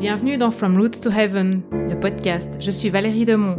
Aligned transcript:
Bienvenue 0.00 0.38
dans 0.38 0.50
From 0.50 0.78
Roots 0.78 1.02
to 1.02 1.10
Heaven, 1.10 1.60
le 1.70 1.94
podcast. 1.94 2.56
Je 2.58 2.70
suis 2.70 2.88
Valérie 2.88 3.26
Demont. 3.26 3.58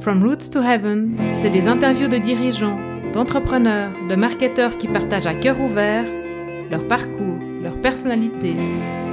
From 0.00 0.24
Roots 0.24 0.50
to 0.50 0.58
Heaven, 0.60 1.16
c'est 1.36 1.50
des 1.50 1.68
interviews 1.68 2.08
de 2.08 2.16
dirigeants, 2.16 2.76
d'entrepreneurs, 3.12 3.92
de 4.10 4.16
marketeurs 4.16 4.76
qui 4.76 4.88
partagent 4.88 5.28
à 5.28 5.34
cœur 5.34 5.60
ouvert 5.60 6.04
leur 6.68 6.88
parcours, 6.88 7.38
leur 7.62 7.80
personnalité, 7.80 8.56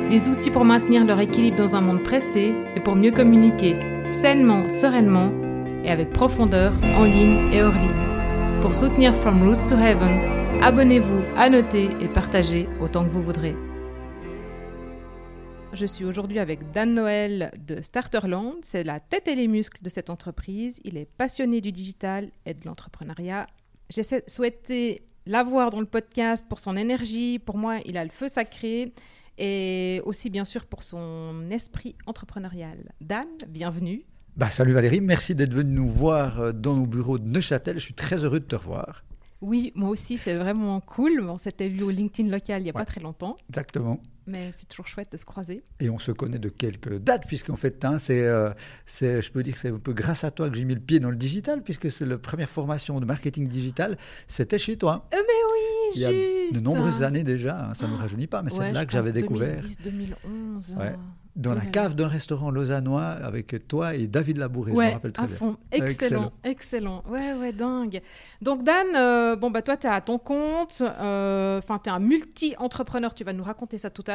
les 0.09 0.28
outils 0.28 0.50
pour 0.50 0.65
maintenir 0.65 1.05
leur 1.05 1.20
équilibre 1.20 1.57
dans 1.57 1.75
un 1.75 1.82
monde 1.82 2.01
pressé 2.01 2.55
et 2.75 2.79
pour 2.79 2.95
mieux 2.95 3.11
communiquer 3.11 3.75
sainement, 4.11 4.68
sereinement 4.71 5.32
et 5.84 5.91
avec 5.91 6.13
profondeur 6.13 6.73
en 6.97 7.04
ligne 7.04 7.54
et 7.54 7.61
hors 7.61 7.73
ligne. 7.73 8.61
Pour 8.63 8.73
soutenir 8.73 9.13
From 9.13 9.47
Roots 9.47 9.68
to 9.70 9.75
Heaven, 9.75 10.63
abonnez-vous, 10.63 11.21
annotez 11.38 11.91
et 12.02 12.07
partagez 12.07 12.68
autant 12.82 13.05
que 13.05 13.11
vous 13.11 13.21
voudrez. 13.21 13.55
Je 15.75 15.86
suis 15.86 16.06
aujourd'hui 16.06 16.39
avec 16.39 16.71
Dan 16.71 16.93
Noël 16.93 17.52
de 17.68 17.82
Starterland. 17.82 18.54
C'est 18.61 18.86
la 18.86 19.02
tête 19.02 19.28
et 19.28 19.36
les 19.36 19.50
muscles 19.50 19.83
de 19.83 19.89
cette 19.89 20.10
entreprise. 20.10 20.79
Il 20.86 20.96
est 20.96 21.06
passionné 21.18 21.60
du 21.60 21.74
digital 21.74 22.29
et 22.46 22.54
de 22.54 22.66
l'entrepreneuriat. 22.66 23.46
J'ai 23.89 24.04
souhaité 24.25 25.02
l'avoir 25.25 25.71
dans 25.71 25.82
le 25.82 25.86
podcast 25.86 26.46
pour 26.47 26.60
son 26.60 26.78
énergie. 26.78 27.39
Pour 27.39 27.57
moi, 27.57 27.80
il 27.83 27.97
a 27.97 28.06
le 28.06 28.10
feu 28.10 28.30
sacré 28.30 28.93
et 29.38 30.02
aussi 30.06 30.30
bien 30.30 30.46
sûr 30.46 30.66
pour 30.66 30.82
son 30.82 31.50
esprit 31.52 31.97
entrepreneurial. 32.05 32.94
Dan, 33.02 33.28
bienvenue. 33.50 34.05
Bah, 34.38 34.50
salut 34.50 34.72
Valérie, 34.72 35.02
merci 35.02 35.36
d'être 35.36 35.53
venu 35.53 35.73
nous 35.73 35.89
voir 35.89 36.39
euh, 36.39 36.52
dans 36.53 36.73
nos 36.73 36.86
bureaux 36.86 37.19
de 37.19 37.28
Neuchâtel. 37.28 37.80
Je 37.80 37.83
suis 37.83 37.94
très 37.94 38.23
heureux 38.23 38.39
de 38.39 38.45
te 38.45 38.55
revoir. 38.55 39.03
Oui, 39.42 39.73
moi 39.75 39.89
aussi, 39.89 40.17
c'est 40.17 40.36
vraiment 40.36 40.80
cool. 40.80 41.19
On 41.30 41.38
s'était 41.38 41.67
vu 41.67 41.83
au 41.83 41.89
LinkedIn 41.89 42.30
local 42.30 42.61
il 42.61 42.64
n'y 42.64 42.69
a 42.69 42.73
pas 42.73 42.86
très 42.86 43.02
longtemps. 43.02 43.36
Exactement. 43.50 44.00
Mais 44.28 44.52
c'est 44.56 44.67
toujours 44.67 44.88
chouette 44.88 45.11
de 45.11 45.17
se 45.17 45.25
croiser. 45.25 45.63
Et 45.80 45.89
on 45.89 45.97
se 45.99 46.11
connaît 46.11 46.39
de 46.39 46.49
quelques 46.49 46.97
dates, 46.97 47.27
puisqu'en 47.27 47.55
fait, 47.55 47.86
hein, 47.86 47.99
c'est, 47.99 48.25
euh, 48.25 48.52
c'est, 48.86 49.22
je 49.22 49.31
peux 49.31 49.44
dire 49.44 49.53
que 49.53 49.59
c'est 49.59 49.69
un 49.69 49.80
peu 49.80 49.94
grâce 49.94 50.23
à 50.23 50.31
toi 50.31 50.49
que 50.49 50.55
j'ai 50.55 50.66
mis 50.66 50.73
le 50.73 50.80
pied 50.80 50.99
dans 50.99 51.11
le 51.11 51.16
digital, 51.16 51.61
puisque 51.61 51.91
c'est 51.91 52.05
la 52.05 52.17
première 52.17 52.49
formation 52.49 52.99
de 52.99 53.05
marketing 53.05 53.47
digital, 53.47 53.97
c'était 54.27 54.58
chez 54.58 54.77
toi. 54.77 55.08
Euh, 55.14 55.17
mais 55.17 55.33
oui, 55.53 55.91
Il 55.95 56.02
y 56.02 56.05
a 56.05 56.09
de 56.09 56.64
nombreuses 56.64 57.03
années 57.03 57.23
déjà, 57.23 57.69
hein, 57.69 57.73
ça 57.73 57.88
ne 57.88 57.91
nous 57.91 57.97
rajeunit 57.97 58.27
pas, 58.27 58.41
mais 58.41 58.49
c'est 58.49 58.72
là 58.72 58.86
que 58.86 58.91
j'avais 58.91 59.11
découvert. 59.11 59.61
2010-2011 59.64 60.95
dans 61.36 61.53
la 61.53 61.61
cave 61.61 61.95
d'un 61.95 62.08
restaurant 62.08 62.49
lausannois 62.49 63.08
avec 63.08 63.67
toi 63.67 63.95
et 63.95 64.08
David 64.08 64.38
Labouré, 64.38 64.71
je 64.73 64.77
me 64.77 64.92
rappelle 64.92 65.11
très 65.11 65.27
bien. 65.27 65.36
Fond. 65.36 65.58
Excellent, 65.71 66.31
excellent, 66.44 67.03
Ouais, 67.09 67.33
ouais, 67.33 67.52
dingue. 67.52 68.02
Donc 68.42 68.64
Dan, 68.64 68.88
euh, 68.95 69.36
bon 69.36 69.52
bah 69.52 69.61
toi 69.61 69.75
tu 69.75 69.88
es 69.88 69.89
à 69.89 69.99
ton 69.99 70.17
compte, 70.17 70.81
euh, 70.81 71.58
enfin 71.58 71.80
tu 71.83 71.89
es 71.89 71.94
un 71.94 71.99
multi-entrepreneur, 71.99 73.14
tu 73.14 73.25
vas 73.25 73.33
nous 73.33 73.44
raconter 73.44 73.77
ça 73.77 73.89
tout 73.89 74.03
à 74.08 74.14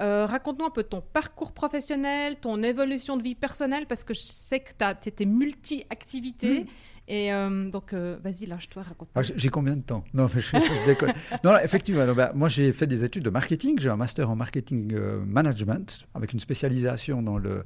Euh, 0.00 0.26
raconte-nous 0.26 0.64
un 0.64 0.70
peu 0.70 0.82
ton 0.82 1.00
parcours 1.00 1.52
professionnel, 1.52 2.36
ton 2.40 2.62
évolution 2.62 3.16
de 3.16 3.22
vie 3.22 3.34
personnelle, 3.34 3.86
parce 3.86 4.04
que 4.04 4.14
je 4.14 4.20
sais 4.20 4.60
que 4.60 4.70
tu 5.00 5.08
étais 5.08 5.26
multi-activités. 5.26 6.60
Mm. 6.60 6.66
Et 7.08 7.32
euh, 7.32 7.68
donc, 7.68 7.92
euh, 7.92 8.16
vas-y, 8.22 8.46
lâche-toi, 8.46 8.84
raconte. 8.84 9.08
Ah, 9.14 9.22
j'ai 9.22 9.48
combien 9.48 9.76
de 9.76 9.82
temps? 9.82 10.04
Non, 10.14 10.28
je, 10.34 10.40
je 10.40 10.86
déconne. 10.86 11.12
non, 11.44 11.56
effectivement, 11.58 12.10
bah, 12.14 12.32
moi 12.34 12.48
j'ai 12.48 12.72
fait 12.72 12.86
des 12.86 13.04
études 13.04 13.24
de 13.24 13.30
marketing. 13.30 13.78
J'ai 13.80 13.90
un 13.90 13.96
master 13.96 14.30
en 14.30 14.36
marketing 14.36 14.96
management 15.26 16.06
avec 16.14 16.32
une 16.32 16.40
spécialisation 16.40 17.20
dans 17.20 17.38
le, 17.38 17.64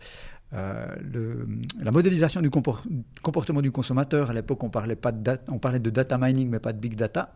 le, 1.01 1.47
la 1.83 1.91
modélisation 1.91 2.41
du 2.41 2.51
comportement 2.51 3.63
du 3.63 3.71
consommateur. 3.71 4.31
À 4.31 4.35
l'époque, 4.35 4.63
on, 4.65 4.71
parlait 4.71 4.97
de 4.97 5.39
on 5.49 5.59
parlait 5.59 5.81
de 5.81 5.91
data 5.91 6.19
mining, 6.19 6.49
mais 6.49 6.59
pas 6.59 6.73
de 6.73 6.79
big 6.79 6.97
data. 6.97 7.35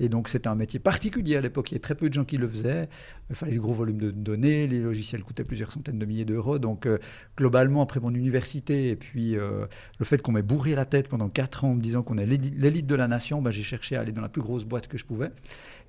Et 0.00 0.08
donc, 0.08 0.28
c'était 0.28 0.48
un 0.48 0.54
métier 0.54 0.80
particulier 0.80 1.36
à 1.36 1.42
l'époque. 1.42 1.70
Il 1.70 1.74
y 1.74 1.76
avait 1.76 1.80
très 1.80 1.94
peu 1.94 2.08
de 2.08 2.14
gens 2.14 2.24
qui 2.24 2.38
le 2.38 2.48
faisaient. 2.48 2.88
Il 3.28 3.36
fallait 3.36 3.52
des 3.52 3.58
gros 3.58 3.74
volumes 3.74 3.98
de 3.98 4.10
données. 4.10 4.66
Les 4.66 4.80
logiciels 4.80 5.22
coûtaient 5.22 5.44
plusieurs 5.44 5.70
centaines 5.70 5.98
de 5.98 6.06
milliers 6.06 6.24
d'euros. 6.24 6.58
Donc, 6.58 6.86
euh, 6.86 6.98
globalement, 7.36 7.82
après 7.82 8.00
mon 8.00 8.12
université 8.14 8.88
et 8.88 8.96
puis 8.96 9.36
euh, 9.36 9.66
le 9.98 10.04
fait 10.06 10.22
qu'on 10.22 10.32
m'ait 10.32 10.42
bourré 10.42 10.74
la 10.74 10.86
tête 10.86 11.08
pendant 11.08 11.28
quatre 11.28 11.64
ans 11.64 11.72
en 11.72 11.74
me 11.74 11.82
disant 11.82 12.02
qu'on 12.02 12.16
est 12.16 12.24
l'élite 12.24 12.86
de 12.86 12.94
la 12.94 13.08
nation, 13.08 13.42
bah, 13.42 13.50
j'ai 13.50 13.62
cherché 13.62 13.94
à 13.94 14.00
aller 14.00 14.12
dans 14.12 14.22
la 14.22 14.30
plus 14.30 14.40
grosse 14.40 14.64
boîte 14.64 14.88
que 14.88 14.96
je 14.96 15.04
pouvais. 15.04 15.30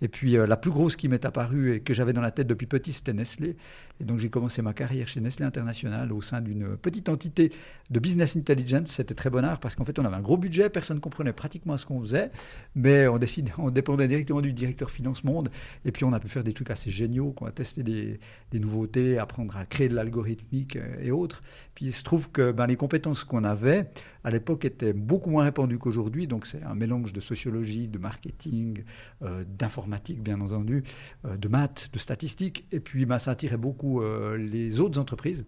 Et 0.02 0.08
puis, 0.08 0.38
euh, 0.38 0.48
la 0.48 0.58
plus 0.58 0.72
grosse 0.72 0.96
qui 0.96 1.08
m'est 1.08 1.26
apparue 1.26 1.76
et 1.76 1.80
que 1.80 1.94
j'avais 1.94 2.14
dans 2.14 2.22
la 2.22 2.32
tête 2.32 2.48
depuis 2.48 2.68
petit, 2.68 2.92
c'était 2.92 3.14
Nestlé. 3.14 3.56
Et 4.00 4.04
donc, 4.04 4.18
j'ai 4.18 4.30
commencé 4.30 4.64
ma 4.64 4.74
carrière 4.74 5.08
chez 5.08 5.22
Nestlé 5.22 5.46
International 5.46 6.12
au 6.12 6.22
sein 6.24 6.42
d'une 6.42 6.76
petite 6.76 7.08
entité 7.08 7.52
de 7.92 8.00
business 8.00 8.36
intelligence. 8.36 8.88
C'était 8.88 9.14
très 9.14 9.30
bon 9.30 9.46
art 9.46 9.60
parce 9.60 9.76
qu'en 9.76 9.84
fait, 9.84 10.00
on 10.00 10.06
avait 10.06 10.16
un 10.16 10.22
gros 10.22 10.38
budget, 10.38 10.70
personne 10.70 10.98
ne 10.98 11.02
comprenait 11.02 11.34
pratiquement 11.34 11.78
ce 11.78 11.86
qu'on 11.86 12.02
faisait, 12.02 12.32
mais 12.74 13.08
on, 13.08 13.20
décidait, 13.20 13.52
on 13.60 13.70
dépendait 13.70 14.08
directement 14.08 14.42
du 14.42 14.54
directeur 14.54 14.90
finance 14.90 15.24
monde. 15.24 15.52
Et 15.86 15.92
puis, 15.92 16.04
on 16.04 16.14
a 16.14 16.20
pu 16.20 16.30
faire 16.30 16.44
des 16.44 16.54
trucs 16.54 16.72
assez 16.72 16.90
géniaux, 16.90 17.36
on 17.40 17.46
a 17.46 17.52
testé 17.52 17.84
des, 17.84 18.20
nouveautés, 18.54 19.20
apprendre 19.20 19.56
à 19.56 19.66
créer 19.66 19.88
de 19.88 19.94
l'algorithmique 19.94 20.78
euh, 20.78 20.96
et 21.00 21.12
autres. 21.12 21.44
Puis, 21.76 21.86
il 21.86 21.94
se 21.94 22.04
trouve 22.04 22.32
que 22.32 22.52
ben, 22.52 22.66
les 22.66 22.76
compétences 22.76 23.24
qu'on 23.24 23.44
avait 23.44 23.90
à 24.24 24.32
l'époque 24.32 24.66
étaient 24.66 24.94
beaucoup 24.94 25.30
moins 25.30 25.44
répandues 25.44 25.78
qu'aujourd'hui. 25.78 26.26
Donc, 26.26 26.48
c'est 26.48 26.64
un 26.64 26.76
mélange 26.76 27.14
de 27.14 27.20
sociologie, 27.20 27.88
de 27.88 27.98
marketing, 27.98 28.84
euh, 29.22 29.44
d'informatique, 29.92 30.24
bien 30.24 30.40
entendu, 30.42 30.84
euh, 31.26 31.38
de 31.38 31.48
maths, 31.48 31.90
de 31.94 32.00
statistiques. 32.00 32.66
Et 32.72 32.80
puis, 32.80 33.06
ben, 33.06 33.20
ça 33.20 33.32
attirait 33.32 33.58
beaucoup 33.58 34.02
les 34.38 34.80
autres 34.80 35.00
entreprises. 35.00 35.46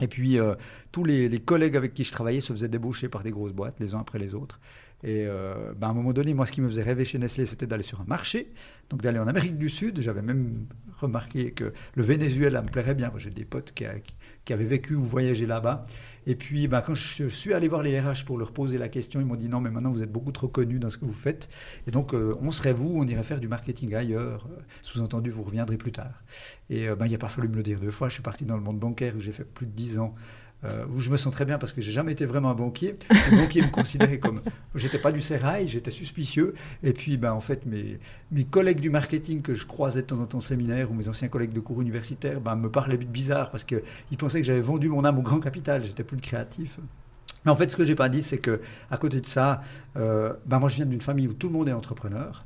Et 0.00 0.08
puis, 0.08 0.38
tous 0.92 1.04
les, 1.04 1.38
collègues 1.40 1.76
avec 1.76 1.94
qui 1.94 2.04
je 2.04 2.12
travaillais 2.12 2.40
se 2.40 2.52
faisaient 2.52 2.68
débaucher 2.68 3.08
par 3.08 3.22
des 3.22 3.30
grosses 3.30 3.52
boîtes, 3.52 3.80
les 3.80 3.94
uns 3.94 4.00
après 4.00 4.18
les 4.18 4.34
autres. 4.34 4.60
Et 5.02 5.26
euh, 5.26 5.72
ben, 5.74 5.88
à 5.88 5.90
un 5.90 5.94
moment 5.94 6.12
donné, 6.12 6.32
moi, 6.34 6.46
ce 6.46 6.52
qui 6.52 6.60
me 6.60 6.68
faisait 6.68 6.82
rêver 6.82 7.04
chez 7.04 7.18
Nestlé, 7.18 7.46
c'était 7.46 7.66
d'aller 7.66 7.82
sur 7.82 8.00
un 8.00 8.06
marché, 8.06 8.52
donc 8.88 9.02
d'aller 9.02 9.18
en 9.18 9.26
Amérique 9.26 9.58
du 9.58 9.68
Sud. 9.68 10.00
J'avais 10.00 10.22
même 10.22 10.66
remarqué 10.98 11.52
que 11.52 11.72
le 11.94 12.02
Venezuela 12.02 12.62
me 12.62 12.68
plairait 12.68 12.94
bien. 12.94 13.12
J'ai 13.16 13.30
des 13.30 13.44
potes 13.44 13.72
qui, 13.72 13.84
qui, 14.44 14.52
avaient 14.52 14.64
vécu 14.64 14.94
ou 14.94 15.04
voyagé 15.04 15.46
là-bas. 15.46 15.86
Et 16.26 16.34
puis, 16.34 16.68
ben, 16.68 16.80
quand 16.80 16.94
je 16.94 17.28
suis 17.28 17.52
allé 17.52 17.68
voir 17.68 17.82
les 17.82 17.98
RH 18.00 18.24
pour 18.24 18.38
leur 18.38 18.52
poser 18.52 18.78
la 18.78 18.88
question, 18.88 19.20
ils 19.20 19.26
m'ont 19.26 19.36
dit 19.36 19.48
non, 19.48 19.60
mais 19.60 19.70
maintenant 19.70 19.92
vous 19.92 20.02
êtes 20.02 20.12
beaucoup 20.12 20.32
trop 20.32 20.48
connu 20.48 20.78
dans 20.78 20.90
ce 20.90 20.98
que 20.98 21.04
vous 21.04 21.12
faites. 21.12 21.48
Et 21.86 21.90
donc, 21.90 22.14
euh, 22.14 22.36
on 22.40 22.50
serait 22.50 22.72
vous, 22.72 22.90
on 22.94 23.06
irait 23.06 23.24
faire 23.24 23.40
du 23.40 23.48
marketing 23.48 23.94
ailleurs. 23.94 24.48
Sous-entendu, 24.82 25.30
vous 25.30 25.42
reviendrez 25.42 25.76
plus 25.76 25.92
tard. 25.92 26.22
Et 26.70 26.88
euh, 26.88 26.96
ben, 26.96 27.06
il 27.06 27.10
n'y 27.10 27.14
a 27.14 27.18
pas 27.18 27.28
fallu 27.28 27.48
me 27.48 27.56
le 27.56 27.62
dire 27.62 27.80
deux 27.80 27.90
fois. 27.90 28.08
Je 28.08 28.14
suis 28.14 28.22
parti 28.22 28.44
dans 28.44 28.56
le 28.56 28.62
monde 28.62 28.78
bancaire 28.78 29.14
où 29.16 29.20
j'ai 29.20 29.32
fait 29.32 29.44
plus 29.44 29.66
de 29.66 29.72
dix 29.72 29.98
ans 29.98 30.14
euh, 30.64 30.86
où 30.94 31.00
je 31.00 31.10
me 31.10 31.16
sens 31.16 31.32
très 31.32 31.44
bien 31.44 31.58
parce 31.58 31.72
que 31.72 31.80
j'ai 31.80 31.92
jamais 31.92 32.12
été 32.12 32.24
vraiment 32.24 32.50
un 32.50 32.54
banquier. 32.54 32.96
Les 33.30 33.36
banquiers 33.36 33.62
me 33.62 33.68
considéraient 33.68 34.18
comme, 34.18 34.40
j'étais 34.74 34.98
pas 34.98 35.12
du 35.12 35.20
sérail, 35.20 35.68
j'étais 35.68 35.90
suspicieux. 35.90 36.54
Et 36.82 36.92
puis, 36.92 37.16
ben, 37.16 37.32
en 37.32 37.40
fait, 37.40 37.66
mes, 37.66 37.98
mes 38.32 38.44
collègues 38.44 38.80
du 38.80 38.90
marketing 38.90 39.42
que 39.42 39.54
je 39.54 39.66
croisais 39.66 40.02
de 40.02 40.06
temps 40.06 40.20
en 40.20 40.26
temps 40.26 40.38
au 40.38 40.42
séminaire 40.42 40.90
ou 40.90 40.94
mes 40.94 41.08
anciens 41.08 41.28
collègues 41.28 41.52
de 41.52 41.60
cours 41.60 41.82
universitaires, 41.82 42.40
ben, 42.40 42.56
me 42.56 42.70
parlaient 42.70 42.96
bizarre 42.96 43.50
parce 43.50 43.64
qu'ils 43.64 43.82
pensaient 44.18 44.40
que 44.40 44.46
j'avais 44.46 44.60
vendu 44.60 44.88
mon 44.88 45.04
âme 45.04 45.18
au 45.18 45.22
grand 45.22 45.40
capital. 45.40 45.84
J'étais 45.84 46.04
plus 46.04 46.16
le 46.16 46.22
créatif. 46.22 46.78
Mais 47.46 47.52
en 47.52 47.56
fait, 47.56 47.70
ce 47.70 47.76
que 47.76 47.84
j'ai 47.84 47.94
pas 47.94 48.08
dit, 48.08 48.22
c'est 48.22 48.38
que 48.38 48.60
à 48.90 48.98
côté 48.98 49.20
de 49.20 49.26
ça, 49.26 49.62
euh, 49.96 50.34
ben 50.44 50.58
moi, 50.58 50.68
je 50.68 50.76
viens 50.76 50.86
d'une 50.86 51.00
famille 51.00 51.28
où 51.28 51.32
tout 51.32 51.46
le 51.46 51.52
monde 51.52 51.68
est 51.68 51.72
entrepreneur, 51.72 52.40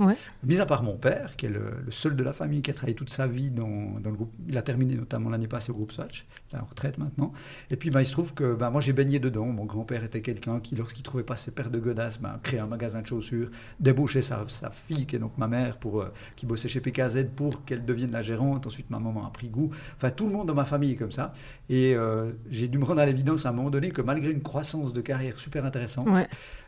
mis 0.44 0.60
à 0.60 0.66
part 0.66 0.82
mon 0.82 0.96
père, 0.96 1.36
qui 1.36 1.46
est 1.46 1.50
le, 1.50 1.84
seul 1.88 2.14
de 2.14 2.22
la 2.22 2.32
famille 2.32 2.62
qui 2.62 2.70
a 2.70 2.74
travaillé 2.74 2.94
toute 2.94 3.10
sa 3.10 3.26
vie 3.26 3.50
dans, 3.50 3.98
dans 4.00 4.10
le 4.10 4.16
groupe. 4.16 4.32
Il 4.46 4.56
a 4.58 4.62
terminé 4.62 4.94
notamment 4.94 5.30
l'année 5.30 5.48
passée 5.48 5.70
au 5.70 5.74
groupe 5.74 5.92
Swatch, 5.92 6.26
il 6.52 6.56
est 6.56 6.60
en 6.60 6.64
retraite 6.64 6.98
maintenant. 6.98 7.32
Et 7.70 7.76
puis, 7.76 7.90
ben, 7.90 8.00
il 8.00 8.06
se 8.06 8.12
trouve 8.12 8.34
que 8.34 8.54
ben, 8.54 8.70
moi, 8.70 8.80
j'ai 8.80 8.92
baigné 8.92 9.18
dedans. 9.18 9.46
Mon 9.46 9.64
grand-père 9.64 10.04
était 10.04 10.20
quelqu'un 10.20 10.60
qui, 10.60 10.76
lorsqu'il 10.76 11.02
trouvait 11.02 11.24
pas 11.24 11.36
ses 11.36 11.50
paires 11.50 11.70
de 11.70 11.80
godasses, 11.80 12.20
ben, 12.20 12.38
créait 12.42 12.60
un 12.60 12.66
magasin 12.66 13.00
de 13.00 13.06
chaussures, 13.06 13.50
débauchait 13.80 14.22
sa, 14.22 14.44
sa, 14.48 14.70
fille, 14.70 15.06
qui 15.06 15.16
est 15.16 15.18
donc 15.18 15.36
ma 15.38 15.48
mère, 15.48 15.78
pour, 15.78 16.02
euh, 16.02 16.12
qui 16.36 16.46
bossait 16.46 16.68
chez 16.68 16.80
PKZ, 16.80 17.26
pour 17.34 17.64
qu'elle 17.64 17.84
devienne 17.84 18.12
la 18.12 18.22
gérante. 18.22 18.66
Ensuite, 18.66 18.90
ma 18.90 18.98
maman 18.98 19.26
a 19.26 19.30
pris 19.30 19.48
goût. 19.48 19.70
Enfin, 19.96 20.10
tout 20.10 20.26
le 20.26 20.32
monde 20.32 20.46
dans 20.46 20.54
ma 20.54 20.64
famille 20.64 20.92
est 20.92 20.96
comme 20.96 21.12
ça. 21.12 21.32
Et 21.68 21.94
euh, 21.94 22.32
j'ai 22.50 22.68
dû 22.68 22.78
me 22.78 22.84
rendre 22.84 23.00
à 23.00 23.06
l'évidence 23.06 23.46
à 23.46 23.48
un 23.48 23.52
moment 23.52 23.70
donné 23.70 23.90
que 23.90 24.02
malgré 24.02 24.30
une 24.30 24.42
croissance 24.42 24.89
de 24.92 25.00
carrière 25.00 25.38
super 25.38 25.64
intéressante. 25.64 26.08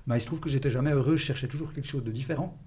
il 0.08 0.20
se 0.20 0.26
trouve 0.26 0.40
que 0.40 0.48
j'étais 0.48 0.70
jamais 0.70 0.92
heureux, 0.92 1.16
je 1.16 1.24
cherchais 1.24 1.48
toujours 1.48 1.72
quelque 1.72 1.88
chose 1.88 2.04
de 2.04 2.10
différent. 2.10 2.58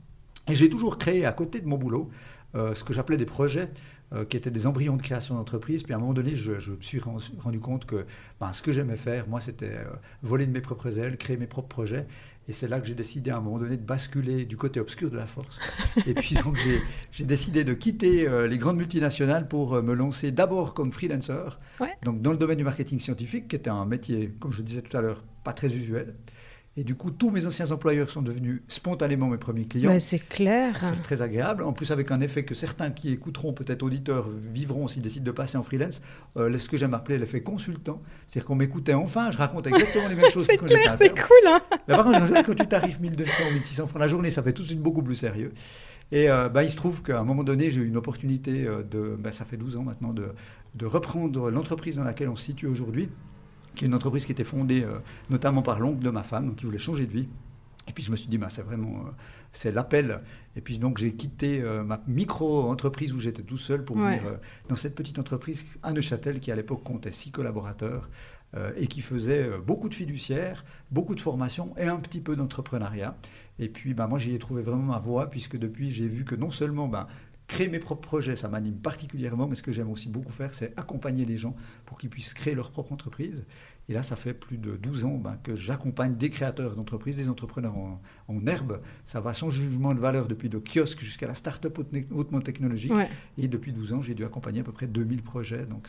Et 0.47 0.55
j'ai 0.55 0.69
toujours 0.69 0.97
créé 0.97 1.25
à 1.25 1.33
côté 1.33 1.59
de 1.59 1.67
mon 1.67 1.77
boulot 1.77 2.09
euh, 2.55 2.73
ce 2.73 2.83
que 2.83 2.93
j'appelais 2.93 3.17
des 3.17 3.25
projets 3.25 3.69
euh, 4.13 4.23
qui 4.23 4.37
étaient 4.37 4.51
des 4.51 4.67
embryons 4.67 4.95
de 4.95 5.01
création 5.01 5.35
d'entreprise. 5.35 5.83
Puis 5.83 5.93
à 5.93 5.97
un 5.97 5.99
moment 5.99 6.13
donné, 6.13 6.35
je, 6.35 6.51
me 6.51 6.81
suis 6.81 7.01
rendu 7.39 7.59
compte 7.59 7.85
que 7.85 8.05
ben, 8.39 8.53
ce 8.53 8.61
que 8.61 8.71
j'aimais 8.71 8.97
faire, 8.97 9.27
moi, 9.27 9.41
c'était 9.41 9.73
euh, 9.73 9.85
voler 10.21 10.45
de 10.45 10.51
mes 10.51 10.61
propres 10.61 10.99
ailes, 10.99 11.17
créer 11.17 11.37
mes 11.37 11.47
propres 11.47 11.67
projets. 11.67 12.05
Et 12.47 12.53
c'est 12.53 12.67
là 12.67 12.79
que 12.79 12.87
j'ai 12.87 12.93
décidé 12.93 13.31
à 13.31 13.37
un 13.37 13.41
moment 13.41 13.57
donné 13.57 13.75
de 13.75 13.83
basculer 13.83 14.45
du 14.45 14.55
côté 14.55 14.79
obscur 14.79 15.09
de 15.09 15.17
la 15.17 15.25
force. 15.25 15.59
Et 16.05 16.13
puis 16.13 16.35
donc 16.43 16.57
j'ai 17.11 17.25
décidé 17.25 17.63
de 17.63 17.73
quitter 17.73 18.29
les 18.47 18.57
grandes 18.57 18.77
multinationales 18.77 19.47
pour 19.47 19.81
me 19.81 19.93
lancer 19.93 20.31
d'abord 20.31 20.73
comme 20.73 20.91
freelancer, 20.91 21.57
donc 22.03 22.21
dans 22.21 22.31
le 22.31 22.37
domaine 22.37 22.57
du 22.57 22.63
marketing 22.63 22.99
scientifique, 22.99 23.47
qui 23.47 23.55
était 23.55 23.71
un 23.71 23.85
métier, 23.85 24.31
comme 24.39 24.51
je 24.51 24.59
le 24.59 24.63
disais 24.63 24.81
tout 24.81 24.95
à 24.95 25.01
l'heure, 25.01 25.23
pas 25.43 25.53
très 25.53 25.73
usuel. 25.75 26.13
Et 26.77 26.83
du 26.83 26.95
coup, 26.95 27.09
tous 27.09 27.29
mes 27.31 27.45
anciens 27.45 27.71
employeurs 27.71 28.09
sont 28.09 28.21
devenus 28.21 28.61
spontanément 28.67 29.27
mes 29.27 29.37
premiers 29.37 29.65
clients. 29.65 29.97
c'est 29.99 30.19
clair. 30.19 30.77
C'est 30.93 31.03
très 31.03 31.21
agréable. 31.21 31.63
En 31.63 31.71
plus, 31.71 31.91
avec 31.91 32.11
un 32.11 32.19
effet 32.19 32.43
que 32.43 32.53
certains 32.53 32.91
qui 32.91 33.11
écouteront, 33.13 33.53
peut-être 33.53 33.81
auditeurs, 33.81 34.27
vivront 34.29 34.89
s'ils 34.89 35.01
décident 35.01 35.25
de 35.25 35.31
passer 35.31 35.57
en 35.57 35.63
freelance. 35.63 36.01
Euh, 36.35 36.57
ce 36.57 36.67
que 36.67 36.77
j'aime 36.77 36.93
appeler 36.93 37.17
l'effet 37.17 37.41
consultant. 37.41 38.01
C'est-à-dire 38.27 38.45
qu'on 38.45 38.55
m'écoutait 38.55 38.93
enfin, 38.93 39.31
je 39.31 39.37
raconte 39.37 39.67
exactement 39.67 40.09
les 40.09 40.15
mêmes 40.15 40.29
choses 40.33 40.47
que 40.47 40.65
clair, 40.65 40.97
C'est 40.97 41.09
cool. 41.09 41.47
Hein 41.47 41.61
par 41.87 42.03
contre, 42.03 42.43
quand 42.43 42.55
tu 42.55 42.67
t'arrives 42.67 42.99
1200 42.99 43.43
ou 43.49 43.53
1600 43.53 43.87
francs 43.87 44.01
la 44.01 44.07
journée, 44.09 44.29
ça 44.29 44.43
fait 44.43 44.51
tout 44.51 44.63
de 44.63 44.67
suite 44.67 44.81
beaucoup 44.81 45.03
plus 45.03 45.15
sérieux. 45.15 45.53
Et 46.11 46.29
euh, 46.29 46.49
bah, 46.49 46.63
il 46.63 46.69
se 46.69 46.75
trouve 46.75 47.03
qu'à 47.03 47.19
un 47.19 47.23
moment 47.23 47.43
donné, 47.43 47.71
j'ai 47.71 47.81
eu 47.81 47.87
une 47.87 47.97
opportunité 47.97 48.65
euh, 48.65 48.83
de, 48.83 49.15
bah, 49.17 49.31
ça 49.31 49.45
fait 49.45 49.57
12 49.57 49.77
ans 49.77 49.83
maintenant, 49.83 50.11
de, 50.11 50.27
de 50.75 50.85
reprendre 50.85 51.49
l'entreprise 51.49 51.95
dans 51.95 52.03
laquelle 52.03 52.29
on 52.29 52.35
se 52.35 52.45
situe 52.45 52.67
aujourd'hui, 52.67 53.09
qui 53.75 53.85
est 53.85 53.87
une 53.87 53.93
entreprise 53.93 54.25
qui 54.25 54.31
était 54.31 54.43
fondée 54.43 54.83
euh, 54.83 54.99
notamment 55.29 55.61
par 55.61 55.79
l'oncle 55.79 56.03
de 56.03 56.09
ma 56.09 56.23
femme, 56.23 56.55
qui 56.55 56.65
voulait 56.65 56.77
changer 56.77 57.05
de 57.05 57.11
vie. 57.11 57.27
Et 57.87 57.91
puis 57.91 58.03
je 58.03 58.09
me 58.09 58.15
suis 58.15 58.27
dit, 58.27 58.39
bah, 58.39 58.47
c'est 58.49 58.63
vraiment 58.63 59.01
euh, 59.01 59.11
c'est 59.51 59.71
l'appel. 59.71 60.21
Et 60.55 60.61
puis 60.61 60.79
donc 60.79 60.97
j'ai 60.97 61.13
quitté 61.13 61.61
euh, 61.61 61.83
ma 61.83 62.01
micro-entreprise 62.07 63.13
où 63.13 63.19
j'étais 63.19 63.43
tout 63.43 63.57
seul 63.57 63.85
pour 63.85 63.97
venir 63.97 64.21
dans 64.67 64.75
cette 64.75 64.95
petite 64.95 65.19
entreprise 65.19 65.77
à 65.83 65.93
Neuchâtel 65.93 66.39
qui 66.39 66.51
à 66.51 66.55
l'époque 66.55 66.83
comptait 66.83 67.11
six 67.11 67.31
collaborateurs 67.31 68.09
et 68.77 68.87
qui 68.87 69.01
faisait 69.01 69.49
beaucoup 69.67 69.89
de 69.89 69.93
fiduciaires, 69.93 70.63
beaucoup 70.89 71.13
de 71.13 71.19
formations 71.19 71.73
et 71.75 71.89
un 71.89 71.97
petit 71.97 72.21
peu 72.21 72.37
d'entrepreneuriat. 72.37 73.17
Et 73.59 73.67
puis 73.67 73.93
bah, 73.93 74.07
moi 74.07 74.17
j'y 74.17 74.33
ai 74.33 74.39
trouvé 74.39 74.61
vraiment 74.61 74.93
ma 74.93 74.97
voie 74.97 75.29
puisque 75.29 75.57
depuis 75.57 75.91
j'ai 75.91 76.07
vu 76.07 76.23
que 76.23 76.35
non 76.35 76.51
seulement 76.51 76.87
bah, 76.87 77.07
créer 77.47 77.67
mes 77.67 77.79
propres 77.79 78.01
projets, 78.01 78.35
ça 78.35 78.47
m'anime 78.47 78.75
particulièrement, 78.75 79.47
mais 79.47 79.55
ce 79.55 79.63
que 79.63 79.71
j'aime 79.71 79.89
aussi 79.89 80.09
beaucoup 80.09 80.31
faire, 80.31 80.53
c'est 80.53 80.73
accompagner 80.77 81.25
les 81.25 81.37
gens 81.37 81.55
pour 81.85 81.97
qu'ils 81.97 82.09
puissent 82.09 82.33
créer 82.33 82.55
leur 82.55 82.71
propre 82.71 82.91
entreprise. 82.91 83.45
Et 83.87 83.93
là, 83.93 84.01
ça 84.01 84.15
fait 84.15 84.33
plus 84.33 84.57
de 84.57 84.77
12 84.77 85.05
ans 85.05 85.17
ben, 85.17 85.37
que 85.43 85.55
j'accompagne 85.55 86.15
des 86.15 86.31
créateurs 86.31 86.75
d'entreprises, 86.75 87.15
des 87.15 87.29
entrepreneurs 87.29 87.75
en, 87.77 88.47
herbe. 88.47 88.81
Ça 89.03 89.19
va 89.19 89.33
sans 89.33 89.51
jugement 89.51 89.93
de 89.93 89.99
valeur 89.99 90.27
depuis 90.27 90.49
le 90.49 90.59
kiosque 90.59 91.01
jusqu'à 91.01 91.27
la 91.27 91.35
start-up 91.35 91.79
hautement 92.11 92.41
technologique. 92.41 92.93
Et 93.37 93.47
depuis 93.47 93.73
12 93.73 93.93
ans, 93.93 94.01
j'ai 94.01 94.15
dû 94.15 94.25
accompagner 94.25 94.61
à 94.61 94.63
peu 94.63 94.71
près 94.71 94.87
2000 94.87 95.21
projets. 95.21 95.65
Donc 95.65 95.87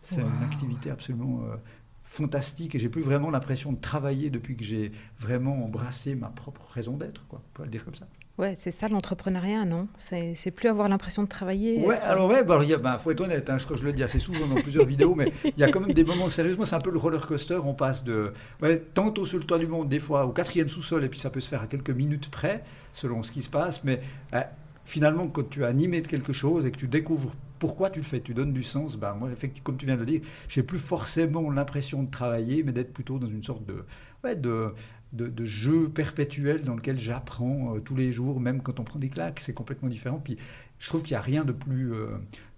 c'est 0.00 0.22
une 0.22 0.42
activité 0.42 0.90
absolument 0.90 1.42
euh, 1.42 1.56
fantastique. 2.04 2.74
Et 2.74 2.78
j'ai 2.78 2.88
plus 2.88 3.02
vraiment 3.02 3.30
l'impression 3.30 3.72
de 3.72 3.78
travailler 3.78 4.30
depuis 4.30 4.56
que 4.56 4.64
j'ai 4.64 4.90
vraiment 5.18 5.62
embrassé 5.64 6.14
ma 6.14 6.28
propre 6.28 6.70
raison 6.72 6.96
d'être. 6.96 7.26
On 7.32 7.38
peut 7.52 7.64
le 7.64 7.70
dire 7.70 7.84
comme 7.84 7.94
ça. 7.94 8.08
Ouais, 8.40 8.54
c'est 8.56 8.70
ça 8.70 8.88
l'entrepreneuriat, 8.88 9.66
non? 9.66 9.86
C'est 9.98 10.50
plus 10.50 10.70
avoir 10.70 10.88
l'impression 10.88 11.22
de 11.22 11.28
travailler. 11.28 11.84
Ouais, 11.84 11.98
alors 11.98 12.30
ouais, 12.30 12.42
bah, 12.42 12.58
il 12.66 12.74
bah, 12.78 12.96
faut 12.98 13.10
être 13.10 13.20
honnête, 13.20 13.50
hein, 13.50 13.58
je, 13.58 13.76
je 13.76 13.84
le 13.84 13.92
dis 13.92 14.02
assez 14.02 14.18
souvent 14.18 14.46
dans 14.46 14.54
plusieurs 14.54 14.86
vidéos, 14.86 15.14
mais 15.14 15.30
il 15.44 15.58
y 15.58 15.62
a 15.62 15.70
quand 15.70 15.80
même 15.80 15.92
des 15.92 16.04
moments, 16.04 16.30
sérieusement, 16.30 16.64
c'est 16.64 16.74
un 16.74 16.80
peu 16.80 16.90
le 16.90 16.98
roller 16.98 17.26
coaster, 17.26 17.60
on 17.62 17.74
passe 17.74 18.02
de 18.02 18.32
ouais, 18.62 18.78
tantôt 18.94 19.26
sur 19.26 19.36
le 19.36 19.44
toit 19.44 19.58
du 19.58 19.66
monde, 19.66 19.90
des 19.90 20.00
fois 20.00 20.24
au 20.24 20.30
quatrième 20.30 20.70
sous-sol, 20.70 21.04
et 21.04 21.10
puis 21.10 21.20
ça 21.20 21.28
peut 21.28 21.40
se 21.40 21.50
faire 21.50 21.60
à 21.60 21.66
quelques 21.66 21.90
minutes 21.90 22.30
près, 22.30 22.64
selon 22.92 23.22
ce 23.22 23.30
qui 23.30 23.42
se 23.42 23.50
passe, 23.50 23.84
mais 23.84 24.00
euh, 24.32 24.40
finalement, 24.86 25.28
quand 25.28 25.50
tu 25.50 25.60
es 25.60 25.66
animé 25.66 26.00
de 26.00 26.06
quelque 26.06 26.32
chose 26.32 26.64
et 26.64 26.70
que 26.70 26.78
tu 26.78 26.88
découvres 26.88 27.34
pourquoi 27.58 27.90
tu 27.90 28.00
le 28.00 28.06
fais, 28.06 28.20
tu 28.20 28.32
donnes 28.32 28.54
du 28.54 28.62
sens, 28.62 28.96
bah, 28.96 29.14
moi, 29.18 29.28
effectivement, 29.30 29.64
comme 29.64 29.76
tu 29.76 29.84
viens 29.84 29.96
de 29.96 30.00
le 30.00 30.06
dire, 30.06 30.22
j'ai 30.48 30.62
plus 30.62 30.78
forcément 30.78 31.50
l'impression 31.50 32.02
de 32.02 32.10
travailler, 32.10 32.62
mais 32.62 32.72
d'être 32.72 32.94
plutôt 32.94 33.18
dans 33.18 33.28
une 33.28 33.42
sorte 33.42 33.66
de, 33.66 33.84
ouais, 34.24 34.34
de 34.34 34.72
de, 35.12 35.44
jeu 35.44 35.88
perpétuel 35.88 36.62
dans 36.64 36.74
lequel 36.74 36.98
j'apprends 36.98 37.74
euh, 37.74 37.80
tous 37.80 37.96
les 37.96 38.12
jours, 38.12 38.40
même 38.40 38.62
quand 38.62 38.78
on 38.80 38.84
prend 38.84 38.98
des 38.98 39.08
claques, 39.08 39.40
c'est 39.40 39.52
complètement 39.52 39.88
différent. 39.88 40.20
Puis 40.22 40.36
je 40.78 40.88
trouve 40.88 41.02
qu'il 41.02 41.12
n'y 41.12 41.18
a 41.18 41.20
rien 41.20 41.44
de 41.44 41.52
plus, 41.52 41.92
euh, 41.92 42.06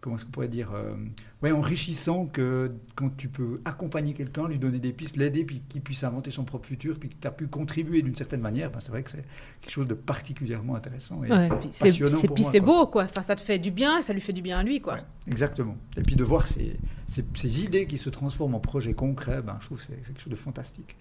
comment 0.00 0.16
est-ce 0.16 0.24
qu'on 0.24 0.30
pourrait 0.30 0.48
dire, 0.48 0.72
euh, 0.74 0.94
ouais, 1.42 1.50
enrichissant 1.50 2.26
que 2.26 2.70
quand 2.94 3.16
tu 3.16 3.28
peux 3.28 3.60
accompagner 3.64 4.12
quelqu'un, 4.12 4.48
lui 4.48 4.58
donner 4.58 4.78
des 4.80 4.92
pistes, 4.92 5.16
l'aider, 5.16 5.44
puis 5.44 5.62
qu'il 5.68 5.80
puisse 5.80 6.04
inventer 6.04 6.30
son 6.30 6.44
propre 6.44 6.68
futur, 6.68 6.98
puis 7.00 7.08
que 7.08 7.16
tu 7.20 7.26
as 7.26 7.30
pu 7.30 7.46
contribuer 7.46 8.02
d'une 8.02 8.14
certaine 8.14 8.42
manière. 8.42 8.70
Ben, 8.70 8.80
c'est 8.80 8.90
vrai 8.90 9.02
que 9.02 9.10
c'est 9.10 9.24
quelque 9.60 9.72
chose 9.72 9.88
de 9.88 9.94
particulièrement 9.94 10.76
intéressant 10.76 11.24
et 11.24 11.28
passionnant. 11.28 12.20
Et 12.22 12.28
puis 12.28 12.44
c'est 12.44 12.60
beau, 12.60 12.86
quoi. 12.86 13.04
Enfin, 13.04 13.22
ça 13.22 13.34
te 13.34 13.40
fait 13.40 13.58
du 13.58 13.70
bien, 13.70 14.02
ça 14.02 14.12
lui 14.12 14.20
fait 14.20 14.34
du 14.34 14.42
bien 14.42 14.58
à 14.58 14.62
lui, 14.62 14.80
quoi. 14.80 14.98
exactement. 15.26 15.76
Et 15.96 16.02
puis 16.02 16.16
de 16.16 16.24
voir 16.24 16.46
ces, 16.46 16.76
ces, 17.06 17.64
idées 17.64 17.86
qui 17.86 17.96
se 17.98 18.10
transforment 18.10 18.56
en 18.56 18.60
projets 18.60 18.94
concrets, 18.94 19.40
ben, 19.40 19.56
je 19.60 19.66
trouve 19.66 19.78
que 19.78 19.84
c'est 19.84 19.96
quelque 19.96 20.20
chose 20.20 20.30
de 20.30 20.36
fantastique. 20.36 20.96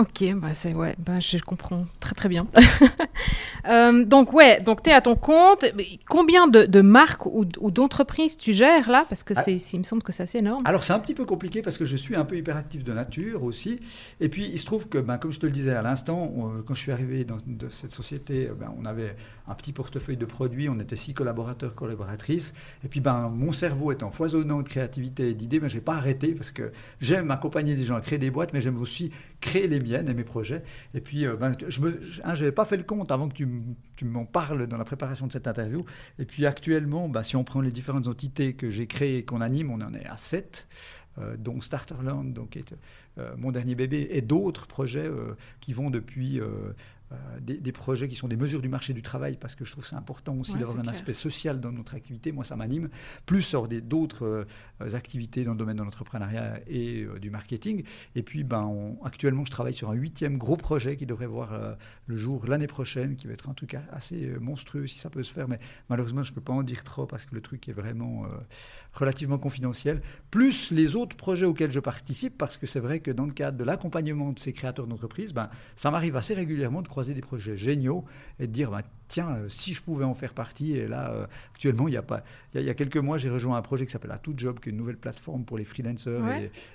Ok, 0.00 0.22
bah 0.36 0.54
c'est 0.54 0.74
ouais, 0.74 0.94
bah 0.96 1.18
je 1.18 1.38
comprends 1.38 1.84
très 2.00 2.14
très 2.14 2.28
bien. 2.28 2.46
Euh, 3.66 4.04
donc 4.04 4.32
ouais, 4.32 4.60
donc 4.60 4.82
tu 4.82 4.88
es 4.88 4.92
à 4.94 5.02
ton 5.02 5.16
compte. 5.16 5.64
Combien 6.08 6.46
de, 6.46 6.80
marques 6.80 7.26
ou, 7.26 7.44
d'entreprises 7.44 8.36
tu 8.36 8.54
gères 8.54 8.88
là? 8.88 9.04
Parce 9.08 9.24
que 9.24 9.34
ah. 9.36 9.42
c'est, 9.42 9.56
il 9.56 9.78
me 9.80 9.84
semble 9.84 10.02
que 10.02 10.12
c'est 10.12 10.22
assez 10.22 10.38
énorme. 10.38 10.62
Alors 10.64 10.84
c'est 10.84 10.94
un 10.94 10.98
petit 11.00 11.12
peu 11.12 11.26
compliqué 11.26 11.60
parce 11.60 11.76
que 11.76 11.84
je 11.84 11.96
suis 11.96 12.14
un 12.14 12.24
peu 12.24 12.36
hyperactif 12.36 12.82
de 12.84 12.92
nature 12.94 13.42
aussi. 13.42 13.80
Et 14.20 14.30
puis 14.30 14.48
il 14.50 14.58
se 14.58 14.64
trouve 14.64 14.88
que, 14.88 14.96
ben, 14.96 15.18
comme 15.18 15.32
je 15.32 15.40
te 15.40 15.44
le 15.44 15.52
disais 15.52 15.74
à 15.74 15.82
l'instant, 15.82 16.32
quand 16.66 16.72
je 16.72 16.80
suis 16.80 16.92
arrivé 16.92 17.24
dans 17.24 17.36
cette 17.68 17.90
société, 17.90 18.48
ben, 18.58 18.72
on 18.80 18.86
avait 18.86 19.16
un 19.48 19.54
petit 19.54 19.72
portefeuille 19.72 20.16
de 20.16 20.24
produits, 20.24 20.68
on 20.68 20.78
était 20.78 20.96
six 20.96 21.12
collaborateurs, 21.12 21.74
collaboratrices. 21.74 22.54
Et 22.84 22.88
puis 22.88 23.00
ben, 23.00 23.28
mon 23.28 23.52
cerveau 23.52 23.92
étant 23.92 24.10
foisonnant 24.10 24.62
de 24.62 24.68
créativité 24.68 25.30
et 25.30 25.34
d'idées, 25.34 25.58
ben, 25.58 25.68
je 25.68 25.76
n'ai 25.76 25.82
pas 25.82 25.94
arrêté 25.94 26.34
parce 26.34 26.52
que 26.52 26.70
j'aime 27.00 27.30
accompagner 27.30 27.74
les 27.74 27.82
gens 27.82 27.96
à 27.96 28.00
créer 28.00 28.18
des 28.18 28.30
boîtes, 28.30 28.52
mais 28.52 28.62
j'aime 28.62 28.80
aussi 28.80 29.10
créer 29.40 29.68
les 29.68 29.80
miennes 29.80 30.08
et 30.08 30.14
mes 30.14 30.24
projets. 30.24 30.62
Et 30.94 31.00
puis, 31.00 31.26
euh, 31.26 31.36
ben, 31.36 31.52
je 31.68 31.80
n'avais 31.80 32.48
hein, 32.48 32.52
pas 32.52 32.64
fait 32.64 32.76
le 32.76 32.82
compte 32.82 33.12
avant 33.12 33.28
que 33.28 33.34
tu, 33.34 34.04
m'en 34.04 34.24
parles 34.24 34.66
dans 34.66 34.76
la 34.76 34.84
préparation 34.84 35.26
de 35.26 35.32
cette 35.32 35.46
interview. 35.46 35.84
Et 36.18 36.24
puis 36.24 36.46
actuellement, 36.46 37.08
ben, 37.08 37.22
si 37.22 37.36
on 37.36 37.44
prend 37.44 37.60
les 37.60 37.72
différentes 37.72 38.08
entités 38.08 38.54
que 38.54 38.70
j'ai 38.70 38.86
créées 38.86 39.18
et 39.18 39.24
qu'on 39.24 39.40
anime, 39.40 39.70
on 39.70 39.80
en 39.80 39.94
est 39.94 40.06
à 40.06 40.16
sept. 40.16 40.68
Euh, 41.18 41.36
dont 41.36 41.60
Starterland, 41.60 42.32
donc, 42.32 42.56
est, 42.56 42.76
euh, 43.18 43.34
mon 43.36 43.50
dernier 43.50 43.74
bébé, 43.74 44.06
et 44.12 44.22
d'autres 44.22 44.68
projets 44.68 45.10
qui 45.58 45.72
vont 45.72 45.90
depuis 45.90 46.40
des, 47.40 47.72
projets 47.72 48.08
qui 48.08 48.16
sont 48.16 48.28
des 48.28 48.36
mesures 48.36 48.60
du 48.60 48.68
marché 48.68 48.92
du 48.92 49.02
travail, 49.02 49.36
parce 49.40 49.54
que 49.54 49.64
je 49.64 49.72
trouve 49.72 49.86
c'est 49.86 49.96
important 49.96 50.36
aussi 50.36 50.54
d'avoir 50.54 50.78
un 50.78 50.88
aspect 50.88 51.12
social 51.12 51.60
dans 51.60 51.72
notre 51.72 51.94
activité. 51.94 52.32
Moi, 52.32 52.44
ça 52.44 52.56
m'anime. 52.56 52.88
Plus 53.26 53.54
hors 53.54 53.68
d'autres 53.68 54.46
euh, 54.80 54.94
activités 54.94 55.44
dans 55.44 55.52
le 55.52 55.58
domaine 55.58 55.76
de 55.76 55.82
l'entrepreneuriat 55.82 56.60
et 56.66 57.02
euh, 57.02 57.18
du 57.18 57.30
marketing. 57.30 57.84
Et 58.14 58.22
puis, 58.22 58.44
ben, 58.44 58.96
actuellement, 59.04 59.44
je 59.44 59.50
travaille 59.50 59.72
sur 59.72 59.90
un 59.90 59.94
huitième 59.94 60.36
gros 60.38 60.56
projet 60.56 60.96
qui 60.96 61.06
devrait 61.06 61.26
voir 61.26 61.76
le 62.06 62.16
jour 62.16 62.46
l'année 62.46 62.66
prochaine, 62.66 63.16
qui 63.16 63.26
va 63.26 63.32
être 63.32 63.48
un 63.48 63.54
truc 63.54 63.76
assez 63.92 64.30
monstrueux 64.40 64.86
si 64.86 64.98
ça 64.98 65.10
peut 65.10 65.22
se 65.22 65.32
faire. 65.32 65.48
Mais 65.48 65.60
malheureusement, 65.88 66.22
je 66.22 66.30
ne 66.30 66.34
peux 66.34 66.40
pas 66.40 66.52
en 66.52 66.62
dire 66.62 66.84
trop 66.84 67.06
parce 67.06 67.26
que 67.26 67.34
le 67.34 67.40
truc 67.40 67.68
est 67.68 67.72
vraiment 67.72 68.26
relativement 68.92 69.38
confidentiel. 69.38 70.02
Plus 70.30 70.70
les 70.70 70.96
autres 70.96 71.16
projets 71.16 71.46
auxquels 71.46 71.70
je 71.70 71.80
participe, 71.80 72.36
parce 72.36 72.56
que 72.56 72.66
c'est 72.66 72.80
vrai 72.80 73.00
que 73.00 73.10
dans 73.10 73.26
le 73.26 73.32
cadre 73.32 73.56
de 73.56 73.64
l'accompagnement 73.64 74.32
de 74.32 74.38
ces 74.38 74.52
créateurs 74.52 74.86
d'entreprise, 74.86 75.32
ben, 75.32 75.48
ça 75.76 75.90
m'arrive 75.90 76.16
assez 76.16 76.34
régulièrement 76.34 76.82
de 76.82 76.88
des 77.06 77.20
projets 77.20 77.56
géniaux 77.56 78.04
et 78.38 78.46
de 78.46 78.52
dire 78.52 78.70
bah, 78.70 78.82
tiens, 79.08 79.30
euh, 79.30 79.48
si 79.48 79.74
je 79.74 79.82
pouvais 79.82 80.04
en 80.04 80.14
faire 80.14 80.34
partie. 80.34 80.76
Et 80.76 80.86
là, 80.86 81.10
euh, 81.10 81.26
actuellement, 81.52 81.88
il 81.88 81.94
y, 81.94 81.96
a 81.96 82.02
pas, 82.02 82.22
il, 82.54 82.62
y 82.62 82.70
a, 82.70 82.74
quelques 82.74 82.98
mois, 82.98 83.18
j'ai 83.18 83.30
rejoint 83.30 83.56
un 83.56 83.62
projet 83.62 83.86
qui 83.86 83.92
s'appelle 83.92 84.12
A 84.12 84.18
Tout 84.18 84.34
Job, 84.36 84.60
qui 84.60 84.68
est 84.68 84.72
une 84.72 84.78
nouvelle 84.78 84.98
plateforme 84.98 85.44
pour 85.44 85.58
les 85.58 85.64
freelancers. 85.64 86.22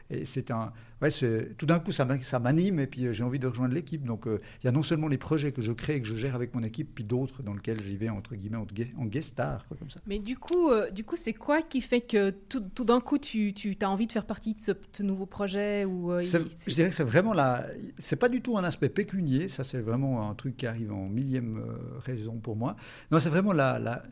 Et, 0.09 0.25
c'est 0.25 0.51
un, 0.51 0.73
ouais, 1.01 1.09
tout 1.57 1.65
d'un 1.65 1.79
coup, 1.79 1.91
ça 1.91 2.05
m'anime 2.39 2.79
et 2.79 2.87
puis 2.87 3.05
euh, 3.05 3.13
j'ai 3.13 3.23
envie 3.23 3.39
de 3.39 3.47
rejoindre 3.47 3.73
l'équipe. 3.73 4.03
Donc, 4.03 4.25
il 4.25 4.65
y 4.65 4.67
a 4.67 4.71
non 4.71 4.83
seulement 4.83 5.07
les 5.07 5.17
projets 5.17 5.51
que 5.51 5.61
je 5.61 5.71
crée 5.71 5.95
et 5.95 6.01
que 6.01 6.07
je 6.07 6.15
gère 6.15 6.35
avec 6.35 6.53
mon 6.53 6.63
équipe, 6.63 6.89
puis 6.93 7.03
d'autres 7.03 7.43
dans 7.43 7.53
lesquels 7.53 7.81
j'y 7.81 7.95
vais, 7.95 8.09
entre 8.09 8.35
guillemets, 8.35 8.57
en 8.57 9.05
guest 9.05 9.29
star, 9.29 9.65
comme 9.79 9.89
ça. 9.89 9.99
Mais 10.07 10.19
du 10.19 10.37
coup, 10.37 10.71
du 10.91 11.03
coup 11.03 11.15
c'est 11.15 11.33
quoi 11.33 11.61
qui 11.61 11.81
fait 11.81 12.01
que 12.01 12.31
tout, 12.31 12.63
tout 12.73 12.85
d'un 12.85 12.99
coup, 12.99 13.17
tu, 13.17 13.53
tu 13.53 13.77
as 13.81 13.89
envie 13.89 14.07
de 14.07 14.11
faire 14.11 14.25
partie 14.25 14.55
de 14.55 14.59
ce, 14.59 15.03
nouveau 15.03 15.25
projet 15.25 15.85
ou, 15.85 16.17
Je 16.19 16.73
dirais 16.73 16.89
que 16.89 16.95
c'est 16.95 17.03
vraiment 17.03 17.33
là. 17.33 17.65
C'est 17.97 18.15
pas 18.15 18.29
du 18.29 18.41
tout 18.41 18.57
un 18.57 18.63
aspect 18.63 18.89
pécunier, 18.89 19.47
ça, 19.47 19.63
c'est 19.63 19.81
vraiment 19.81 20.29
un 20.29 20.35
truc 20.35 20.57
qui 20.57 20.65
arrive 20.65 20.91
en 20.91 21.07
millième 21.07 21.63
raison 22.05 22.22
pour 22.41 22.55
moi. 22.55 22.75
Non, 23.11 23.19
c'est 23.19 23.29
vraiment 23.29 23.53
la, 23.53 24.03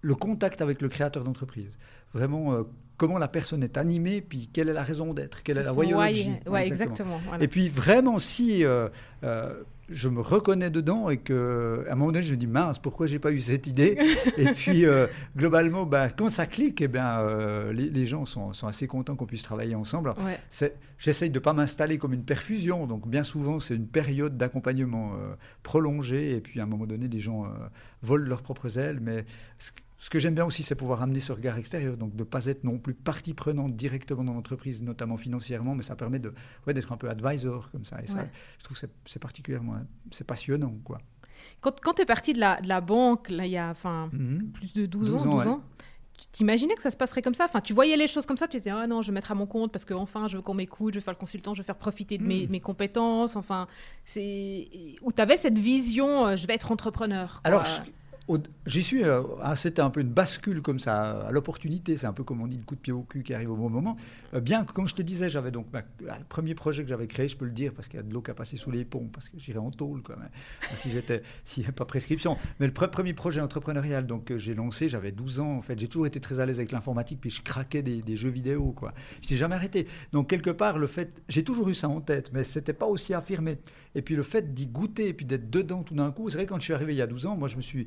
le 0.00 0.14
contact 0.14 0.60
avec 0.60 0.82
le 0.82 0.88
créateur 0.88 1.24
d'entreprise. 1.24 1.76
Vraiment, 2.12 2.52
euh, 2.52 2.62
comment 2.96 3.18
la 3.18 3.28
personne 3.28 3.62
est 3.62 3.76
animée, 3.76 4.20
puis 4.20 4.48
quelle 4.52 4.68
est 4.68 4.74
la 4.74 4.82
raison 4.82 5.14
d'être, 5.14 5.42
quelle 5.42 5.58
est, 5.58 5.62
la 5.62 5.72
voyologie. 5.72 6.32
Ouais, 6.46 6.66
exactement. 6.66 7.20
Et 7.40 7.48
puis 7.48 7.68
vraiment, 7.68 8.18
si 8.18 8.64
euh, 8.64 8.88
euh, 9.24 9.62
je 9.90 10.08
me 10.08 10.20
reconnais 10.20 10.70
dedans 10.70 11.10
et 11.10 11.18
que 11.18 11.84
à 11.88 11.92
un 11.92 11.94
moment 11.96 12.12
donné 12.12 12.24
je 12.24 12.32
me 12.32 12.36
dis 12.36 12.46
mince 12.46 12.78
pourquoi 12.78 13.06
j'ai 13.06 13.18
pas 13.18 13.32
eu 13.32 13.40
cette 13.40 13.66
idée 13.66 13.98
et 14.38 14.52
puis 14.52 14.86
euh, 14.86 15.06
globalement 15.36 15.84
bah, 15.84 16.08
quand 16.10 16.30
ça 16.30 16.46
clique 16.46 16.80
et 16.80 16.84
eh 16.84 16.88
bien 16.88 17.20
euh, 17.20 17.72
les, 17.72 18.06
gens 18.06 18.24
sont, 18.24 18.52
sont, 18.52 18.66
assez 18.66 18.86
contents 18.86 19.16
qu'on 19.16 19.26
puisse 19.26 19.42
travailler 19.42 19.74
ensemble 19.74 20.14
ouais. 20.24 20.72
j'essaye 20.98 21.30
de 21.30 21.38
pas 21.38 21.52
m'installer 21.52 21.98
comme 21.98 22.12
une 22.12 22.24
perfusion 22.24 22.86
donc 22.86 23.08
bien 23.08 23.22
souvent 23.22 23.58
c'est 23.58 23.74
une 23.74 23.88
période 23.88 24.36
d'accompagnement 24.36 25.12
euh, 25.14 25.34
prolongée 25.62 26.36
et 26.36 26.40
puis 26.40 26.60
à 26.60 26.62
un 26.62 26.66
moment 26.66 26.86
donné 26.86 27.08
les 27.08 27.20
gens 27.20 27.46
volent 28.02 28.26
leurs 28.26 28.42
propres 28.42 28.78
ailes 28.78 29.00
mais 29.00 29.24
ce 30.00 30.08
que 30.08 30.18
j'aime 30.18 30.34
bien 30.34 30.46
aussi, 30.46 30.62
c'est 30.62 30.74
pouvoir 30.74 31.02
amener 31.02 31.20
ce 31.20 31.30
regard 31.30 31.58
extérieur, 31.58 31.98
donc 31.98 32.16
de 32.16 32.20
ne 32.20 32.24
pas 32.24 32.46
être 32.46 32.64
non 32.64 32.78
plus 32.78 32.94
partie 32.94 33.34
prenante 33.34 33.76
directement 33.76 34.24
dans 34.24 34.32
l'entreprise, 34.32 34.82
notamment 34.82 35.18
financièrement, 35.18 35.74
mais 35.74 35.82
ça 35.82 35.94
permet 35.94 36.18
de, 36.18 36.32
ouais, 36.66 36.72
d'être 36.72 36.90
un 36.90 36.96
peu 36.96 37.10
advisor 37.10 37.70
comme 37.70 37.84
ça. 37.84 38.02
Et 38.02 38.06
ça, 38.06 38.26
je 38.58 38.64
trouve 38.64 38.80
que 38.80 38.88
c'est, 39.04 39.18
particulièrement 39.18 39.74
c'est 40.10 40.26
passionnant. 40.26 40.74
Quoi. 40.84 41.02
Quand, 41.60 41.78
quand 41.82 41.92
tu 41.92 42.02
es 42.02 42.06
parti 42.06 42.32
de 42.32 42.40
la, 42.40 42.62
de 42.62 42.68
la 42.68 42.80
banque, 42.80 43.28
là, 43.28 43.44
il 43.44 43.52
y 43.52 43.58
a 43.58 43.68
enfin, 43.68 44.08
mhm. 44.14 44.50
plus 44.52 44.72
de 44.72 44.86
12, 44.86 45.14
ans, 45.16 45.36
12 45.36 45.46
ans 45.46 45.64
tu 46.20 46.26
t'imaginais 46.32 46.74
que 46.74 46.82
ça 46.82 46.90
se 46.90 46.96
passerait 46.96 47.22
comme 47.22 47.34
ça? 47.34 47.46
Enfin, 47.46 47.60
Tu 47.60 47.72
voyais 47.72 47.96
les 47.96 48.06
choses 48.06 48.26
comme 48.26 48.36
ça, 48.36 48.46
tu 48.46 48.56
disais, 48.56 48.70
ah 48.70 48.86
non, 48.86 49.00
je 49.00 49.10
vais 49.10 49.14
mettre 49.14 49.32
à 49.32 49.34
mon 49.34 49.46
compte 49.46 49.72
parce 49.72 49.84
que 49.84 49.94
enfin, 49.94 50.28
je 50.28 50.36
veux 50.36 50.42
qu'on 50.42 50.54
m'écoute, 50.54 50.94
je 50.94 50.98
veux 50.98 51.04
faire 51.04 51.14
le 51.14 51.18
consultant, 51.18 51.54
je 51.54 51.62
veux 51.62 51.66
faire 51.66 51.76
profiter 51.78 52.18
de 52.18 52.24
mes, 52.24 52.44
mhm. 52.44 52.50
mes, 52.50 52.60
compétences. 52.60 53.36
Enfin, 53.36 53.68
c'est... 54.04 54.68
Où 55.02 55.12
tu 55.12 55.20
avais 55.22 55.36
cette 55.36 55.58
vision, 55.58 56.26
euh, 56.26 56.36
je 56.36 56.46
vais 56.46 56.54
être 56.54 56.72
entrepreneur. 56.72 57.40
Alors, 57.44 57.66
J'y 58.66 58.82
suis, 58.82 59.04
euh, 59.04 59.22
ah, 59.42 59.56
c'était 59.56 59.82
un 59.82 59.90
peu 59.90 60.00
une 60.00 60.10
bascule 60.10 60.62
comme 60.62 60.78
ça, 60.78 61.26
à 61.26 61.30
l'opportunité, 61.30 61.96
c'est 61.96 62.06
un 62.06 62.12
peu 62.12 62.24
comme 62.24 62.40
on 62.40 62.46
dit 62.46 62.58
le 62.58 62.64
coup 62.64 62.74
de 62.74 62.80
pied 62.80 62.92
au 62.92 63.02
cul 63.02 63.22
qui 63.22 63.34
arrive 63.34 63.50
au 63.50 63.56
bon 63.56 63.70
moment. 63.70 63.96
Euh, 64.34 64.40
bien 64.40 64.64
que, 64.64 64.72
comme 64.72 64.86
je 64.86 64.94
te 64.94 65.02
disais, 65.02 65.30
j'avais 65.30 65.50
donc 65.50 65.66
le 65.72 66.24
premier 66.28 66.54
projet 66.54 66.82
que 66.82 66.88
j'avais 66.88 67.06
créé, 67.06 67.28
je 67.28 67.36
peux 67.36 67.44
le 67.44 67.50
dire, 67.50 67.72
parce 67.72 67.88
qu'il 67.88 67.96
y 67.96 68.00
a 68.00 68.02
de 68.02 68.12
l'eau 68.12 68.22
qui 68.22 68.30
a 68.30 68.34
passé 68.34 68.56
sous 68.56 68.70
les 68.70 68.84
ponts, 68.84 69.08
parce 69.12 69.28
que 69.28 69.38
j'irais 69.38 69.58
en 69.58 69.70
tôle 69.70 70.02
quand 70.02 70.16
même, 70.16 70.28
si 70.74 70.90
j'étais, 70.90 71.22
s'il 71.44 71.62
n'y 71.62 71.66
avait 71.66 71.74
pas 71.74 71.84
prescription. 71.84 72.36
Mais 72.60 72.66
le 72.66 72.72
premier 72.72 73.14
projet 73.14 73.40
entrepreneurial 73.40 74.06
donc 74.06 74.36
j'ai 74.36 74.54
lancé, 74.54 74.88
j'avais 74.88 75.12
12 75.12 75.40
ans 75.40 75.56
en 75.56 75.62
fait, 75.62 75.78
j'ai 75.78 75.88
toujours 75.88 76.06
été 76.06 76.20
très 76.20 76.40
à 76.40 76.46
l'aise 76.46 76.58
avec 76.58 76.72
l'informatique, 76.72 77.20
puis 77.20 77.30
je 77.30 77.42
craquais 77.42 77.82
des, 77.82 78.02
des 78.02 78.16
jeux 78.16 78.30
vidéo, 78.30 78.72
quoi. 78.72 78.92
Je 79.22 79.30
n'ai 79.30 79.36
jamais 79.36 79.54
arrêté. 79.54 79.86
Donc 80.12 80.28
quelque 80.28 80.50
part, 80.50 80.78
le 80.78 80.86
fait, 80.86 81.22
j'ai 81.28 81.44
toujours 81.44 81.68
eu 81.68 81.74
ça 81.74 81.88
en 81.88 82.00
tête, 82.00 82.30
mais 82.32 82.44
c'était 82.44 82.72
pas 82.72 82.86
aussi 82.86 83.14
affirmé. 83.14 83.58
Et 83.94 84.02
puis 84.02 84.14
le 84.14 84.22
fait 84.22 84.54
d'y 84.54 84.66
goûter 84.66 85.08
et 85.08 85.14
puis 85.14 85.26
d'être 85.26 85.50
dedans 85.50 85.82
tout 85.82 85.94
d'un 85.94 86.12
coup, 86.12 86.30
c'est 86.30 86.36
vrai 86.36 86.46
quand 86.46 86.58
je 86.58 86.64
suis 86.64 86.72
arrivé 86.72 86.94
il 86.94 86.98
y 86.98 87.02
a 87.02 87.06
12 87.06 87.26
ans, 87.26 87.36
moi 87.36 87.48
je 87.48 87.56
me 87.56 87.62
suis, 87.62 87.86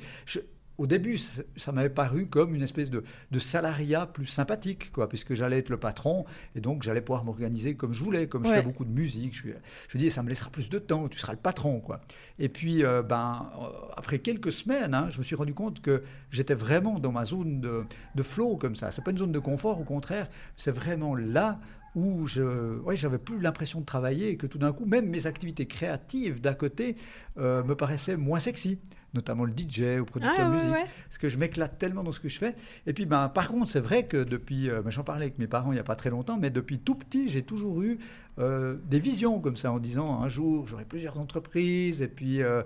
au 0.77 0.87
début, 0.87 1.17
ça 1.17 1.71
m'avait 1.71 1.89
paru 1.89 2.27
comme 2.27 2.55
une 2.55 2.63
espèce 2.63 2.89
de, 2.89 3.03
salariat 3.39 4.07
plus 4.07 4.25
sympathique, 4.25 4.91
quoi, 4.91 5.07
puisque 5.07 5.35
j'allais 5.35 5.59
être 5.59 5.69
le 5.69 5.77
patron 5.77 6.25
et 6.55 6.61
donc 6.61 6.83
j'allais 6.83 7.01
pouvoir 7.01 7.23
m'organiser 7.23 7.75
comme 7.75 7.93
je 7.93 8.03
voulais, 8.03 8.27
comme 8.27 8.45
je 8.45 8.51
fais 8.51 8.61
beaucoup 8.61 8.85
de 8.85 8.91
musique. 8.91 9.35
Je, 9.35 9.49
je 9.89 9.97
dis, 9.97 10.09
ça 10.09 10.23
me 10.23 10.29
laissera 10.29 10.49
plus 10.49 10.69
de 10.69 10.79
temps, 10.79 11.07
tu 11.07 11.19
seras 11.19 11.33
le 11.33 11.39
patron, 11.39 11.79
quoi. 11.79 12.01
Et 12.39 12.49
puis, 12.49 12.83
euh, 12.83 13.03
ben, 13.03 13.51
euh, 13.61 13.67
après 13.95 14.19
quelques 14.19 14.51
semaines, 14.51 14.93
hein, 14.93 15.09
je 15.11 15.19
me 15.19 15.23
suis 15.23 15.35
rendu 15.35 15.53
compte 15.53 15.81
que 15.81 16.03
j'étais 16.31 16.55
vraiment 16.55 16.99
dans 16.99 17.11
ma 17.11 17.25
zone 17.25 17.61
de, 17.61 17.83
de 18.15 18.23
flow 18.23 18.57
comme 18.57 18.75
ça. 18.75 18.89
C'est 18.89 19.03
pas 19.03 19.11
une 19.11 19.19
zone 19.19 19.31
de 19.31 19.39
confort, 19.39 19.79
au 19.79 19.85
contraire, 19.85 20.27
c'est 20.57 20.71
vraiment 20.71 21.15
là 21.15 21.59
où 21.95 22.25
je, 22.25 22.79
ouais, 22.79 22.95
j'avais 22.95 23.19
plus 23.19 23.39
l'impression 23.39 23.79
de 23.79 23.85
travailler 23.85 24.29
et 24.29 24.37
que 24.37 24.47
tout 24.47 24.57
d'un 24.57 24.73
coup, 24.73 24.85
même 24.85 25.07
mes 25.07 25.27
activités 25.27 25.67
créatives 25.67 26.41
d'à 26.41 26.55
côté 26.55 26.95
euh, 27.37 27.63
me 27.63 27.75
paraissaient 27.75 28.17
moins 28.17 28.39
sexy 28.39 28.79
notamment 29.13 29.45
le 29.45 29.51
DJ 29.51 29.99
ou 30.01 30.05
producteur 30.05 30.49
de 30.49 30.55
ah, 30.55 30.55
musique, 30.55 30.73
parce 31.05 31.17
que 31.17 31.29
je 31.29 31.37
m'éclate 31.37 31.77
tellement 31.77 32.03
dans 32.03 32.11
ce 32.11 32.19
que 32.19 32.29
je 32.29 32.37
fais. 32.37 32.55
Et 32.87 32.93
puis, 32.93 33.05
ben, 33.05 33.29
par 33.29 33.47
contre, 33.47 33.69
c'est 33.69 33.79
vrai 33.79 34.07
que 34.07 34.23
depuis, 34.23 34.69
euh, 34.69 34.81
ben, 34.81 34.89
j'en 34.89 35.03
parlais 35.03 35.25
avec 35.25 35.37
mes 35.37 35.47
parents 35.47 35.71
il 35.71 35.75
n'y 35.75 35.79
a 35.79 35.83
pas 35.83 35.95
très 35.95 36.09
longtemps, 36.09 36.37
mais 36.37 36.49
depuis 36.49 36.79
tout 36.79 36.95
petit, 36.95 37.29
j'ai 37.29 37.43
toujours 37.43 37.81
eu 37.81 37.99
euh, 38.39 38.77
des 38.85 38.99
visions 38.99 39.39
comme 39.39 39.55
ça, 39.55 39.71
en 39.71 39.79
disant 39.79 40.21
un 40.21 40.29
jour 40.29 40.67
j'aurai 40.67 40.85
plusieurs 40.85 41.19
entreprises, 41.19 42.01
et 42.01 42.07
puis, 42.07 42.41
euh, 42.41 42.63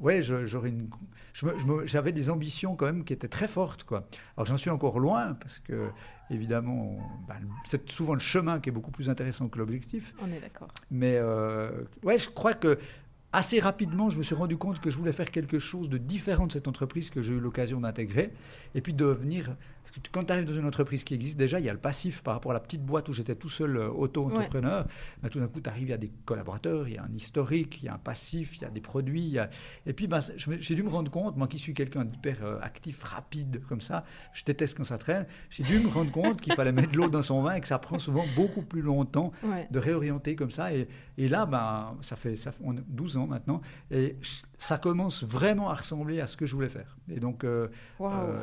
ouais, 0.00 0.20
j'aurais 0.22 0.70
une, 0.70 0.88
j'avais 1.84 2.12
des 2.12 2.30
ambitions 2.30 2.74
quand 2.74 2.86
même 2.86 3.04
qui 3.04 3.12
étaient 3.12 3.28
très 3.28 3.46
fortes, 3.46 3.84
quoi. 3.84 4.08
Alors 4.36 4.46
j'en 4.46 4.56
suis 4.56 4.70
encore 4.70 4.98
loin, 4.98 5.34
parce 5.34 5.60
que 5.60 5.90
évidemment, 6.30 6.98
ben, 7.28 7.36
c'est 7.64 7.88
souvent 7.88 8.14
le 8.14 8.20
chemin 8.20 8.58
qui 8.58 8.70
est 8.70 8.72
beaucoup 8.72 8.90
plus 8.90 9.08
intéressant 9.08 9.48
que 9.48 9.58
l'objectif. 9.58 10.12
On 10.20 10.32
est 10.32 10.40
d'accord. 10.40 10.68
Mais 10.90 11.20
ouais, 12.02 12.18
je 12.18 12.28
crois 12.30 12.54
que 12.54 12.78
assez 13.36 13.60
rapidement, 13.60 14.08
je 14.08 14.16
me 14.16 14.22
suis 14.22 14.34
rendu 14.34 14.56
compte 14.56 14.80
que 14.80 14.90
je 14.90 14.96
voulais 14.96 15.12
faire 15.12 15.30
quelque 15.30 15.58
chose 15.58 15.90
de 15.90 15.98
différent 15.98 16.46
de 16.46 16.52
cette 16.52 16.68
entreprise 16.68 17.10
que 17.10 17.20
j'ai 17.20 17.34
eu 17.34 17.38
l'occasion 17.38 17.80
d'intégrer. 17.80 18.32
Et 18.74 18.80
puis 18.80 18.94
de 18.94 19.04
venir. 19.04 19.44
Parce 19.44 19.54
que 19.54 19.56
quand 20.12 20.24
tu 20.24 20.32
arrives 20.32 20.44
dans 20.44 20.54
une 20.54 20.66
entreprise 20.66 21.04
qui 21.04 21.14
existe 21.14 21.36
déjà, 21.36 21.58
il 21.58 21.66
y 21.66 21.68
a 21.68 21.72
le 21.72 21.78
passif 21.78 22.22
par 22.22 22.34
rapport 22.34 22.50
à 22.52 22.54
la 22.54 22.60
petite 22.60 22.84
boîte 22.84 23.08
où 23.08 23.12
j'étais 23.12 23.34
tout 23.34 23.48
seul 23.48 23.76
euh, 23.76 23.88
auto-entrepreneur. 23.88 24.86
Mais 25.22 25.28
tout 25.28 25.40
d'un 25.40 25.48
coup, 25.48 25.60
tu 25.60 25.68
arrives, 25.68 25.88
il 25.88 25.90
y 25.90 25.94
a 25.94 25.98
des 25.98 26.12
collaborateurs, 26.24 26.88
il 26.88 26.94
y 26.94 26.98
a 26.98 27.04
un 27.04 27.12
historique, 27.12 27.78
il 27.82 27.86
y 27.86 27.88
a 27.88 27.94
un 27.94 27.98
passif, 27.98 28.56
il 28.56 28.62
y 28.62 28.64
a 28.64 28.70
des 28.70 28.80
produits. 28.80 29.36
Et 29.86 29.92
puis, 29.92 30.06
ben, 30.06 30.20
j'ai 30.36 30.74
dû 30.74 30.82
me 30.82 30.88
rendre 30.88 31.10
compte, 31.10 31.36
moi 31.36 31.46
qui 31.46 31.58
suis 31.58 31.74
quelqu'un 31.74 32.04
d'hyper 32.04 32.38
euh, 32.42 32.58
actif, 32.62 33.02
rapide, 33.02 33.62
comme 33.68 33.80
ça, 33.80 34.04
je 34.32 34.44
déteste 34.44 34.76
quand 34.76 34.84
ça 34.84 34.98
traîne, 34.98 35.26
j'ai 35.50 35.62
dû 35.62 35.78
me 35.80 35.88
rendre 35.88 36.10
compte 36.10 36.40
qu'il 36.40 36.54
fallait 36.54 36.72
mettre 36.72 36.92
de 36.92 36.98
l'eau 36.98 37.08
dans 37.08 37.22
son 37.22 37.42
vin 37.42 37.54
et 37.54 37.60
que 37.60 37.68
ça 37.68 37.78
prend 37.78 37.98
souvent 37.98 38.24
beaucoup 38.34 38.62
plus 38.62 38.82
longtemps 38.82 39.32
de 39.70 39.78
réorienter 39.78 40.36
comme 40.36 40.50
ça. 40.50 40.72
Et, 40.72 40.88
et 41.18 41.28
là, 41.28 41.46
ben, 41.46 41.96
ça 42.00 42.16
fait, 42.16 42.36
ça 42.36 42.52
fait 42.52 42.64
12 42.88 43.16
ans 43.16 43.26
maintenant. 43.26 43.60
Et 43.90 44.16
ça 44.58 44.78
commence 44.78 45.22
vraiment 45.22 45.70
à 45.70 45.74
ressembler 45.74 46.20
à 46.20 46.26
ce 46.26 46.36
que 46.36 46.46
je 46.46 46.54
voulais 46.54 46.68
faire. 46.68 46.96
Et 47.10 47.20
donc, 47.20 47.44
euh, 47.44 47.68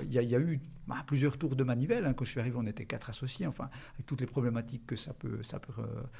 il 0.03 0.13
y, 0.13 0.35
a 0.35 0.39
eu 0.39 0.59
bah, 0.87 0.97
plusieurs 1.05 1.37
tours 1.37 1.55
de 1.55 1.63
manivelle. 1.63 2.05
Hein. 2.05 2.13
Quand 2.13 2.25
je 2.25 2.31
suis 2.31 2.39
arrivé, 2.39 2.55
on 2.59 2.65
était 2.65 2.85
quatre 2.85 3.09
associés, 3.09 3.47
enfin, 3.47 3.69
avec 3.93 4.05
toutes 4.05 4.21
les 4.21 4.27
problématiques 4.27 4.85
que 4.85 4.95
ça 4.95 5.13
peut, 5.13 5.41
ça 5.43 5.59
peut 5.59 5.73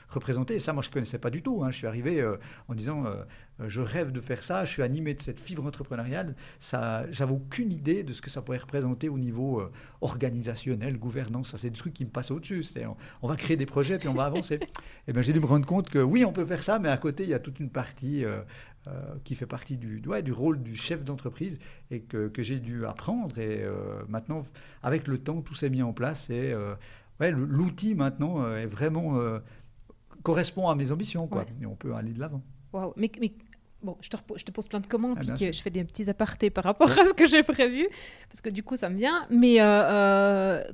représenter. 0.09 0.55
Et 0.55 0.59
ça, 0.59 0.73
moi, 0.73 0.81
je 0.81 0.89
ne 0.89 0.93
connaissais 0.93 1.19
pas 1.19 1.29
du 1.29 1.41
tout. 1.41 1.63
Hein. 1.63 1.71
Je 1.71 1.77
suis 1.77 1.87
arrivé 1.87 2.21
euh, 2.21 2.37
en 2.67 2.75
disant, 2.75 3.05
je 3.59 3.81
rêve 3.81 4.11
de 4.11 4.21
faire 4.21 4.43
ça, 4.43 4.65
je 4.65 4.71
suis 4.71 4.81
animé 4.81 5.13
de 5.13 5.21
cette 5.21 5.39
fibre 5.39 5.65
entrepreneuriale. 5.65 6.35
Ça, 6.59 7.05
j'avais 7.11 7.33
aucune 7.33 7.71
idée 7.71 8.03
de 8.03 8.13
ce 8.13 8.21
que 8.21 8.29
ça 8.29 8.41
pourrait 8.41 8.57
représenter 8.57 9.09
au 9.09 9.17
niveau 9.17 9.61
organisationnel, 10.01 10.97
gouvernance. 10.97 11.49
Ça, 11.51 11.57
c'est 11.57 11.69
des 11.69 11.77
trucs 11.77 11.93
qui 11.93 12.05
me 12.05 12.09
passent 12.09 12.31
au-dessus. 12.31 12.65
On, 12.77 12.95
on, 13.21 13.27
va 13.27 13.35
créer 13.35 13.57
des 13.57 13.65
projets, 13.65 13.97
puis 13.97 14.07
on 14.07 14.13
va 14.13 14.25
avancer. 14.25 14.59
et 15.07 15.13
ben, 15.13 15.21
j'ai 15.21 15.33
dû 15.33 15.39
me 15.39 15.45
rendre 15.45 15.65
compte 15.65 15.89
que 15.89 15.99
oui, 15.99 16.25
on 16.25 16.31
peut 16.31 16.45
faire 16.45 16.63
ça, 16.63 16.79
mais 16.79 16.89
à 16.89 16.97
côté, 16.97 17.23
il 17.23 17.29
y 17.29 17.33
a 17.33 17.39
toute 17.39 17.59
une 17.59 17.69
partie 17.69 18.23
euh, 18.87 19.15
qui 19.23 19.35
fait 19.35 19.45
partie 19.45 19.77
du, 19.77 20.01
du 20.01 20.31
rôle 20.33 20.61
du 20.61 20.75
chef 20.75 21.05
d'entreprise 21.05 21.57
et 21.89 22.01
que, 22.01 22.27
que 22.27 22.43
j'ai 22.43 22.59
dû 22.59 22.85
apprendre. 22.85 23.37
Et 23.37 23.63
euh, 23.63 24.03
maintenant, 24.09 24.43
avec 24.81 25.07
le 25.07 25.17
temps, 25.17 25.41
tout 25.41 25.55
s'est 25.55 25.69
mis 25.69 25.81
en 25.81 25.93
place 25.93 26.29
et 26.29 26.51
euh, 26.51 26.75
ouais, 27.21 27.31
l'outil 27.31 27.95
maintenant 27.95 28.45
est 28.53 28.65
vraiment 28.65 29.17
correspond 30.21 30.67
à 30.67 30.75
mes 30.75 30.91
ambitions, 30.91 31.27
quoi. 31.27 31.45
Et 31.61 31.65
on 31.65 31.75
peut 31.75 31.93
aller 31.95 32.11
de 32.11 32.19
l'avant. 32.19 32.41
Waouh, 32.73 32.91
mais, 32.97 33.09
mais 33.21 33.31
Bon, 33.81 33.97
je 34.01 34.09
te, 34.09 34.17
je 34.37 34.43
te, 34.45 34.51
pose 34.51 34.69
plein 34.69 34.79
de 34.79 34.87
commandes, 34.87 35.17
ah, 35.19 35.33
puis 35.33 35.51
je 35.51 35.61
fais 35.61 35.69
des 35.69 35.83
petits 35.83 36.09
apartés 36.09 36.49
par 36.49 36.63
rapport 36.63 36.89
à 36.89 37.03
ce 37.03 37.13
que 37.13 37.25
j'ai 37.25 37.43
prévu, 37.43 37.87
parce 38.29 38.39
que 38.39 38.49
du 38.49 38.63
coup, 38.63 38.77
ça 38.77 38.89
me 38.89 38.97
vient. 38.97 39.23
Mais 39.29 39.59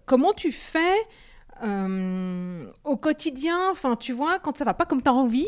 comment 0.05 0.33
tu 0.33 0.51
fais 0.51 0.97
euh, 1.63 2.71
au 2.83 2.97
quotidien, 2.97 3.71
enfin, 3.71 3.95
tu 3.95 4.13
vois, 4.13 4.39
quand 4.39 4.57
ça 4.57 4.65
va 4.65 4.73
pas 4.73 4.85
comme 4.85 5.01
tu 5.01 5.09
as 5.09 5.13
envie 5.13 5.45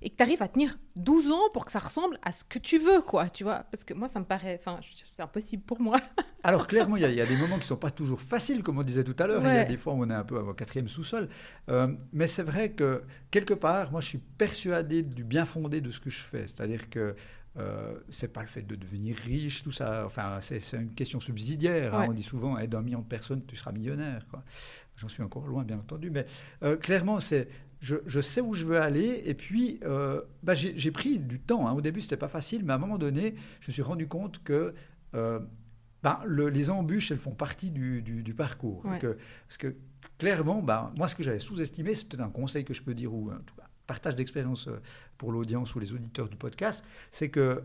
et 0.00 0.10
que 0.10 0.16
tu 0.16 0.22
arrives 0.22 0.42
à 0.42 0.48
tenir 0.48 0.78
12 0.96 1.32
ans 1.32 1.48
pour 1.52 1.64
que 1.64 1.72
ça 1.72 1.78
ressemble 1.78 2.18
à 2.22 2.32
ce 2.32 2.44
que 2.44 2.58
tu 2.58 2.78
veux, 2.78 3.00
quoi, 3.02 3.28
tu 3.28 3.44
vois, 3.44 3.64
parce 3.70 3.84
que 3.84 3.94
moi, 3.94 4.08
ça 4.08 4.20
me 4.20 4.24
paraît, 4.24 4.60
enfin, 4.60 4.78
c'est 5.04 5.22
impossible 5.22 5.62
pour 5.62 5.80
moi. 5.80 5.96
Alors, 6.44 6.66
clairement, 6.66 6.96
il 6.96 7.02
y, 7.02 7.20
a 7.20 7.26
des 7.26 7.36
moments 7.36 7.58
qui 7.58 7.66
sont 7.66 7.76
pas 7.76 7.90
toujours 7.90 8.20
faciles, 8.20 8.62
comme 8.62 8.78
on 8.78 8.82
disait 8.82 9.04
tout 9.04 9.16
à 9.18 9.26
l'heure. 9.26 9.42
Il 9.44 9.54
y 9.54 9.58
a 9.58 9.64
des 9.64 9.76
fois 9.76 9.92
où 9.92 10.02
on 10.02 10.10
est 10.10 10.14
un 10.14 10.24
peu 10.24 10.38
au 10.38 10.54
quatrième 10.54 10.88
sous-sol. 10.88 11.28
Euh, 11.68 11.88
mais 12.12 12.26
c'est 12.26 12.42
vrai 12.42 12.72
que, 12.72 13.02
quelque 13.30 13.54
part, 13.54 13.92
moi, 13.92 14.00
je 14.00 14.08
suis 14.08 14.18
persuadé 14.18 15.02
du 15.02 15.24
bien 15.24 15.44
fondé 15.44 15.80
de 15.80 15.90
ce 15.90 16.00
que 16.00 16.10
je 16.10 16.20
fais. 16.20 16.46
C'est-à-dire 16.46 16.90
que 16.90 17.14
euh, 17.58 17.98
c'est 18.08 18.32
pas 18.32 18.40
le 18.40 18.46
fait 18.46 18.62
de 18.62 18.74
devenir 18.74 19.16
riche, 19.16 19.62
tout 19.62 19.72
ça. 19.72 20.04
Enfin, 20.06 20.38
c'est 20.40 20.58
une 20.72 20.94
question 20.94 21.20
subsidiaire. 21.20 21.94
Hein. 21.94 22.06
On 22.08 22.12
dit 22.12 22.22
souvent, 22.22 22.58
aide 22.58 22.74
un 22.74 22.80
million 22.80 23.00
de 23.00 23.06
personnes, 23.06 23.44
tu 23.46 23.56
seras 23.56 23.72
millionnaire. 23.72 24.26
Quoi. 24.30 24.42
J'en 25.02 25.08
suis 25.08 25.24
encore 25.24 25.48
loin, 25.48 25.64
bien 25.64 25.78
entendu, 25.78 26.10
mais 26.10 26.26
euh, 26.62 26.76
clairement, 26.76 27.18
c'est 27.18 27.48
je, 27.80 28.20
sais 28.20 28.40
où 28.40 28.54
je 28.54 28.64
veux 28.64 28.80
aller. 28.80 29.24
Et 29.26 29.34
puis, 29.34 29.80
euh, 29.82 30.22
bah, 30.44 30.54
j'ai 30.54 30.90
pris 30.92 31.18
du 31.18 31.40
temps. 31.40 31.66
Hein. 31.66 31.72
Au 31.72 31.80
début, 31.80 32.00
c'était 32.00 32.16
pas 32.16 32.28
facile, 32.28 32.64
mais 32.64 32.72
à 32.72 32.76
un 32.76 32.78
moment 32.78 32.98
donné, 32.98 33.34
je 33.58 33.68
me 33.68 33.72
suis 33.72 33.82
rendu 33.82 34.06
compte 34.06 34.40
que 34.44 34.72
euh, 35.16 35.40
bah, 36.04 36.22
les 36.28 36.70
embûches, 36.70 37.10
elles 37.10 37.18
font 37.18 37.34
partie 37.34 37.72
du, 37.72 38.34
parcours. 38.36 38.84
parce 38.84 39.58
que 39.58 39.74
clairement, 40.18 40.62
bah, 40.62 40.92
moi, 40.96 41.08
ce 41.08 41.16
que 41.16 41.24
j'avais 41.24 41.40
sous-estimé, 41.40 41.96
c'est 41.96 42.06
peut-être 42.06 42.22
un 42.22 42.30
conseil 42.30 42.64
que 42.64 42.74
je 42.74 42.82
peux 42.82 42.94
dire 42.94 43.12
ou 43.12 43.30
un 43.30 43.40
partage 43.88 44.14
d'expérience 44.14 44.68
pour 45.18 45.32
l'audience 45.32 45.74
ou 45.74 45.80
les 45.80 45.92
auditeurs 45.92 46.28
du 46.28 46.36
podcast, 46.36 46.84
c'est 47.10 47.30
que 47.30 47.64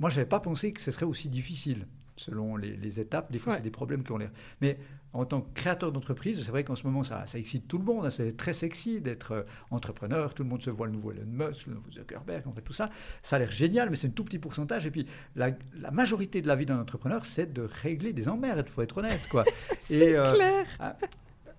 moi, 0.00 0.10
je 0.10 0.16
n'avais 0.16 0.28
pas 0.28 0.40
pensé 0.40 0.72
que 0.72 0.80
ce 0.80 0.90
serait 0.90 1.06
aussi 1.06 1.28
difficile 1.28 1.86
selon 2.20 2.56
les, 2.56 3.00
étapes. 3.00 3.32
Des 3.32 3.38
fois, 3.38 3.54
c'est 3.56 3.62
des 3.62 3.70
problèmes 3.70 4.02
qui 4.02 4.12
ont 4.12 4.18
l'air. 4.18 4.30
Mais 4.60 4.78
en 5.12 5.24
tant 5.24 5.40
que 5.40 5.48
créateur 5.54 5.90
d'entreprise, 5.90 6.40
c'est 6.42 6.50
vrai 6.50 6.62
qu'en 6.62 6.74
ce 6.74 6.84
moment, 6.84 7.02
ça, 7.02 7.26
ça, 7.26 7.38
excite 7.38 7.66
tout 7.66 7.78
le 7.78 7.84
monde. 7.84 8.06
Hein. 8.06 8.10
C'est 8.10 8.36
très 8.36 8.52
sexy 8.52 9.00
d'être 9.00 9.32
euh, 9.32 9.42
entrepreneur. 9.70 10.34
Tout 10.34 10.44
le 10.44 10.48
monde 10.48 10.62
se 10.62 10.70
voit 10.70 10.86
le 10.86 10.92
nouveau 10.92 11.12
Elon 11.12 11.24
Musk, 11.26 11.66
le 11.66 11.74
nouveau 11.74 11.90
Zuckerberg, 11.90 12.46
en 12.46 12.52
fait, 12.52 12.60
tout 12.60 12.72
ça. 12.72 12.90
Ça 13.22 13.36
a 13.36 13.38
l'air 13.38 13.50
génial, 13.50 13.90
mais 13.90 13.96
c'est 13.96 14.08
un 14.08 14.10
tout 14.10 14.24
petit 14.24 14.38
pourcentage. 14.38 14.86
Et 14.86 14.90
puis, 14.90 15.06
la, 15.34 15.52
majorité 15.90 16.42
de 16.42 16.46
la 16.46 16.56
vie 16.56 16.66
d'un 16.66 16.80
entrepreneur, 16.80 17.24
c'est 17.24 17.52
de 17.52 17.62
régler 17.82 18.12
des 18.12 18.28
emmerdes, 18.28 18.66
il 18.66 18.72
faut 18.72 18.82
être 18.82 18.98
honnête. 18.98 19.26
Quoi. 19.28 19.44
c'est 19.80 20.16
euh, 20.16 20.32
clair. 20.34 20.66
Ah, 20.78 20.96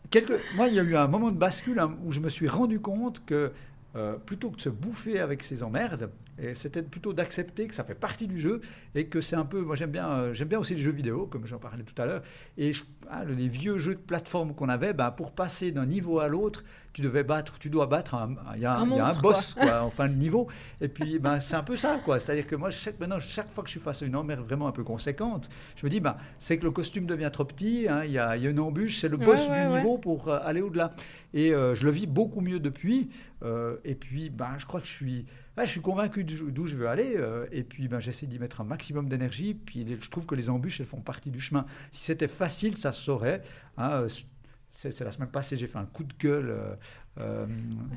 quelques, 0.09 0.39
moi, 0.55 0.67
il 0.67 0.75
y 0.75 0.79
a 0.79 0.83
eu 0.83 0.95
un 0.95 1.07
moment 1.07 1.31
de 1.31 1.37
bascule 1.37 1.79
hein, 1.79 1.97
où 2.05 2.11
je 2.11 2.19
me 2.19 2.29
suis 2.29 2.47
rendu 2.47 2.79
compte 2.79 3.25
que 3.25 3.51
euh, 3.95 4.15
plutôt 4.17 4.49
que 4.51 4.55
de 4.55 4.61
se 4.61 4.69
bouffer 4.69 5.19
avec 5.19 5.43
ces 5.43 5.63
emmerdes, 5.63 6.09
c'était 6.53 6.81
plutôt 6.81 7.13
d'accepter 7.13 7.67
que 7.67 7.75
ça 7.75 7.83
fait 7.83 7.95
partie 7.95 8.27
du 8.27 8.39
jeu 8.39 8.61
et 8.95 9.05
que 9.07 9.21
c'est 9.21 9.35
un 9.35 9.45
peu. 9.45 9.61
Moi, 9.61 9.75
j'aime 9.75 9.91
bien, 9.91 10.09
euh, 10.09 10.33
j'aime 10.33 10.47
bien 10.47 10.59
aussi 10.59 10.73
les 10.73 10.81
jeux 10.81 10.91
vidéo, 10.91 11.27
comme 11.27 11.45
j'en 11.45 11.59
parlais 11.59 11.83
tout 11.83 11.99
à 12.01 12.05
l'heure. 12.05 12.23
Et 12.57 12.71
ah, 13.09 13.23
les 13.25 13.47
vieux 13.47 13.77
jeux 13.77 13.93
de 13.93 13.99
plateforme 13.99 14.55
qu'on 14.55 14.69
avait, 14.69 14.93
ben, 14.93 15.11
pour 15.11 15.33
passer 15.33 15.71
d'un 15.71 15.85
niveau 15.85 16.19
à 16.19 16.27
l'autre, 16.27 16.63
tu 16.93 17.01
devais 17.01 17.23
battre, 17.23 17.59
tu 17.59 17.69
dois 17.69 17.85
battre. 17.85 18.15
Il 18.55 18.61
y 18.61 18.65
a 18.65 18.75
un, 18.75 18.89
y 18.89 18.99
a 18.99 19.07
un 19.07 19.19
boss 19.19 19.53
quoi. 19.53 19.83
en 19.83 19.91
fin 19.91 20.07
de 20.07 20.15
niveau. 20.15 20.47
Et 20.81 20.87
puis, 20.87 21.19
ben, 21.19 21.39
c'est 21.39 21.55
un 21.55 21.63
peu 21.63 21.75
ça, 21.75 22.01
quoi. 22.03 22.19
C'est-à-dire 22.19 22.47
que 22.47 22.55
moi, 22.55 22.71
chaque, 22.71 22.99
maintenant, 22.99 23.19
chaque 23.19 23.51
fois 23.51 23.63
que 23.63 23.69
je 23.69 23.73
suis 23.73 23.79
face 23.79 24.01
à 24.01 24.05
une 24.05 24.15
emmerde 24.15 24.43
vraiment 24.43 24.67
un 24.67 24.71
peu 24.71 24.83
conséquente, 24.83 25.49
je 25.75 25.85
me 25.85 25.91
dis, 25.91 25.99
ben, 25.99 26.17
c'est 26.39 26.57
que 26.57 26.63
le 26.63 26.71
costume 26.71 27.05
devient 27.05 27.29
trop 27.31 27.45
petit. 27.45 27.87
Hein, 27.87 28.01
il, 28.03 28.11
y 28.11 28.19
a, 28.19 28.35
y, 28.35 28.47
a, 28.47 28.49
une 28.49 28.59
embûche, 28.59 28.99
c'est 28.99 29.09
le 29.09 29.17
boss 29.17 29.47
du 29.47 29.75
niveau 29.75 29.99
pour 29.99 30.27
euh, 30.27 30.39
aller 30.43 30.61
au-delà. 30.61 30.93
Et 31.35 31.53
euh, 31.53 31.75
je 31.75 31.85
le 31.85 31.91
vis 31.91 32.07
beaucoup 32.07 32.41
mieux 32.41 32.59
depuis. 32.59 33.09
et 33.85 33.95
puis, 33.95 34.29
ben, 34.29 34.55
je 34.57 34.65
crois 34.65 34.81
que 34.81 34.87
je 34.87 34.91
suis 34.91 35.25
je 35.57 35.65
suis 35.65 35.81
convaincu 35.81 36.23
d'où 36.23 36.65
je 36.65 36.77
veux 36.77 36.87
aller, 36.87 37.15
euh, 37.17 37.45
et 37.51 37.63
puis 37.63 37.87
ben, 37.87 37.99
j'essaie 37.99 38.25
d'y 38.25 38.39
mettre 38.39 38.61
un 38.61 38.63
maximum 38.63 39.09
d'énergie, 39.09 39.53
puis 39.53 39.85
je 39.99 40.09
trouve 40.09 40.25
que 40.25 40.35
les 40.35 40.49
embûches, 40.49 40.79
elles 40.79 40.85
font 40.85 41.01
partie 41.01 41.31
du 41.31 41.39
chemin. 41.39 41.65
Si 41.91 42.03
c'était 42.03 42.27
facile, 42.27 42.77
ça 42.77 42.91
se 42.91 43.01
saurait. 43.01 43.41
Hein, 43.77 43.91
euh, 43.91 44.09
c'est 44.71 44.99
la 45.01 45.11
semaine 45.11 45.29
passée, 45.29 45.55
j'ai 45.55 45.67
fait 45.67 45.77
un 45.77 45.85
coup 45.85 46.03
de 46.03 46.13
gueule 46.19 46.77
Euh, 47.19 47.45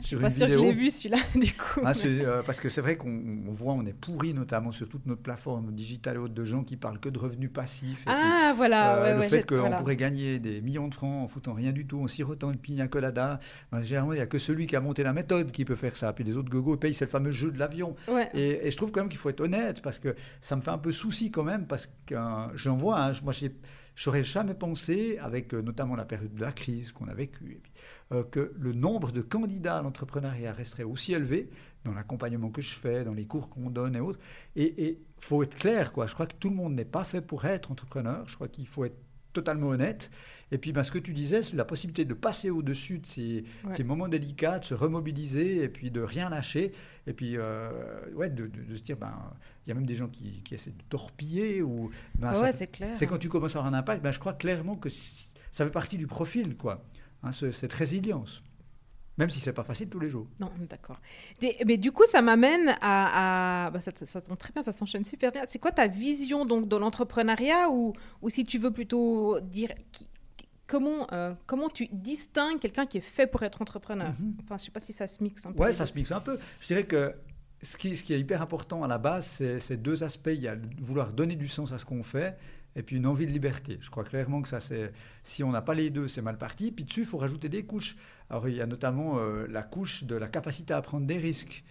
je 0.03 0.09
suis 0.09 0.17
pas 0.17 0.29
sûr 0.29 0.49
que 0.49 0.53
je 0.53 0.59
l'ai 0.59 0.73
vu 0.73 0.91
celui-là, 0.91 1.19
du 1.37 1.53
coup. 1.53 1.81
Ah, 1.85 1.93
euh, 2.05 2.43
parce 2.43 2.59
que 2.59 2.69
c'est 2.69 2.81
vrai 2.81 2.97
qu'on 2.97 3.45
voit, 3.47 3.73
on 3.73 3.87
est 3.87 3.93
pourri, 3.93 4.35
notamment 4.35 4.73
sur 4.73 4.89
toute 4.89 5.07
notre 5.07 5.23
plateforme 5.23 5.73
digitale 5.73 6.17
et 6.17 6.19
autres, 6.19 6.35
de 6.35 6.45
gens 6.45 6.65
qui 6.65 6.77
parlent 6.77 6.99
que 6.99 7.09
de 7.09 7.19
revenus 7.19 7.51
passifs. 7.53 8.03
ah, 8.07 8.53
voilà. 8.57 8.97
Euh, 8.97 9.17
le 9.19 9.23
fait 9.23 9.47
qu'on 9.47 9.71
pourrait 9.77 9.97
gagner 9.97 10.41
des 10.41 10.61
millions 10.61 10.89
de 10.89 10.95
francs 10.95 11.25
en 11.25 11.29
foutant 11.29 11.53
rien 11.53 11.71
du 11.71 11.87
tout, 11.87 12.03
en 12.03 12.09
sirotant 12.09 12.51
une 12.51 12.59
pina 12.59 12.89
colada. 12.89 13.39
Ben, 13.71 13.85
généralement, 13.85 14.15
il 14.15 14.17
n'y 14.17 14.23
a 14.23 14.27
que 14.27 14.41
celui 14.41 14.67
qui 14.67 14.75
a 14.75 14.81
monté 14.81 15.05
la 15.05 15.13
méthode 15.13 15.53
qui 15.53 15.65
peut 15.65 15.77
faire 15.77 15.95
ça. 15.95 16.13
Puis 16.13 16.25
les 16.25 16.37
autres 16.37 16.51
gogos 16.51 16.77
payent, 16.77 16.95
c'est 16.95 17.05
le 17.05 17.11
fameux 17.11 17.31
jeu 17.31 17.53
de 17.53 17.59
l'avion. 17.59 17.95
Et, 18.35 18.69
je 18.69 18.77
trouve 18.77 18.91
quand 18.91 19.01
même 19.01 19.09
qu'il 19.09 19.19
faut 19.19 19.31
être 19.31 19.41
honnête, 19.41 19.81
parce 19.81 20.01
que 20.01 20.17
ça 20.41 20.57
me 20.57 20.61
fait 20.61 20.73
un 20.73 20.79
peu 20.79 20.91
souci 20.91 21.31
quand 21.31 21.45
même, 21.45 21.67
parce 21.67 21.89
que 22.07 22.17
j'en 22.55 22.75
vois, 22.75 23.01
hein, 23.01 23.13
moi 23.23 23.33
j'ai 23.33 23.55
J'aurais 23.97 24.25
jamais 24.25 24.55
pensé, 24.55 25.19
avec 25.19 25.55
euh, 25.55 25.63
notamment 25.63 25.95
la 25.95 26.05
période 26.05 26.35
de 26.35 26.41
la 26.41 26.53
crise 26.53 26.93
qu'on 26.93 27.07
a 27.07 27.15
vécue, 27.15 27.61
euh, 28.13 28.25
que 28.25 28.53
le 28.59 28.73
nombre 28.73 29.13
de 29.13 29.21
candidats 29.21 29.79
à 29.79 29.83
l'entrepreneuriat 29.83 30.53
resterait 30.53 30.83
aussi 30.83 31.13
élevé 31.13 31.49
dans 31.85 31.93
l'accompagnement 31.93 32.51
que 32.51 32.63
je 32.63 32.75
fais, 32.75 33.05
dans 33.05 33.15
les 33.15 33.27
cours 33.27 33.49
qu'on 33.49 33.71
donne 33.71 33.95
et 33.95 34.01
autres. 34.01 34.19
Et 34.57 34.75
il 34.91 34.97
faut 35.21 35.43
être 35.43 35.57
clair, 35.57 35.93
quoi. 35.93 36.07
Je 36.07 36.15
crois 36.15 36.27
que 36.27 36.35
tout 36.35 36.51
le 36.51 36.57
monde 36.57 36.75
n'est 36.75 36.85
pas 36.85 37.05
fait 37.05 37.21
pour 37.21 37.45
être 37.45 37.71
entrepreneur. 37.71 38.27
Je 38.27 38.35
crois 38.35 38.49
qu'il 38.49 38.67
faut 38.67 38.85
être 38.85 39.01
totalement 39.35 39.69
honnête. 39.69 40.11
Et 40.51 40.59
puis, 40.59 40.73
ben, 40.73 40.83
ce 40.83 40.91
que 40.91 40.99
tu 40.99 41.13
disais, 41.13 41.43
c'est 41.43 41.57
la 41.57 41.65
possibilité 41.65 42.05
de 42.05 42.15
passer 42.15 42.49
au-dessus 42.49 42.99
de 42.99 43.07
ces, 43.07 43.45
ces, 43.73 43.85
moments 43.85 44.09
délicats, 44.09 44.59
de 44.61 44.65
se 44.65 44.75
remobiliser 44.75 45.63
et 45.63 45.69
puis 45.69 45.91
de 45.91 46.01
rien 46.01 46.31
lâcher. 46.31 46.73
Et 47.07 47.13
puis, 47.13 47.37
euh, 47.37 47.71
ouais, 48.15 48.31
de, 48.31 48.49
se 48.75 48.83
dire, 48.83 48.97
ben, 48.97 49.13
il 49.67 49.69
y 49.69 49.73
a 49.73 49.75
même 49.75 49.87
des 49.87 49.97
gens 49.97 50.09
qui, 50.09 50.43
qui 50.43 50.55
essaient 50.55 50.71
de 50.71 50.83
torpiller. 50.89 51.61
Ou, 51.61 51.91
ben, 52.15 52.41
ouais, 52.41 52.53
c'est 52.53 52.69
clair. 52.69 52.97
C'est 52.97 53.07
quand 53.07 53.19
tu 53.19 53.29
commences 53.29 53.57
à 53.57 53.59
avoir 53.59 53.75
un 53.75 53.77
impact, 53.77 54.03
ben, 54.03 54.13
je 54.13 54.19
crois 54.19 54.35
clairement 54.35 54.77
que 54.77 54.89
ça 54.89 55.65
fait 55.65 55.71
partie 55.71 55.99
du 55.99 56.07
profil, 56.07 56.57
quoi, 56.57 56.85
hein, 57.23 57.33
cette 57.33 57.73
résilience. 57.73 58.43
Même 59.17 59.31
si 59.31 59.39
c'est 59.39 59.53
pas 59.53 59.63
facile 59.63 59.89
tous 59.89 60.01
les 60.01 60.09
jours. 60.09 60.27
Non, 60.41 60.51
d'accord. 60.69 61.01
Mais 61.65 61.77
du 61.77 61.93
coup, 61.93 62.05
ça 62.11 62.21
m'amène 62.21 62.77
à, 62.81 63.71
bah, 63.73 63.81
ça, 63.81 63.93
ça, 63.95 64.21
tombe 64.21 64.39
très 64.39 64.53
bien, 64.53 64.63
ça 64.63 64.73
s'enchaîne 64.73 65.05
super 65.05 65.31
bien. 65.31 65.43
C'est 65.47 65.61
quoi 65.61 65.71
ta 65.71 65.87
vision 65.87 66.45
donc 66.45 66.69
de 66.69 66.77
l'entrepreneuriat 66.77 67.71
ou, 67.71 67.93
ou 68.23 68.29
si 68.29 68.45
tu 68.45 68.59
veux 68.59 68.73
plutôt 68.73 69.39
dire 69.41 69.71
comment, 70.67 71.07
euh, 71.13 71.33
comment 71.47 71.69
tu 71.69 71.89
distingues 71.93 72.59
quelqu'un 72.59 72.87
qui 72.87 72.99
est 72.99 73.03
fait 73.03 73.27
pour 73.27 73.43
être 73.45 73.63
entrepreneur? 73.63 74.15
Mhm. 74.19 74.37
Enfin, 74.43 74.57
je 74.59 74.65
sais 74.65 74.71
pas 74.71 74.81
si 74.81 74.93
ça 74.93 75.07
se 75.07 75.23
mixe 75.23 75.47
un 75.47 75.53
peu. 75.53 75.63
Ouais, 75.63 75.73
ça 75.73 75.87
se 75.87 75.95
mixe 75.95 76.11
un 76.13 76.21
peu. 76.21 76.39
Je 76.61 76.67
dirais 76.67 76.85
que 76.85 77.15
ce 77.63 77.77
qui, 77.77 77.97
ce 77.97 78.03
qui 78.03 78.15
est 78.15 78.21
hyper 78.21 78.43
important 78.43 78.83
à 78.83 78.89
la 78.89 78.99
base, 78.99 79.43
c'est 79.59 79.77
deux 79.77 80.03
aspects. 80.03 80.31
Il 80.33 80.43
y 80.43 80.49
a 80.49 80.57
vouloir 80.81 81.13
donner 81.13 81.37
du 81.37 81.49
sens 81.49 81.73
à 81.73 81.79
ce 81.79 81.85
qu'on 81.85 82.03
fait 82.03 82.37
et 82.77 82.83
puis 82.83 82.97
une 82.97 83.07
envie 83.07 83.27
de 83.27 83.31
liberté. 83.31 83.79
Je 83.81 83.91
crois 83.91 84.05
clairement 84.05 84.43
que 84.43 84.49
ça, 84.49 84.61
c'est 84.61 84.93
si 85.23 85.45
on 85.45 85.51
n'a 85.51 85.63
pas 85.63 85.75
les 85.75 85.91
deux, 85.91 86.09
c'est 86.09 86.23
mal 86.23 86.39
parti. 86.39 86.73
Puis 86.73 86.85
dessus, 86.85 87.01
il 87.01 87.07
faut 87.07 87.19
rajouter 87.19 87.49
des 87.49 87.65
couches. 87.65 87.97
Alors 88.31 88.49
il 88.49 88.57
y 88.57 88.61
a 88.61 88.67
notamment 88.67 89.19
euh, 89.19 89.47
la 89.49 89.63
couche 89.63 90.05
de 90.05 90.17
la 90.17 90.29
capacité 90.29 90.75
à 90.75 90.83
prendre 90.83 91.07
des 91.07 91.19
risques. 91.19 91.65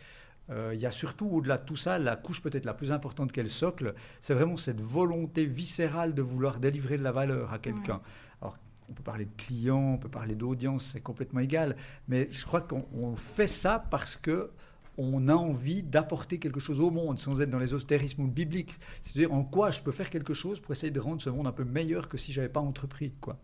Euh, 0.50 0.72
il 0.74 0.81
y 0.81 0.86
a 0.86 0.91
surtout, 0.91 1.27
au-delà 1.27 1.57
de 1.57 1.65
tout 1.65 1.77
ça, 1.77 1.98
la 2.00 2.15
couche 2.15 2.41
peut-être 2.41 2.65
la 2.65 2.74
plus 2.74 2.91
importante 2.91 3.31
qu'elle 3.31 3.48
socle, 3.48 3.93
c'est 4.19 4.33
vraiment 4.33 4.57
cette 4.57 4.81
volonté 4.81 5.45
viscérale 5.45 6.13
de 6.13 6.22
vouloir 6.22 6.60
délivrer 6.60 6.98
de 6.98 7.03
la 7.03 7.13
valeur 7.13 7.53
à 7.53 7.60
quelqu'un. 7.60 8.01
Alors, 8.41 8.57
on 8.89 8.93
peut 8.93 9.03
parler 9.03 9.25
de 9.25 9.31
clients, 9.38 9.93
on 9.93 9.98
peut 9.98 10.10
parler 10.10 10.36
d'audience, 10.36 10.89
c'est 10.91 11.00
complètement 11.00 11.39
égal, 11.39 11.77
mais 12.10 12.27
je 12.29 12.43
crois 12.45 12.60
qu'on 12.60 13.15
fait 13.15 13.48
ça 13.48 13.79
parce 13.89 14.17
que 14.17 14.51
on 14.98 15.27
a 15.27 15.33
envie 15.33 15.81
d'apporter 15.81 16.38
quelque 16.38 16.60
chose 16.60 16.79
au 16.79 16.91
monde 16.91 17.17
sans 17.17 17.41
être 17.41 17.50
dans 17.50 17.60
les 17.60 17.74
austérismes 17.74 18.27
bibliques. 18.27 18.79
C'est-à-dire 19.01 19.33
en 19.33 19.43
quoi 19.43 19.72
je 19.72 19.81
peux 19.81 19.91
faire 19.91 20.10
quelque 20.10 20.33
chose 20.33 20.60
pour 20.60 20.72
essayer 20.72 20.91
de 20.91 21.00
rendre 21.00 21.22
ce 21.22 21.29
monde 21.29 21.48
un 21.48 21.51
peu 21.51 21.63
meilleur 21.63 22.07
que 22.07 22.17
si 22.17 22.31
j'avais 22.31 22.50
pas 22.50 22.60
entrepris. 22.60 23.12
Quoi. 23.19 23.39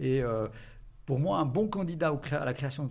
Et 0.00 0.22
euh, 0.22 0.48
pour 1.06 1.20
moi, 1.20 1.38
un 1.38 1.46
bon 1.46 1.68
candidat 1.68 2.12
à 2.32 2.44
la 2.44 2.52
création 2.52 2.88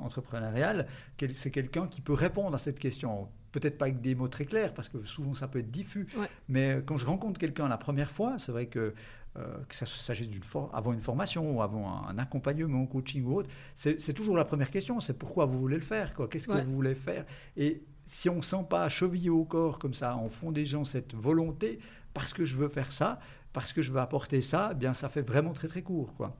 entrepreneuriale, 0.00 0.86
c'est 1.34 1.50
quelqu'un 1.50 1.88
qui 1.88 2.00
peut 2.00 2.14
répondre 2.14 2.54
à 2.54 2.58
cette 2.58 2.78
question. 2.78 3.28
Peut-être 3.50 3.78
pas 3.78 3.86
avec 3.86 4.00
des 4.00 4.14
mots 4.14 4.28
très 4.28 4.44
clairs, 4.44 4.72
parce 4.72 4.88
que 4.88 5.04
souvent 5.04 5.34
ça 5.34 5.48
peut 5.48 5.58
être 5.58 5.70
diffus. 5.70 6.06
Mais 6.48 6.80
quand 6.86 6.96
je 6.96 7.06
rencontre 7.06 7.40
quelqu'un 7.40 7.68
la 7.68 7.78
première 7.78 8.10
fois, 8.10 8.38
c'est 8.38 8.52
vrai 8.52 8.66
que 8.66 8.94
euh, 9.36 9.58
que 9.68 9.74
ça 9.74 9.86
s'agisse 9.86 10.30
avant 10.72 10.92
une 10.92 11.02
formation 11.02 11.56
ou 11.56 11.62
avant 11.62 12.06
un, 12.08 12.18
accompagnement, 12.18 12.86
coaching 12.86 13.24
ou 13.24 13.34
autre, 13.34 13.50
c'est 13.74 14.12
toujours 14.14 14.36
la 14.36 14.44
première 14.44 14.70
question, 14.70 15.00
c'est 15.00 15.16
pourquoi 15.16 15.44
vous 15.46 15.58
voulez 15.58 15.76
le 15.76 15.82
faire, 15.82 16.14
qu'est-ce 16.30 16.48
que 16.48 16.60
vous 16.60 16.74
voulez 16.74 16.94
faire? 16.94 17.24
Et 17.56 17.82
si 18.06 18.28
on 18.30 18.36
ne 18.36 18.42
sent 18.42 18.64
pas 18.68 18.88
chevillé 18.88 19.30
au 19.30 19.44
corps 19.44 19.78
comme 19.78 19.94
ça, 19.94 20.16
en 20.16 20.28
fond 20.28 20.50
des 20.50 20.64
gens 20.64 20.82
cette 20.82 21.14
volonté, 21.14 21.78
parce 22.14 22.32
que 22.32 22.44
je 22.44 22.56
veux 22.56 22.68
faire 22.68 22.90
ça, 22.90 23.20
parce 23.52 23.72
que 23.72 23.82
je 23.82 23.92
veux 23.92 24.00
apporter 24.00 24.40
ça, 24.40 24.70
eh 24.72 24.74
bien 24.74 24.94
ça 24.94 25.08
fait 25.08 25.22
vraiment 25.22 25.52
très 25.52 25.68
très 25.68 25.82
court. 25.82 26.14
Quoi. 26.14 26.34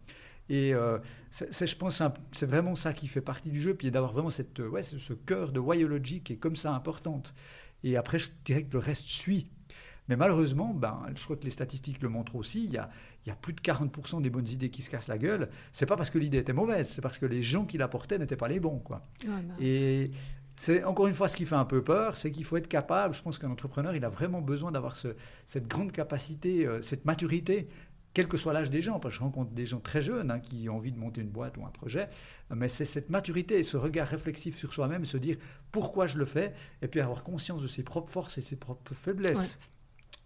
Et 0.49 0.75
euh, 0.75 0.99
je 1.33 1.75
pense 1.77 2.03
c'est 2.33 2.47
vraiment 2.47 2.75
ça 2.75 2.93
qui 2.93 3.07
fait 3.07 3.21
partie 3.21 3.51
du 3.51 3.61
jeu, 3.61 3.75
puis 3.75 3.91
d'avoir 3.91 4.13
vraiment 4.13 4.31
cette, 4.31 4.59
ouais, 4.61 4.83
ce, 4.83 5.13
cœur 5.13 5.53
de 5.53 5.61
whyology 5.61 6.23
qui 6.23 6.35
est 6.35 6.37
comme 6.37 6.57
ça 6.57 6.73
importante. 6.73 7.35
Et 7.85 7.97
après, 7.97 8.19
je 8.19 8.31
dirais 8.45 8.65
que 8.65 8.73
le 8.73 8.79
reste 8.79 9.05
suit. 9.05 9.49
Mais 10.09 10.17
malheureusement, 10.17 10.73
ben, 10.73 11.03
je 11.15 11.23
crois 11.23 11.37
que 11.37 11.45
les 11.45 11.51
statistiques 11.51 12.01
le 12.01 12.09
montrent 12.09 12.37
aussi, 12.37 12.65
il 12.65 12.73
y 12.73 12.79
a, 12.79 12.89
il 13.27 13.29
y 13.29 13.33
a 13.33 13.35
plus 13.35 13.53
de 13.53 13.61
40% 13.61 14.23
des 14.23 14.31
bonnes 14.31 14.49
idées 14.49 14.71
qui 14.71 14.81
se 14.81 14.89
cassent 14.89 15.09
la 15.09 15.19
gueule. 15.19 15.51
C'est 15.71 15.85
pas 15.85 15.97
parce 15.97 16.09
que 16.09 16.19
l'idée 16.19 16.39
était 16.39 16.55
mauvaise, 16.55 16.89
c'est 16.89 17.03
parce 17.03 17.19
que 17.19 17.27
les 17.27 17.43
gens 17.43 17.67
qui 17.67 17.77
la 17.77 17.89
portaient 17.89 18.19
n'étaient 18.19 18.37
pas 18.37 18.49
les 18.49 18.59
bons. 18.59 18.79
Quoi. 18.79 19.07
Bah. 19.27 19.33
Et 19.61 20.11
c'est 20.57 20.83
encore 20.83 21.07
une 21.07 21.15
fois 21.15 21.29
ce 21.29 21.37
qui 21.37 21.47
fait 21.47 21.55
un 21.55 21.65
peu 21.65 21.83
peur, 21.85 22.17
c'est 22.17 22.33
qu'il 22.33 22.45
faut 22.45 22.57
être 22.57 22.69
capable, 22.69 23.15
je 23.15 23.23
pense 23.23 23.39
qu'un 23.39 23.51
entrepreneur, 23.51 23.95
il 23.95 24.05
a 24.05 24.09
vraiment 24.09 24.41
besoin 24.41 24.73
d'avoir 24.73 24.97
ce, 24.97 25.09
cette 25.47 25.69
grande 25.69 25.93
capacité, 25.93 26.67
euh, 26.67 26.83
cette 26.83 27.05
maturité, 27.05 27.69
quel 28.15 28.27
que 28.27 28.37
soit 28.37 28.53
l'âge 28.53 28.71
des 28.71 28.83
gens, 28.83 28.99
parce 28.99 29.15
que 29.15 29.19
je 29.19 29.25
rencontre 29.25 29.53
des 29.53 29.67
gens 29.67 29.81
très 29.81 30.03
jeunes 30.03 30.31
hein, 30.31 30.41
qui 30.41 30.69
ont 30.69 30.77
envie 30.77 30.93
de 30.93 30.99
monter 30.99 31.21
une 31.21 31.29
boîte 31.29 31.57
ou 31.57 31.65
un 31.65 31.71
projet, 31.71 32.09
mais 32.55 32.69
c'est 32.69 32.85
cette 32.85 33.11
maturité 33.11 33.59
et 33.59 33.63
ce 33.63 33.77
regard 33.77 34.09
réflexif 34.09 34.57
sur 34.57 34.73
soi-même, 34.73 35.05
se 35.05 35.17
dire 35.19 35.37
pourquoi 35.71 36.07
je 36.07 36.19
le 36.19 36.25
fais, 36.25 36.55
et 36.83 36.89
puis 36.89 37.01
avoir 37.01 37.23
conscience 37.23 37.63
de 37.63 37.69
ses 37.69 37.83
propres 37.83 38.11
forces 38.11 38.39
et 38.39 38.41
ses 38.41 38.57
propres 38.57 38.95
faiblesses. 38.95 39.59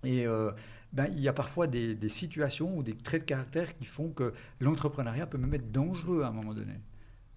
Et 0.05 0.27
euh, 0.27 0.51
ben, 0.92 1.07
il 1.12 1.21
y 1.21 1.29
a 1.29 1.33
parfois 1.33 1.66
des, 1.66 1.97
situations 2.09 2.77
ou 2.77 2.83
des 2.83 2.97
traits 2.97 3.23
de 3.23 3.27
caractère 3.27 3.77
qui 3.77 3.85
font 3.85 4.11
que 4.11 4.33
l'entrepreneuriat 4.61 5.27
peut 5.27 5.38
même 5.38 5.55
être 5.55 5.71
dangereux 5.71 6.23
à 6.23 6.29
un 6.29 6.33
moment 6.33 6.55
donné. 6.55 6.81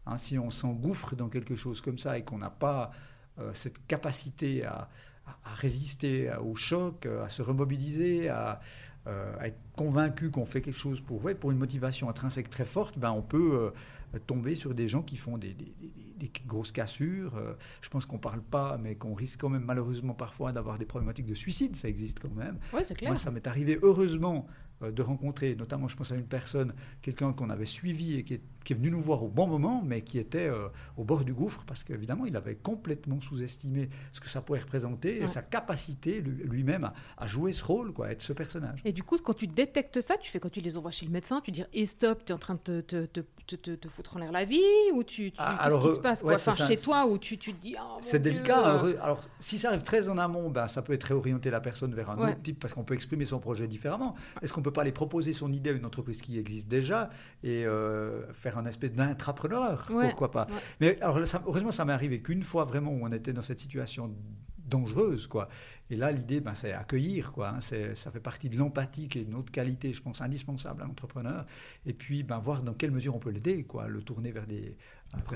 Hein, 0.06 0.18
si 0.18 0.38
on 0.38 0.50
s'engouffre 0.50 1.16
dans 1.16 1.30
quelque 1.30 1.56
chose 1.56 1.82
comme 1.82 1.98
ça 1.98 2.18
et 2.18 2.24
qu'on 2.24 2.38
n'a 2.38 2.50
pas 2.50 2.92
euh, 3.40 3.52
cette 3.54 3.86
capacité 3.88 4.66
à, 4.66 4.90
résister 5.56 6.32
au 6.36 6.54
choc, 6.54 7.08
à 7.08 7.30
se 7.30 7.42
remobiliser, 7.42 8.30
à, 8.30 8.60
être 9.42 9.58
convaincu 9.76 10.32
qu'on 10.32 10.46
fait 10.46 10.62
quelque 10.62 10.78
chose 10.78 11.02
pour, 11.02 11.22
pour 11.40 11.52
une 11.52 11.58
motivation 11.58 12.10
intrinsèque 12.10 12.50
très 12.50 12.66
forte, 12.66 12.98
ben, 12.98 13.12
on 13.12 13.22
peut 13.22 13.72
euh, 14.16 14.20
tomber 14.26 14.56
sur 14.56 14.74
des 14.74 14.88
gens 14.88 15.04
qui 15.04 15.18
font 15.18 15.38
des 15.38 15.56
des 16.18 16.32
grosses 16.46 16.72
cassures. 16.72 17.36
Euh, 17.36 17.54
je 17.82 17.90
pense 17.90 18.06
qu'on 18.06 18.16
ne 18.16 18.22
parle 18.22 18.42
pas, 18.42 18.78
mais 18.78 18.96
qu'on 18.96 19.14
risque 19.14 19.40
quand 19.42 19.50
même 19.50 19.64
malheureusement 19.64 20.14
parfois 20.14 20.52
d'avoir 20.52 20.78
des 20.78 20.86
problématiques 20.86 21.26
de 21.26 21.34
suicide. 21.34 21.76
Ça 21.76 21.88
existe 21.88 22.20
quand 22.20 22.34
même. 22.34 22.58
Ouais, 22.74 22.84
clair. 22.84 23.12
Moi, 23.12 23.16
ça 23.16 23.32
m'est 23.32 23.48
arrivé 23.48 23.80
heureusement 23.82 24.48
euh, 24.48 24.52
de 24.82 25.02
rencontrer, 25.02 25.56
notamment 25.56 25.88
je 25.88 25.96
pense 25.96 26.12
à 26.12 26.16
une 26.16 26.26
personne, 26.26 26.74
quelqu'un 27.02 27.34
qu'on 27.34 27.50
avait 27.50 27.66
suivi 27.66 28.20
et 28.20 28.24
qui 28.24 28.36
est, 28.36 28.42
qui 28.64 28.74
est, 28.74 28.76
venu 28.76 28.92
nous 28.92 29.02
voir 29.02 29.24
au 29.24 29.30
bon 29.30 29.48
moment, 29.48 29.82
mais 29.86 30.02
qui 30.02 30.20
était 30.20 30.48
euh, 30.48 30.68
au 30.98 31.04
bord 31.04 31.24
du 31.24 31.34
gouffre 31.34 31.64
parce 31.66 31.84
qu'évidemment 31.84 32.26
il 32.26 32.36
avait 32.36 32.56
complètement 32.56 33.20
sous-estimé 33.22 33.90
ce 34.12 34.20
que 34.20 34.28
ça 34.28 34.42
pouvait 34.42 34.60
représenter 34.60 35.22
et 35.22 35.28
sa 35.28 35.42
capacité 35.42 36.22
lui-même 36.22 36.92
à, 37.18 37.28
jouer 37.28 37.52
ce 37.52 37.64
rôle, 37.64 37.94
quoi, 37.94 38.08
à 38.08 38.12
être 38.12 38.22
ce 38.22 38.34
personnage. 38.34 38.82
Et 38.86 38.92
du 38.92 39.04
coup, 39.04 39.18
quand 39.18 39.34
tu 39.34 39.48
détectes 39.48 40.02
ça, 40.02 40.18
tu 40.18 40.30
fais 40.30 40.40
quand 40.40 40.52
tu 40.52 40.62
les 40.62 40.78
envoies 40.78 40.92
chez 40.92 41.06
le 41.06 41.12
médecin, 41.12 41.42
tu 41.42 41.52
dis 41.52 41.64
et 41.74 41.86
stop, 41.86 42.26
tu 42.26 42.32
es 42.32 42.36
en 42.36 42.40
train 42.40 42.56
de 42.66 42.82
te, 42.82 43.06
te, 43.06 43.22
te, 43.48 43.56
te, 43.56 43.88
foutre 43.88 44.18
en 44.18 44.20
l'air 44.20 44.32
la 44.32 44.46
vie 44.46 44.62
ou 44.94 45.04
tu, 45.04 45.32
tu 45.32 45.38
ah, 45.40 45.68
qu'est-ce 45.70 45.88
qui 45.88 45.94
se 45.96 46.00
passe 46.00 46.22
quoi? 46.22 46.36
enfin, 46.36 46.54
chez 46.66 46.78
toi 46.78 47.06
tu, 47.20 47.38
tu 47.38 47.54
te 47.54 47.62
dis 47.62 47.76
oh, 47.80 47.98
c'est 48.02 48.22
délicat. 48.22 48.82
Alors, 49.02 49.22
si 49.40 49.58
ça 49.58 49.70
arrive 49.70 49.84
très 49.84 50.10
en 50.10 50.18
amont, 50.18 50.50
ben, 50.50 50.68
ça 50.68 50.82
peut 50.82 50.94
être 50.94 51.06
réorienter 51.06 51.50
la 51.50 51.60
personne 51.60 51.94
vers 51.94 52.10
un 52.10 52.18
autre 52.18 52.42
type 52.42 52.60
parce 52.60 52.74
qu'on 52.74 52.84
peut 52.84 52.94
exprimer 52.94 53.26
son 53.26 53.40
projet 53.40 53.68
différemment. 53.68 54.16
Est-ce 54.42 54.52
qu'on 54.52 54.62
peut 54.66 54.74
pas 54.74 54.82
aller 54.82 54.92
proposer 54.92 55.34
son 55.34 55.52
idée 55.54 55.70
à 55.70 55.74
une 55.74 55.86
entreprise 55.86 56.22
qui 56.22 56.38
existe 56.38 56.68
déjà 56.68 57.10
et 57.44 57.66
euh, 57.66 58.32
faire 58.34 58.58
un 58.58 58.66
espèce 58.66 58.94
d'intrapreneur, 58.94 59.86
pourquoi 59.88 60.32
pas? 60.32 60.48
Mais 60.82 61.00
alors, 61.02 61.20
heureusement, 61.48 61.72
ça 61.72 61.86
m'est 61.86 61.94
arrivé 61.94 62.22
qu'une 62.22 62.44
fois 62.44 62.66
vraiment 62.66 62.92
où 62.92 63.00
on 63.02 63.12
était 63.12 63.34
dans 63.34 63.42
cette 63.42 63.60
situation 63.60 64.14
dangereuse, 64.68 65.28
quoi. 65.28 65.48
Et 65.90 65.96
là, 65.96 66.12
l'idée, 66.12 66.40
ben, 66.40 66.56
c'est 66.56 66.74
accueillir, 66.74 67.32
quoi. 67.32 67.50
Hein. 67.50 67.60
ça 67.60 68.12
fait 68.12 68.20
partie 68.20 68.50
de 68.50 68.58
l'empathie 68.58 69.08
qui 69.08 69.20
est 69.20 69.24
une 69.24 69.36
autre 69.36 69.52
qualité, 69.52 69.94
je 69.94 70.02
pense, 70.02 70.22
indispensable 70.22 70.82
à 70.82 70.86
l'entrepreneur. 70.86 71.46
Et 71.86 71.94
puis, 71.94 72.24
ben, 72.24 72.40
voir 72.40 72.64
dans 72.64 72.74
quelle 72.74 72.92
mesure 72.92 73.16
on 73.16 73.20
peut 73.20 73.30
l'aider, 73.30 73.64
quoi. 73.64 73.88
Le 73.88 74.02
tourner 74.02 74.32
vers 74.32 74.48
des, 74.48 74.78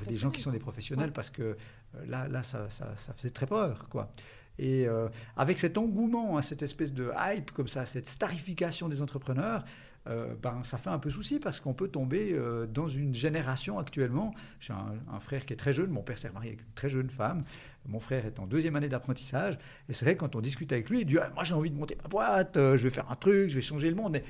des 0.08 0.18
gens 0.18 0.32
qui 0.32 0.42
sont 0.42 0.52
des 0.52 0.60
professionnels, 0.60 1.12
parce 1.12 1.30
que 1.30 1.44
euh, 1.44 2.06
là, 2.08 2.28
là 2.28 2.44
ça, 2.44 2.70
ça, 2.70 2.96
ça, 2.96 3.13
faisait 3.13 3.30
très 3.30 3.46
peur, 3.46 3.88
quoi. 3.89 4.12
Et 4.60 4.88
euh, 4.88 5.08
avec 5.38 5.58
cet 5.58 5.78
engouement, 5.78 6.38
hein, 6.38 6.41
cette 6.41 6.62
espèce 6.62 6.93
de 6.93 7.12
hype 7.17 7.52
comme 7.52 7.69
ça, 7.69 7.86
cette 7.86 8.06
starification 8.06 8.89
des 8.89 9.02
entrepreneurs, 9.02 9.63
euh, 10.08 10.34
ben, 10.41 10.63
ça 10.63 10.78
fait 10.78 10.89
un 10.89 11.00
peu 11.00 11.10
souci 11.10 11.39
parce 11.39 11.60
qu'on 11.60 11.74
peut 11.74 11.88
tomber 11.88 12.34
euh, 12.34 12.65
dans 12.67 12.89
une 12.89 13.13
génération 13.13 13.80
actuellement. 13.80 14.34
J'ai 14.60 14.74
un, 14.74 15.19
frère 15.19 15.45
qui 15.45 15.54
est 15.54 15.58
très 15.58 15.72
jeune, 15.72 15.91
mon 15.91 16.02
père 16.02 16.17
s'est 16.17 16.30
marié 16.32 16.52
avec 16.52 16.62
une 16.62 16.74
très 16.74 16.89
jeune 16.89 17.10
femme, 17.10 17.43
mon 17.88 18.00
frère 18.00 18.26
est 18.26 18.39
en 18.39 18.48
deuxième 18.48 18.76
année 18.76 18.89
d'apprentissage, 18.89 19.58
et 19.88 19.93
c'est 19.93 20.06
vrai 20.06 20.15
quand 20.17 20.36
on 20.36 20.41
discute 20.41 20.72
avec 20.72 20.89
lui, 20.89 21.02
il 21.02 21.06
dit 21.06 21.17
ah, 21.19 21.30
Moi 21.36 21.43
j'ai 21.43 21.54
envie 21.54 21.72
de 21.72 21.78
monter 21.78 21.98
ma 22.02 22.10
boîte, 22.10 22.56
je 22.56 22.78
vais 22.78 22.89
faire 22.89 23.10
un 23.10 23.15
truc, 23.15 23.50
je 23.50 23.56
vais 23.56 23.62
changer 23.62 23.89
le 23.89 23.95
monde. 23.95 24.22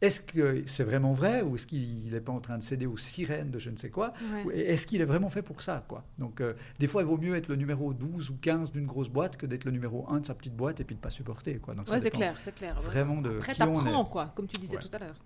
Est-ce 0.00 0.20
que 0.20 0.62
c'est 0.66 0.84
vraiment 0.84 1.12
vrai 1.12 1.42
ou 1.42 1.56
est-ce 1.56 1.66
qu'il 1.66 2.10
n'est 2.10 2.20
pas 2.20 2.32
en 2.32 2.40
train 2.40 2.58
de 2.58 2.62
céder 2.62 2.86
aux 2.86 2.96
sirènes 2.96 3.50
de 3.50 3.58
je 3.58 3.70
ne 3.70 3.76
sais 3.76 3.90
quoi 3.90 4.12
Est-ce 4.52 4.86
qu'il 4.86 5.00
est 5.00 5.06
vraiment 5.06 5.28
fait 5.28 5.42
pour 5.42 5.62
ça 5.62 5.84
quoi? 5.88 6.04
Donc, 6.18 6.40
euh, 6.40 6.54
des 6.78 6.86
fois, 6.86 7.02
il 7.02 7.06
vaut 7.06 7.18
mieux 7.18 7.34
être 7.34 7.48
le 7.48 7.56
numéro 7.56 7.92
12 7.92 8.30
ou 8.30 8.36
15 8.40 8.70
d'une 8.70 8.86
grosse 8.86 9.08
boîte 9.08 9.36
que 9.36 9.46
d'être 9.46 9.64
le 9.64 9.72
numéro 9.72 10.06
1 10.08 10.20
de 10.20 10.26
sa 10.26 10.34
petite 10.34 10.54
boîte 10.54 10.80
et 10.80 10.84
puis 10.84 10.94
de 10.94 11.00
ne 11.00 11.02
pas 11.02 11.10
supporter. 11.10 11.58
Quoi. 11.58 11.74
Donc, 11.74 11.88
c'est 11.88 12.10
clair, 12.10 12.36
c'est 12.38 12.54
clair. 12.54 12.80
Vraiment 12.80 13.20
de 13.20 13.38
Après, 13.38 13.54
t'apprends, 13.54 14.04
quoi, 14.04 14.32
comme 14.36 14.46
tu 14.46 14.56
disais 14.56 14.76
tout 14.76 14.88
à 14.92 14.98
l'heure. 14.98 15.16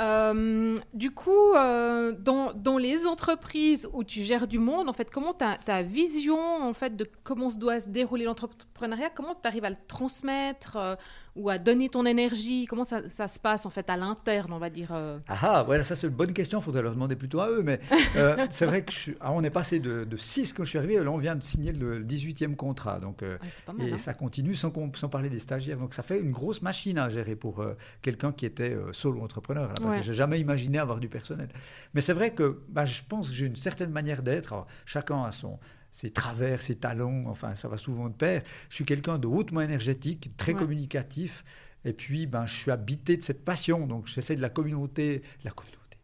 Euh, 0.00 0.78
du 0.94 1.10
coup, 1.10 1.54
euh, 1.54 2.12
dans, 2.18 2.52
dans, 2.54 2.78
les 2.78 3.06
entreprises 3.06 3.88
où 3.92 4.04
tu 4.04 4.22
gères 4.22 4.48
du 4.48 4.58
monde, 4.58 4.88
en 4.88 4.92
fait, 4.92 5.10
comment 5.10 5.34
ta, 5.34 5.58
ta 5.58 5.82
vision 5.82 6.38
en 6.38 6.72
fait 6.72 6.96
de 6.96 7.06
comment 7.22 7.50
se 7.50 7.58
doit 7.58 7.78
se 7.78 7.88
dérouler 7.88 8.24
l'entrepreneuriat, 8.24 9.10
comment 9.10 9.34
tu 9.34 9.46
arrives 9.46 9.64
à 9.64 9.70
le 9.70 9.76
transmettre 9.86 10.76
euh, 10.76 10.96
ou 11.36 11.48
à 11.48 11.58
donner 11.58 11.88
ton 11.88 12.06
énergie? 12.06 12.66
Comment 12.66 12.84
ça, 12.84 13.08
ça, 13.08 13.28
se 13.28 13.38
passe 13.38 13.66
en 13.66 13.70
fait 13.70 13.88
à 13.90 13.96
l'interne, 13.96 14.52
on 14.52 14.58
va 14.58 14.70
dire 14.70 14.92
Ah, 15.28 15.38
ah 15.42 15.64
ouais, 15.64 15.82
ça 15.84 15.96
c'est 15.96 16.06
une 16.06 16.12
bonne 16.12 16.32
question. 16.32 16.60
Il 16.60 16.62
faudrait 16.62 16.82
leur 16.82 16.94
demander 16.94 17.16
plutôt 17.16 17.40
à 17.40 17.50
eux. 17.50 17.62
Mais 17.62 17.80
c'est 18.50 18.66
vrai 18.66 18.84
que 18.84 18.92
je 18.92 18.98
suis... 18.98 19.16
Ah, 19.20 19.32
on 19.32 19.42
est 19.42 19.50
passé 19.50 19.80
de, 19.80 20.04
de 20.04 20.16
6 20.16 20.52
quand 20.52 20.64
je 20.64 20.70
suis 20.70 20.78
arrivé. 20.78 21.02
Là, 21.02 21.10
on 21.10 21.18
vient 21.18 21.36
de 21.36 21.42
signer 21.42 21.72
le 21.72 22.02
18e 22.04 22.56
contrat. 22.56 23.00
Donc, 23.00 23.22
et 23.22 23.92
hein. 23.92 23.96
ça 23.96 24.14
continue 24.14 24.54
sans, 24.54 24.72
sans, 24.96 25.08
parler 25.08 25.30
des 25.30 25.38
stagiaires. 25.38 25.78
Donc 25.78 25.94
ça 25.94 26.02
fait 26.02 26.20
une 26.20 26.32
grosse 26.32 26.62
machine 26.62 26.98
à 26.98 27.08
gérer 27.08 27.36
pour 27.36 27.64
quelqu'un 28.02 28.32
qui 28.32 28.46
était 28.46 28.76
solo 28.92 29.22
entrepreneur. 29.22 29.72
Je 29.80 30.02
J'ai 30.02 30.14
jamais 30.14 30.40
imaginé 30.40 30.78
avoir 30.78 31.00
du 31.00 31.08
personnel. 31.08 31.48
Mais 31.94 32.00
c'est 32.00 32.12
vrai 32.12 32.32
que 32.32 32.62
bah, 32.68 32.86
je 32.86 33.02
pense 33.08 33.28
que 33.28 33.34
j'ai 33.34 33.46
une 33.46 33.56
certaine 33.56 33.90
manière 33.90 34.22
d'être. 34.22 34.66
Chacun 34.84 35.22
a 35.24 35.32
son, 35.32 35.58
ses 35.92 36.10
travers, 36.10 36.62
ses 36.62 36.74
talents, 36.74 37.24
enfin, 37.26 37.54
ça 37.54 37.68
va 37.68 37.76
souvent 37.76 38.08
de 38.08 38.14
pair. 38.14 38.42
Je 38.70 38.76
suis 38.76 38.84
quelqu'un 38.84 39.18
de 39.18 39.28
hautement 39.28 39.60
énergétique, 39.60 40.30
très 40.36 40.54
communicatif. 40.54 41.44
Et 41.84 41.92
puis, 41.92 42.26
ben, 42.26 42.46
je 42.46 42.54
suis 42.54 42.70
habité 42.70 43.16
de 43.16 43.22
cette 43.22 43.44
passion. 43.44 43.86
Donc, 43.86 44.06
j'essaie 44.06 44.34
de 44.34 44.40
la 44.40 44.48
communauté, 44.48 45.22
la 45.44 45.50
communauté, 45.50 45.98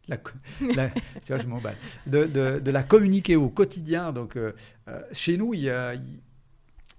la, 0.76 0.88
tu 1.24 1.32
vois, 1.32 1.38
je 1.38 1.46
m'emballe, 1.46 1.76
de, 2.06 2.24
de, 2.24 2.58
de, 2.58 2.70
la 2.70 2.82
communiquer 2.82 3.36
au 3.36 3.48
quotidien. 3.48 4.12
Donc, 4.12 4.36
euh, 4.36 4.52
euh, 4.88 5.00
chez 5.12 5.36
nous, 5.36 5.54
il 5.54 5.60
y 5.60 5.70
a, 5.70 5.94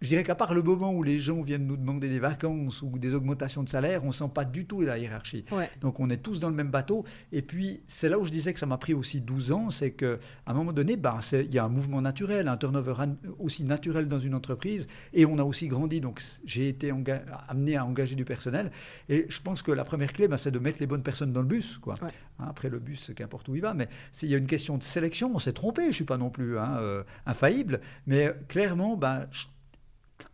je 0.02 0.08
dirais 0.08 0.24
qu'à 0.24 0.36
part 0.36 0.54
le 0.54 0.62
moment 0.62 0.94
où 0.94 1.04
les 1.04 1.20
gens 1.20 1.42
viennent 1.42 1.68
nous 1.68 1.78
demander 1.78 2.08
des 2.08 2.20
vacances 2.20 2.82
ou 2.82 2.98
des 2.98 3.14
augmentations 3.14 3.64
de 3.64 3.70
salaire, 3.70 4.04
on 4.04 4.08
ne 4.08 4.12
sent 4.14 4.30
pas 4.34 4.46
du 4.46 4.66
tout 4.66 4.82
la 4.82 4.98
hiérarchie. 4.98 5.46
Donc 5.82 6.00
on 6.00 6.10
est 6.10 6.18
tous 6.18 6.40
dans 6.40 6.50
le 6.50 6.56
même 6.56 6.72
bateau. 6.72 7.06
Et 7.32 7.42
puis 7.42 7.82
c'est 7.88 8.10
là 8.10 8.18
où 8.18 8.26
je 8.26 8.32
disais 8.32 8.54
que 8.54 8.60
ça 8.60 8.66
m'a 8.66 8.78
pris 8.78 8.94
aussi 8.94 9.22
12 9.22 9.52
ans, 9.52 9.70
c'est 9.72 9.92
qu'à 9.92 10.18
un 10.48 10.54
moment 10.54 10.74
donné, 10.74 10.96
bah, 10.96 11.20
il 11.34 11.54
y 11.54 11.60
a 11.60 11.66
un 11.66 11.70
mouvement 11.70 12.02
naturel, 12.02 12.48
un 12.48 12.58
turnover 12.58 12.94
aussi 13.40 13.64
naturel 13.64 14.08
dans 14.08 14.20
une 14.20 14.36
entreprise. 14.36 14.88
Et 15.14 15.26
on 15.26 15.38
a 15.38 15.44
aussi 15.44 15.68
grandi. 15.68 16.02
Donc 16.02 16.22
j'ai 16.46 16.70
été 16.70 16.94
amené 17.48 17.76
à 17.76 17.86
engager 17.86 18.16
du 18.16 18.26
personnel. 18.26 18.72
Et 19.10 19.26
je 19.30 19.42
pense 19.42 19.62
que 19.62 19.72
la 19.72 19.84
première 19.84 20.14
clé, 20.14 20.28
bah, 20.28 20.38
c'est 20.38 20.52
de 20.52 20.60
mettre 20.60 20.80
les 20.80 20.88
bonnes 20.88 21.04
personnes 21.04 21.34
dans 21.34 21.42
le 21.42 21.48
bus. 21.48 21.78
Quoi. 21.78 21.96
Hein, 22.02 22.46
après 22.48 22.70
le 22.70 22.80
bus, 22.80 23.12
qu'importe 23.16 23.48
où 23.50 23.56
il 23.56 23.62
va. 23.62 23.74
Mais 23.74 23.90
s'il 24.12 24.30
y 24.30 24.36
a 24.36 24.38
une 24.38 24.48
question 24.48 24.78
de 24.78 24.84
sélection, 24.84 25.32
on 25.34 25.40
s'est 25.40 25.54
trompé. 25.54 25.84
Je 25.84 25.88
ne 25.88 25.94
suis 25.94 26.06
pas 26.06 26.18
non 26.18 26.30
plus 26.30 26.58
hein, 26.58 26.78
euh, 26.80 27.04
infaillible. 27.26 27.82
Mais 28.08 28.34
clairement, 28.48 28.96
bah, 28.96 29.28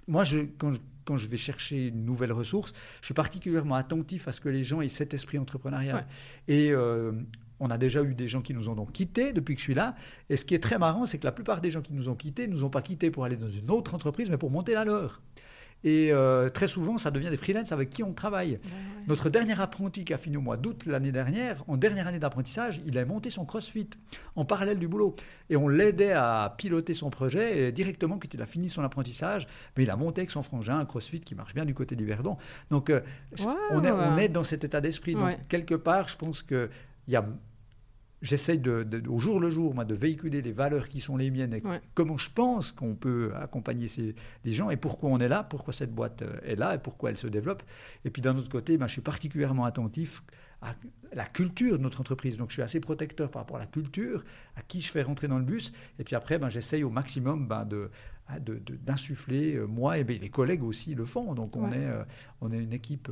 moi, 0.08 0.24
je, 0.24 0.39
quand, 1.06 1.18
je, 1.18 1.28
vais 1.28 1.38
chercher 1.38 1.88
une 1.88 2.06
nouvelle 2.06 2.32
ressource, 2.32 2.74
je 3.02 3.06
suis 3.06 3.13
particulièrement 3.13 3.76
attentif 3.76 4.28
à 4.28 4.32
ce 4.32 4.41
que 4.41 4.50
les 4.50 4.63
gens 4.63 4.82
aient 4.82 4.89
cet 4.89 5.13
esprit 5.13 5.38
entrepreneurial. 5.38 6.08
Et 6.48 6.72
euh, 6.72 7.12
on 7.60 7.70
a 7.70 7.78
déjà 7.78 8.04
eu 8.04 8.15
des 8.15 8.28
gens 8.28 8.41
qui 8.41 8.54
nous 8.54 8.70
ont 8.70 8.76
donc 8.76 8.91
quittés 8.91 9.34
depuis 9.34 9.56
que 9.56 9.60
je 9.60 9.65
suis 9.65 9.74
là. 9.74 9.96
Et 10.30 10.38
ce 10.38 10.46
qui 10.46 10.56
est 10.56 10.63
très 10.63 10.78
marrant, 10.78 11.06
c'est 11.06 11.18
que 11.18 11.26
la 11.26 11.32
plupart 11.32 11.62
des 11.62 11.72
gens 11.72 11.82
qui 11.82 11.94
nous 11.94 12.10
ont 12.10 12.15
quittés 12.15 12.48
ne 12.48 12.54
nous 12.54 12.63
ont 12.63 12.70
pas 12.70 12.82
quittés 12.82 13.12
pour 13.12 13.26
aller 13.26 13.38
dans 13.38 13.48
une 13.48 13.72
autre 13.72 13.94
entreprise, 13.94 14.30
mais 14.30 14.38
pour 14.38 14.52
monter 14.52 14.74
la 14.74 14.86
leur. 14.86 15.22
Et 15.86 16.12
euh, 16.12 16.50
très 16.50 16.67
souvent, 16.67 16.98
ça 16.98 17.12
devient 17.12 17.30
des 17.30 17.38
freelances 17.38 17.71
avec 17.71 17.91
qui 17.91 18.02
on 18.02 18.12
travaille. 18.12 18.60
Notre 19.08 19.30
dernier 19.30 19.60
apprenti 19.62 20.04
qui 20.04 20.15
a 20.15 20.17
fini 20.17 20.36
au 20.36 20.41
mois 20.41 20.58
d'août 20.58 20.88
l'année 20.88 21.12
dernière, 21.12 21.63
en 21.67 21.78
dernière 21.78 22.08
année 22.08 22.17
d'apprentissage, 22.17 22.82
il 22.88 22.98
a 22.98 23.06
monté 23.06 23.30
son 23.30 23.45
CrossFit 23.45 23.91
en 24.36 24.45
parallèle 24.45 24.80
du 24.80 24.88
boulot. 24.88 25.15
Et 25.52 25.56
on 25.56 25.67
l'aidait 25.67 26.12
à 26.12 26.56
piloter 26.58 26.95
son 26.95 27.12
projet 27.12 27.60
et 27.60 27.71
directement 27.71 28.17
quand 28.17 28.34
il 28.34 28.41
a 28.41 28.48
fini 28.48 28.67
son 28.67 28.84
apprentissage, 28.84 29.48
mais 29.78 29.84
il 29.84 29.91
a 29.91 29.95
monté 29.95 30.21
avec 30.21 30.32
son 30.32 30.41
frangin 30.41 30.80
un 30.80 30.86
CrossFit 30.86 31.19
qui 31.19 31.36
marche 31.36 31.54
bien 31.54 31.65
du 31.65 31.76
côté 31.76 31.95
du 31.95 32.06
Verdon. 32.06 32.38
Donc 32.71 32.89
euh, 32.89 33.02
on, 33.69 33.84
est, 33.84 33.91
on 33.91 34.17
est 34.17 34.30
dans 34.30 34.43
cet 34.43 34.63
état 34.63 34.82
d'esprit. 34.82 35.13
Donc 35.13 35.38
quelque 35.50 35.76
part, 35.76 36.08
je 36.08 36.17
pense 36.17 36.41
qu'il 36.41 36.69
y 37.08 37.15
a 37.15 37.24
j'essaye 38.21 38.60
de, 38.60 39.04
au 39.08 39.19
jour 39.19 39.39
le 39.39 39.49
jour, 39.49 39.73
moi, 39.73 39.86
de 39.86 39.93
véhiculer 39.93 40.41
les 40.41 40.51
valeurs 40.51 40.88
qui 40.88 40.99
sont 40.99 41.17
les 41.17 41.32
miennes 41.32 41.54
et 41.54 41.62
comment 41.93 42.17
je 42.17 42.30
pense 42.30 42.71
qu'on 42.71 42.95
peut 42.95 43.32
accompagner 43.36 43.88
ces, 43.88 44.15
les 44.43 44.54
gens 44.54 44.69
et 44.69 44.78
pourquoi 44.78 45.10
on 45.10 45.19
est 45.19 45.28
là, 45.28 45.43
pourquoi 45.43 45.73
cette 45.73 45.93
boîte 45.93 46.21
euh, 46.21 46.39
est 46.43 46.56
là 46.56 46.75
et 46.75 46.78
pourquoi 46.78 47.10
elle 47.10 47.17
se 47.17 47.28
développe. 47.28 47.63
Et 48.04 48.10
puis 48.10 48.21
d'un 48.21 48.36
autre 48.38 48.49
côté, 48.49 48.78
ben, 48.78 48.88
je 48.88 48.93
suis 48.93 49.01
particulièrement 49.01 49.65
attentif 49.65 50.23
à 50.62 50.73
la 51.13 51.25
culture 51.25 51.78
de 51.78 51.84
notre 51.84 52.01
entreprise. 52.01 52.38
Donc 52.38 52.49
je 52.49 52.54
suis 52.54 52.62
assez 52.62 52.80
protecteur 52.80 53.30
par 53.30 53.41
rapport 53.43 53.58
à 53.58 53.60
la 53.60 53.67
culture, 53.67 54.23
à 54.56 54.62
qui 54.62 54.82
je 54.82 54.89
fais 54.89 55.04
rentrer 55.04 55.28
dans 55.28 55.38
le 55.38 55.45
bus. 55.45 55.73
Et 55.99 56.04
puis 56.04 56.15
après, 56.15 56.39
ben, 56.39 56.49
j'essaye 56.49 56.84
au 56.84 56.89
maximum 56.89 57.47
ben, 57.47 57.65
de, 57.65 57.91
d'insuffler, 58.84 59.56
euh, 59.56 59.65
moi 59.65 59.97
et 59.97 60.04
ben, 60.04 60.17
les 60.19 60.30
collègues 60.30 60.63
aussi 60.63 60.95
le 60.95 61.06
font. 61.06 61.34
Donc 61.36 61.56
on, 61.56 61.71
est, 61.71 61.86
euh, 61.86 62.04
on 62.41 62.51
est 62.51 62.60
une 62.63 62.73
équipe 62.73 63.12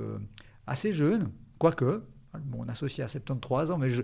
assez 0.65 0.93
jeune, 0.93 1.29
quoique 1.59 2.03
mon 2.51 2.67
associé 2.67 3.03
a 3.03 3.07
73 3.07 3.71
ans, 3.71 3.77
mais 3.77 3.89
je, 3.89 4.01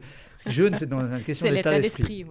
jeune, 0.47 0.75
c'est 0.75 0.87
dans 0.87 1.01
une 1.01 1.23
question 1.23 1.49
d'état 1.49 1.79
d'esprit. 1.79 2.25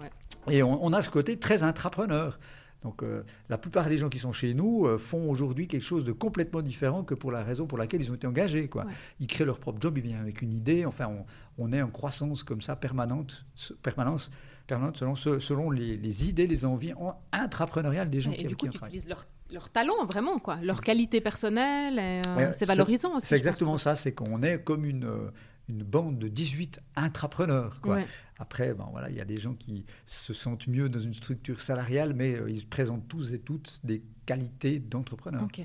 Et 0.51 0.63
on, 0.63 0.93
a 0.93 1.03
ce 1.03 1.11
côté 1.11 1.39
très 1.39 1.63
intrapreneur. 1.63 2.39
Donc 2.83 3.03
euh, 3.03 3.25
la 3.49 3.59
plupart 3.59 3.89
des 3.89 3.99
gens 3.99 4.09
qui 4.09 4.21
sont 4.21 4.33
chez 4.33 4.55
nous 4.55 4.87
euh, 4.87 4.99
font 4.99 5.29
aujourd'hui 5.29 5.67
quelque 5.67 5.83
chose 5.83 6.05
de 6.05 6.13
complètement 6.13 6.63
différent 6.63 7.03
que 7.03 7.15
pour 7.15 7.33
la 7.33 7.43
raison 7.43 7.67
pour 7.67 7.77
laquelle 7.77 8.01
ils 8.01 8.11
ont 8.13 8.15
été 8.15 8.27
engagés. 8.27 8.69
Quoi. 8.69 8.87
Ils 9.19 9.27
créent 9.27 9.45
leur 9.45 9.59
propre 9.59 9.79
job, 9.81 9.99
ils 9.99 10.05
viennent 10.05 10.21
avec 10.21 10.43
une 10.43 10.53
idée. 10.53 10.87
Enfin, 10.87 11.11
on, 11.59 11.73
est 11.73 11.83
en 11.83 11.91
croissance 11.91 12.45
comme 12.45 12.61
ça 12.61 12.77
permanente, 12.77 13.47
permanence, 13.83 14.31
permanente 14.69 14.97
selon, 14.97 15.17
selon 15.17 15.71
les, 15.71 16.29
idées, 16.29 16.47
les 16.47 16.65
envies 16.65 16.93
intrapreneuriales 17.33 18.11
des 18.11 18.21
gens 18.21 18.31
et 18.31 18.37
qui, 18.37 18.47
du 18.47 18.57
coup, 18.57 18.69
qui 18.69 18.79
utilisent 18.79 19.09
leur, 19.09 19.25
leur, 19.51 19.71
talent 19.71 20.07
vraiment, 20.07 20.39
quoi, 20.39 20.59
leur 20.63 20.81
qualité 20.81 21.21
personnelle. 21.21 21.99
Euh, 21.99 22.53
c'est 22.57 22.67
valorisant 22.67 23.17
aussi. 23.17 23.27
C'est 23.27 23.37
exactement 23.37 23.77
ça, 23.77 23.97
c'est 23.97 24.13
qu'on 24.13 24.41
est 24.43 24.63
comme 24.63 24.85
une 24.85 25.33
une 25.69 25.83
bande 25.83 26.19
de 26.19 26.29
18 26.29 26.81
intrapreneurs. 26.97 27.81
Quoi. 27.81 28.01
Après, 28.39 28.75
bon, 28.75 28.87
voilà, 28.91 29.11
il 29.11 29.17
y 29.17 29.21
a 29.21 29.25
des 29.25 29.37
gens 29.37 29.55
qui 29.55 29.85
se 30.07 30.33
sentent 30.33 30.67
mieux 30.67 30.89
dans 30.89 31.01
une 31.01 31.15
structure 31.15 31.61
salariale, 31.61 32.15
mais 32.15 32.35
euh, 32.35 32.51
ils 32.51 32.67
présentent 32.67 33.09
tous 33.09 33.35
et 33.35 33.39
toutes 33.39 33.81
des 33.85 34.03
qualités 34.27 34.79
d'entrepreneurs. 34.79 35.45
Ok. 35.45 35.63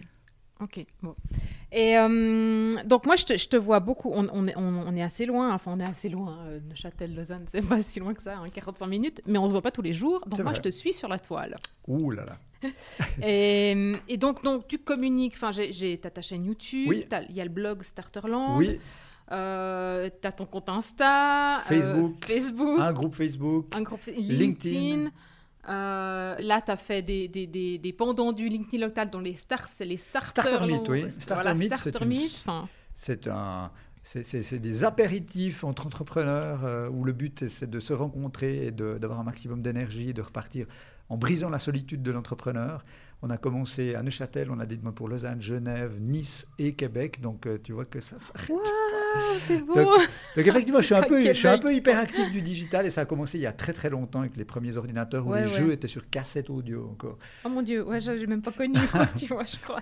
Ok, 0.62 0.86
bon. 1.02 1.16
Et 1.72 1.98
euh, 1.98 2.74
donc 2.86 3.06
moi, 3.06 3.16
je 3.16 3.26
te, 3.26 3.38
je 3.38 3.50
te, 3.50 3.58
vois 3.58 3.80
beaucoup, 3.82 4.12
on, 4.14 4.30
on, 4.32 4.48
est, 4.48 4.56
on, 4.56 4.96
est, 4.96 5.02
assez 5.02 5.26
loin, 5.26 5.54
enfin 5.54 5.74
on 5.76 5.80
est 5.80 5.86
assez 5.86 6.08
loin, 6.08 6.38
euh, 6.46 6.60
Neuchâtel, 6.70 7.14
Lausanne, 7.14 7.44
c'est 7.48 7.68
pas 7.68 7.82
si 7.82 8.00
loin 8.00 8.14
que 8.14 8.22
ça, 8.22 8.38
45 8.54 8.86
hein, 8.86 8.88
minutes, 8.88 9.22
mais 9.26 9.40
on 9.40 9.48
se 9.48 9.52
voit 9.52 9.64
pas 9.64 9.72
tous 9.72 9.82
les 9.82 9.94
jours, 9.94 10.26
donc 10.26 10.40
moi 10.40 10.54
je 10.54 10.62
te 10.62 10.70
suis 10.70 10.94
sur 10.94 11.10
la 11.10 11.20
toile. 11.20 11.58
Ouh 11.88 12.12
là 12.12 12.26
là. 12.26 12.70
et, 13.28 13.94
et, 14.08 14.18
donc, 14.18 14.42
donc 14.44 14.68
tu 14.68 14.78
communiques, 14.78 15.34
enfin 15.36 15.52
j'ai 15.52 15.98
ta 15.98 16.22
chaîne 16.22 16.46
YouTube, 16.46 16.94
il 16.94 17.36
y 17.36 17.42
a 17.42 17.44
le 17.44 17.52
blog 17.52 17.84
Starterland. 17.84 18.58
Oui. 18.58 18.80
Euh, 19.32 20.10
tu 20.22 20.28
as 20.28 20.32
ton 20.32 20.46
compte 20.46 20.70
Insta, 20.70 21.58
euh, 21.58 21.62
Facebook, 21.62 22.26
Facebook, 22.26 22.80
un 22.80 22.94
groupe 22.94 23.16
Facebook, 23.16 23.68
un 23.76 23.82
groupe 23.82 24.06
LinkedIn. 24.08 25.10
Euh, 25.70 26.36
là, 26.40 26.62
tu 26.62 26.72
as 26.72 26.78
fait 26.78 27.02
des, 27.02 27.30
des, 27.30 27.48
des, 27.48 27.78
des, 27.78 27.94
pendants 27.94 28.34
du 28.34 28.50
LinkedIn 28.50 28.86
local 28.86 29.10
dont 29.10 29.22
les 29.22 29.36
stars, 29.36 29.68
c'est 29.70 29.86
les 29.86 29.96
starter, 29.96 30.42
starter 30.42 30.66
Meet, 30.66 30.90
oui. 30.90 31.06
Starter 31.10 31.54
Meet, 31.54 31.74
c'est 32.94 33.28
un, 33.28 33.72
c'est 34.04 34.60
des 34.60 34.84
apéritifs 34.84 35.64
entre 35.64 35.88
entrepreneurs 35.88 36.92
où 36.92 37.06
le 37.06 37.14
but 37.14 37.48
c'est 37.48 37.70
de 37.70 37.80
se 37.80 37.94
rencontrer 37.94 38.68
et 38.68 38.72
d'avoir 38.72 39.22
un 39.22 39.24
maximum 39.24 39.62
d'énergie 39.62 40.10
et 40.10 40.14
de 40.14 40.22
repartir 40.22 40.68
en 41.08 41.18
brisant 41.18 41.50
la 41.50 41.60
solitude 41.60 42.04
de 42.04 42.12
l'entrepreneur. 42.12 42.84
On 43.22 43.30
a 43.30 43.38
commencé 43.38 43.96
à 43.96 44.04
Neuchâtel, 44.04 44.52
on 44.52 44.60
a 44.60 44.66
dit 44.66 44.78
demain 44.78 44.92
pour 44.92 45.08
Lausanne, 45.08 45.42
Genève, 45.42 46.02
Nice 46.02 46.46
et 46.60 46.74
Québec. 46.74 47.22
Donc 47.22 47.48
tu 47.64 47.72
vois 47.72 47.86
que 47.86 48.02
ça 48.02 48.20
s'arrête 48.20 48.52
c'est 49.40 49.58
beau. 49.58 49.76
Donc, 49.76 50.48
effectivement, 50.48 50.80
je 50.80 50.86
suis, 50.86 50.96
un 50.96 51.04
peu, 51.04 51.22
je 51.22 51.34
suis 51.34 51.48
un 51.48 51.58
peu 51.58 51.74
hyperactif 51.74 52.32
du 52.32 52.42
digital 52.42 52.86
et 52.86 52.92
ça 52.92 53.02
a 53.02 53.06
commencé 53.06 53.38
il 53.38 53.42
y 53.42 53.48
a 53.48 53.54
très 53.54 53.74
très 53.74 53.90
longtemps 53.90 54.22
avec 54.22 54.36
les 54.36 54.46
premiers 54.46 54.78
ordinateurs 54.78 55.26
où 55.28 55.34
les 55.34 55.48
jeux 55.48 55.72
étaient 55.72 55.88
sur 55.88 56.10
cassette 56.10 56.50
audio 56.50 56.90
encore. 56.92 57.18
Oh 57.46 57.50
mon 57.50 57.62
dieu, 57.62 57.84
ouais, 57.84 58.02
j'ai 58.02 58.28
même 58.28 58.42
pas 58.42 58.52
connu, 58.52 58.80
tu 59.18 59.28
vois, 59.28 59.46
je 59.46 59.58
crois. 59.58 59.82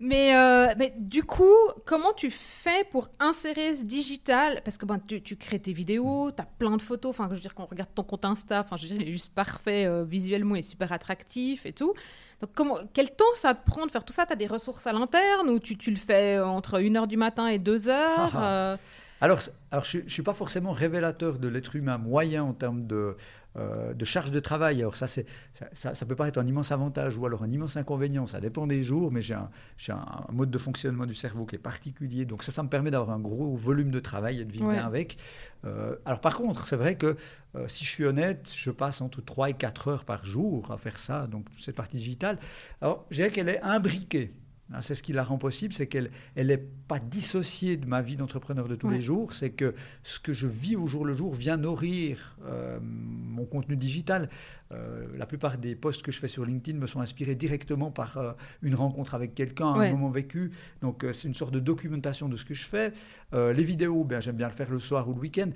Mais, 0.00 0.36
euh, 0.36 0.74
mais, 0.78 0.94
du 0.96 1.24
coup, 1.24 1.56
comment 1.84 2.12
tu 2.12 2.30
fais 2.30 2.84
pour 2.92 3.08
insérer 3.18 3.74
ce 3.74 3.84
digital? 3.84 4.60
Parce 4.64 4.78
que 4.78 4.86
ben, 4.86 5.00
tu, 5.00 5.20
tu, 5.20 5.36
crées 5.36 5.58
tes 5.58 5.72
vidéos, 5.72 6.30
tu 6.30 6.40
as 6.40 6.46
plein 6.46 6.76
de 6.76 6.82
photos. 6.82 7.10
Enfin, 7.10 7.26
je 7.30 7.34
veux 7.34 7.40
dire, 7.40 7.54
quand 7.54 7.64
on 7.64 7.66
regarde 7.66 7.90
ton 7.94 8.04
compte 8.04 8.24
Insta, 8.24 8.60
enfin, 8.60 8.76
je 8.76 8.82
veux 8.82 8.94
dire, 8.94 9.02
il 9.02 9.08
est 9.08 9.12
juste 9.12 9.34
parfait 9.34 9.86
euh, 9.86 10.04
visuellement 10.04 10.54
et 10.54 10.62
super 10.62 10.92
attractif 10.92 11.66
et 11.66 11.72
tout. 11.72 11.94
Donc, 12.40 12.50
comment, 12.54 12.78
quel 12.92 13.10
temps 13.10 13.24
ça 13.34 13.54
te 13.54 13.66
prend 13.66 13.84
de 13.86 13.90
faire 13.90 14.04
tout 14.04 14.12
ça? 14.12 14.26
Tu 14.26 14.32
as 14.32 14.36
des 14.36 14.46
ressources 14.46 14.86
à 14.86 14.92
l'interne 14.92 15.48
ou 15.48 15.58
tu, 15.58 15.76
tu, 15.76 15.90
le 15.90 15.96
fais 15.96 16.38
entre 16.38 16.78
1h 16.78 17.06
du 17.06 17.16
matin 17.16 17.48
et 17.48 17.58
2h 17.58 17.90
euh? 18.36 18.76
Alors, 19.20 19.40
alors 19.72 19.84
je 19.84 19.98
ne 19.98 20.08
suis 20.08 20.22
pas 20.22 20.34
forcément 20.34 20.70
révélateur 20.70 21.38
de 21.38 21.48
l'être 21.48 21.74
humain 21.74 21.98
moyen 21.98 22.44
en 22.44 22.52
termes 22.52 22.86
de, 22.86 23.16
euh, 23.58 23.94
de 23.94 24.04
charge 24.04 24.30
de 24.30 24.40
travail. 24.40 24.80
Alors 24.80 24.96
ça, 24.96 25.06
c'est, 25.06 25.26
ça, 25.52 25.94
ça, 25.94 26.06
peut 26.06 26.14
paraître 26.14 26.38
un 26.38 26.46
immense 26.46 26.72
avantage 26.72 27.16
ou 27.16 27.26
alors 27.26 27.42
un 27.42 27.50
immense 27.50 27.76
inconvénient, 27.76 28.26
ça 28.26 28.40
dépend 28.40 28.66
des 28.66 28.84
jours, 28.84 29.10
mais 29.10 29.20
j'ai 29.20 29.34
un, 29.34 29.50
un, 29.90 30.32
mode 30.32 30.50
de 30.50 30.58
fonctionnement 30.58 31.06
du 31.06 31.14
cerveau 31.14 31.44
qui 31.46 31.56
est 31.56 31.58
particulier. 31.58 32.24
Donc 32.24 32.44
ça, 32.44 32.52
ça 32.52 32.62
me 32.62 32.68
permet 32.68 32.90
d'avoir 32.90 33.10
un 33.10 33.20
gros 33.20 33.56
volume 33.56 33.90
de 33.90 34.00
travail 34.00 34.40
et 34.40 34.44
de 34.44 34.52
vivre 34.52 34.70
bien 34.70 34.86
avec. 34.86 35.16
Euh, 35.64 35.96
alors 36.04 36.20
par 36.20 36.36
contre, 36.36 36.66
c'est 36.66 36.76
vrai 36.76 36.96
que 36.96 37.16
euh, 37.56 37.66
si 37.66 37.84
je 37.84 37.90
suis 37.90 38.04
honnête, 38.04 38.52
je 38.56 38.70
passe 38.70 39.00
entre 39.00 39.22
3 39.22 39.50
et 39.50 39.54
4 39.54 39.88
heures 39.88 40.04
par 40.04 40.24
jour 40.24 40.70
à 40.70 40.78
faire 40.78 40.98
ça, 40.98 41.26
donc 41.26 41.46
cette 41.60 41.76
partie 41.76 41.96
digitale. 41.96 42.38
Alors 42.80 43.06
je 43.10 43.16
dirais 43.16 43.30
qu'elle 43.30 43.48
est 43.48 43.62
imbriquée. 43.62 44.32
Hein, 44.72 44.80
c'est 44.82 44.94
ce 44.94 45.02
qui 45.02 45.12
la 45.12 45.24
rend 45.24 45.38
possible, 45.38 45.72
c'est 45.72 45.86
qu'elle 45.86 46.10
n'est 46.36 46.58
pas 46.58 46.98
dissociée 46.98 47.76
de 47.76 47.86
ma 47.86 48.02
vie 48.02 48.16
d'entrepreneur 48.16 48.68
de 48.68 48.76
tous 48.76 48.90
les 48.90 49.00
jours. 49.00 49.32
C'est 49.32 49.50
que 49.50 49.74
ce 50.02 50.20
que 50.20 50.32
je 50.32 50.46
vis 50.46 50.76
au 50.76 50.86
jour 50.86 51.04
le 51.04 51.14
jour 51.14 51.34
vient 51.34 51.56
nourrir 51.56 52.36
euh, 52.44 52.78
mon 52.82 53.46
contenu 53.46 53.76
digital. 53.76 54.28
Euh, 54.72 55.06
la 55.16 55.24
plupart 55.24 55.56
des 55.56 55.74
posts 55.74 56.02
que 56.02 56.12
je 56.12 56.18
fais 56.18 56.28
sur 56.28 56.44
LinkedIn 56.44 56.78
me 56.78 56.86
sont 56.86 57.00
inspirés 57.00 57.34
directement 57.34 57.90
par 57.90 58.18
euh, 58.18 58.32
une 58.62 58.74
rencontre 58.74 59.14
avec 59.14 59.34
quelqu'un, 59.34 59.68
un 59.68 59.90
moment 59.90 60.10
vécu. 60.10 60.52
Donc 60.82 61.04
c'est 61.12 61.28
une 61.28 61.34
sorte 61.34 61.52
de 61.52 61.60
documentation 61.60 62.28
de 62.28 62.36
ce 62.36 62.44
que 62.44 62.54
je 62.54 62.66
fais. 62.66 62.92
les 63.32 63.64
vidéos, 63.64 64.04
ben, 64.04 64.20
j'aime 64.20 64.36
bien 64.36 64.48
le 64.48 64.54
faire 64.54 64.70
le 64.70 64.78
soir 64.78 65.08
ou 65.08 65.14
le 65.14 65.20
week-end. 65.20 65.50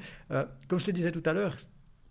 comme 0.69 0.81
je 0.81 0.87
te 0.87 0.91
disais 0.91 1.13
tout 1.13 1.23
à 1.27 1.33
l'heure, 1.33 1.57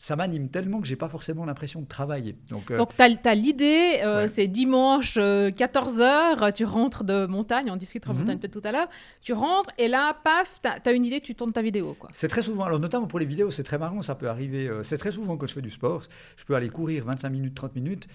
ça 0.01 0.15
m'anime 0.15 0.49
tellement 0.49 0.81
que 0.81 0.87
j'ai 0.87 0.95
pas 0.95 1.09
forcément 1.09 1.45
l'impression 1.45 1.79
de 1.79 1.85
travailler. 1.85 2.35
Donc, 2.49 2.71
euh, 2.71 2.83
tu 2.97 3.03
as, 3.03 3.35
l'idée, 3.35 3.99
euh, 4.03 4.27
c'est 4.27 4.47
dimanche 4.47 5.15
14h, 5.15 6.01
euh, 6.41 6.51
tu 6.51 6.65
rentres 6.65 7.03
de 7.03 7.27
montagne, 7.27 7.69
on 7.69 7.75
discutera 7.75 8.11
de 8.13 8.17
montagne 8.17 8.37
mhm. 8.37 8.41
peut-être 8.41 8.59
tout 8.59 8.67
à 8.67 8.71
l'heure, 8.71 8.87
tu 9.21 9.33
rentres 9.33 9.69
et 9.77 9.87
là, 9.87 10.17
paf, 10.23 10.59
tu 10.59 10.89
as, 10.89 10.91
une 10.91 11.05
idée, 11.05 11.21
tu 11.21 11.35
tournes 11.35 11.53
ta 11.53 11.61
vidéo. 11.61 11.95
C'est 12.13 12.29
très 12.29 12.41
souvent, 12.41 12.63
alors 12.63 12.79
notamment 12.79 13.05
pour 13.05 13.19
les 13.19 13.27
vidéos, 13.27 13.51
c'est 13.51 13.61
très 13.61 13.77
marrant, 13.77 14.01
ça 14.01 14.15
peut 14.15 14.27
arriver, 14.27 14.71
c'est 14.81 14.97
très 14.97 15.11
souvent 15.11 15.37
quand 15.37 15.45
je 15.45 15.53
fais 15.53 15.61
du 15.61 15.69
sport, 15.69 16.01
je 16.35 16.45
peux 16.45 16.55
aller 16.55 16.69
courir 16.69 17.05
25 17.05 17.29
minutes, 17.29 17.53
30 17.53 17.75
minutes, 17.75 18.07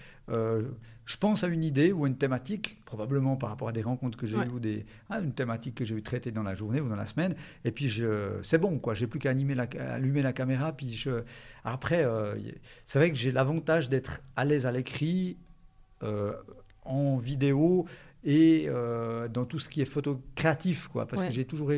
je 1.07 1.15
pense 1.15 1.45
à 1.45 1.47
une 1.47 1.63
idée 1.63 1.93
ou 1.93 2.05
une 2.05 2.17
thématique, 2.17 2.81
probablement 2.83 3.37
par 3.37 3.49
rapport 3.49 3.69
à 3.69 3.71
des 3.71 3.81
rencontres 3.81 4.17
que 4.17 4.27
j'ai 4.27 4.35
eues 4.35 4.49
ou 4.53 4.59
des, 4.59 4.85
ah, 5.09 5.21
une 5.21 5.31
thématique 5.31 5.75
que 5.75 5.85
j'ai 5.85 5.95
eu 5.95 6.03
traiter 6.03 6.31
dans 6.31 6.43
la 6.43 6.53
journée 6.53 6.81
ou 6.81 6.89
dans 6.89 6.97
la 6.97 7.05
semaine. 7.05 7.33
Et 7.63 7.71
puis, 7.71 7.89
c'est 8.43 8.57
bon, 8.57 8.77
quoi. 8.77 8.93
J'ai 8.93 9.07
plus 9.07 9.17
qu'à 9.17 9.29
allumer 9.29 10.21
la 10.21 10.33
caméra. 10.33 10.73
Puis 10.73 10.91
je, 10.91 11.21
après, 11.73 12.03
euh, 12.03 12.35
c'est 12.85 12.99
vrai 12.99 13.11
que 13.11 13.17
j'ai 13.17 13.31
l'avantage 13.31 13.89
d'être 13.89 14.21
à 14.35 14.45
l'aise 14.45 14.65
à 14.65 14.71
l'écrit, 14.71 15.37
euh, 16.03 16.33
en 16.87 17.17
vidéo 17.17 17.85
et 18.23 18.65
euh, 18.67 19.27
dans 19.27 19.45
tout 19.45 19.59
ce 19.59 19.69
qui 19.69 19.81
est 19.81 19.85
photo 19.85 20.21
créatif, 20.35 20.87
quoi. 20.87 21.07
Parce 21.07 21.23
que 21.23 21.31
j'ai 21.31 21.45
toujours, 21.45 21.71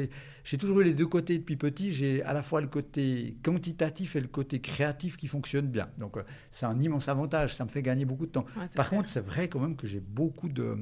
j'ai 0.43 0.57
toujours 0.57 0.79
eu 0.81 0.83
les 0.83 0.93
deux 0.93 1.05
côtés 1.05 1.37
depuis 1.37 1.57
petit. 1.57 1.91
J'ai 1.93 2.23
à 2.23 2.33
la 2.33 2.41
fois 2.41 2.61
le 2.61 2.67
côté 2.67 3.35
quantitatif 3.43 4.15
et 4.15 4.21
le 4.21 4.27
côté 4.27 4.59
créatif 4.59 5.17
qui 5.17 5.27
fonctionnent 5.27 5.67
bien. 5.67 5.89
Donc 5.97 6.17
euh, 6.17 6.23
c'est 6.49 6.65
un 6.65 6.79
immense 6.79 7.07
avantage. 7.07 7.55
Ça 7.55 7.65
me 7.65 7.69
fait 7.69 7.81
gagner 7.81 8.05
beaucoup 8.05 8.25
de 8.25 8.31
temps. 8.31 8.45
Par 8.75 8.89
contre, 8.89 9.09
c'est 9.09 9.19
vrai 9.19 9.47
quand 9.47 9.59
même 9.59 9.75
que 9.75 9.85
j'ai 9.85 9.99
beaucoup 9.99 10.49
de 10.49 10.77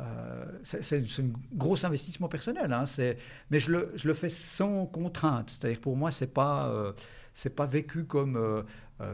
euh, 0.00 0.44
c'est 0.64 0.96
un 0.96 1.30
gros 1.54 1.84
investissement 1.86 2.26
personnel, 2.26 2.72
hein, 2.72 2.84
mais 3.50 3.60
je 3.60 3.70
le, 3.70 3.92
je 3.94 4.08
le, 4.08 4.14
fais 4.14 4.30
sans 4.30 4.86
contrainte. 4.86 5.50
C'est-à-dire 5.50 5.80
pour 5.80 5.96
moi, 5.96 6.10
c'est 6.10 6.26
pas, 6.26 6.92
c'est 7.32 7.54
pas 7.54 7.66
vécu 7.66 8.04
comme 8.04 8.64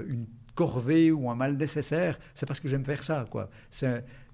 une 0.07 0.26
corvée 0.59 1.12
ou 1.12 1.31
un 1.31 1.37
mal 1.37 1.57
nécessaire, 1.57 2.18
c'est 2.35 2.44
parce 2.44 2.59
que 2.59 2.66
j'aime 2.66 2.85
faire 2.85 3.04
ça. 3.04 3.24
Quoi. 3.31 3.48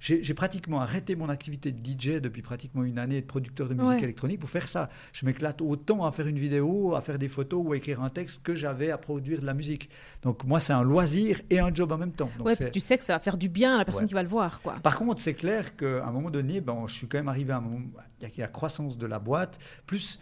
J'ai, 0.01 0.33
pratiquement 0.33 0.81
arrêté 0.81 1.16
mon 1.16 1.29
activité 1.29 1.70
de 1.70 1.79
DJ 1.79 2.18
depuis 2.18 2.40
pratiquement 2.40 2.83
une 2.83 2.99
année 2.99 3.20
de 3.20 3.27
producteur 3.27 3.68
de 3.68 3.75
musique 3.75 4.03
électronique 4.03 4.40
pour 4.40 4.49
faire 4.49 4.66
ça. 4.66 4.88
Je 5.12 5.27
m'éclate 5.27 5.61
autant 5.61 6.03
à 6.03 6.12
faire 6.12 6.27
une 6.27 6.38
vidéo, 6.38 6.94
à 6.94 7.03
faire 7.03 7.18
des 7.18 7.29
photos 7.29 7.62
ou 7.62 7.75
à 7.75 7.77
écrire 7.77 8.03
un 8.03 8.09
texte 8.09 8.40
que 8.42 8.55
j'avais 8.55 8.90
à 8.90 8.97
produire 8.97 9.40
de 9.42 9.44
la 9.44 9.53
musique. 9.53 9.90
Donc 10.23 10.44
moi, 10.44 10.61
c'est 10.61 10.73
un 10.73 10.83
loisir 10.83 11.42
et 11.51 11.59
un 11.59 11.73
job 11.75 11.92
en 11.92 11.99
même 11.99 12.12
temps. 12.12 12.31
Donc 12.38 12.49
tu 12.73 12.81
sais 12.81 12.97
que 12.97 13.05
ça 13.05 13.12
va 13.12 13.18
faire 13.18 13.37
du 13.37 13.51
bien 13.51 13.75
à 13.75 13.79
la 13.79 13.85
personne 13.85 14.07
qui 14.07 14.14
va 14.14 14.23
le 14.23 14.29
voir. 14.31 14.62
Quoi. 14.62 14.77
Par 14.83 14.97
contre, 14.97 15.20
c'est 15.20 15.35
clair 15.35 15.77
qu'à 15.77 16.07
un 16.07 16.11
moment 16.11 16.31
donné, 16.31 16.62
ben, 16.62 16.85
je 16.87 16.94
suis 16.94 17.07
quand 17.07 17.18
même 17.18 17.29
arrivé 17.29 17.53
à 17.53 17.59
un 17.59 17.61
moment, 17.61 17.81
il 18.23 18.29
y 18.29 18.40
a 18.40 18.44
la 18.44 18.49
croissance 18.49 18.97
de 18.97 19.07
la 19.07 19.18
boîte, 19.18 19.59
plus 19.85 20.18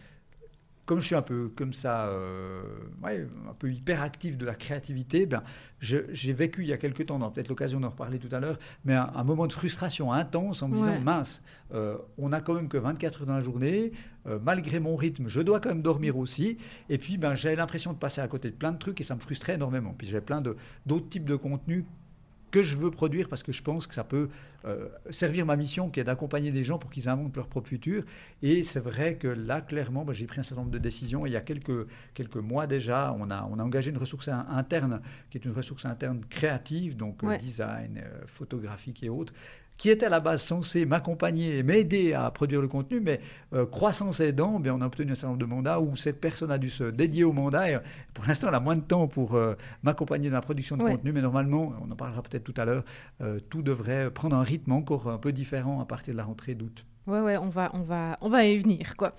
comme 0.87 1.01
je 1.01 1.07
suis 1.07 1.15
un 1.15 1.23
peu 1.23 1.49
comme 1.55 1.73
ça, 1.73 2.07
euh, 2.07 2.63
un 3.05 3.55
peu 3.59 3.71
hyperactif 3.71 4.37
de 4.37 4.45
la 4.45 4.55
créativité, 4.55 5.27
ben, 5.27 5.43
j'ai 5.81 6.33
vécu 6.33 6.63
il 6.63 6.69
y 6.69 6.73
a 6.73 6.77
quelques 6.77 7.07
temps, 7.07 7.17
on 7.17 7.21
aura 7.21 7.33
peut-être 7.33 7.49
l'occasion 7.49 7.81
d'en 7.81 7.91
reparler 7.91 8.19
tout 8.19 8.35
à 8.35 8.41
l'heure, 8.41 8.59
mais 8.85 8.95
un, 8.95 9.25
moment 9.25 9.47
de 9.47 9.53
frustration 9.53 10.13
intense 10.13 10.63
en 10.63 10.69
me 10.69 10.77
disant, 10.77 11.01
mince, 11.01 11.43
euh, 11.73 11.97
on 12.19 12.31
n'a 12.31 12.41
quand 12.41 12.55
même 12.55 12.69
que 12.69 12.79
24 12.79 13.21
heures 13.21 13.27
dans 13.27 13.35
la 13.35 13.41
journée, 13.41 13.93
euh, 14.27 14.39
malgré 14.43 14.81
mon 14.81 14.97
rythme, 14.97 15.29
je 15.29 15.41
dois 15.41 15.61
quand 15.61 15.71
même 15.71 15.83
dormir 15.83 16.17
aussi, 16.17 16.59
et 16.89 16.99
puis 16.99 17.17
ben, 17.17 17.35
j'avais 17.35 17.57
l'impression 17.57 17.93
de 17.93 17.99
passer 17.99 18.21
à 18.21 18.29
côté 18.29 18.51
de 18.51 18.57
plein 18.57 18.73
de 18.73 18.79
trucs 18.79 19.01
et 19.01 19.05
ça 19.05 19.15
me 19.15 19.21
frustrait 19.21 19.55
énormément. 19.55 19.95
Puis 19.97 20.09
j'avais 20.09 20.25
plein 20.25 20.41
d'autres 20.41 21.09
types 21.09 21.25
de 21.25 21.37
contenus 21.37 21.85
que 22.53 22.63
je 22.63 22.77
veux 22.77 22.91
produire 22.91 23.29
parce 23.29 23.43
que 23.43 23.51
je 23.51 23.63
pense 23.63 23.89
que 23.89 23.95
ça 23.95 24.05
peut 24.05 24.29
euh, 24.67 24.89
servir 25.11 25.47
ma 25.47 25.57
mission 25.57 25.91
qui 25.91 25.99
est 25.99 26.05
d'accompagner 26.05 26.53
les 26.53 26.63
gens 26.63 26.79
pour 26.79 26.91
qu'ils 26.91 27.09
inventent 27.09 27.35
leur 27.35 27.49
propre 27.49 27.69
futur. 27.69 28.05
Et 28.43 28.63
c'est 28.63 28.79
vrai 28.79 29.17
que 29.17 29.27
là, 29.27 29.63
clairement, 29.63 30.05
bah, 30.05 30.13
j'ai 30.13 30.27
pris 30.27 30.39
un 30.39 30.43
certain 30.45 30.61
nombre 30.61 30.71
de 30.71 30.79
décisions. 30.79 31.27
Et 31.27 31.31
il 31.31 31.33
y 31.33 31.37
a 31.37 31.41
quelques, 31.41 31.89
quelques 32.15 32.37
mois 32.37 32.69
déjà, 32.69 33.17
on 33.19 33.31
a, 33.31 33.49
on 33.51 33.59
a 33.59 33.65
engagé 33.65 33.91
une 33.91 33.97
ressource 33.97 34.29
interne 34.29 35.01
qui 35.31 35.39
est 35.39 35.45
une 35.45 35.53
ressource 35.53 35.87
interne 35.87 36.21
créative, 36.29 36.97
donc 36.97 37.25
euh, 37.25 37.37
design, 37.39 37.99
euh, 38.05 38.23
photographique 38.27 39.03
et 39.03 39.09
autres, 39.09 39.33
qui 39.83 39.91
était 39.91 40.07
à 40.07 40.11
la 40.11 40.21
base 40.21 40.45
censé 40.45 40.87
m'accompagner 40.87 41.59
et 41.59 41.65
m'aider 41.65 42.13
à 42.13 42.31
produire 42.31 42.63
le 42.63 42.69
contenu, 42.69 43.01
mais 43.01 43.19
euh, 43.53 43.67
croissance 43.67 44.21
aidant, 44.21 44.61
bien, 44.61 44.77
on 44.77 44.81
a 44.81 44.87
obtenu 44.87 45.11
un 45.11 45.15
certain 45.17 45.31
nombre 45.31 45.41
de 45.41 45.45
mandats 45.45 45.81
où 45.81 45.97
cette 45.97 46.21
personne 46.21 46.53
a 46.53 46.59
dû 46.59 46.71
se 46.71 46.85
dédier 46.85 47.25
au 47.25 47.33
mandat. 47.33 47.69
Et, 47.69 47.79
pour 48.15 48.25
l'instant, 48.25 48.47
elle 48.47 48.55
a 48.55 48.61
moins 48.61 48.77
de 48.77 48.83
temps 48.83 49.09
pour 49.09 49.35
euh, 49.35 49.57
m'accompagner 49.83 50.29
dans 50.29 50.37
la 50.37 50.41
production 50.41 50.77
de 50.77 50.85
contenu, 50.85 51.11
mais 51.11 51.21
normalement, 51.21 51.73
on 51.85 51.91
en 51.91 51.97
parlera 51.97 52.23
peut-être 52.23 52.45
tout 52.45 52.55
à 52.59 52.65
l'heure, 52.65 52.85
euh, 53.23 53.41
tout 53.51 53.63
devrait 53.63 54.13
prendre 54.13 54.37
un 54.37 54.45
rythme 54.45 54.71
encore 54.71 55.11
un 55.11 55.19
peu 55.19 55.33
différent 55.33 55.81
à 55.81 55.85
partir 55.85 56.15
de 56.15 56.19
la 56.19 56.25
rentrée 56.27 56.55
d'août. 56.55 56.87
Ouais, 57.07 57.21
ouais, 57.21 57.37
on 57.37 57.49
va, 57.49 57.71
on 57.75 57.81
va, 57.81 58.17
on 58.21 58.29
va 58.29 58.45
y 58.45 58.57
venir, 58.59 58.97
quoi. 58.97 59.15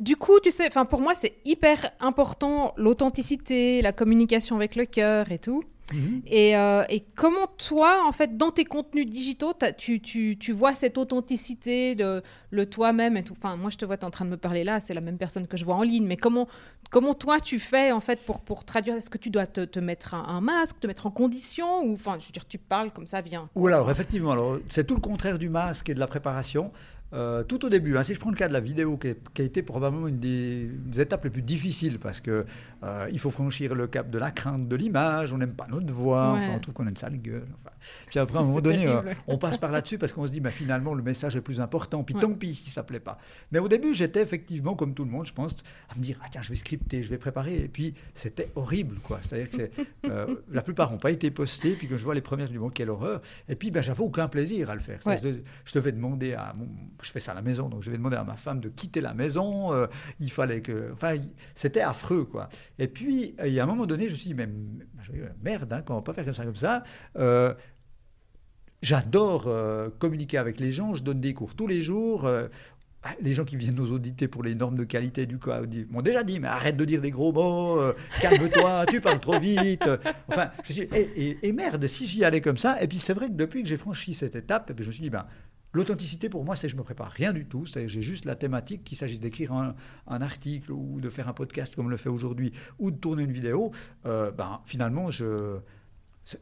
du 0.00 0.16
coup, 0.16 0.40
tu 0.40 0.50
sais, 0.50 0.66
enfin, 0.66 0.84
pour 0.84 1.00
moi, 1.00 1.14
c'est 1.14 1.34
hyper 1.44 1.90
important 2.00 2.72
l'authenticité, 2.76 3.82
la 3.82 3.92
communication 3.92 4.56
avec 4.56 4.74
le 4.74 4.86
cœur 4.86 5.30
et 5.30 5.38
tout. 5.38 5.62
Mhm. 5.92 6.22
Euh, 6.32 6.84
et, 6.88 7.00
comment 7.14 7.46
toi, 7.46 8.04
en 8.06 8.12
fait, 8.12 8.36
dans 8.36 8.50
tes 8.50 8.64
contenus 8.64 9.06
digitaux, 9.06 9.52
tu, 9.76 10.00
tu, 10.00 10.36
tu, 10.38 10.52
vois 10.52 10.74
cette 10.74 10.98
authenticité 10.98 11.94
de 11.94 12.22
le 12.50 12.66
toi-même 12.66 13.16
et 13.16 13.24
tout. 13.24 13.34
Enfin, 13.36 13.56
moi, 13.56 13.70
je 13.70 13.76
te 13.76 13.84
vois, 13.84 13.96
tu 13.96 14.02
es 14.02 14.06
en 14.06 14.10
train 14.10 14.24
de 14.24 14.30
me 14.30 14.36
parler 14.36 14.64
là, 14.64 14.80
c'est 14.80 14.94
la 14.94 15.00
même 15.00 15.18
personne 15.18 15.46
que 15.46 15.56
je 15.56 15.64
vois 15.64 15.76
en 15.76 15.82
ligne. 15.82 16.06
Mais 16.06 16.16
comment, 16.16 16.48
comment 16.90 17.14
toi, 17.14 17.40
tu 17.40 17.58
fais, 17.58 17.92
en 17.92 18.00
fait, 18.00 18.24
pour, 18.24 18.40
pour 18.40 18.64
traduire? 18.64 18.96
Est-ce 18.96 19.10
que 19.10 19.18
tu 19.18 19.30
dois 19.30 19.46
te, 19.46 19.78
mettre 19.78 20.14
un, 20.14 20.40
masque, 20.40 20.80
te 20.80 20.86
mettre 20.86 21.06
en 21.06 21.10
condition 21.10 21.82
Ou, 21.82 21.94
enfin, 21.94 22.16
je 22.18 22.26
veux 22.26 22.32
dire, 22.32 22.46
tu 22.46 22.58
parles 22.58 22.92
comme 22.92 23.06
ça, 23.06 23.20
viens. 23.20 23.48
Ou 23.54 23.66
alors, 23.66 23.90
effectivement, 23.90 24.32
alors, 24.32 24.58
c'est 24.68 24.86
tout 24.86 24.94
le 24.94 25.00
contraire 25.00 25.38
du 25.38 25.48
masque 25.48 25.88
et 25.88 25.94
de 25.94 26.00
la 26.00 26.06
préparation. 26.06 26.72
Euh, 27.14 27.42
tout 27.42 27.64
au 27.64 27.70
début, 27.70 27.96
hein, 27.96 28.02
si 28.02 28.12
je 28.12 28.20
prends 28.20 28.30
le 28.30 28.36
cas 28.36 28.48
de 28.48 28.52
la 28.52 28.60
vidéo, 28.60 28.98
qui, 28.98 29.08
a 29.08 29.44
été 29.44 29.62
probablement 29.62 30.08
une 30.08 30.18
des, 30.18 30.70
étapes 30.98 31.24
les 31.24 31.30
plus 31.30 31.42
difficiles, 31.42 31.98
parce 31.98 32.20
que 32.20 32.44
euh, 32.82 33.08
il 33.10 33.18
faut 33.18 33.30
franchir 33.30 33.74
le 33.74 33.86
cap 33.86 34.10
de 34.10 34.18
la 34.18 34.30
crainte 34.30 34.68
de 34.68 34.76
l'image, 34.76 35.32
on 35.32 35.38
n'aime 35.38 35.54
pas 35.54 35.66
notre 35.68 35.92
voix, 35.92 36.34
enfin, 36.36 36.52
on 36.56 36.58
trouve 36.58 36.74
qu'on 36.74 36.86
a 36.86 36.90
une 36.90 36.96
sale 36.96 37.16
gueule. 37.16 37.46
Enfin. 37.54 37.70
Puis 38.06 38.18
après, 38.18 38.38
à 38.38 38.42
un 38.42 38.44
moment 38.46 38.60
donné, 38.60 38.86
euh, 38.86 39.00
on 39.26 39.38
passe 39.38 39.56
par 39.56 39.70
là-dessus 39.70 39.96
parce 39.96 40.12
qu'on 40.12 40.26
se 40.26 40.32
dit, 40.32 40.40
bah, 40.40 40.50
finalement, 40.50 40.92
le 40.92 41.02
message 41.02 41.34
est 41.36 41.40
plus 41.40 41.60
important, 41.60 42.02
puis 42.02 42.14
tant 42.14 42.32
pis 42.34 42.54
si 42.54 42.70
ça 42.70 42.82
ne 42.82 42.86
plaît 42.86 43.00
pas. 43.00 43.18
Mais 43.52 43.58
au 43.58 43.68
début, 43.68 43.94
j'étais 43.94 44.20
effectivement, 44.20 44.74
comme 44.74 44.92
tout 44.92 45.04
le 45.04 45.10
monde, 45.10 45.26
je 45.26 45.32
pense, 45.32 45.56
à 45.88 45.96
me 45.96 46.02
dire, 46.02 46.18
ah 46.22 46.26
tiens, 46.30 46.42
je 46.42 46.50
vais 46.50 46.56
scripter, 46.56 47.02
je 47.02 47.08
vais 47.08 47.18
préparer, 47.18 47.56
et 47.56 47.68
puis 47.68 47.94
c'était 48.12 48.50
horrible, 48.54 48.96
quoi. 49.02 49.18
C'est-à-dire 49.22 49.48
que 49.50 50.38
la 50.52 50.62
plupart 50.62 50.90
n'ont 50.90 50.98
pas 50.98 51.10
été 51.10 51.30
postés, 51.30 51.72
puis 51.72 51.88
quand 51.88 51.96
je 51.96 52.04
vois 52.04 52.14
les 52.14 52.20
premières, 52.20 52.46
je 52.48 52.52
me 52.52 52.58
dis, 52.58 52.62
bon, 52.62 52.68
quelle 52.68 52.90
horreur, 52.90 53.22
et 53.48 53.56
puis 53.56 53.70
ben, 53.70 53.82
j'avais 53.82 54.02
aucun 54.02 54.28
plaisir 54.28 54.68
à 54.68 54.74
le 54.74 54.80
faire. 54.80 54.98
Je, 55.06 55.28
je 55.64 55.74
devais 55.74 55.92
demander 55.92 56.34
à 56.34 56.52
mon 56.54 56.68
je 57.06 57.10
fais 57.10 57.20
ça 57.20 57.32
à 57.32 57.34
la 57.34 57.42
maison, 57.42 57.68
donc 57.68 57.82
je 57.82 57.90
vais 57.90 57.96
demander 57.96 58.16
à 58.16 58.24
ma 58.24 58.36
femme 58.36 58.60
de 58.60 58.68
quitter 58.68 59.00
la 59.00 59.14
maison. 59.14 59.72
Euh, 59.72 59.86
il 60.20 60.30
fallait 60.30 60.60
que, 60.60 60.90
enfin, 60.92 61.16
c'était 61.54 61.80
affreux, 61.80 62.24
quoi. 62.24 62.48
Et 62.78 62.88
puis, 62.88 63.34
il 63.44 63.52
y 63.52 63.60
a 63.60 63.62
un 63.62 63.66
moment 63.66 63.86
donné, 63.86 64.06
je 64.06 64.12
me 64.12 64.16
suis 64.16 64.28
dit, 64.28 64.34
mais 64.34 64.48
merde, 65.42 65.72
hein, 65.72 65.82
comment 65.84 66.00
on 66.00 66.02
peut 66.02 66.12
pas 66.12 66.16
faire 66.16 66.24
comme 66.24 66.34
ça, 66.34 66.44
comme 66.44 66.56
ça. 66.56 66.82
Euh, 67.16 67.54
j'adore 68.82 69.44
euh, 69.46 69.90
communiquer 69.98 70.38
avec 70.38 70.60
les 70.60 70.70
gens, 70.70 70.94
je 70.94 71.02
donne 71.02 71.20
des 71.20 71.34
cours 71.34 71.54
tous 71.54 71.66
les 71.66 71.82
jours. 71.82 72.28
Ah, 73.04 73.10
les 73.20 73.32
gens 73.32 73.44
qui 73.44 73.54
viennent 73.54 73.76
nous 73.76 73.92
auditer 73.92 74.26
pour 74.26 74.42
les 74.42 74.56
normes 74.56 74.74
de 74.74 74.82
qualité 74.82 75.24
du 75.24 75.38
code 75.38 75.72
m'ont 75.88 76.02
déjà 76.02 76.24
dit 76.24 76.40
mais 76.40 76.48
arrête 76.48 76.76
de 76.76 76.84
dire 76.84 77.00
des 77.00 77.12
gros 77.12 77.30
mots, 77.30 77.80
calme-toi, 78.20 78.86
tu 78.90 79.00
parles 79.00 79.20
trop 79.20 79.38
vite. 79.38 79.88
Enfin, 80.26 80.50
je 80.64 80.72
suis 80.72 80.82
et, 80.82 81.38
et, 81.40 81.52
merde, 81.52 81.86
si 81.86 82.08
j'y 82.08 82.24
allais 82.24 82.40
comme 82.40 82.56
ça. 82.56 82.82
Et 82.82 82.88
puis 82.88 82.98
c'est 82.98 83.14
vrai 83.14 83.28
que 83.28 83.34
depuis 83.34 83.62
que 83.62 83.68
j'ai 83.68 83.76
franchi 83.76 84.14
cette 84.14 84.34
étape, 84.34 84.72
je 84.76 84.86
me 84.88 84.92
suis 84.92 85.02
dit 85.02 85.10
ben 85.10 85.26
L'authenticité, 85.72 86.28
pour 86.28 86.44
moi, 86.44 86.56
c'est 86.56 86.68
je 86.68 86.76
me 86.76 86.82
prépare 86.82 87.10
rien 87.10 87.32
du 87.32 87.46
tout. 87.46 87.66
C'est-à-dire 87.66 87.88
j'ai 87.88 88.02
juste 88.02 88.24
la 88.24 88.34
thématique, 88.34 88.84
qu'il 88.84 88.96
s'agisse 88.96 89.20
d'écrire 89.20 89.52
un, 89.52 89.74
article 90.06 90.72
ou 90.72 91.00
de 91.00 91.10
faire 91.10 91.28
un 91.28 91.34
podcast 91.34 91.74
comme 91.74 91.90
le 91.90 91.96
fait 91.96 92.08
aujourd'hui, 92.08 92.52
ou 92.78 92.90
de 92.90 92.96
tourner 92.96 93.24
une 93.24 93.32
vidéo. 93.32 93.70
Euh, 94.06 94.30
ben, 94.30 94.60
finalement, 94.64 95.10
je 95.10 95.58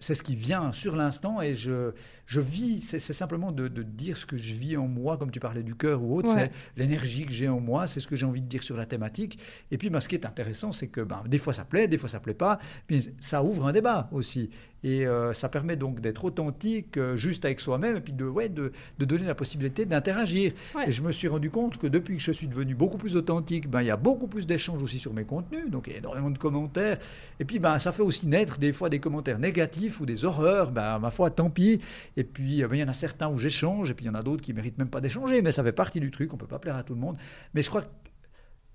c'est 0.01 0.15
ce 0.15 0.23
qui 0.23 0.35
vient 0.35 0.73
sur 0.73 0.97
l'instant 0.97 1.41
et 1.41 1.55
je, 1.55 1.93
je 2.27 2.41
vis, 2.41 2.81
c'est 2.81 2.99
simplement 2.99 3.53
de, 3.53 3.69
dire 3.69 4.17
ce 4.17 4.27
que 4.27 4.37
je 4.37 4.55
vis 4.55 4.77
en 4.77 4.89
moi, 4.89 5.17
comme 5.17 5.31
tu 5.31 5.39
parlais 5.39 5.63
du 5.63 5.77
cœur 5.77 6.03
ou 6.03 6.17
autre, 6.17 6.29
c'est 6.33 6.51
l'énergie 6.77 7.25
que 7.25 7.33
j'ai 7.33 7.49
en 7.49 7.61
moi, 7.61 7.87
c'est 7.87 8.01
ce 8.01 8.09
que 8.09 8.17
j'ai 8.17 8.27
envie 8.27 8.43
de 8.43 8.49
dire 8.49 8.63
sur 8.63 8.77
la 8.77 8.87
thématique. 8.87 9.39
Et 9.71 9.79
puis, 9.79 9.91
ben, 9.91 10.01
ce 10.01 10.09
qui 10.09 10.17
est 10.17 10.27
intéressant, 10.27 10.73
c'est 10.73 10.89
que 10.89 11.01
ben, 11.01 11.23
des 11.27 11.39
fois 11.39 11.53
ça 11.53 11.65
plaît, 11.65 11.87
des 11.87 11.99
fois 11.99 12.09
ça 12.09 12.21
plaît 12.21 12.35
pas, 12.35 12.59
puis 12.87 13.15
ça 13.21 13.43
ouvre 13.45 13.67
un 13.67 13.73
débat 13.73 14.09
aussi. 14.11 14.51
Et 14.87 15.05
euh, 15.05 15.33
ça 15.33 15.49
permet 15.49 15.75
donc 15.75 16.01
d'être 16.01 16.25
authentique, 16.25 16.97
euh, 16.97 17.17
juste 17.17 17.45
avec 17.45 17.59
soi-même, 17.59 17.97
et 17.97 18.01
puis 18.01 18.13
de, 18.13 18.25
ouais, 18.25 18.49
de, 18.49 18.71
de 19.01 19.05
donner 19.05 19.27
la 19.27 19.35
possibilité 19.35 19.85
d'interagir. 19.85 20.53
Et 20.87 20.93
je 20.93 21.03
me 21.03 21.11
suis 21.11 21.27
rendu 21.27 21.51
compte 21.51 21.77
que 21.77 21.89
depuis 21.89 22.19
que 22.19 22.23
je 22.23 22.31
suis 22.31 22.47
devenu 22.47 22.77
beaucoup 22.77 22.97
plus 22.97 23.17
authentique, 23.17 23.69
ben, 23.69 23.83
il 23.83 23.87
y 23.87 23.91
a 23.91 23.97
beaucoup 23.97 24.29
plus 24.29 24.47
d'échanges 24.47 24.81
aussi 24.81 25.01
sur 25.01 25.13
mes 25.13 25.25
contenus, 25.25 25.69
donc 25.71 25.89
il 25.89 25.95
y 25.95 25.97
a 25.97 25.99
énormément 25.99 26.31
de 26.31 26.39
commentaires. 26.39 26.99
Et 27.41 27.45
puis 27.45 27.59
ben, 27.59 27.81
ça 27.81 27.91
fait 27.91 28.05
aussi 28.05 28.29
naître 28.29 28.59
des 28.59 28.73
fois 28.73 28.89
des 28.89 29.01
commentaires 29.01 29.41
négatifs 29.41 30.01
ou 30.01 30.07
des 30.07 30.25
horreurs, 30.25 30.71
ben, 30.71 31.01
ma 31.01 31.11
foi, 31.11 31.31
tant 31.31 31.51
pis. 31.51 31.81
Et 32.17 32.23
puis 32.23 32.63
ben, 32.63 32.77
il 32.77 32.79
y 32.79 32.85
en 32.85 32.89
a 32.89 32.95
certains 32.95 33.29
où 33.29 33.39
j'échange, 33.39 33.91
et 33.91 33.95
puis 33.95 34.05
il 34.05 34.09
y 34.09 34.11
en 34.13 34.15
a 34.15 34.23
d'autres 34.23 34.43
qui 34.43 34.53
méritent 34.53 34.79
même 34.79 34.91
pas 34.91 35.01
d'échanger, 35.01 35.43
mais 35.43 35.51
ça 35.51 35.65
fait 35.65 35.73
partie 35.73 35.99
du 35.99 36.13
truc, 36.13 36.33
on 36.33 36.37
peut 36.37 36.47
pas 36.47 36.61
plaire 36.61 36.77
à 36.77 36.85
tout 36.85 36.95
le 36.95 37.01
monde. 37.01 37.17
Mais 37.55 37.63
je 37.63 37.71
crois 37.71 37.83
que 37.83 37.89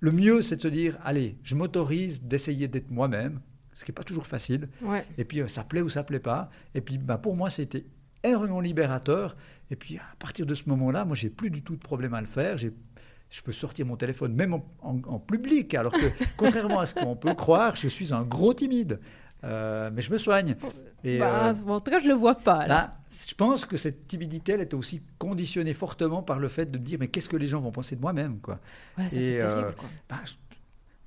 le 0.01 0.11
mieux, 0.11 0.41
c'est 0.41 0.57
de 0.57 0.61
se 0.61 0.67
dire, 0.67 0.97
allez, 1.05 1.37
je 1.41 1.55
m'autorise 1.55 2.21
d'essayer 2.21 2.67
d'être 2.67 2.91
moi-même, 2.91 3.39
ce 3.73 3.85
qui 3.85 3.91
n'est 3.91 3.95
pas 3.95 4.03
toujours 4.03 4.27
facile. 4.27 4.69
Et 5.17 5.25
puis, 5.25 5.41
euh, 5.41 5.47
ça 5.47 5.63
plaît 5.63 5.81
ou 5.81 5.89
ça 5.89 6.03
plaît 6.03 6.19
pas. 6.19 6.49
Et 6.75 6.81
puis, 6.81 6.97
bah, 6.97 7.17
pour 7.17 7.35
moi, 7.35 7.49
c'était 7.49 7.85
énormément 8.23 8.59
libérateur. 8.59 9.35
Et 9.69 9.75
puis, 9.75 9.97
à 9.97 10.15
partir 10.19 10.45
de 10.45 10.53
ce 10.53 10.63
moment-là, 10.67 11.05
moi, 11.05 11.15
j'ai 11.15 11.29
plus 11.29 11.49
du 11.49 11.63
tout 11.63 11.75
de 11.75 11.81
problème 11.81 12.13
à 12.13 12.21
le 12.21 12.27
faire. 12.27 12.57
Je 12.57 13.41
peux 13.41 13.51
sortir 13.51 13.85
mon 13.85 13.95
téléphone 13.95 14.33
même 14.33 14.53
en, 14.81 15.19
public, 15.19 15.73
alors 15.73 15.93
que, 15.93 16.11
contrairement 16.37 16.79
à 16.79 16.85
ce 16.85 16.95
qu'on 16.95 17.15
peut 17.15 17.33
croire, 17.33 17.75
je 17.75 17.87
suis 17.87 18.13
un 18.13 18.23
gros 18.23 18.53
timide. 18.53 18.99
Euh, 19.43 19.89
mais 19.91 20.01
je 20.01 20.11
me 20.11 20.17
soigne. 20.17 20.55
Et, 21.03 21.17
bah, 21.17 21.49
euh, 21.49 21.67
en 21.67 21.79
tout 21.79 21.89
cas, 21.89 21.99
je 21.99 22.05
ne 22.05 22.09
le 22.09 22.15
vois 22.15 22.35
pas. 22.35 22.67
Là. 22.67 22.97
je 23.09 23.33
pense 23.33 23.65
que 23.65 23.75
cette 23.75 24.07
timidité, 24.07 24.51
elle 24.51 24.61
était 24.61 24.75
aussi 24.75 25.01
conditionnée 25.17 25.73
fortement 25.73 26.21
par 26.21 26.37
le 26.37 26.47
fait 26.47 26.69
de 26.69 26.77
me 26.77 26.83
dire, 26.83 26.99
mais 26.99 27.07
qu'est-ce 27.07 27.29
que 27.29 27.37
les 27.37 27.47
gens 27.47 27.59
vont 27.59 27.71
penser 27.71 27.95
de 27.95 28.01
moi-même 28.01 28.39
quoi. 28.39 28.59
Ouais, 28.97 29.05
ça, 29.05 29.09
c'est 29.09 29.39
terrible. 29.39 29.73
Quoi. 29.77 29.89
Bah, 30.09 30.17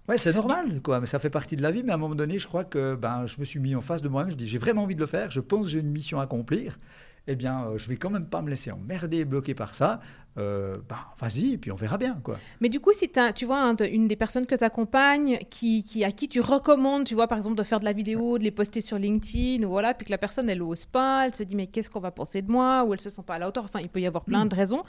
Ouais, 0.09 0.19
c'est 0.19 0.35
normal, 0.35 0.83
quoi. 0.83 1.01
Mais 1.01 1.07
ça 1.07 1.19
fait 1.19 1.31
partie 1.31 1.57
de 1.57 1.63
la 1.63 1.71
vie. 1.71 1.83
Mais 1.83 1.93
à 1.93 1.95
un 1.95 1.99
moment 1.99 2.15
donné, 2.15 2.39
je 2.39 2.47
crois 2.47 2.65
que 2.65 2.95
ben, 2.95 3.27
je 3.27 3.41
me 3.41 3.45
suis 3.45 3.61
mis 3.61 3.75
en 3.75 3.81
face 3.81 4.03
de 4.03 4.09
moi-même. 4.09 4.31
Je 4.31 4.37
dis, 4.37 4.47
j'ai 4.47 4.59
vraiment 4.59 4.83
envie 4.83 4.95
de 4.95 5.01
le 5.01 5.07
faire. 5.07 5.31
Je 5.31 5.41
pense 5.41 5.67
que 5.67 5.73
j'ai 5.73 5.81
une 5.81 5.91
mission 5.91 6.21
à 6.21 6.25
accomplir. 6.25 6.79
Eh 7.27 7.37
bien, 7.37 7.65
euh, 7.65 7.79
je 7.79 7.89
vais 7.89 7.97
quand 7.97 8.11
même 8.11 8.27
pas 8.27 8.43
me 8.43 8.51
laisser 8.51 8.71
emmerder 8.71 9.19
et 9.21 9.25
bloquer 9.25 9.55
par 9.55 9.73
ça. 9.73 10.01
Euh, 10.37 10.75
ben, 10.89 10.99
vas-y, 11.19 11.57
puis 11.57 11.71
on 11.73 11.75
verra 11.75 11.97
bien, 11.97 12.21
quoi. 12.23 12.37
Mais 12.61 12.69
du 12.69 12.81
coup, 12.81 12.93
si 12.93 13.11
tu 13.35 13.47
vois 13.47 13.75
une 13.81 14.09
des 14.09 14.17
personnes 14.17 14.45
que 14.45 14.55
tu 14.55 14.65
accompagnes, 14.65 15.39
qui, 15.49 15.85
qui, 15.85 16.05
à 16.05 16.13
qui 16.13 16.29
tu 16.29 16.41
recommandes, 16.41 17.05
tu 17.05 17.15
vois, 17.15 17.27
par 17.27 17.39
exemple, 17.39 17.57
de 17.57 17.63
faire 17.63 17.81
de 17.81 17.87
la 17.87 17.95
vidéo, 17.95 18.37
de 18.37 18.45
les 18.45 18.51
poster 18.51 18.83
sur 18.83 18.99
LinkedIn, 18.99 19.65
ou 19.65 19.71
voilà, 19.71 19.95
puis 19.95 20.05
que 20.05 20.11
la 20.11 20.19
personne, 20.19 20.51
elle 20.51 20.59
n'ose 20.59 20.85
pas, 20.85 21.27
elle 21.27 21.35
se 21.35 21.45
dit, 21.45 21.57
mais 21.57 21.67
qu'est-ce 21.67 21.89
qu'on 21.89 22.01
va 22.01 22.11
penser 22.11 22.43
de 22.43 22.51
moi, 22.51 22.85
ou 22.85 22.93
elle 22.93 23.01
se 23.01 23.09
sent 23.09 23.23
pas 23.27 23.37
à 23.37 23.39
la 23.39 23.49
hauteur. 23.49 23.65
Enfin, 23.65 23.81
il 23.81 23.89
peut 23.89 24.01
y 24.01 24.07
avoir 24.07 24.25
plein 24.25 24.45
mm. 24.45 24.49
de 24.49 24.55
raisons. 24.55 24.83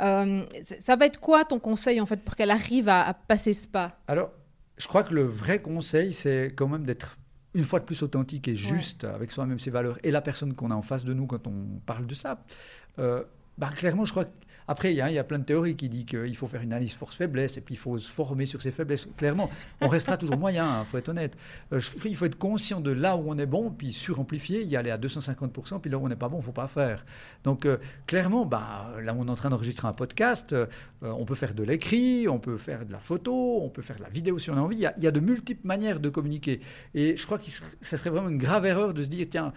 Euh, 0.00 0.44
ça 0.62 0.96
va 0.96 1.06
être 1.06 1.20
quoi 1.20 1.44
ton 1.44 1.58
conseil, 1.58 2.00
en 2.00 2.06
fait, 2.06 2.18
pour 2.18 2.36
qu'elle 2.36 2.50
arrive 2.50 2.88
à, 2.88 3.06
à 3.06 3.14
passer 3.14 3.52
ce 3.52 3.68
pas? 3.68 3.98
Alors, 4.08 4.30
je 4.76 4.86
crois 4.86 5.02
que 5.04 5.14
le 5.14 5.22
vrai 5.22 5.60
conseil, 5.60 6.12
c'est 6.12 6.54
quand 6.56 6.68
même 6.68 6.84
d'être 6.84 7.18
une 7.54 7.64
fois 7.64 7.80
de 7.80 7.84
plus 7.84 8.02
authentique 8.02 8.48
et 8.48 8.54
juste 8.54 9.04
avec 9.04 9.32
soi-même, 9.32 9.58
ses 9.58 9.70
valeurs 9.70 9.98
et 10.04 10.10
la 10.10 10.20
personne 10.20 10.54
qu'on 10.54 10.70
a 10.70 10.74
en 10.74 10.82
face 10.82 11.04
de 11.04 11.12
nous 11.12 11.26
quand 11.26 11.46
on 11.46 11.80
parle 11.84 12.06
de 12.06 12.14
ça. 12.14 12.44
Euh, 12.98 13.24
bah, 13.60 13.68
clairement, 13.76 14.04
je 14.04 14.10
crois 14.10 14.24
que 14.24 14.30
après, 14.70 14.92
il 14.92 14.96
y, 14.98 15.18
a, 15.18 15.24
plein 15.24 15.40
de 15.40 15.44
théories 15.44 15.74
qui 15.74 15.88
disent 15.88 16.04
qu'il 16.04 16.36
faut 16.36 16.46
faire 16.46 16.62
une 16.62 16.72
analyse 16.72 16.94
force-faiblesse 16.94 17.56
et 17.56 17.60
puis 17.60 17.74
il 17.74 17.76
faut 17.76 17.98
se 17.98 18.08
former 18.08 18.46
sur 18.46 18.62
ses 18.62 18.70
faiblesses. 18.70 19.08
Clairement, 19.16 19.50
on 19.80 19.88
restera 19.88 20.16
toujours 20.16 20.36
moyen, 20.38 20.64
il 20.64 20.80
hein, 20.82 20.84
faut 20.84 20.96
être 20.96 21.08
honnête. 21.08 21.36
Euh, 21.72 21.80
il 22.04 22.14
faut 22.14 22.26
être 22.26 22.38
conscient 22.38 22.80
de 22.80 22.92
là 22.92 23.16
où 23.16 23.24
on 23.26 23.36
est 23.36 23.46
bon, 23.46 23.72
puis 23.72 23.92
suramplifier, 23.92 24.62
y 24.62 24.76
aller 24.76 24.92
à 24.92 24.96
250%, 24.96 25.80
puis 25.80 25.90
là 25.90 25.98
où 25.98 26.04
on 26.04 26.08
n'est 26.08 26.14
pas 26.14 26.28
bon, 26.28 26.36
il 26.36 26.42
ne 26.42 26.44
faut 26.44 26.52
pas 26.52 26.68
faire. 26.68 27.04
Donc, 27.42 27.66
euh, 27.66 27.78
clairement, 28.06 28.46
bah, 28.46 28.94
là 29.02 29.12
où 29.12 29.20
on 29.20 29.26
est 29.26 29.30
en 29.30 29.34
train 29.34 29.50
d'enregistrer 29.50 29.88
un 29.88 29.92
podcast, 29.92 30.52
euh, 30.52 30.66
on 31.02 31.24
peut 31.24 31.34
faire 31.34 31.54
de 31.54 31.64
l'écrit, 31.64 32.28
on 32.28 32.38
peut 32.38 32.56
faire 32.56 32.86
de 32.86 32.92
la 32.92 33.00
photo, 33.00 33.62
on 33.62 33.70
peut 33.70 33.82
faire 33.82 33.96
de 33.96 34.04
la 34.04 34.08
vidéo 34.08 34.38
si 34.38 34.50
on 34.50 34.56
a 34.56 34.60
envie. 34.60 34.76
Il 34.76 35.02
y 35.02 35.06
a, 35.08 35.10
de 35.10 35.20
multiples 35.20 35.66
manières 35.66 35.98
de 35.98 36.10
communiquer. 36.10 36.60
Et 36.94 37.16
je 37.16 37.26
crois 37.26 37.38
que 37.38 37.46
ce 37.46 37.96
serait 37.96 38.10
vraiment 38.10 38.28
une 38.28 38.38
grave 38.38 38.66
erreur 38.66 38.94
de 38.94 39.02
se 39.02 39.08
dire, 39.08 39.26
tiens, 39.28 39.52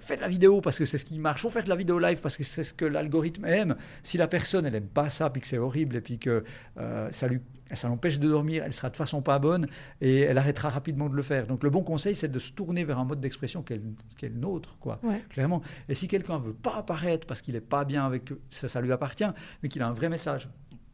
faites 0.00 0.18
de 0.18 0.22
la 0.22 0.28
vidéo 0.28 0.60
parce 0.60 0.78
que 0.78 0.86
c'est 0.86 0.98
ce 0.98 1.04
qui 1.04 1.18
marche, 1.18 1.42
faut 1.42 1.50
faire 1.50 1.64
de 1.64 1.68
la 1.68 1.76
vidéo 1.76 1.98
live 1.98 2.20
parce 2.20 2.36
que 2.36 2.44
c'est 2.44 2.64
ce 2.64 2.74
que 2.74 2.84
l'algorithme 2.84 3.44
aime. 3.44 3.76
Si 4.02 4.16
la 4.18 4.28
personne 4.28 4.66
elle 4.66 4.72
n'aime 4.72 4.88
pas 4.88 5.08
ça, 5.08 5.30
puis 5.30 5.40
que 5.40 5.46
c'est 5.46 5.58
horrible, 5.58 5.96
et 5.96 6.00
puis 6.00 6.18
que 6.18 6.44
euh, 6.78 7.08
ça 7.10 7.28
lui 7.28 7.40
ça 7.74 7.88
l'empêche 7.88 8.20
de 8.20 8.28
dormir, 8.28 8.62
elle 8.64 8.72
sera 8.72 8.90
de 8.90 8.96
façon 8.96 9.22
pas 9.22 9.38
bonne 9.38 9.66
et 10.00 10.20
elle 10.20 10.38
arrêtera 10.38 10.68
rapidement 10.68 11.08
de 11.08 11.16
le 11.16 11.22
faire. 11.22 11.46
Donc 11.46 11.64
le 11.64 11.70
bon 11.70 11.82
conseil, 11.82 12.14
c'est 12.14 12.30
de 12.30 12.38
se 12.38 12.52
tourner 12.52 12.84
vers 12.84 12.98
un 12.98 13.04
mode 13.04 13.20
d'expression 13.20 13.62
qui 13.62 13.72
est, 13.72 14.28
le 14.28 14.38
nôtre, 14.38 14.78
quoi, 14.78 15.00
clairement. 15.30 15.62
Et 15.88 15.94
si 15.94 16.06
quelqu'un 16.06 16.38
veut 16.38 16.54
pas 16.54 16.76
apparaître 16.76 17.26
parce 17.26 17.42
qu'il 17.42 17.54
n'est 17.54 17.60
pas 17.60 17.84
bien 17.84 18.06
avec 18.06 18.32
ça, 18.50 18.68
ça 18.68 18.80
lui 18.80 18.92
appartient, 18.92 19.24
mais 19.62 19.68
qu'il 19.68 19.82
a 19.82 19.88
un 19.88 19.92
vrai 19.92 20.08
message 20.08 20.48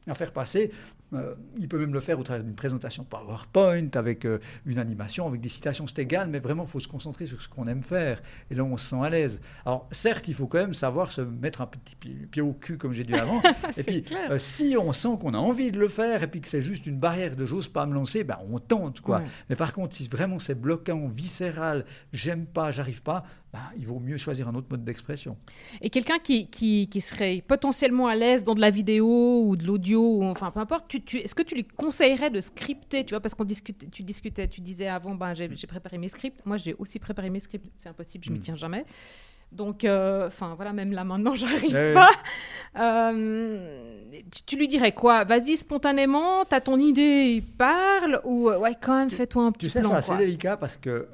à 0.07 0.15
faire 0.15 0.33
passer, 0.33 0.71
euh, 1.15 1.35
il 1.59 1.69
peut 1.69 1.79
même 1.79 1.93
le 1.93 2.01
faire 2.01 2.19
au 2.19 2.23
travers 2.23 2.43
d'une 2.43 2.55
présentation 2.55 3.05
PowerPoint, 3.05 3.89
avec 3.95 4.25
euh, 4.25 4.39
une 4.65 4.79
animation, 4.79 5.27
avec 5.27 5.41
des 5.41 5.49
citations, 5.49 5.87
c'est 5.87 6.01
égal, 6.01 6.29
mais 6.29 6.39
vraiment, 6.39 6.65
il 6.65 6.69
faut 6.69 6.81
se 6.81 6.89
concentrer 6.89 7.27
sur 7.27 7.41
ce 7.41 7.49
qu'on 7.49 7.69
aime 7.69 7.83
faire. 7.83 8.23
Et 8.51 8.55
là, 8.55 8.65
on 8.65 8.77
se 8.77 8.89
sent 8.89 9.01
à 9.03 9.11
l'aise. 9.11 9.41
Alors, 9.67 9.89
certes, 9.91 10.29
il 10.29 10.35
faut 10.35 10.47
quand 10.47 10.59
même 10.59 10.75
savoir 10.75 11.13
se 11.13 11.21
mettre 11.21 11.61
un 11.61 11.67
petit 11.67 11.97
pied, 11.97 12.43
au 12.43 12.53
cul, 12.53 12.79
comme 12.79 12.93
j'ai 12.93 13.05
dit 13.05 13.15
avant. 13.15 13.43
et 13.77 13.83
puis, 13.83 14.05
euh, 14.31 14.39
si 14.39 14.77
on 14.79 14.93
sent 14.93 15.17
qu'on 15.21 15.35
a 15.35 15.39
envie 15.39 15.71
de 15.71 15.79
le 15.79 15.89
faire, 15.89 16.23
et 16.23 16.27
puis 16.27 16.41
que 16.41 16.49
c'est 16.49 16.63
juste 16.63 16.87
une 16.87 16.99
barrière 16.99 17.37
de 17.37 17.45
j'ose 17.45 17.69
pas 17.69 17.85
me 17.87 17.95
lancer, 17.95 18.25
ben, 18.25 18.39
on 18.51 18.59
tente, 18.59 19.01
quoi. 19.01 19.23
Mais 19.51 19.57
par 19.57 19.73
contre, 19.73 19.95
si 19.95 20.09
vraiment 20.09 20.39
c'est 20.39 20.59
bloquant, 20.59 21.07
viscéral, 21.09 21.85
j'aime 22.13 22.47
pas, 22.47 22.73
j'arrive 22.73 23.03
pas, 23.03 23.25
ben, 23.53 23.61
il 23.77 23.87
vaut 23.87 24.01
mieux 24.01 24.17
choisir 24.17 24.49
un 24.49 24.55
autre 24.55 24.69
mode 24.71 24.83
d'expression. 24.83 25.37
Et 25.83 25.91
quelqu'un 25.91 26.19
qui, 26.19 26.47
qui, 26.47 26.89
qui, 26.89 27.01
serait 27.03 27.45
potentiellement 27.47 28.07
à 28.07 28.15
l'aise 28.15 28.45
dans 28.45 28.55
de 28.55 28.63
la 28.63 28.71
vidéo 28.71 29.45
ou 29.47 29.57
de 29.57 29.67
l'audio, 29.67 30.23
enfin 30.23 30.51
peu 30.51 30.61
importe, 30.61 30.89
tu 30.89 31.19
est-ce 31.19 31.35
que 31.35 31.43
tu 31.43 31.55
lui 31.55 31.65
conseillerais 31.65 32.31
de 32.31 32.41
scripter, 32.41 33.05
tu 33.05 33.11
vois, 33.11 33.21
parce 33.21 33.35
qu'on 33.35 33.45
discutait, 33.45 33.89
tu 33.89 34.05
discutais, 34.05 34.49
tu 34.49 34.63
disais 34.63 34.89
avant, 34.89 35.15
ben, 35.15 35.35
j'ai 35.35 35.67
préparé 35.67 35.99
mes 35.99 36.09
scripts. 36.09 36.41
Moi, 36.47 36.57
j'ai 36.57 36.75
aussi 36.79 36.99
préparé 36.99 37.29
mes 37.29 37.41
scripts. 37.41 37.71
C'est 37.77 37.91
impossible, 37.91 38.25
je 38.25 38.31
ne 38.31 38.35
m'y 38.37 38.41
hmm. 38.41 38.45
tiens 38.45 38.57
jamais. 38.57 38.87
Donc, 39.51 39.85
euh, 39.85 40.29
enfin, 40.29 40.55
voilà, 40.57 40.73
même 40.73 40.93
là 40.93 41.05
maintenant, 41.05 41.35
j'arrive 41.37 41.75
n'arrive 41.75 41.93
pas. 41.93 42.11
Euh, 42.79 44.13
tu, 44.47 44.57
lui 44.57 44.67
dirais 44.67 44.93
quoi? 44.93 45.25
Vas-y 45.25 45.59
spontanément, 45.59 46.47
tu 46.47 46.55
as 46.55 46.63
ton 46.63 46.79
idée, 46.79 47.45
parle, 47.59 48.23
ou 48.25 48.49
euh, 48.49 48.59
ouais, 48.59 48.75
quand 48.81 48.97
même, 48.97 49.11
fais-toi 49.11 49.45
un 49.45 49.53
petit 49.53 49.67
Tu 49.67 49.71
sais, 49.71 49.83
c'est 49.83 49.93
assez 49.93 50.17
délicat 50.17 50.57
parce 50.57 50.79
que 50.79 51.07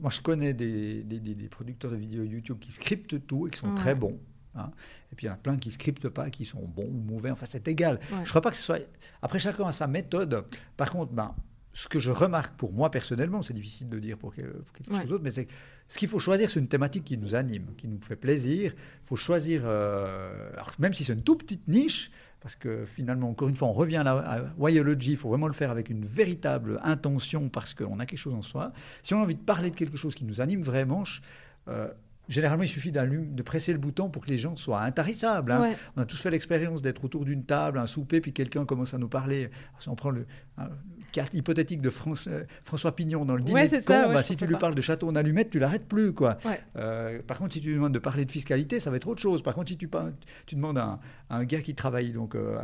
moi, 0.00 0.10
je 0.10 0.20
connais 0.20 0.54
des, 0.54 1.02
des, 1.02 1.18
des, 1.18 1.48
producteurs 1.48 1.90
de 1.90 1.96
vidéos 1.96 2.24
YouTube 2.24 2.58
qui 2.60 2.72
scriptent 2.72 3.26
tout 3.26 3.46
et 3.46 3.50
qui 3.50 3.58
sont 3.58 3.74
très 3.74 3.94
bons. 3.94 4.18
Hein. 4.54 4.70
Et 5.12 5.14
puis 5.14 5.26
il 5.26 5.28
y 5.28 5.30
en 5.30 5.34
a 5.34 5.38
plein 5.38 5.56
qui 5.56 5.68
ne 5.68 5.74
scriptent 5.74 6.08
pas, 6.08 6.30
qui 6.30 6.44
sont 6.44 6.62
bons 6.66 6.88
ou 6.88 7.12
mauvais, 7.12 7.30
enfin 7.30 7.46
c'est 7.46 7.68
égal. 7.68 7.98
Je 8.10 8.14
ne 8.16 8.24
crois 8.24 8.40
pas 8.40 8.50
que 8.50 8.56
ce 8.56 8.62
soit... 8.62 8.78
Après, 9.22 9.38
chacun 9.38 9.66
a 9.66 9.72
sa 9.72 9.86
méthode. 9.86 10.44
Par 10.76 10.90
contre, 10.90 11.12
ben, 11.12 11.34
ce 11.72 11.88
que 11.88 11.98
je 11.98 12.10
remarque 12.10 12.56
pour 12.56 12.72
moi 12.72 12.90
personnellement, 12.90 13.42
c'est 13.42 13.52
difficile 13.52 13.88
de 13.88 13.98
dire 13.98 14.16
pour, 14.16 14.34
quelque 14.34 14.64
chose 14.90 15.08
d'autre, 15.08 15.24
mais 15.24 15.30
c'est 15.30 15.46
ce 15.88 15.98
qu'il 15.98 16.08
faut 16.08 16.18
choisir, 16.18 16.50
c'est 16.50 16.58
une 16.58 16.68
thématique 16.68 17.04
qui 17.04 17.18
nous 17.18 17.34
anime, 17.34 17.74
qui 17.76 17.86
nous 17.86 18.00
fait 18.00 18.16
plaisir. 18.16 18.72
Il 18.74 19.06
faut 19.06 19.16
choisir, 19.16 19.62
euh, 19.64 20.50
même 20.78 20.94
si 20.94 21.04
c'est 21.04 21.12
une 21.12 21.22
toute 21.22 21.40
petite 21.40 21.68
niche, 21.68 22.10
parce 22.46 22.54
que 22.54 22.84
finalement, 22.86 23.28
encore 23.28 23.48
une 23.48 23.56
fois, 23.56 23.66
on 23.66 23.72
revient 23.72 24.04
à, 24.06 24.12
à 24.12 24.38
Wyology, 24.56 25.10
il 25.10 25.16
faut 25.16 25.28
vraiment 25.28 25.48
le 25.48 25.52
faire 25.52 25.72
avec 25.72 25.90
une 25.90 26.04
véritable 26.04 26.78
intention, 26.84 27.48
parce 27.48 27.74
qu'on 27.74 27.98
a 27.98 28.06
quelque 28.06 28.20
chose 28.20 28.34
en 28.34 28.42
soi. 28.42 28.72
Si 29.02 29.14
on 29.14 29.18
a 29.18 29.22
envie 29.22 29.34
de 29.34 29.40
parler 29.40 29.68
de 29.68 29.74
quelque 29.74 29.96
chose 29.96 30.14
qui 30.14 30.24
nous 30.24 30.40
anime 30.40 30.62
vraiment, 30.62 31.02
euh, 31.66 31.88
Généralement, 32.28 32.64
il 32.64 32.68
suffit 32.68 32.92
de 32.92 33.42
presser 33.42 33.72
le 33.72 33.78
bouton 33.78 34.10
pour 34.10 34.24
que 34.24 34.30
les 34.30 34.38
gens 34.38 34.56
soient 34.56 34.82
intarissables. 34.82 35.52
Hein. 35.52 35.74
On 35.96 36.02
a 36.02 36.04
tous 36.04 36.20
fait 36.20 36.30
l'expérience 36.30 36.82
d'être 36.82 37.04
autour 37.04 37.24
d'une 37.24 37.44
table, 37.44 37.78
un 37.78 37.86
souper, 37.86 38.20
puis 38.20 38.32
quelqu'un 38.32 38.64
commence 38.64 38.94
à 38.94 38.98
nous 38.98 39.08
parler. 39.08 39.50
si 39.78 39.88
on 39.88 39.94
prend 39.94 40.10
le, 40.10 40.26
hypothétique 41.32 41.82
de 41.82 41.90
euh, 42.28 42.44
François 42.62 42.94
Pignon 42.94 43.24
dans 43.24 43.36
le 43.36 43.42
dîner 43.42 43.68
de 43.68 44.12
bah, 44.12 44.22
si 44.22 44.36
tu 44.36 44.46
lui 44.46 44.56
parles 44.56 44.74
de 44.74 44.80
château 44.80 45.08
en 45.08 45.16
allumette, 45.16 45.50
tu 45.50 45.58
l'arrêtes 45.58 45.86
plus. 45.86 46.12
Quoi. 46.12 46.36
Euh, 46.76 47.20
par 47.22 47.38
contre, 47.38 47.54
si 47.54 47.60
tu 47.60 47.68
lui 47.68 47.74
demandes 47.76 47.94
de 47.94 47.98
parler 47.98 48.24
de 48.24 48.30
fiscalité, 48.30 48.80
ça 48.80 48.90
va 48.90 48.96
être 48.96 49.08
autre 49.08 49.20
chose. 49.20 49.42
Par 49.42 49.54
contre, 49.54 49.68
si 49.70 49.76
tu, 49.76 49.88
tu 50.46 50.54
demandes 50.54 50.78
à 50.78 50.98
un, 51.30 51.44
gars 51.44 51.60
qui 51.60 51.74
travaille 51.74 52.12
donc, 52.12 52.34
euh, 52.34 52.58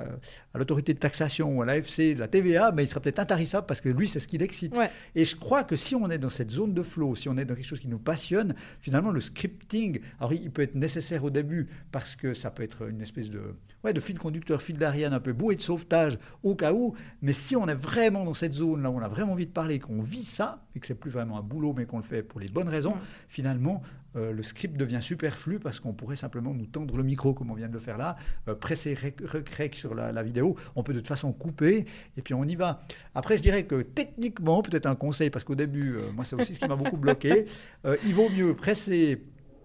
à, 0.55 0.59
l'autorité 0.59 0.95
de 0.95 0.99
taxation 0.99 1.57
ou 1.57 1.63
à 1.63 1.67
l'AFC, 1.67 2.15
de 2.15 2.21
la 2.21 2.29
TVA, 2.29 2.73
il 2.79 2.87
sera 2.87 3.01
peut-être 3.01 3.21
intarissable 3.21 3.67
parce 3.67 3.81
que 3.81 3.89
lui, 3.89 4.09
c'est 4.09 4.19
ce 4.19 4.29
qui 4.29 4.39
l'excite. 4.39 4.77
Et 5.15 5.25
je 5.25 5.37
crois 5.37 5.65
que 5.65 5.77
si 5.77 5.95
on 5.95 6.11
est 6.11 6.19
dans 6.19 6.29
cette 6.29 6.51
zone 6.51 6.75
de 6.75 6.83
flow, 6.83 7.15
si 7.15 7.29
on 7.29 7.37
est 7.37 7.45
dans 7.45 7.55
quelque 7.55 7.67
chose 7.67 7.81
qui 7.81 7.89
nous 7.89 7.99
passionne, 7.99 8.55
finalement, 8.81 9.11
le 9.11 9.21
scripting, 9.53 10.01
alors 10.19 10.33
il 10.33 10.51
peut 10.51 10.63
être 10.63 10.75
nécessaire 10.75 11.25
au 11.25 11.31
début 11.31 11.69
parce 11.91 12.17
que 12.17 12.35
ça 12.35 12.51
peut 12.51 12.63
être 12.63 12.89
une 12.89 13.01
espèce 13.01 13.31
de 13.31 13.55
ouais, 13.85 13.93
de 13.93 14.01
fil 14.01 14.19
conducteur, 14.19 14.63
fil 14.63 14.77
d'Ariane, 14.77 15.13
un 15.13 15.21
peu 15.21 15.33
bouée 15.33 15.57
de 15.57 15.63
sauvetage 15.63 16.19
au 16.43 16.55
cas 16.55 16.73
où. 16.73 16.95
Mais 17.21 17.33
si 17.33 17.57
on 17.57 17.67
est 17.69 17.75
vraiment 17.75 18.25
dans 18.25 18.35
cette 18.35 18.55
zone 18.55 18.83
là 18.83 18.91
où 18.91 18.97
on 18.97 19.03
a 19.03 19.09
vraiment 19.09 19.33
envie 19.33 19.47
de 19.47 19.53
parler, 19.53 19.79
qu'on 19.79 20.03
vit 20.03 20.25
ça, 20.25 20.65
et 20.75 20.81
que 20.81 20.87
c'est 20.87 20.95
plus 20.95 21.11
vraiment 21.11 21.39
un 21.39 21.43
boulot, 21.43 21.75
mais 21.77 21.87
qu'on 21.87 21.99
le 21.99 22.05
fait 22.05 22.23
pour 22.23 22.41
les 22.41 22.49
bonnes 22.49 22.69
raisons, 22.69 22.95
finalement, 23.29 23.83
euh, 24.15 24.33
le 24.33 24.43
script 24.43 24.77
devient 24.77 25.01
superflu 25.01 25.59
parce 25.59 25.81
qu'on 25.81 25.95
pourrait 25.95 26.17
simplement 26.17 26.53
nous 26.53 26.67
tendre 26.67 26.99
le 26.99 27.03
micro 27.03 27.33
comme 27.33 27.51
on 27.51 27.55
vient 27.55 27.69
de 27.69 27.73
le 27.73 27.81
faire 27.81 27.97
là, 27.97 28.17
euh, 28.47 28.55
presser 28.55 28.95
rec, 28.95 29.75
sur 29.75 29.95
la, 29.95 30.23
vidéo. 30.23 30.57
On 30.77 30.83
peut 30.83 30.93
de 30.93 30.99
toute 30.99 31.09
façon 31.09 31.33
couper 31.33 31.87
et 32.17 32.23
puis 32.23 32.35
on 32.35 32.45
y 32.45 32.55
va. 32.55 32.83
Après, 33.15 33.37
je 33.37 33.43
dirais 33.43 33.65
que 33.65 33.83
techniquement, 33.83 34.63
peut-être 34.63 34.87
un 34.87 34.95
conseil, 34.95 35.31
parce 35.31 35.45
qu'au 35.45 35.55
début, 35.55 35.97
moi 36.15 36.25
c'est 36.25 36.37
aussi 36.37 36.55
ce 36.55 36.61
qui 36.61 36.69
m'a 36.69 36.77
beaucoup 36.77 36.97
bloqué, 36.97 37.47
il 38.05 38.15
vaut 38.15 38.29
mieux 38.29 38.55
presser 38.55 39.23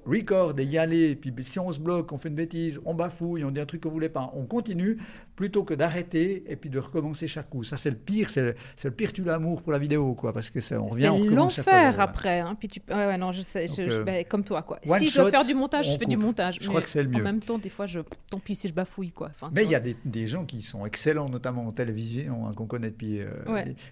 record 0.08 0.60
et 0.60 0.63
y 0.63 0.78
aller, 0.78 1.15
puis 1.15 1.34
si 1.43 1.60
on 1.60 1.72
se 1.72 1.79
bloque, 1.79 2.12
on 2.12 2.17
fait 2.17 2.29
une 2.29 2.36
bêtise, 2.36 2.79
on 2.86 2.94
bafouille, 2.94 3.44
on 3.44 3.52
dit 3.52 3.60
un 3.60 3.65
truc 3.65 3.82
qu'on 3.82 3.90
voulait 3.90 4.10
pas, 4.10 4.32
on 4.34 4.46
continue, 4.46 4.98
plutôt 5.38 5.63
que 5.63 5.75
d'arrêter 5.75 6.44
et 6.48 6.56
puis 6.56 6.69
de 6.69 6.79
recommencer 6.79 7.27
chaque 7.27 7.50
coup. 7.50 7.63
Ça, 7.63 7.77
c'est 7.77 7.92
le 7.92 7.96
pire, 7.96 8.29
c'est 8.29 8.56
le, 8.83 8.92
pire 8.92 9.13
tu 9.13 9.23
l'amour 9.23 9.62
pour 9.62 9.71
la 9.71 9.77
vidéo, 9.77 10.15
quoi, 10.15 10.33
parce 10.33 10.50
que 10.50 10.60
ça, 10.60 10.81
on 10.81 10.88
revient, 10.88 11.10
on 11.10 11.19
recommence 11.19 11.56
chaque 11.56 11.67
l'enfer 11.67 12.00
après, 12.02 12.40
hein, 12.40 12.58
puis 12.60 12.67
tu... 12.67 12.81
ouais, 12.90 13.17
non, 13.19 13.31
je 13.31 13.42
sais, 13.42 13.67
je, 13.67 14.02
ben, 14.02 14.25
comme 14.25 14.44
toi, 14.44 14.63
quoi. 14.63 14.79
Si 14.98 15.08
je 15.08 15.21
dois 15.21 15.29
faire 15.29 15.46
du 15.46 15.54
montage, 15.54 15.92
je 15.94 15.98
fais 15.98 16.06
du 16.06 16.17
montage. 16.17 16.58
Je 16.60 16.67
crois 16.67 16.81
que 16.81 16.90
c'est 16.90 17.04
le 17.04 17.10
mieux. 17.10 17.21
En 17.21 17.23
même 17.23 17.40
temps, 17.40 17.60
des 17.60 17.69
fois, 17.69 17.85
je... 17.85 18.00
tant 18.31 18.40
pis 18.40 18.56
si 18.56 18.67
je 18.67 18.73
bafouille, 18.73 19.12
quoi. 19.12 19.29
Enfin, 19.29 19.52
mais 19.54 19.63
il 19.63 19.69
y 19.69 19.75
a 19.75 19.79
des, 19.79 19.96
des, 20.04 20.25
gens 20.25 20.44
qui 20.44 20.63
sont 20.63 20.88
excellents, 20.88 21.29
notamment 21.29 21.67
en 21.67 21.71
télévision, 21.71 22.48
hein, 22.48 22.52
qu'on 22.58 22.65
connaît 22.65 22.90
depuis, 22.90 23.21
euh, 23.21 23.29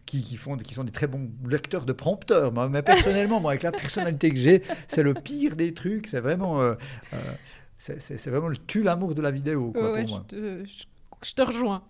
qui, 0.08 0.24
qui, 0.24 0.38
font, 0.38 0.58
qui 0.58 0.74
sont 0.74 0.84
des 0.84 0.92
très 0.92 1.08
bons 1.08 1.30
lecteurs 1.48 1.86
de 1.86 1.94
prompteurs. 1.94 2.52
Mais 2.70 2.82
personnellement, 2.82 3.40
moi, 3.40 3.52
avec 3.52 3.62
la 3.62 3.72
personnalité 3.72 4.32
que 4.32 4.38
j'ai, 4.38 4.64
c'est 4.88 5.04
le 5.04 5.14
pire 5.14 5.56
des 5.56 5.76
trucs, 5.76 6.08
c'est 6.08 6.22
vraiment... 6.22 6.60
Euh, 6.60 6.74
euh, 7.14 7.18
c'est 7.78 8.28
vraiment 8.28 8.48
le 8.48 8.58
tue 8.58 8.82
l'amour 8.82 9.14
de 9.14 9.22
la 9.22 9.30
vidéo, 9.30 9.72
quoi, 9.72 9.96
pour 9.96 10.10
moi. 10.10 10.26
Je, 10.32 10.86
te 11.22 11.42
rejoins. 11.42 11.84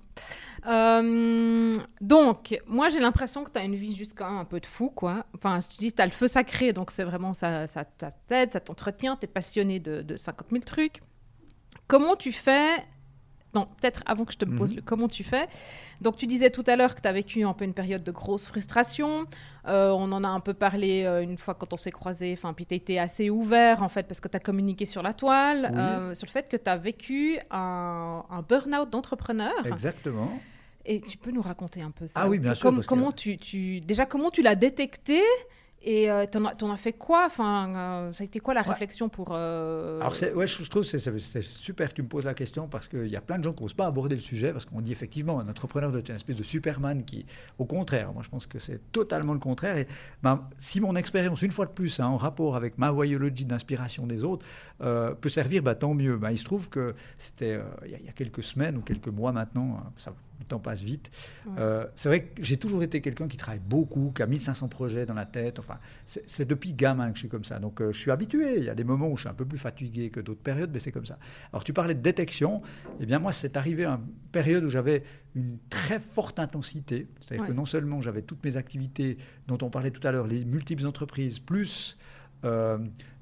Euh, 0.68 1.74
donc, 2.02 2.60
moi, 2.66 2.90
j'ai 2.90 3.00
l'impression 3.00 3.44
que 3.44 3.52
tu 3.52 3.60
as 3.60 3.64
une 3.64 3.76
vie 3.76 3.96
juste 3.96 4.14
quand 4.18 4.30
même 4.30 4.40
un 4.40 4.46
peu 4.46 4.60
de 4.60 4.66
fou, 4.66 4.90
quoi. 4.90 5.26
Enfin, 5.36 5.60
tu 5.60 5.78
dis, 5.78 5.94
tu 5.94 6.02
as 6.02 6.06
le 6.06 6.12
feu 6.12 6.28
sacré, 6.28 6.74
donc 6.74 6.92
c'est 6.92 7.04
vraiment 7.04 7.34
ça, 7.34 7.68
ça 7.68 7.86
t'aide, 8.28 8.52
ça 8.52 8.60
t'entretient, 8.60 9.16
tu 9.16 9.26
es 9.26 9.28
passionné 9.28 9.80
de, 9.80 10.02
de 10.02 10.18
50 10.18 10.48
000 10.52 10.64
trucs. 10.64 11.02
Comment 11.88 12.16
tu 12.16 12.32
fais 12.32 12.74
non, 13.56 13.68
peut-être 13.80 14.03
avant 14.06 14.26
que 14.26 14.34
je 14.34 14.38
te 14.38 14.45
pose 14.45 14.72
mhm. 14.72 14.76
le 14.76 14.82
comment 14.82 15.08
tu 15.08 15.24
fais. 15.24 15.47
Donc, 16.01 16.18
tu 16.18 16.28
disais 16.28 16.49
tout 16.49 16.64
à 16.68 16.76
l'heure 16.76 16.93
que 16.93 17.01
tu 17.01 17.08
as 17.08 17.14
vécu 17.14 17.43
un 17.43 17.53
peu 17.53 17.64
une 17.64 17.74
période 17.74 18.03
de 18.03 18.12
grosse 18.12 18.45
frustration. 18.45 19.26
Euh, 19.68 19.89
on 19.91 20.12
en 20.12 20.24
a 20.26 20.28
un 20.28 20.41
peu 20.41 20.53
parlé 20.53 21.03
euh, 21.06 21.24
une 21.24 21.38
fois 21.38 21.53
quand 21.56 21.72
on 21.72 21.78
s'est 21.78 21.91
croisés. 21.91 22.34
Enfin, 22.38 22.53
puis 22.53 22.66
tu 22.66 22.74
as 22.74 22.78
été 22.78 22.99
assez 22.99 23.30
ouvert, 23.30 23.82
en 23.82 23.89
fait, 23.89 24.03
parce 24.03 24.20
que 24.20 24.28
tu 24.28 24.36
as 24.36 24.41
communiqué 24.41 24.86
sur 24.86 25.01
la 25.01 25.14
toile, 25.14 25.72
euh, 25.74 26.14
sur 26.14 26.28
le 26.28 26.32
fait 26.32 26.49
que 26.49 26.58
tu 26.58 26.70
as 26.70 26.76
vécu 26.76 27.39
un, 27.49 28.24
un 28.30 28.41
burn-out 28.41 28.89
d'entrepreneur. 28.89 29.66
Exactement. 29.66 30.30
Et 30.86 31.01
tu 31.01 31.18
peux 31.18 31.32
nous 31.32 31.41
raconter 31.41 31.82
un 31.82 31.91
peu 31.91 32.06
ça? 32.06 32.20
Ah 32.22 32.30
oui, 32.30 32.38
bien 32.38 32.53
sûr. 32.53 32.86
comment 32.86 33.12
tu, 33.12 33.38
tu, 33.38 33.80
déjà, 33.80 34.06
comment 34.06 34.30
tu 34.30 34.41
l'as 34.41 34.56
détecté? 34.56 35.22
Et 35.88 36.10
euh, 36.10 36.26
tu 36.30 36.40
en, 36.40 36.72
as 36.72 36.78
fait 36.78 36.94
quoi? 36.94 37.26
Enfin, 37.28 37.72
euh, 37.76 38.14
ça 38.14 38.24
a 38.24 38.26
été 38.26 38.40
quoi 38.40 38.56
la 38.56 38.64
réflexion 38.64 39.08
pour 39.08 39.30
euh, 39.32 40.00
Alors, 40.00 40.16
ouais, 40.36 40.48
je, 40.48 40.68
trouve 40.68 40.82
que 40.82 40.98
c'est 40.98 41.42
super 41.44 41.90
que 41.90 41.94
tu 41.94 42.02
me 42.02 42.08
poses 42.08 42.26
la 42.26 42.34
question 42.34 42.68
parce 42.68 42.88
qu'il 42.88 43.08
y 43.08 43.16
a 43.16 43.22
plein 43.22 43.38
de 43.38 43.44
gens 43.44 43.54
qui 43.54 43.62
n'osent 43.62 43.76
pas 43.76 43.86
aborder 43.86 44.16
le 44.16 44.22
sujet 44.22 44.52
parce 44.52 44.66
qu'on 44.66 44.82
dit 44.82 44.92
effectivement 44.92 45.40
un 45.40 45.48
entrepreneur 45.48 45.92
doit 45.92 46.00
être 46.00 46.10
une 46.10 46.16
espèce 46.16 46.38
de 46.38 46.44
Superman 46.44 47.06
qui, 47.06 47.28
au 47.60 47.66
contraire, 47.66 48.12
moi 48.14 48.24
je 48.24 48.30
pense 48.30 48.48
que 48.48 48.58
c'est 48.58 48.92
totalement 48.92 49.34
le 49.34 49.40
contraire. 49.40 49.78
Et 49.78 49.88
ben, 50.24 50.50
si 50.58 50.82
mon 50.82 50.96
expérience, 50.96 51.44
une 51.44 51.52
fois 51.52 51.68
de 51.68 51.72
plus, 51.72 52.00
hein, 52.00 52.08
en 52.08 52.18
rapport 52.18 52.56
avec 52.56 52.80
ma 52.80 52.90
voyologie 52.90 53.46
d'inspiration 53.46 54.08
des 54.08 54.24
autres, 54.24 54.44
peut 54.80 55.30
servir, 55.30 55.62
bah, 55.62 55.76
tant 55.76 55.94
mieux. 55.94 56.18
Ben, 56.18 56.32
il 56.32 56.38
se 56.38 56.46
trouve 56.46 56.68
que 56.68 56.96
c'était 57.20 57.60
il 57.86 57.92
y, 57.92 58.10
a 58.10 58.12
quelques 58.12 58.44
semaines 58.44 58.78
ou 58.78 58.82
quelques 58.82 59.08
mois 59.08 59.32
maintenant, 59.32 59.78
hein, 59.80 59.92
ça 59.98 60.14
le 60.40 60.46
temps 60.46 60.60
passe 60.60 60.82
vite. 60.82 61.12
Euh, 61.58 61.86
c'est 61.96 62.10
vrai 62.10 62.24
que 62.24 62.44
j'ai 62.44 62.58
toujours 62.58 62.84
été 62.84 63.02
quelqu'un 63.02 63.28
qui 63.28 63.38
travaille 63.38 63.62
beaucoup, 63.66 64.12
qui 64.16 64.22
a 64.22 64.28
1500 64.28 64.68
projets 64.68 65.06
dans 65.06 65.14
la 65.14 65.26
tête. 65.26 65.60
Enfin, 65.60 65.80
c'est 66.06 66.48
depuis 66.48 66.74
gamin 66.74 67.10
que 67.10 67.16
je 67.16 67.20
suis 67.20 67.30
comme 67.30 67.44
ça. 67.44 67.60
Donc, 67.60 67.82
euh, 67.82 67.92
je 67.92 68.00
suis 68.00 68.12
habitué. 68.12 68.58
Il 68.58 68.64
y 68.64 68.70
a 68.70 68.76
des 68.76 68.84
moments 68.84 69.10
où 69.10 69.16
je 69.16 69.22
suis 69.22 69.30
un 69.30 69.34
peu 69.34 69.46
plus 69.46 69.58
fatigué 69.58 70.10
que 70.10 70.20
d'autres 70.20 70.42
périodes, 70.42 70.72
mais 70.74 70.80
c'est 70.80 70.92
comme 70.92 71.06
ça. 71.06 71.18
Alors, 71.52 71.64
tu 71.64 71.74
parlais 71.74 71.96
de 71.96 72.02
détection. 72.02 72.62
Eh 73.00 73.06
bien, 73.06 73.20
moi, 73.20 73.32
c'est 73.32 73.58
arrivé 73.58 73.86
à 73.86 73.94
une 73.94 74.14
période 74.32 74.64
où 74.64 74.70
j'avais 74.70 75.04
une 75.36 75.58
très 75.70 76.00
forte 76.00 76.40
intensité. 76.40 77.08
C'est-à-dire 77.20 77.48
que 77.48 77.54
non 77.54 77.66
seulement 77.66 78.02
j'avais 78.02 78.22
toutes 78.22 78.44
mes 78.44 78.58
activités 78.58 79.18
dont 79.48 79.58
on 79.62 79.70
parlait 79.70 79.92
tout 79.92 80.06
à 80.08 80.12
l'heure, 80.12 80.28
les 80.28 80.46
multiples 80.46 80.86
entreprises, 80.86 81.40
plus 81.40 81.98
euh, 82.46 82.78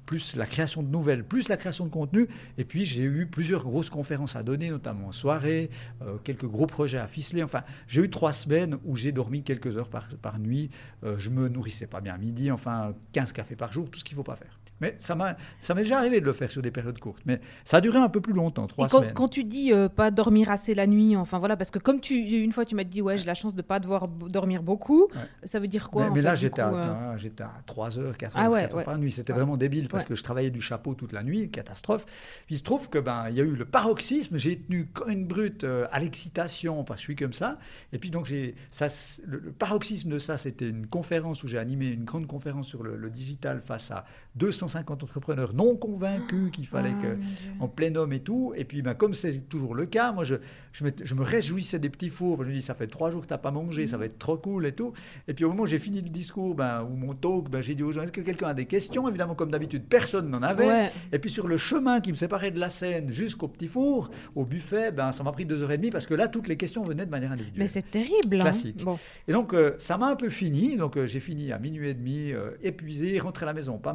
plus 0.06 0.36
la 0.36 0.46
création 0.46 0.82
de 0.82 0.88
nouvelles, 0.88 1.24
plus 1.24 1.48
la 1.48 1.56
création 1.56 1.86
de 1.86 1.90
contenu. 1.90 2.28
Et 2.58 2.64
puis 2.64 2.84
j'ai 2.84 3.02
eu 3.02 3.26
plusieurs 3.26 3.64
grosses 3.64 3.90
conférences 3.90 4.36
à 4.36 4.42
donner, 4.42 4.70
notamment 4.70 5.08
en 5.08 5.12
soirée, 5.12 5.70
euh, 6.02 6.16
quelques 6.22 6.46
gros 6.46 6.66
projets 6.66 6.98
à 6.98 7.06
ficeler. 7.06 7.42
Enfin, 7.42 7.62
j'ai 7.88 8.02
eu 8.02 8.10
trois 8.10 8.32
semaines 8.32 8.78
où 8.84 8.96
j'ai 8.96 9.12
dormi 9.12 9.42
quelques 9.42 9.76
heures 9.76 9.88
par, 9.88 10.38
nuit. 10.38 10.70
Euh, 11.04 11.16
je 11.18 11.30
me 11.30 11.48
nourrissais 11.48 11.86
pas 11.86 12.00
bien 12.00 12.14
à 12.14 12.18
midi, 12.18 12.50
enfin 12.50 12.94
15 13.12 13.32
cafés 13.32 13.56
par 13.56 13.72
jour, 13.72 13.90
tout 13.90 13.98
ce 13.98 14.04
qu'il 14.04 14.14
ne 14.14 14.18
faut 14.18 14.24
pas 14.24 14.36
faire. 14.36 14.58
Mais 14.80 14.96
ça 14.98 15.14
m'est 15.14 15.82
déjà 15.82 15.98
arrivé 15.98 16.20
de 16.20 16.26
le 16.26 16.32
faire 16.32 16.50
sur 16.50 16.62
des 16.62 16.70
périodes 16.70 16.98
courtes. 16.98 17.22
Mais 17.26 17.40
ça 17.64 17.78
a 17.78 17.80
duré 17.80 17.98
un 17.98 18.08
peu 18.08 18.20
plus 18.20 18.32
longtemps, 18.32 18.66
trois 18.66 18.88
quand, 18.88 18.98
semaines. 18.98 19.14
Quand 19.14 19.28
tu 19.28 19.44
dis 19.44 19.72
euh, 19.72 19.88
pas 19.88 20.10
dormir 20.10 20.50
assez 20.50 20.74
la 20.74 20.86
nuit, 20.86 21.16
enfin 21.16 21.38
voilà, 21.38 21.56
parce 21.56 21.70
que 21.70 21.78
comme 21.78 22.00
tu, 22.00 22.16
une 22.16 22.52
fois 22.52 22.64
tu 22.64 22.74
m'as 22.74 22.84
dit, 22.84 23.00
ouais, 23.00 23.16
j'ai 23.16 23.26
la 23.26 23.34
chance 23.34 23.54
de 23.54 23.62
pas 23.62 23.78
devoir 23.78 24.08
dormir 24.08 24.62
beaucoup, 24.62 25.08
ça 25.44 25.60
veut 25.60 25.68
dire 25.68 25.90
quoi 25.90 26.10
Mais, 26.10 26.22
là, 26.22 26.34
j'étais 26.34 26.62
à, 26.62 26.70
euh 26.72 27.14
à 27.40 27.62
3 27.66 27.98
heures, 27.98 28.16
4 28.16 28.32
ah 28.34 28.48
heures, 28.48 28.68
ah 28.72 28.82
par 28.84 28.98
nuit. 28.98 29.10
C'était 29.10 29.32
vraiment 29.32 29.56
débile 29.56 29.88
parce 29.88 30.04
que 30.04 30.14
je 30.14 30.22
travaillais 30.22 30.50
du 30.50 30.60
chapeau 30.60 30.94
toute 30.94 31.12
la 31.12 31.22
nuit, 31.22 31.50
catastrophe. 31.50 32.04
Puis 32.46 32.56
il 32.56 32.58
se 32.58 32.62
trouve 32.62 32.88
que 32.88 32.98
ben 32.98 33.26
il 33.30 33.36
y 33.36 33.40
a 33.40 33.44
eu 33.44 33.54
le 33.54 33.64
paroxysme, 33.64 34.36
j'ai 34.36 34.58
tenu 34.58 34.86
comme 34.86 35.10
une 35.10 35.26
brute 35.26 35.64
euh, 35.64 35.86
à 35.92 36.00
l'excitation 36.00 36.84
parce 36.84 37.00
que 37.00 37.02
je 37.02 37.06
suis 37.06 37.16
comme 37.16 37.32
ça. 37.32 37.58
Et 37.92 37.98
puis 37.98 38.10
donc 38.10 38.26
j'ai 38.26 38.54
ça, 38.70 38.88
le, 39.26 39.40
paroxysme 39.52 40.10
de 40.10 40.18
ça, 40.18 40.36
c'était 40.36 40.68
une 40.68 40.86
conférence 40.86 41.42
où 41.44 41.48
j'ai 41.48 41.58
animé 41.58 41.86
une 41.86 42.04
grande 42.04 42.26
conférence 42.26 42.66
sur 42.66 42.82
le, 42.82 42.96
le 42.96 43.10
digital 43.10 43.60
face 43.60 43.90
à 43.90 44.04
250 44.36 45.04
entrepreneurs 45.04 45.54
non 45.54 45.76
convaincus 45.76 46.50
qu'il 46.52 46.66
fallait 46.66 46.94
ah, 46.98 47.02
que, 47.02 47.62
en 47.62 47.68
plein 47.68 47.94
homme 47.94 48.12
et 48.12 48.20
tout. 48.20 48.52
Et 48.56 48.64
puis, 48.64 48.82
ben, 48.82 48.94
comme 48.94 49.14
c'est 49.14 49.48
toujours 49.48 49.74
le 49.74 49.86
cas, 49.86 50.12
moi, 50.12 50.24
je, 50.24 50.36
je, 50.72 50.84
me, 50.84 50.90
je, 51.02 51.14
me, 51.14 51.22
réjouissais 51.22 51.78
des 51.78 51.88
petits 51.88 52.10
fours. 52.10 52.42
Je 52.42 52.48
me 52.48 52.54
dis, 52.54 52.62
ça 52.62 52.74
fait 52.74 52.86
trois 52.86 53.10
jours 53.10 53.22
que 53.22 53.26
tu 53.26 53.32
n'as 53.32 53.38
pas 53.38 53.50
mangé, 53.50 53.86
ça 53.86 53.96
va 53.96 54.06
être 54.06 54.18
trop 54.18 54.36
cool 54.36 54.66
et 54.66 54.72
tout. 54.72 54.92
Et 55.28 55.34
puis, 55.34 55.44
au 55.44 55.50
moment 55.50 55.62
où 55.62 55.66
j'ai 55.66 55.78
fini 55.78 56.00
le 56.00 56.08
discours, 56.08 56.54
ben, 56.54 56.82
ou 56.82 56.96
mon 56.96 57.14
talk, 57.14 57.48
ben, 57.48 57.62
j'ai 57.62 57.74
dit 57.74 57.82
aux 57.82 57.92
gens, 57.92 58.02
est-ce 58.02 58.12
que 58.12 58.20
quelqu'un 58.20 58.48
a 58.48 58.54
des 58.54 58.66
questions? 58.66 59.08
Évidemment, 59.08 59.34
comme 59.34 59.50
d'habitude, 59.50 59.84
personne 59.88 60.28
n'en 60.30 60.42
avait. 60.42 60.90
Et 61.12 61.18
puis, 61.18 61.30
sur 61.30 61.46
le 61.46 61.56
chemin 61.56 62.00
qui 62.00 62.10
me 62.10 62.16
séparait 62.16 62.50
de 62.50 62.58
la 62.58 62.70
scène 62.70 63.10
jusqu'au 63.10 63.48
petit 63.48 63.68
four, 63.68 64.10
au 64.34 64.44
buffet, 64.44 64.90
ben, 64.90 65.12
ça 65.12 65.22
m'a 65.22 65.32
pris 65.32 65.46
deux 65.46 65.62
heures 65.62 65.70
et 65.70 65.76
demie 65.76 65.90
parce 65.90 66.06
que 66.06 66.14
là, 66.14 66.28
toutes 66.28 66.48
les 66.48 66.56
questions 66.56 66.82
venaient 66.82 67.06
de 67.06 67.10
manière 67.10 67.32
individuelle. 67.32 67.62
Mais 67.62 67.68
c'est 67.68 67.88
terrible. 67.88 68.36
Hein. 68.36 68.40
Classique. 68.40 68.84
Et 69.28 69.32
donc, 69.32 69.54
euh, 69.54 69.74
ça 69.78 69.96
m'a 69.96 70.06
un 70.08 70.16
peu 70.16 70.28
fini. 70.28 70.76
Donc, 70.76 70.96
euh, 70.96 71.06
j'ai 71.06 71.20
fini 71.20 71.52
à 71.52 71.58
minuit 71.58 71.88
et 71.88 71.94
demi, 71.94 72.32
euh, 72.32 72.50
épuisé, 72.62 73.18
rentré 73.18 73.44
à 73.44 73.46
la 73.46 73.52
maison, 73.52 73.78
pas 73.78 73.92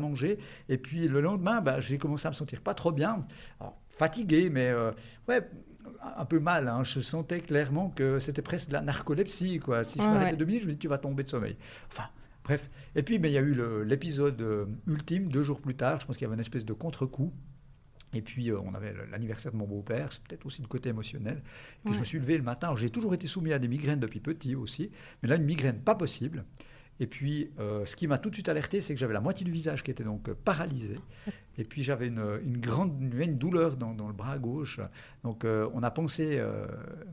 Et 0.68 0.78
puis 0.78 1.08
le 1.08 1.22
lendemain, 1.22 1.62
bah, 1.62 1.80
j'ai 1.80 1.98
commencé 1.98 2.28
à 2.28 2.30
me 2.30 2.36
sentir 2.36 2.62
pas 2.62 2.74
trop 2.74 2.92
bien. 2.92 3.26
fatigué, 3.88 4.50
mais 4.50 4.68
euh, 4.68 4.92
ouais, 5.28 5.42
un 6.18 6.26
peu 6.26 6.40
mal. 6.40 6.68
Hein. 6.68 6.84
Je 6.84 7.00
sentais 7.00 7.40
clairement 7.40 7.90
que 7.90 8.20
c'était 8.20 8.42
presque 8.42 8.70
de 8.70 8.74
la 8.74 8.82
narcolepsie. 8.82 9.60
Quoi. 9.60 9.84
Si 9.84 10.00
je 10.00 10.06
m'arrêtais 10.06 10.38
deux 10.38 10.46
minutes, 10.46 10.64
je 10.64 10.68
me 10.68 10.74
dis, 10.74 10.80
tu 10.80 10.88
vas 10.88 10.98
tomber 10.98 11.24
de 11.24 11.30
sommeil. 11.30 11.58
Enfin, 11.92 12.06
bref. 12.44 12.70
Et 12.96 13.04
puis, 13.04 13.20
mais 13.20 13.30
il 13.30 13.34
y 13.34 13.38
a 13.38 13.42
eu 13.42 13.58
l'épisode 13.86 14.42
euh, 14.42 14.66
ultime, 14.88 15.30
deux 15.30 15.44
jours 15.44 15.62
plus 15.62 15.76
tard. 15.76 16.00
Je 16.00 16.06
pense 16.06 16.18
qu'il 16.18 16.26
y 16.26 16.28
avait 16.28 16.36
une 16.36 16.42
espèce 16.42 16.66
de 16.66 16.74
contre-coup. 16.74 17.34
Et 18.14 18.22
puis, 18.22 18.50
euh, 18.50 18.60
on 18.60 18.74
avait 18.74 18.94
l'anniversaire 19.12 19.52
de 19.52 19.58
mon 19.58 19.68
beau-père, 19.68 20.12
c'est 20.12 20.24
peut-être 20.24 20.46
aussi 20.46 20.62
le 20.62 20.68
côté 20.68 20.90
émotionnel. 20.90 21.44
Puis, 21.84 21.94
je 21.94 22.00
me 22.00 22.06
suis 22.06 22.20
levé 22.20 22.38
le 22.38 22.44
matin. 22.44 22.74
J'ai 22.76 22.90
toujours 22.90 23.14
été 23.14 23.28
soumis 23.28 23.54
à 23.54 23.60
des 23.60 23.68
migraines 23.68 24.00
depuis 24.00 24.20
petit 24.20 24.56
aussi. 24.56 24.90
Mais 25.22 25.30
là, 25.30 25.36
une 25.36 25.46
migraine 25.46 25.80
pas 25.80 25.96
possible. 25.96 26.46
Et 27.02 27.08
puis, 27.08 27.50
euh, 27.60 27.86
ce 27.86 27.96
qui 27.96 28.08
m'a 28.08 28.18
tout 28.18 28.30
de 28.30 28.36
suite 28.36 28.50
alerté, 28.50 28.82
c'est 28.82 28.94
que 28.94 29.00
j'avais 29.00 29.14
la 29.14 29.22
moitié 29.22 29.46
du 29.46 29.52
visage 29.52 29.84
qui 29.84 29.92
était 29.92 30.04
donc 30.04 30.28
euh, 30.28 30.36
paralysé. 30.44 30.96
Et 31.58 31.64
puis, 31.64 31.82
j'avais 31.82 32.08
une, 32.08 32.24
une, 32.46 32.58
grande 32.58 32.94
une, 33.02 33.36
douleur 33.36 33.78
dans, 33.78 33.94
dans, 33.94 34.08
le 34.08 34.14
bras 34.14 34.38
gauche. 34.38 34.80
Donc, 35.24 35.44
euh, 35.44 35.70
on 35.74 35.84
a 35.84 35.92
pensé, 35.92 36.42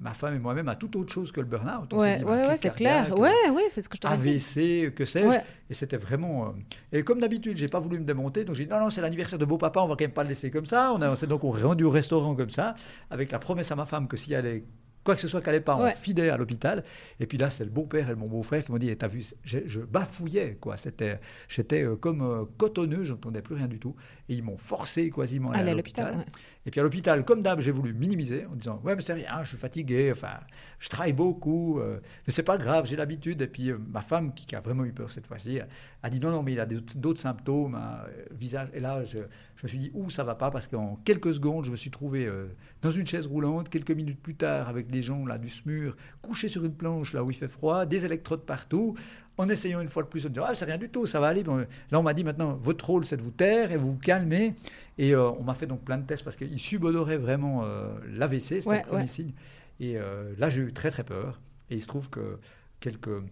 ma 0.00 0.14
femme 0.14 0.34
et 0.34 0.38
moi-même, 0.38 0.68
à 0.68 0.76
toute 0.76 0.94
autre 0.96 1.12
chose 1.12 1.32
que 1.32 1.40
le 1.40 1.46
burn-out. 1.46 1.92
Oui, 1.92 1.98
ouais, 1.98 2.22
ouais, 2.22 2.46
ouais 2.48 2.56
c'est 2.56 2.74
clair. 2.74 3.16
Ouais, 3.16 3.50
ouais, 3.50 3.64
c'est 3.68 3.82
ce 3.82 3.88
que 3.88 3.96
je 3.96 4.02
te 4.02 4.06
AVC, 4.06 4.94
que 4.94 5.04
sais-je. 5.04 5.38
Et 5.68 5.74
c'était 5.74 5.96
vraiment. 5.96 6.54
Et 6.92 7.02
comme 7.02 7.20
d'habitude, 7.20 7.56
j'ai 7.56 7.68
pas 7.68 7.80
voulu 7.80 7.98
me 7.98 8.04
démonter. 8.04 8.44
Donc, 8.44 8.54
j'ai 8.54 8.66
dit 8.66 8.70
non, 8.70 8.80
non, 8.80 8.90
c'est 8.90 9.00
l'anniversaire 9.00 9.38
de 9.38 9.44
beau-papa, 9.44 9.80
on 9.80 9.88
va 9.88 9.96
quand 9.96 10.04
même 10.04 10.12
pas 10.12 10.22
le 10.22 10.28
laisser 10.28 10.50
comme 10.50 10.66
ça. 10.66 10.92
On 10.92 11.02
a, 11.02 11.14
donc, 11.26 11.42
on 11.42 11.56
est 11.56 11.62
rendu 11.62 11.84
au 11.84 11.90
restaurant 11.90 12.34
comme 12.36 12.50
ça, 12.50 12.74
avec 13.10 13.32
la 13.32 13.40
promesse 13.40 13.70
à 13.72 13.76
ma 13.76 13.84
femme 13.84 14.06
que 14.06 14.16
si 14.16 14.32
elle 14.32 14.46
est 14.46 14.64
quoi 15.06 15.14
que 15.14 15.20
ce 15.20 15.28
soit 15.28 15.40
qu'elle 15.40 15.52
n'allait 15.52 15.64
pas, 15.64 15.76
en 15.76 15.88
fidèle 15.90 16.30
à 16.30 16.36
l'hôpital. 16.36 16.82
Et 17.20 17.26
puis 17.26 17.38
là, 17.38 17.48
c'est 17.48 17.64
le 17.64 17.70
beau-père 17.70 18.10
et 18.10 18.14
mon 18.16 18.26
beau-frère 18.26 18.64
qui 18.64 18.72
m'ont 18.72 18.78
dit, 18.78 18.94
t'as 18.96 19.06
vu, 19.06 19.24
je, 19.44 19.80
bafouillais, 19.80 20.58
quoi. 20.60 20.76
C'était, 20.76 21.20
j'étais 21.48 21.84
euh, 21.84 21.96
comme 21.96 22.22
euh, 22.22 22.44
cotonneux, 22.58 23.04
je 23.04 23.12
n'entendais 23.12 23.40
plus 23.40 23.54
rien 23.54 23.68
du 23.68 23.78
tout. 23.78 23.94
Et 24.28 24.34
ils 24.34 24.42
m'ont 24.42 24.56
forcé 24.56 25.10
quasiment 25.10 25.50
à 25.50 25.58
aller 25.58 25.70
à 25.70 25.74
l'hôpital. 25.74 26.26
Et 26.64 26.70
puis 26.70 26.80
à 26.80 26.82
l'hôpital, 26.82 27.24
comme 27.24 27.42
d'hab, 27.42 27.60
j'ai 27.60 27.70
voulu 27.70 27.94
minimiser 27.94 28.44
en 28.46 28.56
disant, 28.56 28.80
ouais, 28.84 28.96
mais 28.96 29.02
c'est 29.02 29.12
rien, 29.12 29.44
je 29.44 29.48
suis 29.50 29.56
fatigué, 29.56 30.10
enfin, 30.10 30.40
je 30.80 30.88
travaille 30.88 31.12
beaucoup, 31.12 31.78
euh, 31.78 32.00
mais 32.26 32.32
c'est 32.32 32.42
pas 32.42 32.58
grave, 32.58 32.86
j'ai 32.86 32.96
l'habitude. 32.96 33.40
Et 33.40 33.46
puis 33.46 33.70
ma 33.72 34.00
femme, 34.00 34.34
qui, 34.34 34.56
a 34.56 34.60
vraiment 34.60 34.84
eu 34.84 34.92
peur 34.92 35.12
cette 35.12 35.26
fois-ci, 35.26 35.60
a 36.02 36.10
dit, 36.10 36.18
non, 36.18 36.30
non, 36.30 36.42
mais 36.42 36.54
il 36.54 36.60
a 36.60 36.66
d'autres 36.66 37.20
symptômes, 37.20 37.76
hein, 37.76 38.00
visage. 38.32 38.68
Et 38.74 38.80
là, 38.80 39.04
je, 39.04 39.18
je 39.56 39.62
me 39.62 39.68
suis 39.68 39.78
dit, 39.78 39.90
ouh, 39.94 40.10
ça 40.10 40.22
va 40.22 40.34
pas, 40.34 40.50
parce 40.50 40.66
qu'en 40.66 40.96
quelques 41.04 41.32
secondes, 41.32 41.64
je 41.64 41.70
me 41.70 41.76
suis 41.76 41.90
trouvé 41.90 42.26
euh, 42.26 42.46
dans 42.82 42.90
une 42.90 43.06
chaise 43.06 43.26
roulante, 43.26 43.70
quelques 43.70 43.90
minutes 43.90 44.20
plus 44.20 44.34
tard, 44.34 44.68
avec 44.68 44.90
des 44.90 45.00
gens 45.00 45.24
là 45.24 45.38
du 45.38 45.48
SMUR, 45.48 45.96
couchés 46.20 46.48
sur 46.48 46.64
une 46.64 46.74
planche 46.74 47.14
là 47.14 47.24
où 47.24 47.30
il 47.30 47.36
fait 47.36 47.48
froid, 47.48 47.86
des 47.86 48.04
électrodes 48.04 48.44
partout. 48.44 48.94
En 49.38 49.48
essayant 49.48 49.80
une 49.80 49.88
fois 49.88 50.02
de 50.02 50.08
plus, 50.08 50.24
on 50.26 50.28
dit 50.28 50.40
ah, 50.42 50.54
ça 50.54 50.66
rien 50.66 50.78
du 50.78 50.88
tout, 50.88 51.06
ça 51.06 51.20
va 51.20 51.28
aller. 51.28 51.42
là, 51.42 51.98
on 51.98 52.02
m'a 52.02 52.14
dit 52.14 52.24
maintenant, 52.24 52.54
votre 52.54 52.86
rôle, 52.86 53.04
c'est 53.04 53.16
de 53.16 53.22
vous 53.22 53.30
taire 53.30 53.72
et 53.72 53.76
vous 53.76 53.92
vous 53.92 53.98
calmer. 53.98 54.54
Et 54.98 55.14
euh, 55.14 55.30
on 55.30 55.42
m'a 55.42 55.54
fait 55.54 55.66
donc 55.66 55.82
plein 55.82 55.98
de 55.98 56.06
tests 56.06 56.24
parce 56.24 56.36
qu'il 56.36 56.58
subodorait 56.58 57.18
vraiment 57.18 57.64
euh, 57.64 57.94
l'AVC, 58.08 58.62
c'était 58.62 58.78
le 58.78 58.82
premier 58.82 59.06
signe. 59.06 59.32
Et 59.78 59.98
euh, 59.98 60.32
là, 60.38 60.48
j'ai 60.48 60.62
eu 60.62 60.72
très 60.72 60.90
très 60.90 61.04
peur. 61.04 61.40
Et 61.70 61.74
il 61.74 61.80
se 61.80 61.86
trouve 61.86 62.08
que 62.08 62.38
quelques 62.80 63.22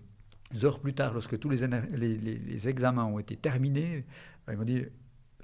heures 0.63 0.79
plus 0.79 0.95
tard, 0.95 1.15
lorsque 1.15 1.39
tous 1.39 1.49
les, 1.49 1.67
les, 1.93 2.17
les 2.17 2.69
examens 2.69 3.05
ont 3.05 3.19
été 3.19 3.37
terminés, 3.37 4.05
ils 4.51 4.57
m'ont 4.57 4.65
dit 4.65 4.85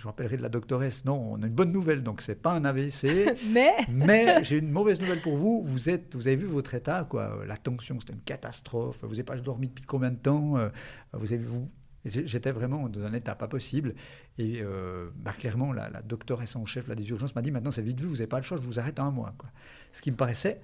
je 0.00 0.06
rappellerai 0.06 0.38
de 0.38 0.42
la 0.42 0.48
doctoresse, 0.48 1.04
non, 1.04 1.32
on 1.32 1.42
a 1.42 1.46
une 1.46 1.52
bonne 1.52 1.72
nouvelle, 1.72 2.02
donc 2.02 2.22
c'est 2.22 2.34
pas 2.34 2.52
un 2.52 2.64
AVC. 2.64 3.36
mais 3.52 3.70
mais 3.90 4.42
j'ai 4.42 4.56
une 4.56 4.70
mauvaise 4.70 4.98
nouvelle 4.98 5.20
pour 5.20 5.36
vous. 5.36 5.62
Vous 5.62 5.90
êtes, 5.90 6.14
vous 6.14 6.26
avez 6.26 6.36
vu 6.36 6.46
votre 6.46 6.72
état, 6.74 7.04
quoi. 7.04 7.40
La 7.46 7.58
tension, 7.58 8.00
c'était 8.00 8.14
une 8.14 8.22
catastrophe. 8.22 8.98
Vous 9.02 9.10
n'avez 9.10 9.24
pas 9.24 9.36
dormi 9.36 9.68
depuis 9.68 9.84
combien 9.84 10.10
de 10.10 10.16
temps 10.16 10.56
euh, 10.56 10.70
Vous 11.12 11.34
avez, 11.34 11.44
vous, 11.44 11.68
J'étais 12.06 12.50
vraiment 12.50 12.88
dans 12.88 13.04
un 13.04 13.12
état 13.12 13.34
pas 13.34 13.46
possible. 13.46 13.94
Et 14.38 14.62
euh, 14.62 15.10
bah, 15.16 15.34
clairement, 15.38 15.70
la, 15.72 15.90
la, 15.90 16.00
doctoresse 16.00 16.56
en 16.56 16.64
chef 16.64 16.88
là, 16.88 16.94
des 16.94 17.08
urgences 17.10 17.34
m'a 17.34 17.42
dit 17.42 17.50
maintenant, 17.50 17.70
c'est 17.70 17.82
vite 17.82 18.00
vu, 18.00 18.06
vous 18.06 18.14
n'avez 18.14 18.26
pas 18.26 18.38
le 18.38 18.42
choix, 18.42 18.56
je 18.56 18.66
vous 18.66 18.80
arrête 18.80 18.98
un 18.98 19.10
mois. 19.10 19.34
Quoi. 19.36 19.50
Ce 19.92 20.00
qui 20.00 20.10
me 20.10 20.16
paraissait 20.16 20.62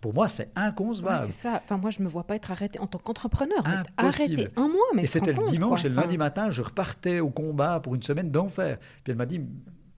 pour 0.00 0.14
moi, 0.14 0.28
c'est 0.28 0.50
inconcevable. 0.56 1.26
c'est 1.26 1.32
ça. 1.32 1.60
Enfin, 1.62 1.78
moi, 1.78 1.90
je 1.90 2.02
me 2.02 2.08
vois 2.08 2.24
pas 2.24 2.36
être 2.36 2.50
arrêté 2.50 2.78
en 2.78 2.86
tant 2.86 2.98
qu'entrepreneur. 2.98 3.62
Arrêté 3.96 4.48
un 4.56 4.68
mois, 4.68 4.86
mais 4.94 5.04
Et 5.04 5.06
c'était 5.06 5.32
le 5.32 5.46
dimanche 5.46 5.84
et 5.84 5.88
le 5.88 5.94
lundi 5.94 6.18
matin, 6.18 6.50
je 6.50 6.62
repartais 6.62 7.20
au 7.20 7.30
combat 7.30 7.80
pour 7.80 7.94
une 7.94 8.02
semaine 8.02 8.30
d'enfer. 8.30 8.78
Puis 9.04 9.12
elle 9.12 9.16
m'a 9.16 9.26
dit, 9.26 9.40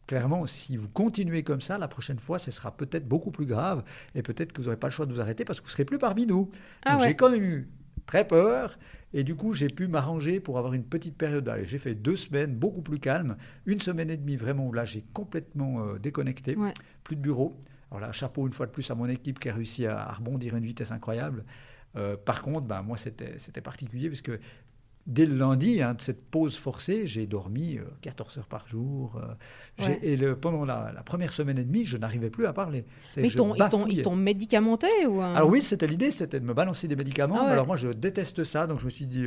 clairement, 0.06 0.46
si 0.46 0.76
vous 0.76 0.88
continuez 0.88 1.42
comme 1.42 1.60
ça, 1.60 1.78
la 1.78 1.88
prochaine 1.88 2.18
fois, 2.18 2.38
ce 2.38 2.50
sera 2.50 2.76
peut-être 2.76 3.08
beaucoup 3.08 3.30
plus 3.30 3.46
grave 3.46 3.82
et 4.14 4.22
peut-être 4.22 4.52
que 4.52 4.60
vous 4.60 4.66
n'aurez 4.66 4.76
pas 4.76 4.88
le 4.88 4.92
choix 4.92 5.06
de 5.06 5.12
vous 5.12 5.20
arrêter 5.20 5.44
parce 5.44 5.60
que 5.60 5.64
vous 5.64 5.70
ne 5.70 5.72
serez 5.72 5.84
plus 5.84 5.98
parmi 5.98 6.26
nous. 6.26 6.50
Ah 6.84 6.98
j'ai 7.02 7.14
quand 7.14 7.30
même 7.30 7.42
eu 7.42 7.68
très 8.06 8.26
peur. 8.26 8.78
Et 9.12 9.24
du 9.24 9.34
coup, 9.34 9.54
j'ai 9.54 9.68
pu 9.68 9.88
m'arranger 9.88 10.40
pour 10.40 10.58
avoir 10.58 10.74
une 10.74 10.84
petite 10.84 11.16
période. 11.16 11.50
J'ai 11.62 11.78
fait 11.78 11.94
deux 11.94 12.16
semaines 12.16 12.54
beaucoup 12.54 12.82
plus 12.82 12.98
calmes, 12.98 13.36
une 13.64 13.80
semaine 13.80 14.10
et 14.10 14.16
demie 14.16 14.36
vraiment 14.36 14.66
où 14.66 14.72
là, 14.72 14.84
j'ai 14.84 15.04
complètement 15.14 15.80
euh, 15.80 15.98
déconnecté, 15.98 16.56
plus 17.02 17.16
de 17.16 17.20
bureau. 17.22 17.56
Alors 17.90 18.00
là, 18.00 18.12
chapeau 18.12 18.46
une 18.46 18.52
fois 18.52 18.66
de 18.66 18.72
plus 18.72 18.90
à 18.90 18.94
mon 18.94 19.08
équipe 19.08 19.38
qui 19.38 19.48
a 19.48 19.54
réussi 19.54 19.86
à, 19.86 20.12
rebondir 20.12 20.54
à 20.54 20.58
une 20.58 20.66
vitesse 20.66 20.90
incroyable. 20.90 21.44
Euh, 21.96 22.16
par 22.16 22.42
contre, 22.42 22.66
ben, 22.66 22.82
moi, 22.82 22.96
c'était 22.96 23.60
particulier 23.62 24.08
parce 24.08 24.22
que 24.22 24.38
dès 25.06 25.26
le 25.26 25.36
lundi, 25.36 25.82
hein, 25.82 25.94
de 25.94 26.00
cette 26.00 26.24
pause 26.30 26.56
forcée, 26.56 27.06
j'ai 27.06 27.26
dormi 27.26 27.78
14 28.02 28.36
euh, 28.36 28.40
heures 28.40 28.46
par 28.46 28.66
jour. 28.68 29.20
Euh, 29.80 29.94
et 30.02 30.16
le, 30.16 30.36
pendant 30.36 30.64
la, 30.64 30.92
première 31.04 31.32
semaine 31.32 31.58
et 31.58 31.64
demie, 31.64 31.84
je 31.84 31.96
n'arrivais 31.96 32.30
plus 32.30 32.46
à 32.46 32.52
parler. 32.52 32.84
Mais 33.16 33.28
ils 33.28 34.02
t'ont 34.02 34.16
médicamenté 34.16 34.88
ou 35.06 35.20
Alors 35.20 35.48
oui, 35.48 35.62
c'était 35.62 35.86
l'idée, 35.86 36.10
c'était 36.10 36.40
de 36.40 36.44
me 36.44 36.54
balancer 36.54 36.88
des 36.88 36.96
médicaments. 36.96 37.38
Ah 37.40 37.50
alors 37.50 37.66
moi, 37.66 37.76
je 37.76 37.88
déteste 37.88 38.44
ça, 38.44 38.66
donc 38.66 38.80
je 38.80 38.84
me 38.84 38.90
suis 38.90 39.06
dit, 39.06 39.26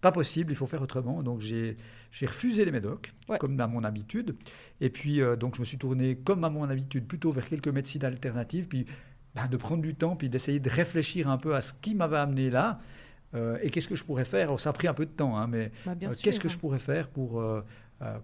pas 0.00 0.12
possible, 0.12 0.52
il 0.52 0.56
faut 0.56 0.66
faire 0.66 0.82
autrement. 0.82 1.22
Donc 1.22 1.40
j'ai 1.40 1.76
refusé 2.22 2.64
les 2.64 2.72
médocs, 2.72 3.12
comme 3.38 3.58
à 3.60 3.66
mon 3.66 3.84
habitude. 3.84 4.36
Et 4.80 4.90
puis, 4.90 5.20
euh, 5.20 5.36
donc, 5.36 5.56
je 5.56 5.60
me 5.60 5.64
suis 5.64 5.78
tourné, 5.78 6.16
comme 6.16 6.44
à 6.44 6.50
mon 6.50 6.68
habitude, 6.68 7.06
plutôt 7.06 7.32
vers 7.32 7.48
quelques 7.48 7.68
médecines 7.68 8.04
alternatives, 8.04 8.66
puis 8.66 8.86
bah, 9.34 9.46
de 9.46 9.56
prendre 9.56 9.82
du 9.82 9.94
temps, 9.94 10.16
puis 10.16 10.28
d'essayer 10.28 10.58
de 10.58 10.70
réfléchir 10.70 11.28
un 11.28 11.38
peu 11.38 11.54
à 11.54 11.60
ce 11.60 11.72
qui 11.74 11.94
m'avait 11.94 12.16
amené 12.16 12.50
là. 12.50 12.80
Euh, 13.34 13.58
et 13.62 13.70
qu'est-ce 13.70 13.88
que 13.88 13.96
je 13.96 14.04
pourrais 14.04 14.24
faire? 14.24 14.58
Ça 14.58 14.70
a 14.70 14.72
pris 14.72 14.88
un 14.88 14.94
peu 14.94 15.06
de 15.06 15.10
temps, 15.10 15.36
hein, 15.36 15.46
mais 15.46 15.70
bah, 15.86 15.92
euh, 16.02 16.10
qu'est-ce 16.20 16.40
que 16.40 16.48
je 16.48 16.58
pourrais 16.58 16.78
faire 16.78 17.08
pour, 17.08 17.42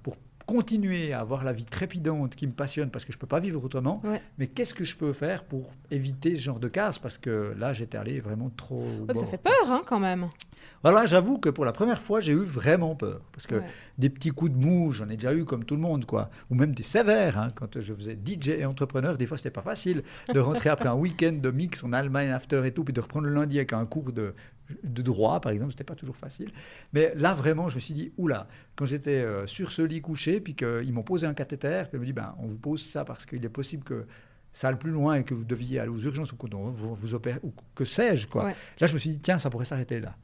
pour 0.03 0.17
continuer 0.47 1.13
à 1.13 1.21
avoir 1.21 1.45
la 1.45 1.53
vie 1.53 1.65
trépidante 1.65 2.35
qui 2.35 2.47
me 2.47 2.53
passionne? 2.53 2.91
Parce 2.91 3.05
que 3.05 3.13
je 3.13 3.17
ne 3.17 3.21
peux 3.21 3.27
pas 3.27 3.41
vivre 3.41 3.63
autrement. 3.63 4.03
Mais 4.39 4.47
qu'est-ce 4.47 4.75
que 4.75 4.85
je 4.85 4.97
peux 4.97 5.13
faire 5.13 5.45
pour 5.45 5.71
éviter 5.91 6.35
ce 6.37 6.43
genre 6.43 6.61
de 6.61 6.69
casse? 6.69 6.99
Parce 6.99 7.19
que 7.19 7.55
là, 7.59 7.73
j'étais 7.73 7.99
allé 7.99 8.21
vraiment 8.21 8.51
trop. 8.57 8.87
ça 9.15 9.27
fait 9.27 9.39
peur 9.39 9.71
hein, 9.71 9.83
quand 9.87 10.01
même. 10.01 10.29
Voilà, 10.83 11.07
j'avoue 11.07 11.39
que 11.39 11.49
pour 11.49 11.65
la 11.65 11.73
première 11.73 12.01
fois, 12.01 12.21
j'ai 12.21 12.33
eu 12.33 12.45
vraiment 12.45 12.95
peur. 12.95 13.21
Parce 13.33 13.47
que 13.47 13.63
des 13.99 14.11
petits 14.11 14.31
coups 14.31 14.53
de 14.53 14.57
mou, 14.57 14.93
j'en 14.93 15.09
ai 15.09 15.17
déjà 15.17 15.35
eu 15.35 15.45
comme 15.45 15.65
tout 15.65 15.75
le 15.75 15.81
monde, 15.81 16.05
quoi. 16.05 16.31
Ou 16.51 16.55
même 16.55 16.75
des 16.75 16.83
sévères. 16.83 17.39
Hein. 17.39 17.51
Quand 17.55 17.81
je 17.81 17.95
faisais 17.95 18.17
DJ 18.17 18.49
et 18.49 18.65
entrepreneur, 18.65 19.17
des 19.17 19.27
fois, 19.27 19.37
c'était 19.37 19.51
pas 19.51 19.63
facile 19.63 20.03
de 20.33 20.41
rentrer 20.41 20.71
après 20.71 20.89
un 20.89 20.95
week-end 20.95 21.33
de 21.33 21.51
mix 21.51 21.83
en 21.83 21.93
Allemagne, 21.93 22.31
after 22.31 22.63
et 22.65 22.73
tout, 22.73 22.85
puis 22.85 22.93
de 22.93 23.01
reprendre 23.01 23.27
le 23.27 23.35
lundi 23.35 23.57
avec 23.57 23.73
un 23.73 23.85
cours 23.85 24.13
de, 24.13 24.35
de 24.83 25.03
droit, 25.03 25.41
par 25.41 25.53
exemple, 25.53 25.73
c'était 25.73 25.85
pas 25.85 25.95
toujours 25.95 26.17
facile. 26.17 26.51
Mais 26.93 27.13
là, 27.17 27.35
vraiment, 27.35 27.69
je 27.69 27.75
me 27.77 27.81
suis 27.81 27.95
dit, 27.95 28.13
oula, 28.17 28.49
quand 28.75 28.87
j'étais 28.87 29.19
euh, 29.19 29.47
sur 29.47 29.73
ce 29.73 29.83
lit 29.83 30.01
couché, 30.01 30.41
puis 30.41 30.55
qu'ils 30.55 30.93
m'ont 30.93 31.03
posé 31.03 31.27
un 31.27 31.35
cathéter, 31.35 31.85
puis 31.89 31.93
ils 31.95 31.99
m'ont 31.99 32.05
dit, 32.05 32.13
ben, 32.13 32.35
on 32.39 32.47
vous 32.47 32.59
pose 32.59 32.83
ça 32.83 33.05
parce 33.05 33.27
qu'il 33.27 33.45
est 33.45 33.51
possible 33.51 33.85
que 33.85 34.07
ça 34.53 34.69
aille 34.69 34.79
plus 34.79 34.91
loin 34.91 35.17
et 35.17 35.25
que 35.25 35.35
vous 35.35 35.45
deviez 35.45 35.81
aller 35.81 35.91
aux 35.91 35.99
urgences 35.99 36.33
ou 36.33 36.37
que 36.37 36.47
vous, 36.49 36.95
vous 36.95 37.15
opérez, 37.15 37.41
ou 37.43 37.53
que 37.75 37.85
sais-je, 37.85 38.27
quoi. 38.27 38.53
Là, 38.81 38.87
je 38.87 38.95
me 38.95 38.99
suis 38.99 39.11
dit, 39.11 39.19
tiens, 39.19 39.39
ça 39.39 39.51
pourrait 39.51 39.67
s'arrêter 39.67 40.01
là. 40.01 40.17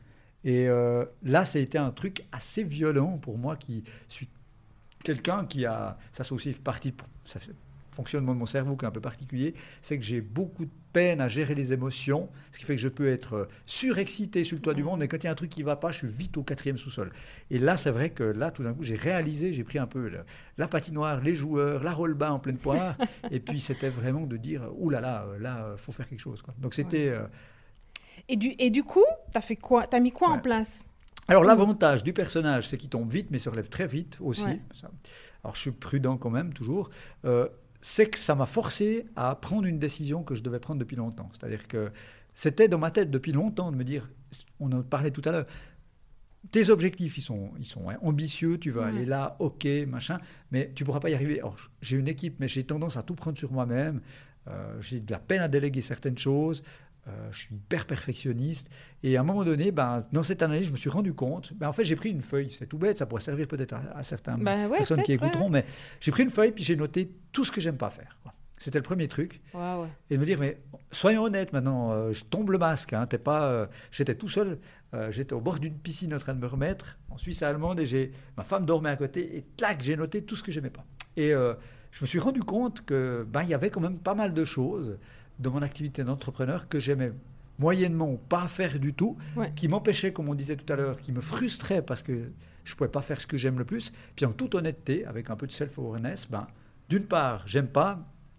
Et 0.45 0.69
euh, 0.69 1.05
là, 1.23 1.45
ça 1.45 1.59
a 1.59 1.63
été 1.63 1.79
un 1.79 1.91
truc 1.91 2.23
assez 2.33 2.65
violent 2.65 3.19
pour 3.19 3.39
moi 3.39 3.57
qui 3.57 3.85
suis 4.09 4.29
quelqu'un 5.05 5.45
qui 5.45 5.67
a, 5.67 5.99
ça 6.13 6.25
c'est 6.25 6.33
aussi 6.33 6.53
partie, 6.53 6.95
ça 7.25 7.41
fait, 7.41 7.53
fonctionnement 7.93 8.35
de 8.35 8.39
mon 8.39 8.47
cerveau 8.47 8.77
qui 8.77 8.85
est 8.85 8.89
un 8.89 8.93
peu 8.93 9.01
particulier, 9.01 9.55
c'est 9.83 9.99
que 9.99 10.05
j'ai 10.05 10.21
beaucoup 10.21 10.65
de 10.65 10.71
peine 10.93 11.21
à 11.21 11.29
gérer 11.29 11.55
les 11.55 11.73
émotions, 11.73 12.29
ce 12.51 12.59
qui 12.59 12.65
fait 12.65 12.77
que 12.77 12.81
je 12.81 12.89
peux 12.89 13.09
être 13.09 13.35
euh, 13.35 13.49
surexcité 13.65 14.45
sur 14.45 14.57
le 14.57 14.63
toit 14.63 14.75
du 14.75 14.83
monde, 14.83 15.01
mais 15.01 15.09
quand 15.09 15.19
il 15.19 15.25
y 15.25 15.27
a 15.29 15.33
un 15.33 15.37
truc 15.37 15.51
qui 15.51 15.61
ne 15.61 15.67
va 15.67 15.77
pas, 15.77 15.93
je 15.93 15.99
suis 15.99 16.09
vite 16.09 16.37
au 16.37 16.43
quatrième 16.43 16.77
sous-sol. 16.77 17.13
Et 17.51 17.59
là, 17.59 17.77
c'est 17.77 17.91
vrai 17.91 18.11
que 18.11 18.25
là, 18.25 18.51
tout 18.51 18.63
d'un 18.63 18.75
coup, 18.75 18.83
j'ai 18.83 18.97
réalisé, 18.97 19.55
j'ai 19.55 19.65
pris 19.65 19.79
un 19.79 19.87
peu 19.87 20.11
la 20.59 20.69
patinoire, 20.69 21.21
les 21.21 21.35
joueurs, 21.35 21.83
la 21.83 21.93
roll-bas 21.93 22.33
en 22.33 22.39
pleine 22.39 22.59
poire, 22.59 22.97
et 23.31 23.41
puis 23.41 23.61
c'était 23.61 23.89
vraiment 23.89 24.27
de 24.27 24.37
dire, 24.37 24.69
oulala, 24.77 25.01
là 25.01 25.27
là, 25.33 25.39
là, 25.39 25.65
euh, 25.65 25.77
faut 25.77 25.93
faire 25.93 26.09
quelque 26.09 26.21
chose. 26.21 26.43
Quoi. 26.43 26.55
Donc 26.59 26.75
c'était... 26.75 27.15
Et 28.29 28.37
du, 28.37 28.55
et 28.59 28.71
du 28.71 28.85
coup, 28.85 29.05
tu 29.33 29.39
as 29.39 29.41
fait 29.41 29.57
quoi 29.57 29.87
Tu 29.87 29.97
as 29.97 30.01
mis 30.01 30.13
quoi 30.13 30.29
en 30.29 30.39
place? 30.39 30.87
Alors 31.29 31.45
l'avantage 31.45 32.03
du 32.03 32.13
personnage, 32.13 32.69
c'est 32.69 32.77
qu'il 32.77 32.91
tombe 32.91 33.11
vite, 33.11 33.29
mais 33.31 33.39
se 33.39 33.49
relève 33.49 33.69
très 33.69 33.87
vite 33.87 34.19
aussi. 34.21 34.61
Alors 35.45 35.55
je 35.55 35.61
suis 35.61 35.71
prudent 35.71 36.17
quand 36.17 36.31
même, 36.31 36.53
toujours. 36.53 36.91
Euh, 37.25 37.49
c'est 37.83 38.07
que 38.07 38.19
ça 38.19 38.35
m'a 38.35 38.47
forcé 38.47 39.07
à 39.17 39.35
prendre 39.35 39.67
une 39.67 39.79
décision 39.79 40.23
que 40.23 40.35
je 40.35 40.43
devais 40.43 40.61
prendre 40.61 40.79
depuis 40.79 40.97
longtemps. 40.97 41.29
C'est-à-dire 41.33 41.67
que 41.67 41.91
c'était 42.33 42.69
dans 42.69 42.79
ma 42.79 42.91
tête 42.91 43.11
depuis 43.11 43.33
longtemps 43.33 43.73
de 43.73 43.77
me 43.77 43.85
dire, 43.85 44.09
on 44.61 44.71
en 44.73 44.83
parlait 44.83 45.11
tout 45.11 45.23
à 45.25 45.33
l'heure, 45.33 45.47
tes 46.51 46.71
objectifs, 46.71 47.19
ils 47.19 47.23
sont, 47.23 47.51
ils 47.59 47.67
sont 47.67 47.85
ambitieux, 48.01 48.59
tu 48.59 48.71
vas 48.71 48.87
aller 48.87 49.05
là, 49.05 49.37
ok, 49.39 49.67
machin, 49.87 50.19
mais 50.51 50.73
tu 50.75 50.85
pourras 50.85 51.01
pas 51.01 51.11
y 51.11 51.15
arriver. 51.15 51.41
j'ai 51.81 51.97
une 51.97 52.09
équipe, 52.09 52.37
mais 52.41 52.49
j'ai 52.49 52.65
tendance 52.65 52.97
à 52.97 53.03
tout 53.03 53.15
prendre 53.15 53.39
sur 53.39 53.53
moi-même. 53.53 54.01
Euh, 54.49 54.81
j'ai 54.81 54.99
de 54.99 55.13
la 55.13 55.21
peine 55.21 55.41
à 55.41 55.49
déléguer 55.49 55.83
certaines 55.83 56.19
choses. 56.19 56.65
Euh, 57.09 57.29
je 57.33 57.41
suis 57.41 57.55
hyper 57.57 57.85
perfectionniste. 57.87 58.71
Et 59.03 59.17
à 59.17 59.21
un 59.21 59.25
moment 59.25 59.43
donné, 59.43 59.73
ben, 59.73 60.07
dans 60.13 60.23
cette 60.23 60.41
analyse, 60.43 60.69
je 60.69 60.73
me 60.73 60.77
suis 60.77 60.91
rendu 60.91 61.13
compte. 61.15 61.53
Ben, 61.55 61.69
en 61.69 61.73
fait, 61.73 61.85
j'ai 61.85 61.97
pris 61.97 62.11
une 62.11 62.23
feuille. 62.23 62.49
C'est 62.51 62.67
tout 62.67 62.79
bête, 62.79 62.97
ça 62.97 63.07
pourrait 63.07 63.23
servir 63.23 63.49
peut-être 63.49 63.75
à, 63.75 64.03
certaines 64.05 64.37
ben 64.37 64.71
personnes 64.71 65.03
qui 65.03 65.13
écouteront. 65.13 65.49
Mais 65.49 65.65
j'ai 66.01 66.13
pris 66.13 66.23
une 66.23 66.31
feuille, 66.31 66.53
puis 66.53 66.63
j'ai 66.63 66.77
noté 66.77 67.11
tout 67.33 67.45
ce 67.45 67.51
que 67.51 67.61
j'aime 67.61 67.77
pas 67.77 67.91
faire. 67.91 68.17
C'était 68.57 68.79
le 68.79 68.85
premier 68.85 69.09
truc. 69.09 69.41
Et 70.11 70.15
de 70.15 70.21
me 70.21 70.25
dire, 70.25 70.39
mais 70.39 70.63
soyons 70.93 71.25
honnêtes 71.25 71.53
maintenant, 71.53 71.91
euh, 71.91 72.13
je 72.13 72.23
tombe 72.23 72.51
le 72.51 72.59
masque. 72.59 72.93
Hein, 72.93 73.07
pas, 73.07 73.47
euh, 73.47 73.67
j'étais 73.91 74.15
tout 74.15 74.29
seul, 74.29 74.59
j'étais 75.11 75.33
au 75.33 75.41
bord 75.41 75.59
d'une 75.59 75.75
piscine 75.75 76.15
en 76.15 76.19
train 76.19 76.35
de 76.35 76.39
me 76.39 76.47
remettre 76.47 76.99
en 77.11 77.19
Suisse 77.19 77.43
allemande 77.43 77.81
et 77.81 77.87
j'ai, 77.87 78.13
ma 78.37 78.45
femme 78.45 78.65
dormait 78.65 78.91
à 78.91 78.97
côté 78.97 79.39
et 79.39 79.45
clac, 79.57 79.83
j'ai 79.83 79.97
noté 79.97 80.23
tout 80.23 80.37
ce 80.37 80.45
que 80.45 80.53
j'aimais 80.53 80.71
pas. 80.71 80.85
Et 81.17 81.31
je 81.31 82.03
me 82.03 82.07
suis 82.07 82.21
rendu 82.21 82.41
compte 82.41 82.85
que 82.85 83.27
ben, 83.29 83.43
il 83.43 83.49
y 83.49 83.55
avait 83.55 83.71
quand 83.71 83.81
même 83.81 83.99
pas 83.99 84.15
mal 84.15 84.33
de 84.33 84.45
choses 84.45 84.99
de 85.43 85.49
mon 85.49 85.63
activité 85.63 86.05
d'entrepreneur 86.05 86.69
que 86.69 86.81
j'aimais 86.81 87.13
moyennement 87.59 88.17
pas 88.29 88.49
faire 88.49 88.79
du 88.79 88.95
tout, 88.95 89.17
qui 89.57 89.69
m'empêchait, 89.69 90.13
comme 90.13 90.29
on 90.29 90.35
disait 90.35 90.57
tout 90.57 90.71
à 90.73 90.77
l'heure, 90.77 90.99
qui 90.99 91.13
me 91.13 91.21
frustrait 91.21 91.83
parce 91.83 92.03
que 92.03 92.33
je 92.65 92.73
ne 92.73 92.77
pouvais 92.77 92.91
pas 92.91 93.03
faire 93.03 93.21
ce 93.21 93.27
que 93.27 93.37
j'aime 93.37 93.59
le 93.59 93.65
plus. 93.65 93.93
Puis 94.17 94.25
en 94.25 94.33
toute 94.33 94.55
honnêteté, 94.55 95.05
avec 95.07 95.31
un 95.31 95.37
peu 95.37 95.47
de 95.47 95.53
self-awareness, 95.53 96.29
ben, 96.31 96.47
d'une 96.89 97.05
part, 97.05 97.43
j'aime 97.47 97.69
pas, 97.69 97.99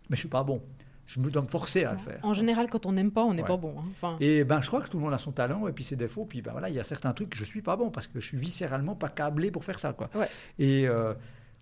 mais 0.09 0.15
je 0.15 0.21
suis 0.21 0.29
pas 0.29 0.43
bon. 0.43 0.61
Je 1.05 1.19
me 1.19 1.29
dois 1.29 1.41
me 1.41 1.47
forcer 1.47 1.83
à 1.83 1.91
le 1.91 1.97
faire. 1.97 2.19
En 2.23 2.33
général, 2.33 2.69
quand 2.69 2.85
on 2.85 2.93
n'aime 2.93 3.11
pas, 3.11 3.23
on 3.23 3.33
n'est 3.33 3.43
pas 3.43 3.57
bon. 3.57 3.75
Hein. 3.77 3.83
Enfin... 3.91 4.17
Et 4.21 4.45
ben, 4.45 4.61
je 4.61 4.67
crois 4.67 4.81
que 4.81 4.89
tout 4.89 4.97
le 4.97 5.03
monde 5.03 5.13
a 5.13 5.17
son 5.17 5.33
talent 5.33 5.67
et 5.67 5.73
puis 5.73 5.83
ses 5.83 5.97
défauts. 5.97 6.25
Puis 6.25 6.41
ben 6.41 6.53
voilà, 6.53 6.69
il 6.69 6.75
y 6.75 6.79
a 6.79 6.83
certains 6.83 7.11
trucs 7.11 7.31
que 7.31 7.37
je 7.37 7.43
suis 7.43 7.61
pas 7.61 7.75
bon 7.75 7.91
parce 7.91 8.07
que 8.07 8.21
je 8.21 8.25
suis 8.25 8.37
viscéralement 8.37 8.95
pas 8.95 9.09
câblé 9.09 9.51
pour 9.51 9.65
faire 9.65 9.79
ça, 9.79 9.91
quoi. 9.91 10.09
Et 10.57 10.87
euh, 10.87 11.13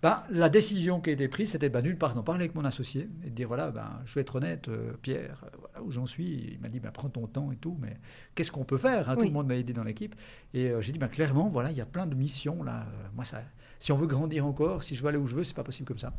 ben, 0.01 0.23
la 0.31 0.49
décision 0.49 0.99
qui 0.99 1.11
a 1.11 1.13
été 1.13 1.27
prise, 1.27 1.51
c'était 1.51 1.69
ben, 1.69 1.81
d'une 1.81 1.97
part 1.97 2.15
d'en 2.15 2.23
parler 2.23 2.45
avec 2.45 2.55
mon 2.55 2.65
associé 2.65 3.07
et 3.23 3.29
de 3.29 3.35
dire 3.35 3.47
voilà, 3.47 3.69
ben, 3.69 4.01
je 4.05 4.15
vais 4.15 4.21
être 4.21 4.35
honnête, 4.35 4.67
euh, 4.67 4.93
Pierre, 5.01 5.43
euh, 5.45 5.57
voilà 5.59 5.83
où 5.83 5.91
j'en 5.91 6.07
suis. 6.07 6.53
Il 6.53 6.59
m'a 6.59 6.69
dit 6.69 6.79
ben, 6.79 6.91
prends 6.91 7.09
ton 7.09 7.27
temps 7.27 7.51
et 7.51 7.55
tout, 7.55 7.77
mais 7.79 7.97
qu'est-ce 8.33 8.51
qu'on 8.51 8.65
peut 8.65 8.79
faire 8.79 9.09
hein? 9.09 9.15
Tout 9.15 9.25
le 9.25 9.31
monde 9.31 9.47
m'a 9.47 9.55
aidé 9.55 9.73
dans 9.73 9.83
l'équipe. 9.83 10.15
Et 10.55 10.69
euh, 10.71 10.81
j'ai 10.81 10.91
dit 10.91 10.97
ben, 10.97 11.07
clairement, 11.07 11.49
voilà, 11.49 11.69
il 11.69 11.77
y 11.77 11.81
a 11.81 11.85
plein 11.85 12.07
de 12.07 12.15
missions 12.15 12.63
là. 12.63 12.87
moi, 13.13 13.25
ça, 13.25 13.43
si 13.77 13.91
on 13.91 13.95
veut 13.95 14.07
grandir 14.07 14.45
encore, 14.45 14.81
si 14.81 14.95
je 14.95 15.03
veux 15.03 15.09
aller 15.09 15.19
où 15.19 15.27
je 15.27 15.35
veux, 15.35 15.43
c'est 15.43 15.55
pas 15.55 15.63
possible 15.63 15.87
comme 15.87 15.99
ça. 15.99 16.13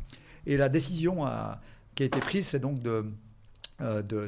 Et 0.45 0.55
la 0.55 0.69
décision 0.69 1.25
qui 1.95 2.03
a 2.03 2.05
été 2.05 2.19
prise, 2.19 2.47
c'est 2.47 2.59
donc 2.59 2.79
de, 2.79 3.05
de, 3.79 4.27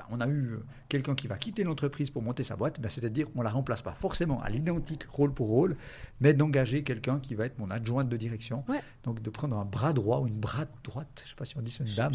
bah, 0.00 0.06
on 0.10 0.20
a 0.20 0.26
eu 0.26 0.52
euh, 0.52 0.64
quelqu'un 0.88 1.14
qui 1.14 1.26
va 1.26 1.36
quitter 1.36 1.62
l'entreprise 1.62 2.08
pour 2.08 2.22
monter 2.22 2.42
sa 2.42 2.56
boîte, 2.56 2.80
bah, 2.80 2.88
c'est-à-dire 2.88 3.30
qu'on 3.30 3.40
ne 3.40 3.44
la 3.44 3.50
remplace 3.50 3.82
pas 3.82 3.92
forcément 3.92 4.42
à 4.42 4.48
l'identique 4.48 5.04
rôle 5.10 5.34
pour 5.34 5.48
rôle, 5.48 5.76
mais 6.20 6.32
d'engager 6.32 6.82
quelqu'un 6.82 7.20
qui 7.20 7.34
va 7.34 7.44
être 7.44 7.58
mon 7.58 7.70
adjointe 7.70 8.08
de 8.08 8.16
direction. 8.16 8.64
Donc 9.04 9.20
de 9.20 9.28
prendre 9.28 9.58
un 9.58 9.66
bras 9.66 9.92
droit 9.92 10.20
ou 10.20 10.26
une 10.26 10.40
bras 10.40 10.64
droite, 10.84 11.08
je 11.18 11.24
ne 11.24 11.28
sais 11.28 11.34
pas 11.34 11.44
si 11.44 11.58
on 11.58 11.60
dit 11.60 11.70
c'est 11.70 11.84
une 11.84 11.94
dame, 11.94 12.14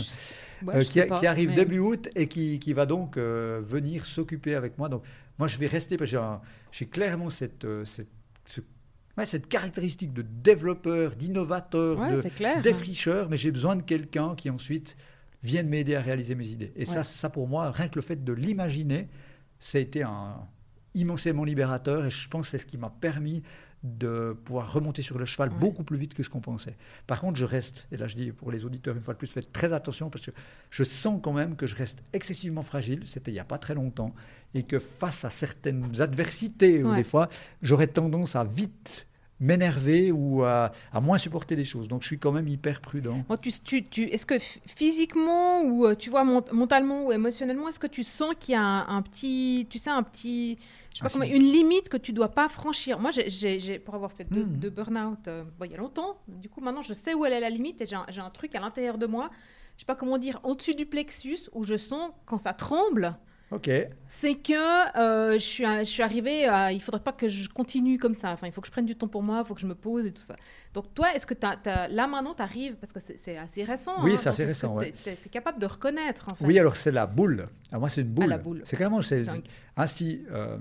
euh, 0.70 0.82
qui, 0.82 1.28
arrive 1.28 1.54
début 1.54 1.78
août 1.78 2.10
et 2.16 2.28
qui, 2.28 2.74
va 2.74 2.88
donc 2.88 3.18
euh, 3.18 3.62
venir 3.64 4.08
s'occuper 4.08 4.56
avec 4.56 4.80
moi. 4.80 4.90
Donc 4.90 5.04
moi, 5.38 5.48
je 5.48 5.60
vais 5.60 5.68
rester 5.68 5.96
parce 5.96 6.10
que 6.10 6.18
j'ai 6.72 6.88
clairement 6.88 7.30
cette, 7.30 7.68
cette, 7.86 8.10
cette 9.26 9.48
caractéristique 9.48 10.12
de 10.12 10.24
développeur, 10.24 11.16
d'innovateur, 11.16 11.98
de 12.00 12.62
défricheur, 12.62 13.30
mais 13.30 13.38
j'ai 13.38 13.52
besoin 13.52 13.76
de 13.76 13.84
quelqu'un 13.84 14.34
qui 14.34 14.50
ensuite 14.50 14.98
vienne 15.46 15.70
m'aider 15.70 15.96
à 15.96 16.02
réaliser 16.02 16.36
mes 16.36 16.48
idées. 16.48 16.74
Et 16.76 16.86
ça, 16.86 17.04
ça, 17.04 17.30
pour 17.30 17.48
moi, 17.48 17.72
rien 17.72 17.88
que 17.88 17.96
le 17.96 18.02
fait 18.02 18.24
de 18.24 18.34
l'imaginer, 18.34 19.08
ça 19.60 19.78
a 19.78 19.82
été 19.82 20.04
un 20.04 20.36
immensément 20.94 21.44
libérateur 21.44 22.06
et 22.06 22.10
je 22.10 22.28
pense 22.28 22.48
que 22.48 22.52
c'est 22.52 22.58
ce 22.58 22.66
qui 22.66 22.78
m'a 22.78 22.90
permis 22.90 23.44
de 23.84 24.36
pouvoir 24.46 24.74
remonter 24.74 25.04
sur 25.04 25.20
le 25.20 25.26
cheval 25.26 25.50
beaucoup 25.50 25.84
plus 25.84 25.98
vite 25.98 26.16
que 26.16 26.24
ce 26.24 26.30
qu'on 26.30 26.42
pensait. 26.42 26.76
Par 27.06 27.20
contre, 27.20 27.38
je 27.38 27.46
reste, 27.46 27.88
et 27.92 27.98
là 27.98 28.08
je 28.08 28.16
dis 28.16 28.32
pour 28.32 28.52
les 28.52 28.66
auditeurs 28.66 28.96
une 28.96 29.04
fois 29.04 29.14
de 29.14 29.20
plus, 29.20 29.28
faites 29.28 29.54
très 29.54 29.74
attention 29.74 30.10
parce 30.10 30.26
que 30.26 30.32
je 30.72 30.84
sens 30.84 31.20
quand 31.22 31.34
même 31.34 31.56
que 31.56 31.68
je 31.68 31.76
reste 31.76 32.02
excessivement 32.12 32.64
fragile, 32.64 33.04
c'était 33.06 33.30
il 33.30 33.36
n'y 33.36 33.40
a 33.40 33.46
pas 33.46 33.60
très 33.60 33.76
longtemps, 33.76 34.16
et 34.56 34.64
que 34.64 34.80
face 34.80 35.24
à 35.24 35.30
certaines 35.30 36.02
adversités, 36.02 36.82
des 36.82 37.04
fois, 37.04 37.30
j'aurais 37.62 37.88
tendance 37.88 38.36
à 38.36 38.44
vite 38.44 39.06
m'énerver 39.40 40.12
ou 40.12 40.44
à, 40.44 40.72
moins 41.02 41.18
supporter 41.18 41.56
des 41.56 41.66
choses. 41.66 41.88
Donc 41.88 42.02
je 42.02 42.08
suis 42.08 42.20
quand 42.20 42.32
même 42.32 42.48
hyper 42.48 42.82
prudent. 42.82 43.24
tu, 43.42 43.84
tu, 43.86 44.04
est-ce 44.04 44.26
que 44.26 44.36
physiquement 44.40 45.62
ou 45.62 45.86
euh, 45.86 45.96
tu 45.96 46.10
vois 46.10 46.24
mentalement 46.24 47.06
ou 47.06 47.12
émotionnellement, 47.12 47.68
est-ce 47.68 47.80
que 47.80 47.88
tu 47.88 48.04
sens 48.04 48.34
qu'il 48.40 48.54
y 48.54 48.58
a 48.58 48.62
un, 48.62 49.02
petit, 49.02 49.68
tu 49.70 49.78
sais, 49.78 49.90
un 49.90 50.04
petit, 50.04 50.58
je 50.94 51.00
sais 51.00 51.04
pas 51.04 51.10
comment, 51.10 51.26
une 51.26 51.44
limite 51.44 51.90
que 51.90 51.98
tu 51.98 52.14
dois 52.14 52.30
pas 52.30 52.48
franchir? 52.48 53.00
Moi, 53.00 53.12
j'ai, 53.12 53.80
pour 53.80 53.96
avoir 53.96 54.12
fait 54.12 54.26
deux, 54.30 54.44
hmm. 54.44 54.70
burn-out 54.70 55.28
euh, 55.28 55.44
il 55.64 55.72
y 55.72 55.74
a 55.74 55.78
longtemps, 55.78 56.18
du 56.28 56.50
coup 56.50 56.62
maintenant 56.62 56.82
je 56.82 56.94
sais 56.94 57.14
où 57.14 57.26
elle 57.26 57.34
est 57.34 57.40
la 57.40 57.50
limite 57.50 57.82
et 57.82 57.86
j'ai 57.86 57.96
un, 57.96 58.06
un 58.18 58.30
truc 58.30 58.56
à 58.56 58.60
l'intérieur 58.60 58.98
de 58.98 59.06
moi, 59.06 59.30
je 59.76 59.82
sais 59.82 59.86
pas 59.86 59.96
comment 59.96 60.18
dire, 60.18 60.40
au-dessus 60.44 60.76
du 60.76 60.86
plexus 60.86 61.50
où 61.54 61.64
je 61.64 61.76
sens 61.76 62.12
quand 62.26 62.38
ça 62.38 62.54
tremble. 62.54 63.18
Ok. 63.52 63.70
C'est 64.08 64.36
que 64.36 64.98
euh, 64.98 65.34
je, 65.34 65.40
suis, 65.40 65.64
je 65.64 65.84
suis 65.84 66.02
arrivée 66.02 66.46
à. 66.48 66.72
Il 66.72 66.82
faudrait 66.82 67.04
pas 67.04 67.14
que 67.14 67.28
je 67.28 67.48
continue 67.48 68.00
comme 68.00 68.16
ça. 68.16 68.32
Enfin, 68.32 68.48
il 68.48 68.54
faut 68.54 68.62
que 68.62 68.68
je 68.68 68.72
prenne 68.72 68.86
du 68.86 68.96
temps 68.96 69.08
pour 69.08 69.22
moi, 69.22 69.42
il 69.44 69.48
faut 69.48 69.54
que 69.54 69.62
je 69.62 69.68
me 69.68 69.76
pose 69.76 70.06
et 70.06 70.12
tout 70.12 70.24
ça. 70.24 70.36
Donc, 70.74 70.94
toi, 70.94 71.14
est-ce 71.14 71.28
que 71.28 71.36
as, 71.46 71.58
as, 71.66 71.88
là 71.88 72.08
maintenant, 72.08 72.34
tu 72.34 72.42
arrives, 72.42 72.76
parce 72.76 72.92
que 72.92 73.00
c'est 73.00 73.38
assez 73.38 73.64
récent. 73.64 74.04
Oui, 74.04 74.14
hein, 74.14 74.18
c'est 74.18 74.30
assez 74.30 74.46
récent. 74.46 74.78
Tu 74.80 75.10
es, 75.10 75.16
capable 75.30 75.60
de 75.60 75.68
reconnaître, 75.68 76.28
en 76.32 76.36
fait? 76.36 76.46
Oui, 76.46 76.58
alors 76.58 76.76
c'est 76.76 76.92
la 76.92 77.06
boule. 77.06 77.48
Ah, 77.72 77.78
moi, 77.78 77.88
c'est 77.88 78.02
une 78.02 78.08
boule. 78.08 78.32
Ah, 78.34 78.38
boule. 78.38 78.62
C'est 78.64 78.78
carrément. 78.78 79.02
Ainsi, 79.78 80.26
euh, 80.32 80.58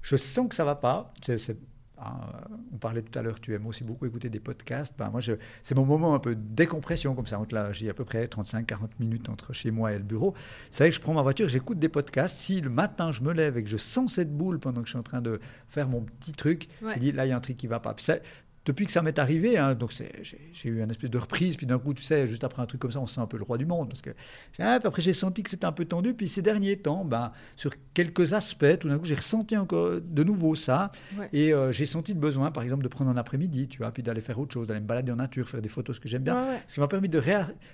je 0.00 0.16
sens 0.16 0.48
que 0.48 0.54
ça 0.54 0.64
va 0.64 0.74
pas. 0.74 1.12
C'est 1.20 1.56
ah, 2.04 2.48
on 2.72 2.78
parlait 2.78 3.02
tout 3.02 3.16
à 3.16 3.22
l'heure, 3.22 3.40
tu 3.40 3.54
aimes 3.54 3.66
aussi 3.66 3.84
beaucoup 3.84 4.06
écouter 4.06 4.28
des 4.28 4.40
podcasts. 4.40 4.94
Ben, 4.98 5.10
moi, 5.10 5.20
c'est 5.62 5.74
mon 5.76 5.84
moment 5.84 6.14
un 6.14 6.18
peu 6.18 6.34
de 6.34 6.40
décompression, 6.40 7.14
comme 7.14 7.26
ça. 7.26 7.40
là, 7.52 7.70
j'ai 7.70 7.88
à 7.88 7.94
peu 7.94 8.04
près 8.04 8.26
35-40 8.26 8.88
minutes 8.98 9.28
entre 9.28 9.52
chez 9.52 9.70
moi 9.70 9.92
et 9.92 9.98
le 9.98 10.04
bureau. 10.04 10.34
C'est 10.70 10.84
vrai 10.84 10.90
que 10.90 10.96
je 10.96 11.00
prends 11.00 11.14
ma 11.14 11.22
voiture, 11.22 11.48
j'écoute 11.48 11.78
des 11.78 11.88
podcasts. 11.88 12.36
Si 12.36 12.60
le 12.60 12.70
matin, 12.70 13.12
je 13.12 13.22
me 13.22 13.32
lève 13.32 13.56
et 13.56 13.62
que 13.62 13.70
je 13.70 13.76
sens 13.76 14.14
cette 14.14 14.36
boule 14.36 14.58
pendant 14.58 14.80
que 14.80 14.86
je 14.86 14.92
suis 14.92 14.98
en 14.98 15.04
train 15.04 15.22
de 15.22 15.38
faire 15.68 15.88
mon 15.88 16.02
petit 16.02 16.32
truc, 16.32 16.68
je 16.82 16.98
dis, 16.98 17.12
là, 17.12 17.24
il 17.24 17.28
y 17.28 17.32
a 17.32 17.36
un 17.36 17.40
truc 17.40 17.56
qui 17.56 17.68
va 17.68 17.78
pas 17.78 17.94
depuis 18.64 18.86
que 18.86 18.92
ça 18.92 19.02
m'est 19.02 19.18
arrivé, 19.18 19.58
hein, 19.58 19.74
donc 19.74 19.92
j'ai 19.92 20.68
eu 20.68 20.82
une 20.82 20.90
espèce 20.90 21.10
de 21.10 21.18
reprise, 21.18 21.56
puis 21.56 21.66
d'un 21.66 21.78
coup, 21.78 21.94
tu 21.94 22.02
sais, 22.02 22.28
juste 22.28 22.44
après 22.44 22.62
un 22.62 22.66
truc 22.66 22.80
comme 22.80 22.92
ça, 22.92 23.00
on 23.00 23.06
se 23.06 23.16
sent 23.16 23.20
un 23.20 23.26
peu 23.26 23.36
le 23.36 23.42
roi 23.42 23.58
du 23.58 23.66
monde. 23.66 23.88
Parce 23.88 24.02
que 24.02 24.10
après, 24.58 25.02
j'ai 25.02 25.12
senti 25.12 25.42
que 25.42 25.50
c'était 25.50 25.64
un 25.64 25.72
peu 25.72 25.84
tendu. 25.84 26.14
Puis 26.14 26.28
ces 26.28 26.42
derniers 26.42 26.76
temps, 26.76 27.04
ben, 27.04 27.32
sur 27.56 27.72
quelques 27.94 28.32
aspects, 28.34 28.78
tout 28.78 28.88
d'un 28.88 28.98
coup, 28.98 29.04
j'ai 29.04 29.16
ressenti 29.16 29.56
encore 29.56 30.00
de 30.00 30.24
nouveau 30.24 30.54
ça. 30.54 30.92
Et 31.32 31.52
euh, 31.52 31.72
j'ai 31.72 31.86
senti 31.86 32.12
le 32.14 32.20
besoin, 32.20 32.50
par 32.50 32.62
exemple, 32.62 32.84
de 32.84 32.88
prendre 32.88 33.10
un 33.10 33.16
après-midi, 33.16 33.68
tu 33.68 33.78
vois, 33.78 33.90
puis 33.90 34.02
d'aller 34.02 34.20
faire 34.20 34.38
autre 34.38 34.52
chose, 34.54 34.66
d'aller 34.68 34.80
me 34.80 34.86
balader 34.86 35.10
en 35.12 35.16
nature, 35.16 35.48
faire 35.48 35.62
des 35.62 35.68
photos, 35.68 35.96
ce 35.96 36.00
que 36.00 36.08
j'aime 36.08 36.22
bien. 36.22 36.34
Ce 36.68 36.74
qui 36.74 36.80
m'a 36.80 36.88
permis 36.88 37.08
de. 37.08 37.20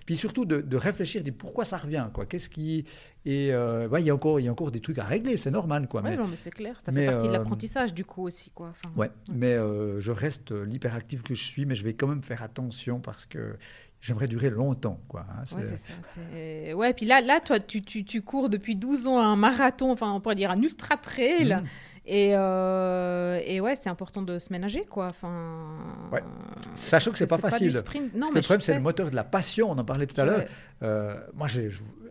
Puis 0.07 0.17
surtout 0.17 0.45
de, 0.45 0.61
de 0.61 0.77
réfléchir, 0.77 1.23
de 1.23 1.31
pourquoi 1.31 1.65
ça 1.65 1.77
revient, 1.77 2.07
quoi. 2.13 2.25
Qu'est-ce 2.27 2.49
qui. 2.49 2.85
Et 3.29 3.53
euh, 3.53 3.87
il 3.99 4.07
y, 4.07 4.09
a 4.09 4.15
encore, 4.15 4.41
y 4.41 4.49
a 4.49 4.51
encore 4.51 4.71
des 4.71 4.81
trucs 4.81 4.97
à 4.97 5.05
régler, 5.05 5.37
c'est 5.37 5.51
normal. 5.51 5.87
Quoi, 5.87 6.01
mais, 6.01 6.17
non, 6.17 6.27
mais 6.27 6.37
c'est 6.37 6.51
clair, 6.51 6.81
ça 6.83 6.91
fait 6.91 7.05
partie 7.05 7.27
de 7.27 7.29
euh, 7.29 7.33
l'apprentissage 7.33 7.93
du 7.93 8.07
coup 8.07 8.23
aussi. 8.27 8.51
Quoi. 8.55 8.73
ouais, 8.97 9.11
mais 9.35 9.55
je 9.99 10.11
reste 10.11 10.53
l'hyperactif 10.53 11.23
que 11.23 11.35
je 11.35 11.45
suis, 11.45 11.67
mais 11.67 11.75
je 11.75 11.85
vais 11.85 11.93
quand 11.93 12.07
même 12.07 12.23
faire 12.23 12.43
attention 12.43 13.01
parce 13.01 13.27
que 13.27 13.59
j'aimerais 14.01 14.29
durer 14.29 14.49
longtemps. 14.49 14.99
Quoi, 15.09 15.27
hein, 15.29 15.43
ouais, 15.59 15.65
c'est 15.65 15.77
ça. 15.77 15.93
Ouais, 16.75 16.95
puis 16.95 17.05
là, 17.05 17.21
là 17.21 17.41
toi, 17.41 17.61
tu, 17.61 17.83
tu, 17.83 18.03
tu, 18.03 18.23
cours 18.23 18.49
depuis 18.49 18.77
12 18.77 19.07
ans 19.09 19.21
un 19.21 19.37
marathon, 19.37 19.93
enfin, 19.93 20.11
on 20.11 20.21
pourrait 20.21 20.35
dire 20.35 20.51
un 20.51 20.63
ultra 20.63 20.97
trail. 20.97 21.61
Mmh. 21.63 21.67
Et, 22.11 22.31
euh, 22.33 23.39
et, 23.45 23.61
ouais, 23.61 23.77
c'est 23.77 23.91
important 23.91 24.23
de 24.23 24.39
se 24.39 24.51
ménager, 24.51 24.87
quoi. 24.89 25.09
Enfin, 25.11 25.67
ouais. 26.11 26.25
Sachant 26.75 27.11
que 27.11 27.19
c'est 27.19 27.27
pas 27.27 27.37
facile. 27.37 27.75
non, 27.75 27.81
parce 27.81 28.31
que 28.31 28.35
le 28.37 28.41
problème, 28.41 28.61
c'est 28.63 28.75
le 28.75 28.81
moteur 28.81 29.11
de 29.11 29.15
la 29.15 29.25
passion. 29.25 29.71
On 29.71 29.77
en 29.77 29.85
parlait 29.85 30.07
tout 30.07 30.19
à 30.19 30.25
l'heure. 30.25 30.45
Euh, 30.83 31.15
moi, 31.35 31.49
je, 31.49 31.61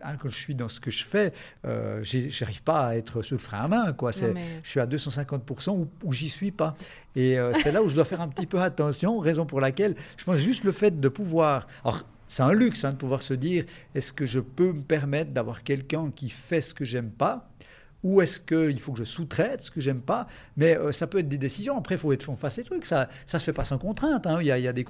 hein, 0.04 0.16
quand 0.16 0.28
je 0.28 0.36
suis 0.36 0.54
dans 0.54 0.68
ce 0.68 0.78
que 0.78 0.92
je 0.92 1.04
fais, 1.04 1.32
euh, 1.66 2.00
j'arrive 2.04 2.62
pas 2.62 2.86
à 2.86 2.94
être 2.94 3.22
sur 3.22 3.34
le 3.34 3.40
frein 3.40 3.62
à 3.62 3.66
main, 3.68 3.92
quoi. 3.92 4.12
Je 4.12 4.32
suis 4.62 4.78
à 4.78 4.86
250% 4.86 5.70
ou, 5.70 5.88
ou 6.04 6.12
j'y 6.12 6.28
suis 6.28 6.52
pas. 6.52 6.76
Et 7.16 7.36
euh, 7.36 7.52
c'est 7.54 7.72
là 7.72 7.82
où 7.82 7.88
je 7.88 7.96
dois 7.96 8.04
faire 8.04 8.20
un 8.20 8.28
petit 8.28 8.46
peu 8.46 8.60
attention. 8.60 9.18
Raison 9.18 9.46
pour 9.46 9.60
laquelle 9.60 9.96
je 10.16 10.24
pense 10.24 10.36
juste 10.36 10.62
le 10.62 10.70
fait 10.70 11.00
de 11.00 11.08
pouvoir. 11.08 11.66
Alors, 11.84 12.04
c'est 12.28 12.42
un 12.42 12.52
luxe 12.52 12.84
hein, 12.84 12.92
de 12.92 12.98
pouvoir 12.98 13.22
se 13.22 13.34
dire 13.34 13.64
est-ce 13.96 14.12
que 14.12 14.26
je 14.26 14.38
peux 14.38 14.72
me 14.72 14.82
permettre 14.82 15.32
d'avoir 15.32 15.64
quelqu'un 15.64 16.12
qui 16.14 16.28
fait 16.28 16.60
ce 16.60 16.72
que 16.72 16.84
j'aime 16.84 17.10
pas? 17.10 17.48
Ou 18.02 18.20
est-ce 18.20 18.40
qu'il 18.40 18.78
faut 18.80 18.92
que 18.92 18.98
je 18.98 19.04
sous-traite 19.04 19.62
ce 19.62 19.70
que 19.70 19.80
j'aime 19.80 20.00
pas? 20.00 20.26
Mais 20.56 20.76
euh, 20.76 20.92
ça 20.92 21.06
peut 21.06 21.18
être 21.18 21.28
des 21.28 21.38
décisions. 21.38 21.76
Après, 21.76 21.96
il 21.96 21.98
faut 21.98 22.12
être 22.12 22.28
en 22.28 22.36
face 22.36 22.56
des 22.56 22.64
trucs. 22.64 22.84
Ça 22.84 23.08
ça 23.26 23.38
se 23.38 23.44
fait 23.44 23.52
pas 23.52 23.64
sans 23.64 23.78
contrainte. 23.78 24.26
Hein. 24.26 24.38
Il, 24.40 24.46
y 24.46 24.52
a, 24.52 24.58
il, 24.58 24.64
y 24.64 24.68
a 24.68 24.72
des 24.72 24.84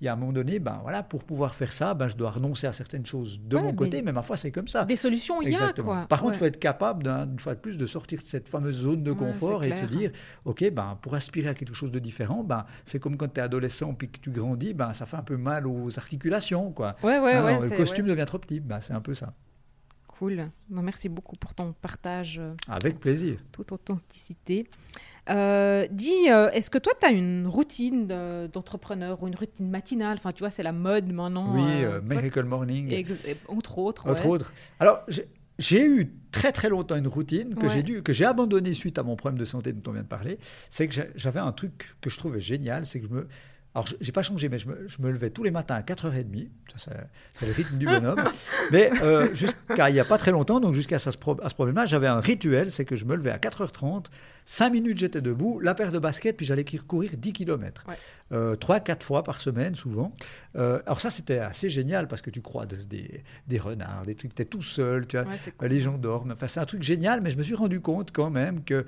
il 0.00 0.04
y 0.04 0.08
a 0.08 0.12
un 0.12 0.16
moment 0.16 0.32
donné, 0.32 0.58
ben, 0.58 0.78
voilà, 0.82 1.02
pour 1.02 1.24
pouvoir 1.24 1.54
faire 1.54 1.72
ça, 1.72 1.94
ben, 1.94 2.08
je 2.08 2.16
dois 2.16 2.30
renoncer 2.30 2.66
à 2.66 2.72
certaines 2.72 3.06
choses 3.06 3.40
de 3.42 3.56
mon 3.56 3.74
côté, 3.74 4.02
mais 4.02 4.12
ma 4.12 4.22
foi, 4.22 4.36
c'est 4.36 4.50
comme 4.50 4.68
ça. 4.68 4.84
Des 4.84 4.96
solutions, 4.96 5.40
il 5.42 5.50
y 5.50 5.56
a. 5.56 5.72
Quoi. 5.72 6.06
Par 6.08 6.20
contre, 6.20 6.34
il 6.34 6.38
faut 6.38 6.44
être 6.44 6.58
capable, 6.58 7.08
une 7.08 7.38
fois 7.38 7.54
de 7.54 7.60
plus, 7.60 7.78
de 7.78 7.86
sortir 7.86 8.20
de 8.20 8.26
cette 8.26 8.48
fameuse 8.48 8.78
zone 8.78 9.02
de 9.02 9.12
confort 9.12 9.64
et 9.64 9.70
de 9.70 9.76
se 9.76 9.86
dire 9.86 10.10
OK, 10.44 10.68
ben, 10.70 10.98
pour 11.00 11.14
aspirer 11.14 11.48
à 11.48 11.54
quelque 11.54 11.74
chose 11.74 11.90
de 11.90 11.98
différent, 11.98 12.44
ben, 12.44 12.64
c'est 12.84 12.98
comme 12.98 13.16
quand 13.16 13.32
tu 13.32 13.40
es 13.40 13.42
adolescent 13.42 13.94
puis 13.94 14.08
que 14.08 14.18
tu 14.18 14.30
grandis, 14.30 14.74
ben, 14.74 14.92
ça 14.92 15.06
fait 15.06 15.16
un 15.16 15.22
peu 15.22 15.36
mal 15.36 15.66
aux 15.66 15.98
articulations. 15.98 16.72
Quoi. 16.72 16.96
Ouais, 17.02 17.18
ouais, 17.18 17.32
hein, 17.34 17.60
le 17.60 17.70
costume 17.70 18.06
devient 18.06 18.26
trop 18.26 18.38
petit. 18.38 18.60
Ben, 18.60 18.80
c'est 18.80 18.92
un 18.92 19.00
peu 19.00 19.14
ça. 19.14 19.32
Cool. 20.18 20.50
Merci 20.68 21.08
beaucoup 21.08 21.36
pour 21.36 21.54
ton 21.54 21.72
partage. 21.72 22.40
Euh, 22.40 22.54
Avec 22.66 22.98
plaisir. 22.98 23.38
Toute 23.52 23.70
authenticité. 23.70 24.66
Euh, 25.30 25.86
dis, 25.92 26.28
euh, 26.28 26.50
est-ce 26.50 26.70
que 26.70 26.78
toi, 26.78 26.92
tu 26.98 27.06
as 27.06 27.10
une 27.10 27.46
routine 27.46 28.08
d'entrepreneur 28.52 29.22
ou 29.22 29.28
une 29.28 29.36
routine 29.36 29.70
matinale? 29.70 30.16
Enfin, 30.18 30.32
tu 30.32 30.40
vois, 30.40 30.50
c'est 30.50 30.64
la 30.64 30.72
mode 30.72 31.12
maintenant. 31.12 31.54
Oui, 31.54 31.84
Miracle 32.02 32.44
Morning. 32.44 33.06
entre 33.46 33.78
autres. 33.78 34.08
Entre 34.08 34.26
autres. 34.26 34.52
Alors, 34.80 35.04
j'ai 35.58 35.86
eu 35.86 36.12
très 36.32 36.50
très 36.50 36.68
longtemps 36.68 36.96
une 36.96 37.08
routine 37.08 37.54
que 37.54 37.68
j'ai 37.68 37.82
dû 37.82 38.02
que 38.02 38.12
j'ai 38.12 38.24
abandonnée 38.24 38.74
suite 38.74 38.98
à 38.98 39.02
mon 39.02 39.16
problème 39.16 39.38
de 39.38 39.44
santé 39.44 39.72
dont 39.72 39.90
on 39.90 39.92
vient 39.92 40.02
de 40.02 40.08
parler. 40.08 40.38
C'est 40.70 40.88
que 40.88 40.94
j'avais 41.14 41.40
un 41.40 41.52
truc 41.52 41.94
que 42.00 42.10
je 42.10 42.18
trouvais 42.18 42.40
génial, 42.40 42.86
c'est 42.86 43.00
que 43.00 43.06
je 43.06 43.12
me 43.12 43.28
alors, 43.74 43.86
je 43.86 44.06
n'ai 44.06 44.12
pas 44.12 44.22
changé, 44.22 44.48
mais 44.48 44.58
je 44.58 44.66
me, 44.66 45.10
levais 45.10 45.30
tous 45.30 45.42
les 45.42 45.50
matins 45.50 45.74
à 45.74 45.82
4h30. 45.82 46.48
Ça, 46.74 46.90
c'est 47.32 47.46
le 47.46 47.52
rythme 47.52 47.76
du 47.76 47.86
bonhomme. 47.86 48.24
mais 48.72 48.90
euh, 49.02 49.32
jusqu'à 49.34 49.90
il 49.90 49.92
n'y 49.92 50.00
a 50.00 50.04
pas 50.04 50.18
très 50.18 50.30
longtemps, 50.30 50.58
donc 50.58 50.74
jusqu'à 50.74 50.98
ce, 50.98 51.10
ce 51.10 51.16
problème-là, 51.16 51.84
j'avais 51.86 52.06
un 52.06 52.20
rituel 52.20 52.70
c'est 52.70 52.84
que 52.84 52.96
je 52.96 53.04
me 53.04 53.14
levais 53.14 53.30
à 53.30 53.36
4h30, 53.36 54.06
5 54.46 54.70
minutes 54.70 54.98
j'étais 54.98 55.20
debout, 55.20 55.60
la 55.60 55.74
paire 55.74 55.92
de 55.92 55.98
baskets, 55.98 56.36
puis 56.36 56.46
j'allais 56.46 56.64
courir 56.64 57.10
10 57.16 57.32
km. 57.32 57.84
Ouais. 57.86 57.96
3-4 58.56 59.02
fois 59.02 59.22
par 59.22 59.40
semaine, 59.40 59.74
souvent. 59.74 60.12
Euh, 60.56 60.80
alors, 60.86 61.00
ça, 61.00 61.10
c'était 61.10 61.38
assez 61.38 61.68
génial 61.68 62.08
parce 62.08 62.22
que 62.22 62.30
tu 62.30 62.40
crois 62.40 62.66
des, 62.66 63.22
des 63.46 63.58
renards, 63.58 64.02
des 64.06 64.14
trucs, 64.14 64.34
tu 64.34 64.42
es 64.42 64.46
tout 64.46 64.62
seul, 64.62 65.06
tu 65.06 65.18
vois, 65.18 65.68
les 65.68 65.80
gens 65.80 65.98
dorment. 65.98 66.32
Enfin, 66.32 66.46
c'est 66.46 66.60
un 66.60 66.66
truc 66.66 66.82
génial, 66.82 67.20
mais 67.20 67.30
je 67.30 67.38
me 67.38 67.42
suis 67.42 67.54
rendu 67.54 67.80
compte 67.80 68.12
quand 68.12 68.30
même 68.30 68.64
que. 68.64 68.86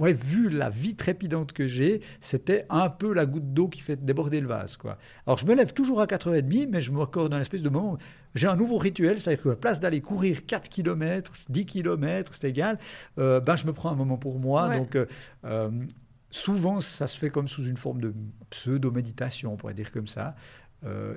Ouais, 0.00 0.14
vu 0.14 0.48
la 0.48 0.70
vie 0.70 0.96
trépidante 0.96 1.52
que 1.52 1.66
j'ai, 1.66 2.00
c'était 2.20 2.64
un 2.70 2.88
peu 2.88 3.12
la 3.12 3.26
goutte 3.26 3.52
d'eau 3.52 3.68
qui 3.68 3.80
fait 3.80 4.02
déborder 4.02 4.40
le 4.40 4.48
vase. 4.48 4.78
Quoi. 4.78 4.96
Alors 5.26 5.36
je 5.36 5.44
me 5.44 5.54
lève 5.54 5.74
toujours 5.74 6.00
à 6.00 6.06
4h30, 6.06 6.68
mais 6.70 6.80
je 6.80 6.90
me 6.90 7.02
accorde 7.02 7.34
un 7.34 7.40
espèce 7.40 7.60
de 7.60 7.68
moment. 7.68 7.98
J'ai 8.34 8.46
un 8.46 8.56
nouveau 8.56 8.78
rituel, 8.78 9.20
c'est-à-dire 9.20 9.42
qu'à 9.42 9.48
la 9.50 9.56
place 9.56 9.78
d'aller 9.78 10.00
courir 10.00 10.46
4 10.46 10.70
km, 10.70 11.32
10 11.50 11.66
km, 11.66 12.32
c'est 12.32 12.48
égal, 12.48 12.78
euh, 13.18 13.40
ben, 13.40 13.56
je 13.56 13.66
me 13.66 13.74
prends 13.74 13.90
un 13.90 13.94
moment 13.94 14.16
pour 14.16 14.38
moi. 14.38 14.74
Donc 14.74 14.96
euh, 14.96 15.04
euh, 15.44 15.70
souvent, 16.30 16.80
ça 16.80 17.06
se 17.06 17.18
fait 17.18 17.28
comme 17.28 17.46
sous 17.46 17.66
une 17.66 17.76
forme 17.76 18.00
de 18.00 18.14
pseudo-méditation, 18.48 19.52
on 19.52 19.56
pourrait 19.56 19.74
dire 19.74 19.92
comme 19.92 20.06
ça. 20.06 20.34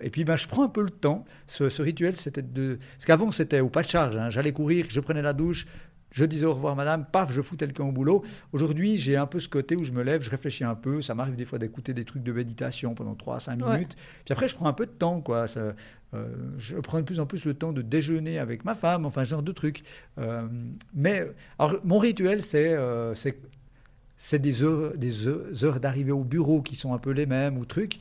et 0.01 0.09
puis 0.09 0.25
ben, 0.25 0.35
je 0.35 0.49
prends 0.49 0.65
un 0.65 0.69
peu 0.69 0.83
le 0.83 0.89
temps. 0.89 1.23
Ce, 1.47 1.81
rituel, 1.81 2.17
c'était 2.17 2.41
de. 2.41 2.79
Parce 2.97 3.05
qu'avant, 3.05 3.31
c'était 3.31 3.61
au 3.61 3.69
pas 3.69 3.83
de 3.83 3.87
charge. 3.87 4.17
Hein. 4.17 4.29
J'allais 4.29 4.51
courir, 4.51 4.87
je 4.89 4.99
prenais 4.99 5.21
la 5.21 5.31
douche, 5.31 5.67
je 6.13 6.23
disais 6.23 6.45
au 6.45 6.53
revoir 6.53 6.77
madame, 6.77 7.05
paf, 7.05 7.31
je 7.31 7.41
fous 7.41 7.57
quelqu'un 7.57 7.83
au 7.83 7.91
boulot. 7.91 8.23
Aujourd'hui, 8.53 8.95
j'ai 8.95 9.17
un 9.17 9.25
peu 9.25 9.39
ce 9.39 9.49
côté 9.49 9.75
où 9.75 9.83
je 9.83 9.91
me 9.91 10.03
lève, 10.03 10.21
je 10.21 10.29
réfléchis 10.29 10.63
un 10.63 10.75
peu, 10.75 11.01
ça 11.01 11.15
m'arrive 11.15 11.35
des 11.35 11.45
fois 11.45 11.59
d'écouter 11.59 11.93
des 11.93 12.05
trucs 12.05 12.23
de 12.23 12.31
méditation 12.31 12.95
pendant 12.95 13.15
3 13.15 13.35
à 13.35 13.39
5 13.39 13.55
minutes. 13.57 13.95
Puis 14.23 14.31
après, 14.31 14.47
je 14.47 14.55
prends 14.55 14.67
un 14.67 14.73
peu 14.73 14.85
de 14.85 14.91
temps, 14.91 15.19
quoi. 15.19 15.47
Ça, 15.47 15.73
euh, 16.13 16.27
je 16.57 16.77
prends 16.77 16.99
de 16.99 17.03
plus 17.03 17.19
en 17.19 17.25
plus 17.25 17.45
le 17.45 17.53
temps 17.53 17.73
de 17.73 17.81
déjeuner 17.81 18.39
avec 18.39 18.65
ma 18.65 18.75
femme, 18.75 19.05
enfin, 19.05 19.23
ce 19.23 19.29
genre 19.31 19.43
de 19.43 19.51
trucs. 19.51 19.83
Euh, 20.19 20.47
mais 20.93 21.25
alors, 21.57 21.79
mon 21.83 21.97
rituel, 21.97 22.41
c'est 22.41 22.73
euh, 22.73 23.13
c'est 24.25 24.39
des 24.39 24.63
heures, 24.63 24.93
des 24.95 25.27
heures 25.27 25.81
d'arrivée 25.81 26.13
au 26.13 26.23
bureau 26.23 26.61
qui 26.61 26.77
sont 26.77 26.93
un 26.93 26.97
peu 26.97 27.11
les 27.11 27.25
mêmes 27.25 27.57
ou 27.57 27.65
trucs. 27.65 27.99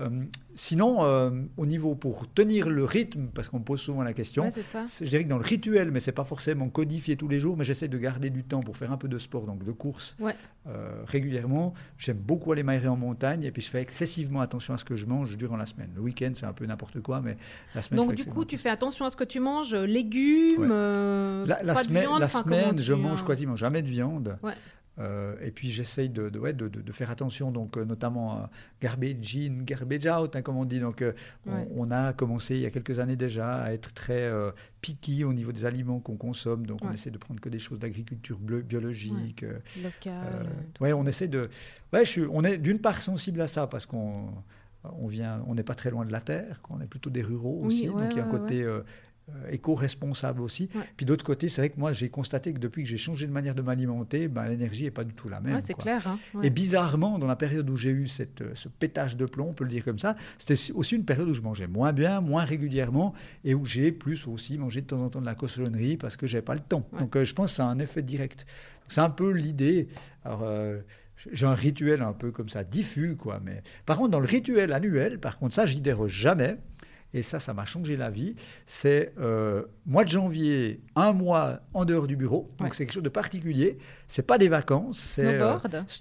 Euh, 0.00 0.08
sinon, 0.56 1.04
euh, 1.04 1.30
au 1.56 1.64
niveau 1.64 1.94
pour 1.94 2.28
tenir 2.32 2.68
le 2.68 2.82
rythme, 2.82 3.28
parce 3.32 3.48
qu'on 3.48 3.60
me 3.60 3.64
pose 3.64 3.80
souvent 3.80 4.02
la 4.02 4.12
question, 4.12 4.48
je 4.50 5.04
dirais 5.04 5.22
que 5.22 5.28
dans 5.28 5.38
le 5.38 5.44
rituel, 5.44 5.92
mais 5.92 6.00
c'est 6.00 6.10
pas 6.10 6.24
forcément 6.24 6.68
codifié 6.70 7.14
tous 7.14 7.28
les 7.28 7.38
jours, 7.38 7.56
mais 7.56 7.62
j'essaie 7.62 7.86
de 7.86 7.98
garder 7.98 8.30
du 8.30 8.42
temps 8.42 8.58
pour 8.58 8.76
faire 8.76 8.90
un 8.90 8.96
peu 8.96 9.06
de 9.06 9.16
sport, 9.16 9.46
donc 9.46 9.62
de 9.62 9.70
course 9.70 10.16
euh, 10.66 11.04
régulièrement. 11.06 11.72
J'aime 11.98 12.18
beaucoup 12.18 12.50
aller 12.50 12.64
m'aérer 12.64 12.88
en 12.88 12.96
montagne 12.96 13.44
et 13.44 13.52
puis 13.52 13.62
je 13.62 13.70
fais 13.70 13.80
excessivement 13.80 14.40
attention 14.40 14.74
à 14.74 14.76
ce 14.76 14.84
que 14.84 14.96
je 14.96 15.06
mange 15.06 15.36
durant 15.36 15.56
la 15.56 15.66
semaine. 15.66 15.92
Le 15.94 16.00
week-end, 16.00 16.32
c'est 16.34 16.46
un 16.46 16.52
peu 16.52 16.66
n'importe 16.66 17.00
quoi, 17.00 17.20
mais 17.20 17.36
la 17.76 17.82
semaine. 17.82 18.04
Donc 18.04 18.16
du 18.16 18.24
coup, 18.24 18.44
tu 18.44 18.58
fais 18.58 18.70
attention 18.70 19.04
à 19.04 19.10
ce 19.10 19.16
que 19.16 19.22
tu 19.22 19.38
manges, 19.38 19.76
légumes. 19.76 20.66
la, 21.46 21.74
semaine, 21.76 22.08
la 22.18 22.26
semaine, 22.26 22.76
je 22.80 22.92
mange 22.92 23.24
quasiment 23.24 23.54
jamais 23.54 23.82
de 23.82 23.88
viande. 23.88 24.36
Euh, 25.00 25.34
et 25.40 25.50
puis 25.50 25.70
j'essaye 25.70 26.10
de, 26.10 26.28
de, 26.28 26.68
de, 26.68 26.92
faire 26.92 27.10
attention, 27.10 27.50
donc 27.50 27.76
euh, 27.76 27.84
notamment 27.84 28.32
à 28.32 28.50
garbage 28.82 29.36
in, 29.36 29.62
garbage 29.62 30.06
out, 30.06 30.36
hein, 30.36 30.42
comme 30.42 30.56
on 30.56 30.66
dit. 30.66 30.78
Donc 30.78 31.00
euh, 31.00 31.12
on, 31.74 31.90
a 31.90 32.12
commencé 32.12 32.56
il 32.56 32.60
y 32.60 32.66
a 32.66 32.70
quelques 32.70 33.00
années 33.00 33.16
déjà 33.16 33.62
à 33.62 33.72
être 33.72 33.94
très 33.94 34.30
picky 34.80 35.24
au 35.24 35.32
niveau 35.32 35.52
des 35.52 35.64
aliments 35.64 36.00
qu'on 36.00 36.16
consomme. 36.16 36.66
Donc 36.66 36.84
on 36.84 36.92
essaie 36.92 37.10
de 37.10 37.18
prendre 37.18 37.40
que 37.40 37.48
des 37.48 37.58
choses 37.58 37.78
d'agriculture 37.78 38.38
biologique. 38.38 39.44
Locale. 39.82 40.46
ouais, 40.80 40.92
on 40.92 41.06
essaie 41.06 41.28
de. 41.28 41.48
Ouais, 41.92 42.04
je 42.04 42.10
suis, 42.10 42.22
on 42.30 42.44
est 42.44 42.58
d'une 42.58 42.78
part 42.78 43.00
sensible 43.00 43.40
à 43.40 43.46
ça 43.46 43.66
parce 43.66 43.86
qu'on 43.86 44.28
on 44.84 45.06
vient, 45.06 45.42
on 45.46 45.54
n'est 45.54 45.62
pas 45.62 45.74
très 45.74 45.90
loin 45.90 46.04
de 46.04 46.12
la 46.12 46.20
terre, 46.20 46.60
on 46.70 46.80
est 46.80 46.86
plutôt 46.86 47.10
des 47.10 47.22
ruraux 47.22 47.60
aussi, 47.64 47.86
donc 47.86 48.02
il 48.10 48.16
y 48.16 48.20
a 48.20 48.24
un 48.24 48.30
côté 48.30 48.62
euh, 48.62 48.80
éco-responsable 49.50 50.40
aussi. 50.40 50.68
Puis 50.96 51.06
d'autre 51.06 51.24
côté, 51.24 51.48
c'est 51.48 51.60
vrai 51.60 51.70
que 51.70 51.78
moi, 51.78 51.92
j'ai 51.92 52.08
constaté 52.08 52.52
que 52.52 52.58
depuis 52.58 52.82
que 52.82 52.88
j'ai 52.88 52.98
changé 52.98 53.26
de 53.26 53.32
manière 53.32 53.54
de 53.54 53.62
m'alimenter, 53.62 54.28
ben, 54.28 54.48
l'énergie 54.48 54.84
n'est 54.84 54.90
pas 54.90 55.04
du 55.04 55.14
tout 55.14 55.28
la 55.28 55.40
même. 55.40 55.60
c'est 55.60 55.74
clair. 55.74 56.06
Hein, 56.06 56.18
Et 56.42 56.50
bizarrement, 56.50 57.18
dans 57.18 57.26
la 57.26 57.36
période 57.36 57.68
où 57.70 57.76
j'ai 57.76 57.90
eu 57.90 58.06
cette, 58.06 58.42
euh, 58.42 58.54
ce 58.54 58.68
pétage 58.68 59.16
de 59.16 59.26
plomb, 59.26 59.48
on 59.50 59.52
peut 59.52 59.64
le 59.64 59.70
dire 59.70 59.84
comme 59.84 59.98
ça, 59.98 60.16
c'était 60.38 60.72
aussi 60.72 60.96
une 60.96 61.04
période 61.04 61.28
où 61.28 61.34
je 61.34 61.42
mangeais 61.42 61.66
moins 61.66 61.92
bien, 61.92 62.20
moins 62.20 62.44
régulièrement, 62.44 63.14
et 63.44 63.54
où 63.54 63.64
j'ai 63.64 63.92
plus 63.92 64.26
aussi 64.26 64.58
mangé 64.58 64.80
de 64.80 64.86
temps 64.86 65.02
en 65.02 65.10
temps 65.10 65.20
de 65.20 65.26
la 65.26 65.34
cochonnerie 65.34 65.96
parce 65.96 66.16
que 66.16 66.26
j'avais 66.26 66.42
pas 66.42 66.54
le 66.54 66.60
temps. 66.60 66.86
Donc 66.98 67.16
euh, 67.16 67.24
je 67.24 67.34
pense 67.34 67.50
que 67.50 67.56
ça 67.56 67.66
a 67.66 67.68
un 67.68 67.78
effet 67.78 68.02
direct. 68.02 68.46
C'est 68.88 69.00
un 69.00 69.10
peu 69.10 69.30
l'idée. 69.30 69.88
Alors, 70.24 70.44
j'ai 71.32 71.46
un 71.46 71.54
rituel 71.54 72.02
un 72.02 72.12
peu 72.12 72.30
comme 72.30 72.48
ça, 72.48 72.64
diffus, 72.64 73.16
quoi. 73.16 73.40
Mais 73.44 73.62
par 73.86 73.98
contre, 73.98 74.10
dans 74.10 74.20
le 74.20 74.26
rituel 74.26 74.72
annuel, 74.72 75.18
par 75.18 75.38
contre, 75.38 75.54
ça, 75.54 75.66
j'y 75.66 75.80
déroge 75.80 76.12
jamais 76.12 76.56
et 77.12 77.22
ça, 77.22 77.38
ça 77.38 77.54
m'a 77.54 77.64
changé 77.64 77.96
la 77.96 78.10
vie. 78.10 78.34
C'est 78.66 79.12
euh, 79.18 79.64
mois 79.86 80.04
de 80.04 80.10
janvier, 80.10 80.80
un 80.94 81.12
mois 81.12 81.60
en 81.74 81.84
dehors 81.84 82.06
du 82.06 82.16
bureau. 82.16 82.50
Donc 82.58 82.74
c'est 82.74 82.84
quelque 82.84 82.94
chose 82.94 83.02
de 83.02 83.08
particulier. 83.08 83.78
C'est 84.06 84.22
pas 84.22 84.38
des 84.38 84.48
vacances. 84.48 84.98
C'est 84.98 85.40
euh, 85.40 85.56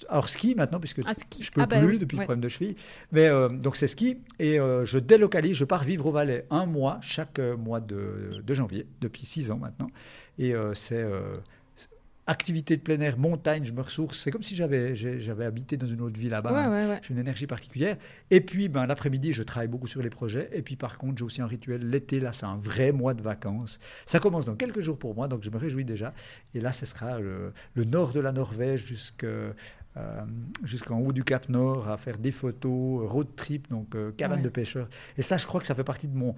alors 0.09 0.29
ski 0.29 0.55
maintenant 0.55 0.79
puisque 0.79 1.01
ah, 1.05 1.13
je 1.13 1.51
peux 1.51 1.61
ah, 1.61 1.65
bah 1.65 1.79
plus 1.79 1.97
depuis 1.97 2.17
le 2.17 2.23
problème 2.23 2.41
de 2.41 2.49
cheville. 2.49 2.75
Mais 3.11 3.27
euh, 3.27 3.49
donc 3.49 3.75
c'est 3.75 3.87
ski 3.87 4.19
et 4.39 4.59
euh, 4.59 4.85
je 4.85 4.99
délocalise. 4.99 5.55
Je 5.55 5.65
pars 5.65 5.83
vivre 5.83 6.05
au 6.05 6.11
Valais 6.11 6.43
un 6.51 6.65
mois 6.65 6.99
chaque 7.01 7.39
mois 7.39 7.81
de, 7.81 8.41
de 8.43 8.53
janvier 8.53 8.87
depuis 9.01 9.25
six 9.25 9.51
ans 9.51 9.57
maintenant. 9.57 9.89
Et 10.37 10.53
c'est 10.73 11.05
activité 12.29 12.77
de 12.77 12.81
plein 12.81 12.99
air, 12.99 13.17
montagne, 13.17 13.65
je 13.65 13.73
me 13.73 13.81
ressource. 13.81 14.19
C'est 14.19 14.29
comme 14.29 14.43
si 14.43 14.55
j'avais, 14.55 14.95
j'avais 14.95 15.45
habité 15.45 15.77
dans 15.77 15.87
une 15.87 16.01
autre 16.01 16.19
ville 16.19 16.29
là-bas. 16.29 16.99
J'ai 17.01 17.13
une 17.13 17.19
énergie 17.19 17.47
particulière. 17.47 17.97
Et 18.29 18.39
puis, 18.39 18.69
ben, 18.69 18.85
l'après-midi, 18.85 19.33
je 19.33 19.41
travaille 19.41 19.67
beaucoup 19.67 19.87
sur 19.87 20.01
les 20.01 20.11
projets. 20.11 20.47
Et 20.53 20.61
puis, 20.61 20.75
par 20.75 20.99
contre, 20.99 21.17
j'ai 21.17 21.25
aussi 21.25 21.41
un 21.41 21.47
rituel. 21.47 21.89
L'été, 21.89 22.19
là, 22.19 22.31
c'est 22.31 22.45
un 22.45 22.57
vrai 22.57 22.91
mois 22.91 23.15
de 23.15 23.23
vacances. 23.23 23.79
Ça 24.05 24.19
commence 24.19 24.45
dans 24.45 24.55
quelques 24.55 24.81
jours 24.81 24.99
pour 24.99 25.15
moi, 25.15 25.27
donc 25.27 25.43
je 25.43 25.49
me 25.49 25.57
réjouis 25.57 25.85
déjà. 25.85 26.13
Et 26.53 26.59
là, 26.59 26.71
ce 26.71 26.85
sera 26.85 27.19
le, 27.19 27.51
nord 27.75 28.13
de 28.13 28.19
la 28.19 28.31
Norvège 28.31 28.85
jusqu'à 28.85 29.27
euh, 29.97 30.21
jusqu'en 30.63 30.99
haut 30.99 31.11
du 31.11 31.23
Cap 31.23 31.49
Nord 31.49 31.89
à 31.89 31.97
faire 31.97 32.19
des 32.19 32.31
photos, 32.31 33.09
road 33.09 33.27
trip, 33.35 33.69
donc 33.69 33.95
euh, 33.95 34.11
cabane 34.11 34.43
de 34.43 34.49
pêcheurs. 34.49 34.87
Et 35.17 35.23
ça, 35.23 35.37
je 35.37 35.47
crois 35.47 35.59
que 35.59 35.65
ça 35.65 35.73
fait 35.73 35.83
partie 35.83 36.07
de 36.07 36.15
mon, 36.15 36.35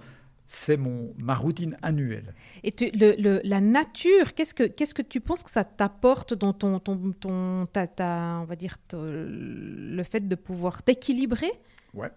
c'est 0.52 0.76
mon, 0.76 1.14
ma 1.16 1.34
routine 1.34 1.76
annuelle. 1.82 2.34
Et 2.62 2.74
le, 2.94 3.40
la 3.42 3.60
nature, 3.60 4.34
qu'est-ce 4.34 4.54
que, 4.54 4.64
qu'est-ce 4.64 4.94
que 4.94 5.02
tu 5.02 5.20
penses 5.20 5.42
que 5.42 5.50
ça 5.50 5.64
t'apporte 5.64 6.34
dans 6.34 6.52
ton, 6.52 6.78
ton, 6.78 7.12
ton 7.12 7.66
ta, 7.66 8.38
on 8.40 8.44
va 8.44 8.54
dire, 8.54 8.76
le 8.92 10.02
fait 10.02 10.28
de 10.28 10.34
pouvoir 10.34 10.82
t'équilibrer? 10.82 11.52
Ouais. 11.94 12.10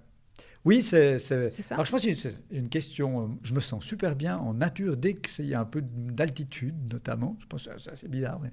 Oui, 0.65 0.81
c'est, 0.81 1.19
c'est, 1.19 1.49
ça. 1.49 1.75
Alors 1.75 1.85
je 1.85 1.91
pense 1.91 2.03
que 2.03 2.15
c'est 2.15 2.39
une 2.51 2.69
question, 2.69 3.37
je 3.43 3.53
me 3.53 3.59
sens 3.59 3.85
super 3.85 4.15
bien 4.15 4.37
en 4.37 4.55
nature 4.55 4.97
dès 4.97 5.13
qu'il 5.13 5.45
y 5.45 5.53
a 5.53 5.61
un 5.61 5.65
peu 5.65 5.81
d'altitude 5.83 6.91
notamment. 6.91 7.37
Je 7.39 7.45
pense 7.45 7.67
que 7.67 7.79
ça, 7.79 7.91
c'est 7.93 8.09
bizarre, 8.09 8.39
mais 8.41 8.51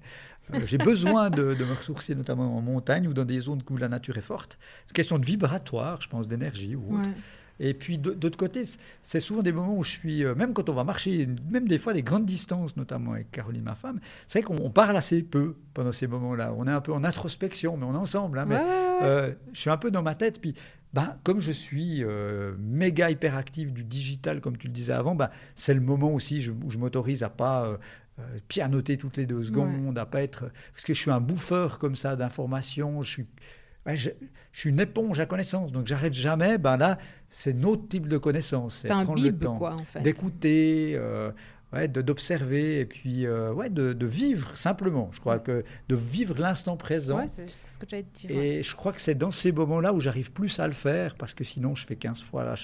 euh, 0.55 0.67
j'ai 0.67 0.77
besoin 0.93 1.31
de, 1.31 1.55
de, 1.55 1.65
me 1.65 1.73
ressourcer 1.73 2.15
notamment 2.15 2.55
en 2.55 2.61
montagne 2.61 3.09
ou 3.09 3.15
dans 3.15 3.25
des 3.25 3.41
zones 3.41 3.63
où 3.69 3.77
la 3.79 3.89
nature 3.89 4.19
est 4.19 4.23
forte. 4.23 4.59
C'est 4.83 4.91
une 4.91 4.95
question 4.95 5.19
de 5.19 5.25
vibratoire, 5.25 6.03
je 6.03 6.09
pense, 6.09 6.29
d'énergie 6.29 6.77
ou 6.77 6.99
autre. 6.99 7.09
Et 7.65 7.75
puis 7.75 7.97
d'autre 7.97 8.37
côté, 8.37 8.65
c'est 9.05 9.21
souvent 9.21 9.41
des 9.41 9.53
moments 9.53 9.77
où 9.77 9.85
je 9.85 9.93
suis, 9.93 10.25
euh, 10.25 10.35
même 10.35 10.53
quand 10.53 10.69
on 10.69 10.73
va 10.73 10.83
marcher, 10.83 11.29
même 11.49 11.69
des 11.69 11.79
fois 11.79 11.93
des 11.93 12.03
grandes 12.03 12.27
distances, 12.27 12.77
notamment 12.77 13.13
avec 13.13 13.31
Caroline, 13.31 13.63
ma 13.63 13.77
femme, 13.77 14.01
c'est 14.27 14.43
vrai 14.43 14.57
qu'on 14.57 14.71
parle 14.71 14.97
assez 14.97 15.23
peu 15.23 15.55
pendant 15.73 15.93
ces 15.93 16.09
moments-là. 16.09 16.53
On 16.57 16.67
est 16.67 16.73
un 16.73 16.81
peu 16.81 16.93
en 16.93 17.05
introspection, 17.05 17.77
mais 17.77 17.87
on 17.87 17.95
est 17.95 17.99
ensemble. 17.99 18.41
Hein, 18.41 18.47
mais, 18.49 18.61
euh, 19.03 19.33
je 19.53 19.61
suis 19.61 19.71
un 19.71 19.77
peu 19.77 19.93
dans 19.93 20.03
ma 20.03 20.17
tête. 20.17 20.41
Puis, 20.41 20.55
bah, 20.93 21.19
comme 21.23 21.39
je 21.39 21.53
suis 21.53 22.03
euh, 22.03 22.57
méga 22.59 23.11
hyperactif 23.13 23.73
du 23.73 23.85
digital, 23.85 24.41
comme 24.41 24.59
tu 24.59 24.67
le 24.67 24.73
disais 24.73 24.93
avant, 24.93 25.15
bah, 25.15 25.31
c'est 25.55 25.73
le 25.73 25.81
moment 25.81 26.13
aussi 26.13 26.51
où 26.65 26.69
je 26.69 26.79
m'autorise 26.79 27.23
à 27.23 27.29
pas 27.29 27.79
pianoter 28.49 28.99
toutes 28.99 29.17
les 29.17 29.27
deux 29.27 29.43
secondes, 29.45 29.97
à 29.97 30.05
pas 30.05 30.23
être. 30.23 30.51
Parce 30.73 30.85
que 30.85 30.95
je 30.95 31.01
suis 31.01 31.13
un 31.13 31.21
bouffeur 31.21 31.79
comme 31.79 31.95
ça 31.95 32.17
d'informations. 32.17 33.03
Je 33.03 33.11
suis 33.11 33.27
je, 33.87 34.11
suis 34.53 34.71
une 34.71 34.81
éponge 34.81 35.19
à 35.21 35.27
connaissances, 35.27 35.73
donc 35.73 35.87
j'arrête 35.87 36.13
jamais. 36.13 36.59
Ben 36.59 36.77
là, 36.77 36.99
c'est 37.29 37.53
notre 37.53 37.89
type 37.89 38.09
de 38.09 38.19
connaissances. 38.19 38.77
C'est 38.77 38.89
prendre 38.89 39.17
le 39.17 39.37
temps 39.37 39.77
d'écouter, 40.03 40.93
euh, 40.95 41.33
ouais, 41.73 41.89
d'observer 41.89 42.81
et 42.81 42.87
puis 42.87 43.27
euh, 43.27 43.53
ouais, 43.53 43.71
de, 43.71 43.93
de, 43.93 44.07
vivre 44.07 44.57
simplement. 44.57 45.11
Je 45.13 45.21
crois 45.21 45.39
que 45.39 45.65
de 45.89 45.97
vivre 45.97 46.39
l'instant 46.39 46.77
présent. 46.77 47.19
Ouais, 47.19 47.29
c'est 47.33 47.49
ce 47.49 47.79
que 47.79 47.87
j'allais 47.89 48.07
dire. 48.15 48.31
Et 48.31 48.63
je 48.63 48.77
crois 48.77 48.93
que 48.93 49.01
c'est 49.01 49.17
dans 49.17 49.31
ces 49.31 49.51
moments-là 49.51 49.93
où 49.93 50.01
j'arrive 50.01 50.33
plus 50.33 50.61
à 50.61 50.67
le 50.67 50.75
faire 50.75 51.17
parce 51.17 51.35
que 51.35 51.45
sinon 51.45 51.75
je 51.75 51.85
fais 51.85 51.97
15 51.97 52.23
fois 52.23 52.55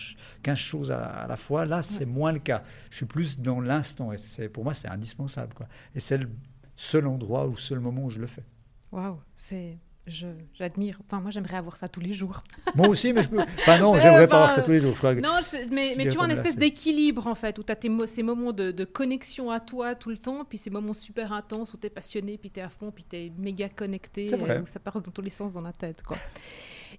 15 0.42 0.58
choses 0.58 0.92
à, 0.92 1.26
la 1.28 1.36
fois. 1.36 1.66
Là, 1.66 1.82
c'est 1.82 2.06
moins 2.06 2.32
le 2.32 2.38
cas. 2.38 2.62
Je 2.90 2.98
suis 2.98 3.06
plus 3.06 3.40
dans 3.40 3.60
l'instant 3.60 4.12
et 4.12 4.18
c'est 4.18 4.48
pour 4.48 4.62
moi 4.62 4.74
c'est 4.74 4.88
indispensable 4.88 5.54
quoi. 5.54 5.66
Et 5.94 6.00
c'est 6.00 6.18
le 6.18 6.30
seul 6.76 7.08
endroit 7.08 7.46
ou 7.46 7.50
le 7.50 7.56
seul 7.56 7.80
moment 7.80 8.04
où 8.04 8.10
je 8.10 8.20
le 8.20 8.28
fais. 8.28 8.44
Waouh, 8.92 9.18
c'est 9.34 9.78
j'admire. 10.08 10.98
Enfin, 11.06 11.20
moi, 11.20 11.30
j'aimerais 11.30 11.56
avoir 11.56 11.76
ça 11.76 11.88
tous 11.88 12.00
les 12.00 12.12
jours. 12.12 12.42
Moi 12.74 12.88
aussi, 12.88 13.12
mais 13.12 13.22
je 13.22 13.28
peux. 13.28 13.40
Enfin, 13.40 13.78
non, 13.78 13.94
j'aimerais 14.00 14.26
pas 14.26 14.36
avoir 14.36 14.52
ça 14.52 14.62
tous 14.62 14.70
les 14.70 14.80
jours. 14.80 14.96
Non, 15.02 15.40
mais, 15.70 15.94
mais 15.96 16.08
tu 16.08 16.16
vois, 16.16 16.24
une 16.24 16.30
espèce 16.30 16.56
d'équilibre, 16.56 17.26
en 17.26 17.34
fait, 17.34 17.58
où 17.58 17.62
tu 17.62 17.72
as 17.72 17.76
ces 18.06 18.22
moments 18.22 18.52
de, 18.52 18.84
connexion 18.84 19.50
à 19.50 19.60
toi 19.60 19.94
tout 19.94 20.10
le 20.10 20.18
temps, 20.18 20.44
puis 20.44 20.58
ces 20.58 20.70
moments 20.70 20.94
super 20.94 21.32
intenses 21.32 21.74
où 21.74 21.76
tu 21.76 21.86
es 21.86 21.90
passionné, 21.90 22.38
puis 22.38 22.50
tu 22.50 22.60
es 22.60 22.62
à 22.62 22.68
fond, 22.68 22.90
puis 22.90 23.04
tu 23.08 23.16
es 23.16 23.32
méga 23.38 23.68
connecté, 23.68 24.28
vrai. 24.36 24.60
où 24.60 24.66
ça 24.66 24.80
part 24.80 25.00
dans 25.00 25.10
tous 25.10 25.22
les 25.22 25.30
sens 25.30 25.52
dans 25.52 25.60
la 25.60 25.72
tête, 25.72 26.02
quoi. 26.02 26.16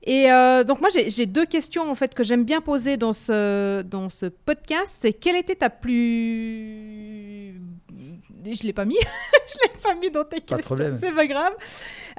Et 0.03 0.31
euh, 0.31 0.63
donc 0.63 0.79
moi 0.79 0.89
j'ai 0.89 1.25
deux 1.25 1.45
questions 1.45 1.89
en 1.89 1.95
fait 1.95 2.13
que 2.13 2.23
j'aime 2.23 2.45
bien 2.45 2.61
poser 2.61 2.95
dans 2.95 3.11
ce 3.11 3.81
dans 3.81 4.09
ce 4.09 4.27
podcast. 4.27 4.95
C'est 4.99 5.11
quelle 5.11 5.35
était 5.35 5.55
ta 5.55 5.69
plus 5.69 7.59
je 8.43 8.63
l'ai 8.63 8.73
pas 8.73 8.85
mis, 8.85 8.97
je 9.47 9.55
l'ai 9.63 9.79
pas 9.81 9.95
mis 9.95 10.09
dans 10.09 10.25
tes 10.25 10.41
questions, 10.41 10.75
c'est 10.99 11.11
pas 11.11 11.27
grave. 11.27 11.53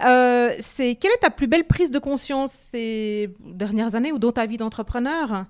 Euh, 0.04 0.54
c'est 0.60 0.94
quelle 0.96 1.12
est 1.12 1.20
ta 1.20 1.30
plus 1.30 1.46
belle 1.46 1.64
prise 1.64 1.90
de 1.90 1.98
conscience 1.98 2.52
ces 2.52 3.34
dernières 3.40 3.94
années 3.94 4.12
ou 4.12 4.18
dans 4.18 4.32
ta 4.32 4.46
vie 4.46 4.56
d'entrepreneur? 4.56 5.46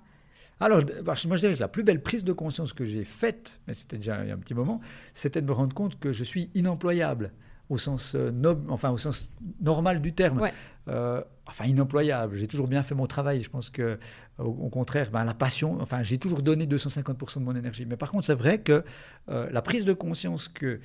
Alors, 0.60 0.82
bah, 1.02 1.14
moi 1.26 1.36
je 1.36 1.40
dirais 1.40 1.54
que 1.54 1.60
la 1.60 1.68
plus 1.68 1.82
belle 1.82 2.02
prise 2.02 2.22
de 2.22 2.32
conscience 2.32 2.72
que 2.72 2.84
j'ai 2.84 3.04
faite, 3.04 3.60
mais 3.66 3.72
c'était 3.72 3.96
déjà 3.96 4.22
il 4.22 4.28
y 4.28 4.30
a 4.30 4.34
un 4.34 4.38
petit 4.38 4.54
moment, 4.54 4.80
c'était 5.14 5.40
de 5.40 5.46
me 5.46 5.52
rendre 5.52 5.74
compte 5.74 5.98
que 5.98 6.12
je 6.12 6.22
suis 6.24 6.50
inemployable 6.54 7.32
au 7.70 7.78
sens, 7.78 8.14
euh, 8.16 8.32
enfin, 8.68 8.90
au 8.90 8.98
sens 8.98 9.32
normal 9.60 10.02
du 10.02 10.12
terme. 10.12 10.50
Euh, 10.88 11.22
enfin, 11.46 11.64
inemployable. 11.66 12.36
J'ai 12.36 12.48
toujours 12.48 12.66
bien 12.66 12.82
fait 12.82 12.96
mon 12.96 13.06
travail. 13.06 13.42
Je 13.42 13.48
pense 13.48 13.70
que, 13.70 13.96
au, 14.38 14.68
contraire, 14.68 15.10
ben, 15.10 15.24
la 15.24 15.34
passion, 15.34 15.80
enfin, 15.80 16.02
j'ai 16.02 16.18
toujours 16.18 16.42
donné 16.42 16.66
250% 16.66 17.38
de 17.38 17.44
mon 17.44 17.54
énergie. 17.54 17.86
Mais 17.86 17.96
par 17.96 18.10
contre, 18.10 18.26
c'est 18.26 18.34
vrai 18.34 18.58
que 18.58 18.84
euh, 19.28 19.48
la 19.50 19.62
prise 19.62 19.84
de 19.84 19.92
conscience 19.92 20.48
que 20.48 20.80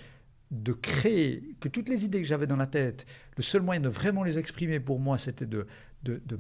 de 0.52 0.74
créer, 0.74 1.56
que 1.60 1.68
toutes 1.68 1.90
les 1.90 2.06
idées 2.06 2.22
que 2.22 2.28
j'avais 2.28 2.46
dans 2.46 2.56
la 2.56 2.68
tête, 2.68 3.08
le 3.36 3.42
seul 3.42 3.64
moyen 3.64 3.82
de 3.82 3.90
vraiment 3.90 4.24
les 4.24 4.38
exprimer 4.38 4.80
pour 4.80 5.00
moi, 5.00 5.18
c'était 5.18 5.48
de, 5.48 5.66
de, 6.04 6.22
de 6.24 6.38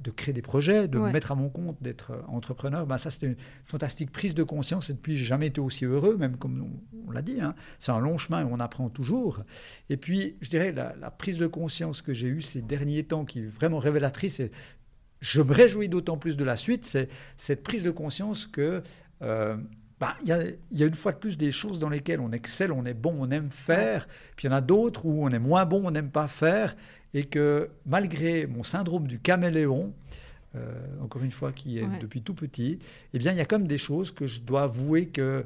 de 0.00 0.10
créer 0.10 0.32
des 0.32 0.42
projets, 0.42 0.88
de 0.88 0.98
me 0.98 1.10
mettre 1.10 1.32
à 1.32 1.34
mon 1.34 1.48
compte, 1.48 1.76
d'être 1.82 2.12
euh, 2.12 2.22
entrepreneur, 2.28 2.86
ben 2.86 2.98
ça 2.98 3.10
c'était 3.10 3.26
une 3.26 3.36
fantastique 3.64 4.10
prise 4.10 4.34
de 4.34 4.42
conscience. 4.42 4.90
Et 4.90 4.94
depuis 4.94 5.16
j'ai 5.16 5.24
jamais 5.24 5.48
été 5.48 5.60
aussi 5.60 5.84
heureux, 5.84 6.16
même 6.16 6.36
comme 6.36 6.80
on, 7.06 7.10
l'a 7.10 7.22
dit, 7.22 7.40
hein. 7.40 7.54
c'est 7.78 7.92
un 7.92 8.00
long 8.00 8.16
chemin 8.16 8.40
et 8.40 8.44
on 8.44 8.60
apprend 8.60 8.88
toujours. 8.88 9.42
Et 9.88 9.96
puis 9.96 10.36
je 10.40 10.48
dirais 10.48 10.72
la, 10.72 11.10
prise 11.10 11.38
de 11.38 11.46
conscience 11.46 12.02
que 12.02 12.14
j'ai 12.14 12.28
eue 12.28 12.40
ces 12.40 12.62
derniers 12.62 13.04
temps 13.04 13.24
qui 13.24 13.40
est 13.40 13.46
vraiment 13.46 13.78
révélatrice 13.78 14.40
et 14.40 14.50
je 15.20 15.42
me 15.42 15.52
réjouis 15.52 15.88
d'autant 15.88 16.16
plus 16.16 16.36
de 16.38 16.44
la 16.44 16.56
suite, 16.56 16.86
c'est 16.86 17.08
cette 17.36 17.62
prise 17.62 17.82
de 17.82 17.90
conscience 17.90 18.46
que 18.46 18.82
euh, 19.20 19.56
bah, 20.00 20.16
il 20.22 20.28
y, 20.28 20.82
a, 20.82 20.86
une 20.86 20.94
fois 20.94 21.12
de 21.12 21.18
plus 21.18 21.36
des 21.36 21.52
choses 21.52 21.78
dans 21.78 21.90
lesquelles 21.90 22.20
on 22.20 22.32
excelle, 22.32 22.72
on 22.72 22.86
est 22.86 22.94
bon, 22.94 23.14
on 23.18 23.30
aime 23.30 23.50
faire, 23.50 24.08
puis 24.34 24.48
il 24.48 24.50
y 24.50 24.54
en 24.54 24.56
a 24.56 24.62
d'autres 24.62 25.04
où 25.04 25.22
on 25.22 25.28
est 25.28 25.38
moins 25.38 25.66
bon, 25.66 25.82
on 25.84 25.90
n'aime 25.90 26.10
pas 26.10 26.26
faire, 26.26 26.74
et 27.14 27.24
que 27.24 27.70
malgré 27.86 28.46
mon 28.46 28.62
syndrome 28.62 29.06
du 29.06 29.18
caméléon, 29.18 29.92
euh, 30.56 30.72
encore 31.02 31.22
une 31.22 31.30
fois, 31.30 31.52
qui 31.52 31.78
est 31.78 31.86
depuis 32.00 32.22
tout 32.22 32.34
petit, 32.34 32.78
eh 33.14 33.18
bien, 33.18 33.32
il 33.32 33.38
y 33.38 33.40
a 33.40 33.44
comme 33.44 33.66
des 33.66 33.78
choses 33.78 34.10
que 34.12 34.26
je 34.26 34.40
dois 34.40 34.64
avouer 34.64 35.06
que 35.06 35.44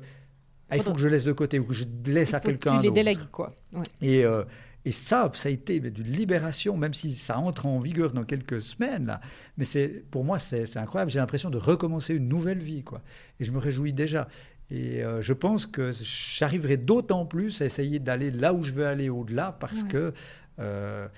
ah, 0.71 0.77
il 0.77 0.83
faut 0.83 0.93
que 0.93 1.01
je 1.01 1.09
laisse 1.09 1.25
de 1.25 1.33
côté 1.33 1.59
ou 1.59 1.65
que 1.65 1.75
je 1.75 1.85
laisse 2.07 2.35
à 2.35 2.41
quelqu'un 2.41 2.73
d'autre. 2.73 2.83
Tu 2.83 2.89
les 2.89 2.95
délègues, 2.95 3.31
quoi. 3.31 3.55
Et, 4.01 4.25
euh, 4.25 4.45
et 4.85 4.91
ça, 4.91 5.31
ça 5.35 5.49
a 5.49 5.53
été 5.53 5.81
d'une 5.81 6.07
libération, 6.07 6.77
même 6.77 6.95
si 6.95 7.15
ça 7.15 7.39
entre 7.39 7.67
en 7.67 7.79
vigueur 7.79 8.13
dans 8.13 8.25
quelques 8.25 8.61
semaines. 8.61 9.07
Là. 9.07 9.21
Mais 9.57 9.65
c'est, 9.65 10.05
pour 10.11 10.25
moi, 10.25 10.39
c'est, 10.39 10.77
incroyable. 10.77 11.11
J'ai 11.11 11.21
l'impression 11.21 11.51
de 11.51 11.59
recommencer 11.59 12.15
une 12.15 12.29
nouvelle 12.29 12.59
vie. 12.59 12.83
Quoi. 12.83 13.01
Et 13.41 13.45
je 13.45 13.53
me 13.53 13.59
réjouis 13.59 13.93
déjà. 13.93 14.29
Et 14.71 15.03
euh, 15.03 15.23
je 15.23 15.33
pense 15.33 15.67
que 15.67 15.91
j'arriverai 15.93 16.77
d'autant 16.77 17.25
plus 17.25 17.63
à 17.63 17.67
essayer 17.67 17.99
d'aller 17.99 18.31
là 18.31 18.53
où 18.53 18.63
je 18.63 18.73
veux 18.73 18.87
aller 18.87 19.09
au-delà 19.09 19.57
parce 19.61 19.85
que 19.85 20.13
euh, 20.59 21.09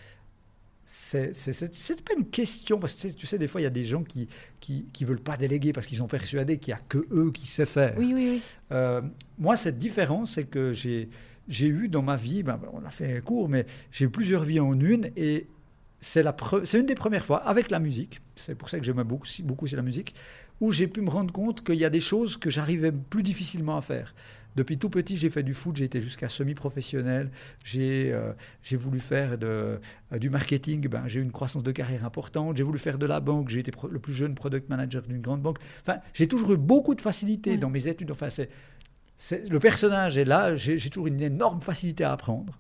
c'est, 0.89 1.32
pas 2.05 2.14
une 2.16 2.26
question. 2.26 2.78
Parce 2.78 2.95
que 2.95 3.09
tu 3.09 3.26
sais, 3.26 3.39
des 3.39 3.49
fois, 3.49 3.61
il 3.61 3.64
y 3.64 3.66
a 3.66 3.70
des 3.70 3.84
gens 3.84 4.05
qui 4.05 4.28
qui, 4.61 4.87
qui 4.93 5.05
veulent 5.05 5.20
pas 5.20 5.37
déléguer 5.37 5.72
parce 5.72 5.87
qu'ils 5.87 5.99
sont 5.99 6.07
persuadés 6.07 6.59
qu'il 6.59 6.72
n'y 6.72 6.78
a 6.78 6.82
que 6.89 7.07
eux 7.11 7.32
qui 7.32 7.47
savent 7.47 7.66
faire. 7.66 7.95
Oui, 7.99 8.12
oui, 8.14 8.28
oui. 8.30 8.43
Euh, 8.70 9.03
moi, 9.39 9.57
cette 9.57 9.78
différence, 9.78 10.32
c'est 10.32 10.45
que 10.45 10.72
j'ai 10.72 11.09
eu 11.66 11.89
dans 11.89 12.03
ma 12.03 12.16
vie, 12.16 12.45
ben, 12.45 12.61
on 12.72 12.84
a 12.84 12.91
fait 12.91 13.20
court, 13.22 13.49
mais 13.49 13.66
j'ai 13.91 14.05
eu 14.05 14.11
plusieurs 14.11 14.45
vies 14.45 14.61
en 14.61 14.78
une 14.78 15.11
et 15.16 15.49
c'est 16.01 16.22
une 16.74 16.87
des 16.87 16.95
premières 16.95 17.24
fois 17.24 17.39
avec 17.39 17.70
la 17.70 17.80
musique, 17.80 18.20
c'est 18.37 18.55
pour 18.55 18.68
ça 18.68 18.78
que 18.78 18.84
j'aime 18.84 19.03
beaucoup, 19.03 19.26
beaucoup 19.43 19.66
c'est 19.66 19.76
la 19.76 19.82
musique, 19.82 20.14
où 20.61 20.70
j'ai 20.70 20.87
pu 20.87 21.01
me 21.01 21.11
rendre 21.11 21.32
compte 21.32 21.64
qu'il 21.64 21.76
y 21.76 21.84
a 21.84 21.91
des 21.91 22.01
choses 22.01 22.37
que 22.37 22.49
j'arrivais 22.49 22.93
plus 22.93 23.22
difficilement 23.22 23.76
à 23.76 23.82
faire. 23.82 24.14
Depuis 24.57 24.78
tout 24.78 24.88
petit, 24.88 25.16
j'ai 25.18 25.28
fait 25.28 25.42
du 25.42 25.52
foot, 25.52 25.76
j'ai 25.76 25.84
été 25.84 26.00
jusqu'à 26.00 26.30
semi-professionnel, 26.30 27.30
j'ai 27.62 28.11
euh, 28.12 28.32
voulu 28.72 29.00
faire 29.00 29.36
de, 29.36 29.46
euh, 30.12 30.18
du 30.18 30.30
marketing, 30.30 30.88
ben, 30.88 31.07
j'ai 31.07 31.20
eu 31.20 31.22
une 31.22 31.30
croissance 31.30 31.62
de 31.62 31.72
carrière 31.72 32.07
importante, 32.07 32.57
j'ai 32.57 32.62
voulu 32.62 32.78
faire 32.78 32.98
de 32.98 33.04
la 33.04 33.20
banque, 33.20 33.50
j'ai 33.50 33.61
été 33.61 33.70
le 33.90 33.98
plus 33.98 34.14
jeune 34.14 34.34
product 34.34 34.70
manager 34.70 35.02
d'une 35.02 35.20
grande 35.20 35.42
banque. 35.42 35.59
Enfin, 35.82 35.98
j'ai 36.14 36.26
toujours 36.26 36.52
eu 36.54 36.57
beaucoup 36.57 36.94
de 36.94 37.02
facilité 37.02 37.59
dans 37.59 37.68
mes 37.68 37.86
études. 37.86 38.11
Enfin, 38.11 38.28
c'est 38.30 38.48
le 39.50 39.59
personnage 39.59 40.16
est 40.16 40.24
là, 40.24 40.57
j'ai 40.57 40.78
toujours 40.90 41.07
une 41.07 41.20
énorme 41.20 41.61
facilité 41.61 42.04
à 42.04 42.12
apprendre. 42.12 42.59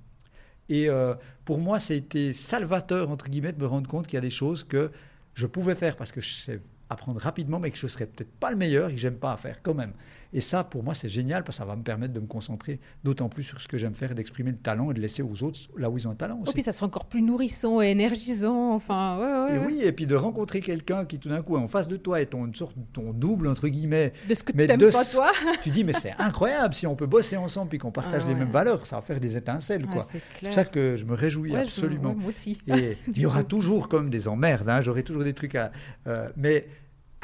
Et 0.68 0.88
euh, 0.88 1.14
pour 1.44 1.58
moi, 1.58 1.78
c'était 1.78 2.32
salvateur, 2.32 3.10
entre 3.10 3.28
guillemets, 3.28 3.52
de 3.52 3.60
me 3.60 3.66
rendre 3.66 3.88
compte 3.88 4.06
qu'il 4.06 4.14
y 4.14 4.18
a 4.18 4.22
des 4.22 4.30
choses 4.30 4.64
que 4.64 4.90
je 5.34 5.46
pouvais 5.46 5.74
faire 5.74 5.96
parce 5.96 6.12
que 6.12 6.20
je 6.20 6.32
sais 6.32 6.60
apprendre 6.90 7.20
rapidement, 7.20 7.58
mais 7.58 7.70
que 7.70 7.76
je 7.76 7.86
ne 7.86 7.90
serais 7.90 8.06
peut-être 8.06 8.32
pas 8.32 8.50
le 8.50 8.56
meilleur 8.56 8.90
et 8.90 8.94
que 8.94 9.00
j'aime 9.00 9.16
pas 9.16 9.36
faire 9.36 9.62
quand 9.62 9.74
même. 9.74 9.92
Et 10.36 10.42
ça, 10.42 10.64
pour 10.64 10.84
moi, 10.84 10.92
c'est 10.92 11.08
génial 11.08 11.44
parce 11.44 11.56
que 11.56 11.62
ça 11.62 11.64
va 11.64 11.76
me 11.76 11.82
permettre 11.82 12.12
de 12.12 12.20
me 12.20 12.26
concentrer 12.26 12.78
d'autant 13.02 13.30
plus 13.30 13.42
sur 13.42 13.58
ce 13.58 13.66
que 13.68 13.78
j'aime 13.78 13.94
faire 13.94 14.10
et 14.10 14.14
d'exprimer 14.14 14.50
le 14.50 14.58
talent 14.58 14.90
et 14.90 14.94
de 14.94 15.00
laisser 15.00 15.22
aux 15.22 15.42
autres 15.42 15.60
là 15.78 15.88
où 15.88 15.96
ils 15.96 16.06
ont 16.06 16.10
un 16.10 16.14
talent 16.14 16.40
aussi. 16.42 16.50
Et 16.50 16.52
puis 16.52 16.62
ça 16.62 16.72
sera 16.72 16.84
encore 16.84 17.06
plus 17.06 17.22
nourrissant 17.22 17.80
et 17.80 17.86
énergisant. 17.86 18.74
Enfin, 18.74 19.18
ouais, 19.18 19.24
ouais, 19.24 19.56
et 19.56 19.66
oui, 19.66 19.80
et 19.82 19.92
puis 19.92 20.06
de 20.06 20.14
rencontrer 20.14 20.60
quelqu'un 20.60 21.06
qui 21.06 21.18
tout 21.18 21.30
d'un 21.30 21.40
coup 21.40 21.56
est 21.56 21.58
en 21.58 21.68
face 21.68 21.88
de 21.88 21.96
toi 21.96 22.20
et 22.20 22.26
ton, 22.26 22.44
une 22.44 22.54
sorte, 22.54 22.76
ton 22.92 23.14
double, 23.14 23.48
entre 23.48 23.68
guillemets. 23.68 24.12
De 24.28 24.34
ce 24.34 24.44
que 24.44 24.52
tu 24.52 24.58
n'aimes 24.58 24.78
pas 24.78 25.06
toi. 25.06 25.32
tu 25.62 25.70
dis, 25.70 25.84
mais 25.84 25.94
c'est 25.94 26.12
incroyable 26.18 26.74
si 26.74 26.86
on 26.86 26.96
peut 26.96 27.06
bosser 27.06 27.38
ensemble 27.38 27.74
et 27.74 27.78
qu'on 27.78 27.90
partage 27.90 28.24
ah 28.26 28.28
les 28.28 28.34
mêmes 28.34 28.50
valeurs, 28.50 28.84
ça 28.84 28.96
va 28.96 29.02
faire 29.02 29.20
des 29.20 29.38
étincelles. 29.38 29.86
quoi. 29.86 30.02
c'est 30.02 30.20
pour 30.20 30.52
ça 30.52 30.66
que 30.66 30.96
je 30.96 31.06
me 31.06 31.14
réjouis 31.14 31.56
absolument. 31.56 32.14
moi 32.14 32.28
aussi. 32.28 32.58
Et 32.66 32.98
il 33.08 33.22
y 33.22 33.24
aura 33.24 33.42
toujours 33.42 33.88
comme 33.88 34.10
des 34.10 34.28
emmerdes, 34.28 34.68
hein, 34.68 34.82
j'aurai 34.82 35.02
toujours 35.02 35.24
des 35.24 35.32
trucs 35.32 35.54
à. 35.54 35.72
Euh, 36.06 36.28
mais 36.36 36.66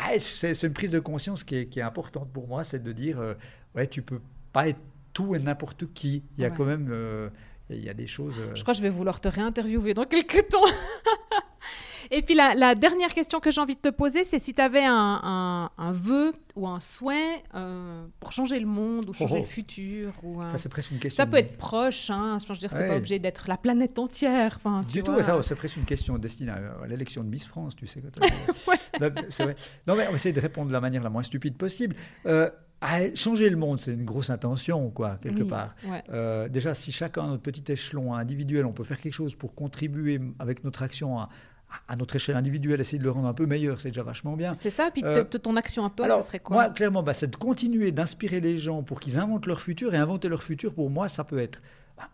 ah, 0.05 0.19
c'est 0.19 0.63
une 0.63 0.73
prise 0.73 0.91
de 0.91 0.99
conscience 0.99 1.45
qui 1.45 1.57
est, 1.57 1.79
importante 1.79 2.31
pour 2.33 2.49
moi, 2.49 2.65
c'est 2.65 2.83
de 2.83 2.93
dire, 2.93 3.21
euh, 3.21 3.35
ouais, 3.75 3.87
tu 3.87 4.03
peux 4.03 4.21
pas 4.53 4.69
être 4.69 4.81
tout 5.13 5.35
et 5.35 5.39
n'importe 5.39 5.93
qui. 5.93 6.25
Il 6.37 6.43
y 6.43 6.45
a 6.45 6.51
quand 6.51 6.65
même, 6.65 6.89
euh, 6.91 7.29
il 7.71 7.85
y 7.85 7.89
a 7.89 7.95
des 7.95 8.07
choses. 8.07 8.39
Euh, 8.39 8.55
Je 8.55 8.63
crois 8.63 8.75
que 8.75 8.79
je 8.79 8.83
vais 8.83 8.91
vouloir 8.91 9.21
te 9.21 9.29
réinterviewer 9.29 9.95
dans 9.95 10.05
quelques 10.05 10.49
temps. 10.49 10.65
Et 12.15 12.21
puis 12.21 12.35
la, 12.35 12.75
dernière 12.75 13.15
question 13.15 13.41
que 13.41 13.51
j'ai 13.51 13.61
envie 13.61 13.75
de 13.75 13.81
te 13.81 13.89
poser, 13.89 14.23
c'est 14.23 14.39
si 14.39 14.53
tu 14.53 14.61
avais 14.61 14.85
un, 14.85 15.71
vœu 15.93 16.33
ou 16.55 16.69
un 16.69 16.79
souhait 16.79 17.43
euh, 17.55 18.05
pour 18.21 18.33
changer 18.33 18.61
le 18.61 18.67
monde 18.67 19.09
ou 19.09 19.15
changer 19.15 19.37
oh, 19.37 19.39
oh. 19.39 19.41
le 19.41 19.47
futur. 19.47 20.13
Ou, 20.23 20.47
Ça, 20.47 20.59
c'est 20.59 20.69
presque 20.69 20.91
une 20.91 20.99
question. 20.99 21.25
Ça 21.25 21.27
peut 21.27 21.39
être 21.39 21.57
proche, 21.57 22.11
hein, 22.11 22.37
je 22.39 22.53
veux 22.53 22.59
dire, 22.59 22.71
c'est 22.71 22.87
pas 22.87 22.97
obligé 22.97 23.19
d'être 23.19 23.49
la 23.49 23.57
planète 23.57 23.99
entière. 23.99 24.59
Du 24.93 25.03
tout, 25.03 25.21
ça, 25.23 25.41
c'est 25.41 25.55
presque 25.55 25.79
une 25.79 25.87
question 25.87 26.19
destinée 26.19 26.53
à, 26.53 26.87
l'élection 26.87 27.25
de 27.25 27.29
Miss 27.29 27.47
France, 27.47 27.75
tu 27.75 27.87
sais. 27.87 28.03
c'est 29.31 29.43
vrai. 29.45 29.57
Non, 29.87 29.97
mais 29.97 30.07
on 30.07 30.11
va 30.11 30.15
essayer 30.15 30.35
de 30.35 30.41
répondre 30.41 30.69
de 30.69 30.73
la 30.75 30.81
manière 30.81 31.03
la 31.03 31.11
moins 31.11 31.23
stupide 31.23 31.57
possible. 31.57 31.97
Euh, 32.27 32.51
changer 33.15 33.49
le 33.49 33.57
monde, 33.57 33.81
c'est 33.81 33.93
une 33.93 34.05
grosse 34.05 34.31
intention, 34.31 34.91
quoi, 34.91 35.19
quelque 35.23 35.43
part. 35.43 35.75
Euh, 36.11 36.49
déjà, 36.49 36.75
si 36.75 36.93
chacun 36.93 37.25
à 37.25 37.27
notre 37.29 37.43
petit 37.43 37.73
échelon 37.73 38.15
individuel, 38.15 38.67
on 38.67 38.73
peut 38.73 38.85
faire 38.85 39.01
quelque 39.01 39.15
chose 39.15 39.35
pour 39.35 39.55
contribuer 39.55 40.21
avec 40.39 40.65
notre 40.65 40.83
action 40.83 41.19
à, 41.19 41.29
à 41.89 41.97
notre 41.97 42.17
échelle 42.17 42.37
individuelle, 42.37 42.81
essayer 42.81 42.99
de 42.99 43.05
le 43.05 43.11
rendre 43.11 43.29
un 43.29 43.35
peu 43.35 43.47
meilleur, 43.47 43.81
c'est 43.81 43.89
déjà 43.89 44.03
vachement 44.03 44.37
bien. 44.37 44.55
C'est 44.55 44.71
ça, 44.71 44.91
puis 44.93 45.03
euh, 45.05 45.25
ton 45.25 45.57
action 45.57 45.85
un 45.85 45.91
peu, 45.91 46.07
ça 46.09 46.23
serait 46.23 46.41
quoi 46.41 46.57
Moi, 46.57 46.71
clairement, 46.71 47.03
bah, 47.03 47.15
c'est 47.15 47.31
de 47.31 47.37
continuer 47.37 47.93
d'inspirer 47.93 48.41
les 48.41 48.59
gens 48.59 48.83
pour 48.83 49.01
qu'ils 49.01 49.19
inventent 49.19 49.47
leur 49.47 49.61
futur, 49.61 49.95
et 49.95 49.97
inventer 49.97 50.29
leur 50.29 50.43
futur, 50.43 50.75
pour 50.75 50.91
moi, 50.91 51.09
ça 51.09 51.25
peut 51.25 51.39
être 51.39 51.61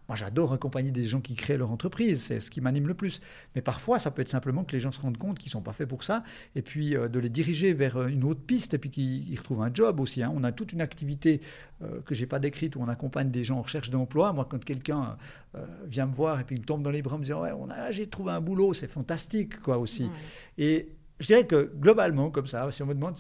moi, 0.08 0.16
j'adore 0.16 0.52
accompagner 0.52 0.90
des 0.90 1.04
gens 1.04 1.20
qui 1.20 1.34
créent 1.34 1.56
leur 1.56 1.70
entreprise, 1.70 2.22
c'est 2.22 2.40
ce 2.40 2.50
qui 2.50 2.60
m'anime 2.60 2.86
le 2.86 2.94
plus. 2.94 3.20
Mais 3.54 3.62
parfois, 3.62 3.98
ça 3.98 4.10
peut 4.10 4.22
être 4.22 4.28
simplement 4.28 4.64
que 4.64 4.72
les 4.72 4.80
gens 4.80 4.90
se 4.90 5.00
rendent 5.00 5.18
compte 5.18 5.38
qu'ils 5.38 5.48
ne 5.48 5.52
sont 5.52 5.62
pas 5.62 5.72
faits 5.72 5.88
pour 5.88 6.04
ça, 6.04 6.24
et 6.54 6.62
puis 6.62 6.96
euh, 6.96 7.08
de 7.08 7.18
les 7.18 7.28
diriger 7.28 7.72
vers 7.72 7.96
euh, 7.96 8.06
une 8.08 8.24
autre 8.24 8.40
piste, 8.40 8.74
et 8.74 8.78
puis 8.78 8.90
qu'ils 8.90 9.38
retrouvent 9.38 9.62
un 9.62 9.72
job 9.72 10.00
aussi. 10.00 10.22
Hein. 10.22 10.32
On 10.34 10.44
a 10.44 10.52
toute 10.52 10.72
une 10.72 10.80
activité 10.80 11.40
euh, 11.82 12.00
que 12.02 12.14
je 12.14 12.20
n'ai 12.20 12.26
pas 12.26 12.38
décrite 12.38 12.76
où 12.76 12.80
on 12.80 12.88
accompagne 12.88 13.30
des 13.30 13.44
gens 13.44 13.58
en 13.58 13.62
recherche 13.62 13.90
d'emploi. 13.90 14.32
Moi, 14.32 14.46
quand 14.48 14.64
quelqu'un 14.64 15.16
vient 15.86 16.06
me 16.06 16.12
voir 16.12 16.38
et 16.38 16.44
puis 16.44 16.56
il 16.56 16.60
me 16.60 16.64
tombe 16.64 16.82
dans 16.82 16.90
les 16.90 17.02
bras 17.02 17.16
en 17.16 17.18
me 17.18 17.24
disant 17.24 17.42
ouais, 17.42 17.52
j'ai 17.90 18.06
trouvé 18.06 18.32
un 18.32 18.40
boulot, 18.40 18.74
c'est 18.74 18.86
fantastique, 18.86 19.58
quoi, 19.60 19.78
aussi. 19.78 20.08
Et 20.56 20.90
je 21.18 21.26
dirais 21.26 21.46
que 21.46 21.72
globalement, 21.74 22.30
comme 22.30 22.46
ça, 22.46 22.70
si 22.70 22.82
on 22.82 22.86
me 22.86 22.94
demande, 22.94 23.18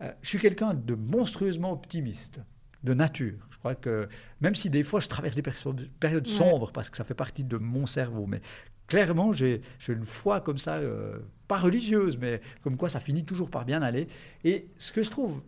je 0.00 0.28
suis 0.28 0.38
quelqu'un 0.38 0.74
de 0.74 0.94
monstrueusement 0.94 1.72
optimiste 1.72 2.40
de 2.84 2.94
nature. 2.94 3.49
Je 3.60 3.62
crois 3.62 3.74
que 3.74 4.08
même 4.40 4.54
si 4.54 4.70
des 4.70 4.82
fois 4.82 5.00
je 5.00 5.08
traverse 5.08 5.36
des 5.36 5.42
périodes 5.42 6.26
sombres 6.26 6.72
parce 6.72 6.88
que 6.88 6.96
ça 6.96 7.04
fait 7.04 7.12
partie 7.12 7.44
de 7.44 7.58
mon 7.58 7.84
cerveau, 7.84 8.24
mais 8.24 8.40
clairement 8.86 9.34
j'ai 9.34 9.60
une 9.86 10.06
foi 10.06 10.40
comme 10.40 10.56
ça, 10.56 10.76
euh, 10.76 11.18
pas 11.46 11.58
religieuse, 11.58 12.16
mais 12.16 12.40
comme 12.62 12.78
quoi 12.78 12.88
ça 12.88 13.00
finit 13.00 13.22
toujours 13.22 13.50
par 13.50 13.66
bien 13.66 13.82
aller. 13.82 14.08
Et 14.44 14.68
ce 14.78 14.94
que 14.94 15.02
je 15.02 15.10
trouve 15.10 15.42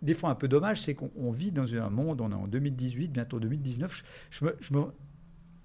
des 0.00 0.14
fois 0.14 0.30
un 0.30 0.34
peu 0.34 0.48
dommage, 0.48 0.80
c'est 0.80 0.94
qu'on 0.94 1.30
vit 1.30 1.52
dans 1.52 1.74
un 1.74 1.90
monde, 1.90 2.22
on 2.22 2.30
est 2.30 2.34
en 2.34 2.46
2018, 2.46 3.12
bientôt 3.12 3.38
2019. 3.38 4.02
Je, 4.30 4.46
je 4.60 4.72
me, 4.72 4.84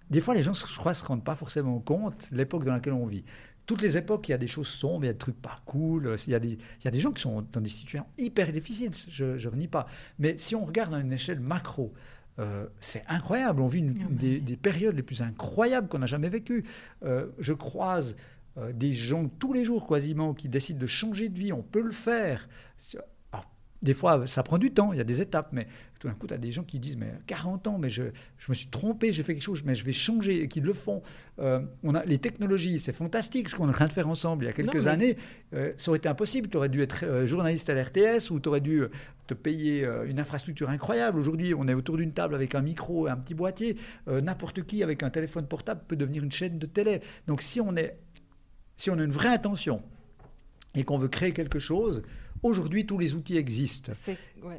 des 0.09 0.19
fois, 0.19 0.35
les 0.35 0.43
gens, 0.43 0.53
je 0.53 0.77
crois, 0.77 0.93
se 0.93 1.05
rendent 1.05 1.23
pas 1.23 1.35
forcément 1.35 1.79
compte 1.79 2.31
de 2.31 2.37
l'époque 2.37 2.65
dans 2.65 2.73
laquelle 2.73 2.93
on 2.93 3.05
vit 3.05 3.23
toutes 3.65 3.81
les 3.81 3.97
époques, 3.97 4.27
il 4.29 4.31
y 4.31 4.35
a 4.35 4.37
des 4.37 4.47
choses 4.47 4.67
sombres, 4.67 5.05
il 5.05 5.07
y 5.07 5.09
a 5.09 5.13
des 5.13 5.19
trucs 5.19 5.41
pas 5.41 5.59
cool, 5.65 6.15
il 6.27 6.31
y 6.31 6.35
a 6.35 6.39
des, 6.39 6.49
il 6.49 6.85
y 6.85 6.87
a 6.87 6.91
des 6.91 6.99
gens 6.99 7.11
qui 7.11 7.21
sont 7.21 7.45
dans 7.51 7.61
des 7.61 7.69
situations 7.69 8.07
hyper 8.17 8.51
difficiles, 8.51 8.91
je 9.07 9.25
ne 9.25 9.47
renie 9.47 9.67
pas. 9.67 9.87
Mais 10.19 10.37
si 10.37 10.55
on 10.55 10.65
regarde 10.65 10.93
à 10.93 10.99
une 10.99 11.13
échelle 11.13 11.39
macro, 11.39 11.93
euh, 12.39 12.65
c'est 12.79 13.03
incroyable, 13.07 13.61
on 13.61 13.67
vit 13.67 13.79
une, 13.79 13.93
des, 13.93 14.39
des, 14.39 14.57
périodes 14.57 14.95
les 14.95 15.03
plus 15.03 15.21
incroyables 15.21 15.87
qu'on 15.87 16.01
a 16.01 16.07
jamais 16.07 16.29
vécues. 16.29 16.65
Euh, 17.03 17.27
je 17.37 17.53
croise 17.53 18.15
euh, 18.57 18.73
des 18.73 18.93
gens 18.93 19.27
tous 19.27 19.53
les 19.53 19.63
jours 19.63 19.87
quasiment 19.87 20.33
qui 20.33 20.49
décident 20.49 20.79
de 20.79 20.87
changer 20.87 21.29
de 21.29 21.37
vie, 21.37 21.53
on 21.53 21.61
peut 21.61 21.81
le 21.81 21.91
faire 21.91 22.49
des 23.83 23.93
fois, 23.93 24.25
ça 24.27 24.43
prend 24.43 24.57
du 24.57 24.71
temps, 24.71 24.93
il 24.93 24.97
y 24.97 25.01
a 25.01 25.03
des 25.03 25.21
étapes, 25.21 25.49
mais 25.51 25.67
tout 25.99 26.07
d'un 26.07 26.13
coup, 26.13 26.25
tu 26.25 26.33
as 26.33 26.37
des 26.37 26.51
gens 26.51 26.63
qui 26.63 26.79
disent, 26.79 26.95
mais 26.95 27.13
40 27.27 27.67
ans, 27.67 27.77
mais 27.77 27.89
je, 27.89 28.03
je 28.37 28.45
me 28.49 28.53
suis 28.53 28.67
trompé, 28.67 29.11
j'ai 29.11 29.23
fait 29.23 29.33
quelque 29.33 29.43
chose, 29.43 29.63
mais 29.65 29.75
je 29.75 29.83
vais 29.83 29.91
changer, 29.91 30.41
et 30.41 30.47
qui 30.47 30.61
le 30.61 30.71
font. 30.71 31.01
Euh, 31.39 31.59
on 31.83 31.93
a, 31.93 32.03
les 32.05 32.17
technologies, 32.17 32.79
c'est 32.79 32.93
fantastique 32.93 33.49
ce 33.49 33.55
qu'on 33.55 33.67
est 33.67 33.71
en 33.71 33.73
train 33.73 33.87
de 33.87 33.93
faire 33.93 34.07
ensemble. 34.07 34.45
Il 34.45 34.47
y 34.47 34.49
a 34.49 34.53
quelques 34.53 34.87
années, 34.87 35.17
euh, 35.53 35.73
ça 35.75 35.91
aurait 35.91 35.97
été 35.97 36.07
impossible. 36.07 36.47
Tu 36.47 36.55
aurais 36.55 36.69
dû 36.69 36.81
être 36.81 37.03
euh, 37.03 37.27
journaliste 37.27 37.69
à 37.69 37.73
l'RTS 37.73 38.31
ou 38.31 38.39
tu 38.39 38.47
aurais 38.47 38.61
dû 38.61 38.83
te 39.27 39.33
payer 39.33 39.87
une 40.05 40.19
infrastructure 40.19 40.69
incroyable. 40.69 41.17
Aujourd'hui, 41.17 41.53
on 41.53 41.67
est 41.69 41.73
autour 41.73 41.95
d'une 41.95 42.11
table 42.11 42.35
avec 42.35 42.55
un 42.55 42.61
micro 42.61 43.07
et 43.07 43.09
un 43.09 43.15
petit 43.15 43.33
boîtier. 43.33 43.77
N'importe 44.05 44.63
qui, 44.63 44.83
avec 44.83 45.01
un 45.01 45.09
téléphone 45.09 45.47
portable, 45.47 45.79
peut 45.87 45.95
devenir 45.95 46.23
une 46.23 46.31
chaîne 46.31 46.59
de 46.59 46.65
télé. 46.65 46.99
Donc 47.25 47.41
si 47.41 47.61
on, 47.61 47.73
est, 47.77 47.97
si 48.75 48.89
on 48.89 48.99
a 48.99 49.03
une 49.03 49.13
vraie 49.13 49.29
intention 49.29 49.81
et 50.75 50.83
qu'on 50.83 50.97
veut 50.97 51.07
créer 51.07 51.31
quelque 51.31 51.57
chose, 51.57 52.03
Aujourd'hui, 52.43 52.85
tous 52.85 52.97
les 52.97 53.13
outils 53.15 53.37
existent. 53.37 53.93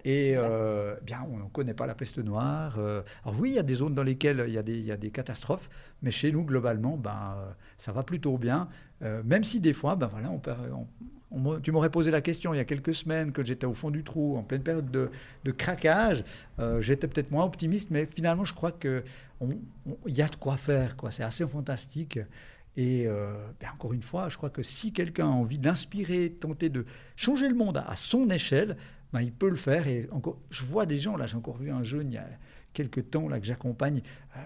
et 0.07 0.32
euh, 0.37 0.97
bien, 1.03 1.26
on 1.30 1.37
ne 1.37 1.49
connaît 1.51 1.74
pas 1.74 1.87
la 1.87 1.95
peste 1.95 2.18
noire. 2.18 2.76
Euh, 2.78 3.03
alors 3.24 3.39
oui, 3.39 3.51
il 3.51 3.55
y 3.57 3.59
a 3.59 3.62
des 3.62 3.74
zones 3.74 3.93
dans 3.93 4.03
lesquelles 4.03 4.43
il 4.49 4.55
y 4.55 4.59
a 4.59 4.62
des, 4.62 4.78
il 4.78 4.87
y 4.87 4.91
a 4.91 4.97
des 4.97 5.11
catastrophes, 5.11 5.68
mais 6.03 6.11
chez 6.11 6.32
nous, 6.32 6.45
globalement, 6.45 6.97
ben, 6.97 7.35
euh, 7.37 7.51
ça 7.76 7.93
va 7.93 8.03
plutôt 8.03 8.39
bien. 8.39 8.68
même 9.03 9.45
si 9.45 9.61
des 9.61 9.74
fois, 9.74 9.97
ben, 9.97 10.07
voilà, 10.07 10.30
on, 10.30 11.61
tu 11.61 11.72
m'aurais 11.72 11.91
posé 11.91 12.11
la 12.11 12.22
question 12.22 12.55
il 12.55 12.57
y 12.57 12.61
a 12.61 12.64
quelques 12.64 12.95
semaines 12.95 13.32
que 13.32 13.45
j'étais 13.45 13.66
au 13.66 13.74
fond 13.74 13.91
du 13.91 14.03
trou, 14.03 14.39
en 14.39 14.43
pleine 14.45 14.62
période 14.62 14.91
de, 14.91 15.11
de 15.45 15.51
craquage. 15.51 16.24
j'étais 16.80 17.07
peut-être 17.07 17.30
moins 17.30 17.45
optimiste, 17.45 17.91
mais 17.91 18.07
finalement, 18.07 18.45
je 18.45 18.55
crois 18.55 18.72
qu'il 18.72 19.03
y 20.07 20.22
a 20.22 20.28
de 20.28 20.37
quoi 20.37 20.57
faire. 20.57 20.97
Quoi. 20.97 21.11
C'est 21.11 21.24
assez 21.24 21.47
fantastique. 21.47 22.18
Et 22.76 23.06
euh, 23.06 23.34
ben, 23.60 23.68
encore 23.72 23.92
une 23.92 24.02
fois, 24.02 24.28
je 24.28 24.36
crois 24.36 24.50
que 24.50 24.62
si 24.62 24.92
quelqu'un 24.92 25.26
a 25.26 25.30
envie 25.30 25.58
d'inspirer, 25.58 26.30
tenter 26.30 26.68
de 26.68 26.84
changer 27.16 27.48
le 27.48 27.54
monde 27.54 27.82
à, 27.86 27.94
son 27.96 28.28
échelle, 28.30 28.76
ben, 29.12 29.20
il 29.20 29.32
peut 29.32 29.50
le 29.50 29.56
faire. 29.56 29.86
Et 29.86 30.08
encore, 30.10 30.38
je 30.50 30.64
vois 30.64 30.86
des 30.86 30.98
gens, 30.98 31.16
là, 31.16 31.26
j'ai 31.26 31.36
encore 31.36 31.56
vu 31.56 31.70
un 31.70 31.82
jeune 31.82 32.10
il 32.10 32.14
y 32.14 32.18
a 32.18 32.26
quelques 32.72 33.10
temps 33.10 33.28
là, 33.28 33.38
que 33.38 33.46
j'accompagne. 33.46 34.02
Euh, 34.36 34.40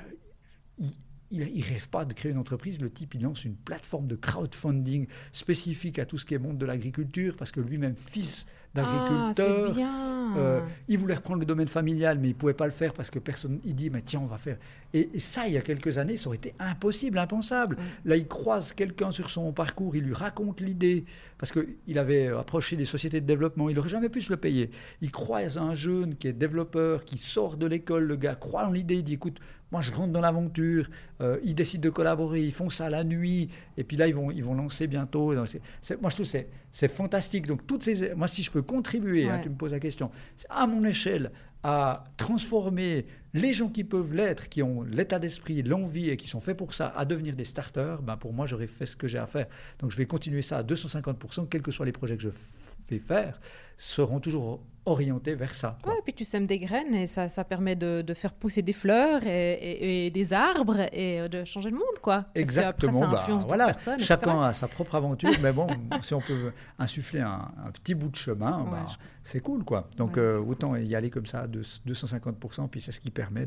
il 1.31 1.41
ne 1.41 1.65
rêve 1.65 1.89
pas 1.89 2.05
de 2.05 2.13
créer 2.13 2.33
une 2.33 2.39
entreprise. 2.39 2.81
Le 2.81 2.91
type, 2.91 3.15
il 3.15 3.23
lance 3.23 3.45
une 3.45 3.57
plateforme 3.57 4.07
de 4.07 4.17
crowdfunding 4.17 5.07
spécifique 5.33 5.99
à 5.99 6.07
tout 6.07 6.19
ce 6.19 6.25
qui 6.25 6.35
est 6.35 6.39
monde 6.39 6.59
de 6.59 6.67
l'agriculture, 6.67 7.37
parce 7.37 7.53
que 7.53 7.61
lui-même, 7.61 7.97
fils 7.97 8.47
d'agriculteur, 8.75 9.75
ah, 9.79 10.39
euh, 10.39 10.61
il 10.89 10.99
voulait 10.99 11.15
reprendre 11.15 11.41
le 11.41 11.47
domaine 11.47 11.69
familial, 11.69 12.19
mais 12.19 12.29
il 12.29 12.33
ne 12.33 12.37
pouvait 12.37 12.55
pas 12.55 12.67
le 12.67 12.73
faire 12.73 12.93
parce 12.93 13.11
que 13.11 13.19
personne. 13.19 13.61
Il 13.65 13.75
dit, 13.75 13.91
mais 13.91 14.03
tiens, 14.03 14.21
on 14.21 14.27
va 14.27 14.39
faire. 14.39 14.59
Et, 14.95 15.19
ça, 15.19 15.47
il 15.47 15.55
y 15.55 15.57
a 15.57 15.63
quelques 15.63 15.99
années, 15.99 16.17
ça 16.17 16.29
aurait 16.29 16.37
été 16.37 16.55
impossible, 16.59 17.19
impensable. 17.19 17.77
Là, 18.05 18.17
il 18.17 18.27
croise 18.27 18.73
quelqu'un 18.73 19.11
sur 19.11 19.31
son 19.31 19.53
parcours, 19.53 19.97
il 19.97 20.05
lui 20.05 20.15
raconte 20.15 20.61
l'idée, 20.61 21.05
parce 21.39 21.53
qu'il 21.53 21.99
avait 21.99 22.29
approché 22.29 22.77
des 22.77 22.85
sociétés 22.85 23.21
de 23.21 23.27
développement, 23.27 23.69
il 23.69 23.77
n'aurait 23.77 23.89
jamais 23.89 24.09
pu 24.09 24.21
se 24.21 24.31
le 24.31 24.37
payer. 24.37 24.71
Il 25.01 25.11
croise 25.11 25.59
un 25.59 25.75
jeune 25.75 26.15
qui 26.15 26.29
est 26.29 26.33
développeur, 26.33 27.05
qui 27.05 27.19
sort 27.19 27.57
de 27.57 27.67
l'école, 27.67 28.05
le 28.05 28.17
gars 28.17 28.35
croit 28.35 28.67
en 28.67 28.73
l'idée, 28.73 28.97
il 28.97 29.05
dit, 29.05 29.15
écoute, 29.15 29.41
moi, 29.71 29.83
je 29.83 29.93
rentre 29.93 30.13
dans 30.13 30.21
l'aventure. 30.21 30.89
Euh, 31.21 31.39
ils 31.45 31.55
décident 31.55 31.83
de 31.83 31.91
collaborer. 31.91 32.41
Ils 32.41 32.53
font 32.53 32.71
ça 32.71 32.89
la 32.89 33.05
nuit. 33.05 33.51
Et 33.77 33.85
puis 33.85 33.97
là, 33.97 34.09
ils 34.09 34.15
vont, 34.15 34.31
ils 34.31 34.45
vont 34.45 34.55
lancer 34.55 34.87
bientôt. 34.87 35.35
moi, 35.35 35.45
je 35.47 35.97
trouve 35.97 36.31
que 36.31 36.39
c'est 36.71 36.89
fantastique. 36.89 37.47
Donc, 37.47 37.67
toutes 37.67 37.83
ces, 37.83 38.15
moi, 38.15 38.29
si 38.29 38.43
je 38.43 38.51
peux 38.51 38.63
contribuer, 38.63 39.29
hein, 39.29 39.41
tu 39.43 39.51
me 39.51 39.57
poses 39.57 39.73
la 39.73 39.81
question, 39.81 40.11
à 40.49 40.67
mon 40.67 40.85
échelle, 40.85 41.31
à 41.63 42.05
transformer 42.17 43.07
les 43.35 43.53
gens 43.53 43.69
qui 43.69 43.85
peuvent 43.85 44.15
l'être, 44.15 44.49
qui 44.49 44.63
ont 44.63 44.83
l'état 44.83 45.19
d'esprit, 45.19 45.63
l'envie 45.63 46.09
et 46.09 46.17
qui 46.17 46.29
sont 46.29 46.41
faits 46.41 46.57
pour 46.57 46.73
ça, 46.73 46.93
à 46.97 47.05
devenir 47.05 47.35
des 47.35 47.45
starters, 47.45 48.01
ben 48.01 48.17
pour 48.17 48.33
moi, 48.33 48.47
j'aurais 48.47 48.69
fait 48.69 48.87
ce 48.87 48.97
que 48.97 49.09
j'ai 49.09 49.19
à 49.19 49.27
faire. 49.27 49.47
Donc, 49.81 49.91
je 49.91 49.97
vais 49.97 50.07
continuer 50.07 50.43
ça 50.43 50.59
à 50.59 50.63
250%, 50.63 51.49
quels 51.49 51.63
que 51.63 51.71
soient 51.71 51.87
les 51.87 51.93
projets 51.93 52.17
que 52.17 52.23
je 52.23 52.31
fais 52.31 52.68
faire, 52.97 53.39
seront 53.77 54.21
toujours 54.21 54.63
orienté 54.89 55.35
vers 55.35 55.55
ça. 55.55 55.79
Ouais, 55.87 55.93
et 55.99 56.03
puis 56.03 56.15
tu 56.15 56.25
sèmes 56.25 56.47
des 56.47 56.59
graines 56.59 56.95
et 56.95 57.07
ça, 57.07 57.29
ça 57.29 57.45
permet 57.45 57.77
de, 57.77 58.01
de 58.01 58.15
faire 58.15 58.33
pousser 58.33 58.63
des 58.63 58.73
fleurs 58.73 59.25
et, 59.27 60.07
et, 60.07 60.11
des 60.11 60.33
arbres 60.33 60.81
et 60.93 61.21
euh, 61.21 61.29
de 61.29 61.45
changer 61.45 61.71
le 61.71 61.77
monde, 61.77 61.99
quoi. 62.03 62.25
Exactement. 62.35 63.07
Bah, 63.07 63.25
voilà. 63.47 63.75
Chacun 63.99 64.43
a 64.43 64.53
sa 64.53 64.67
propre 64.67 64.95
aventure, 64.95 65.31
mais 65.43 65.53
bon, 65.53 65.67
si 66.03 66.15
on 66.15 66.21
peut 66.21 66.53
insuffler 66.79 67.21
un, 67.21 67.51
petit 67.75 67.95
bout 67.95 68.09
de 68.09 68.17
chemin, 68.17 68.67
bah, 68.71 68.87
c'est 69.23 69.41
cool, 69.41 69.65
quoi. 69.65 69.89
Donc 69.97 70.17
euh, 70.17 70.41
autant 70.41 70.75
y 70.75 70.95
aller 70.95 71.11
comme 71.11 71.27
ça 71.27 71.47
de 71.47 71.63
250%, 71.63 72.69
puis 72.69 72.81
c'est 72.81 72.93
ce 72.93 73.01
qui 73.01 73.11
permet 73.11 73.47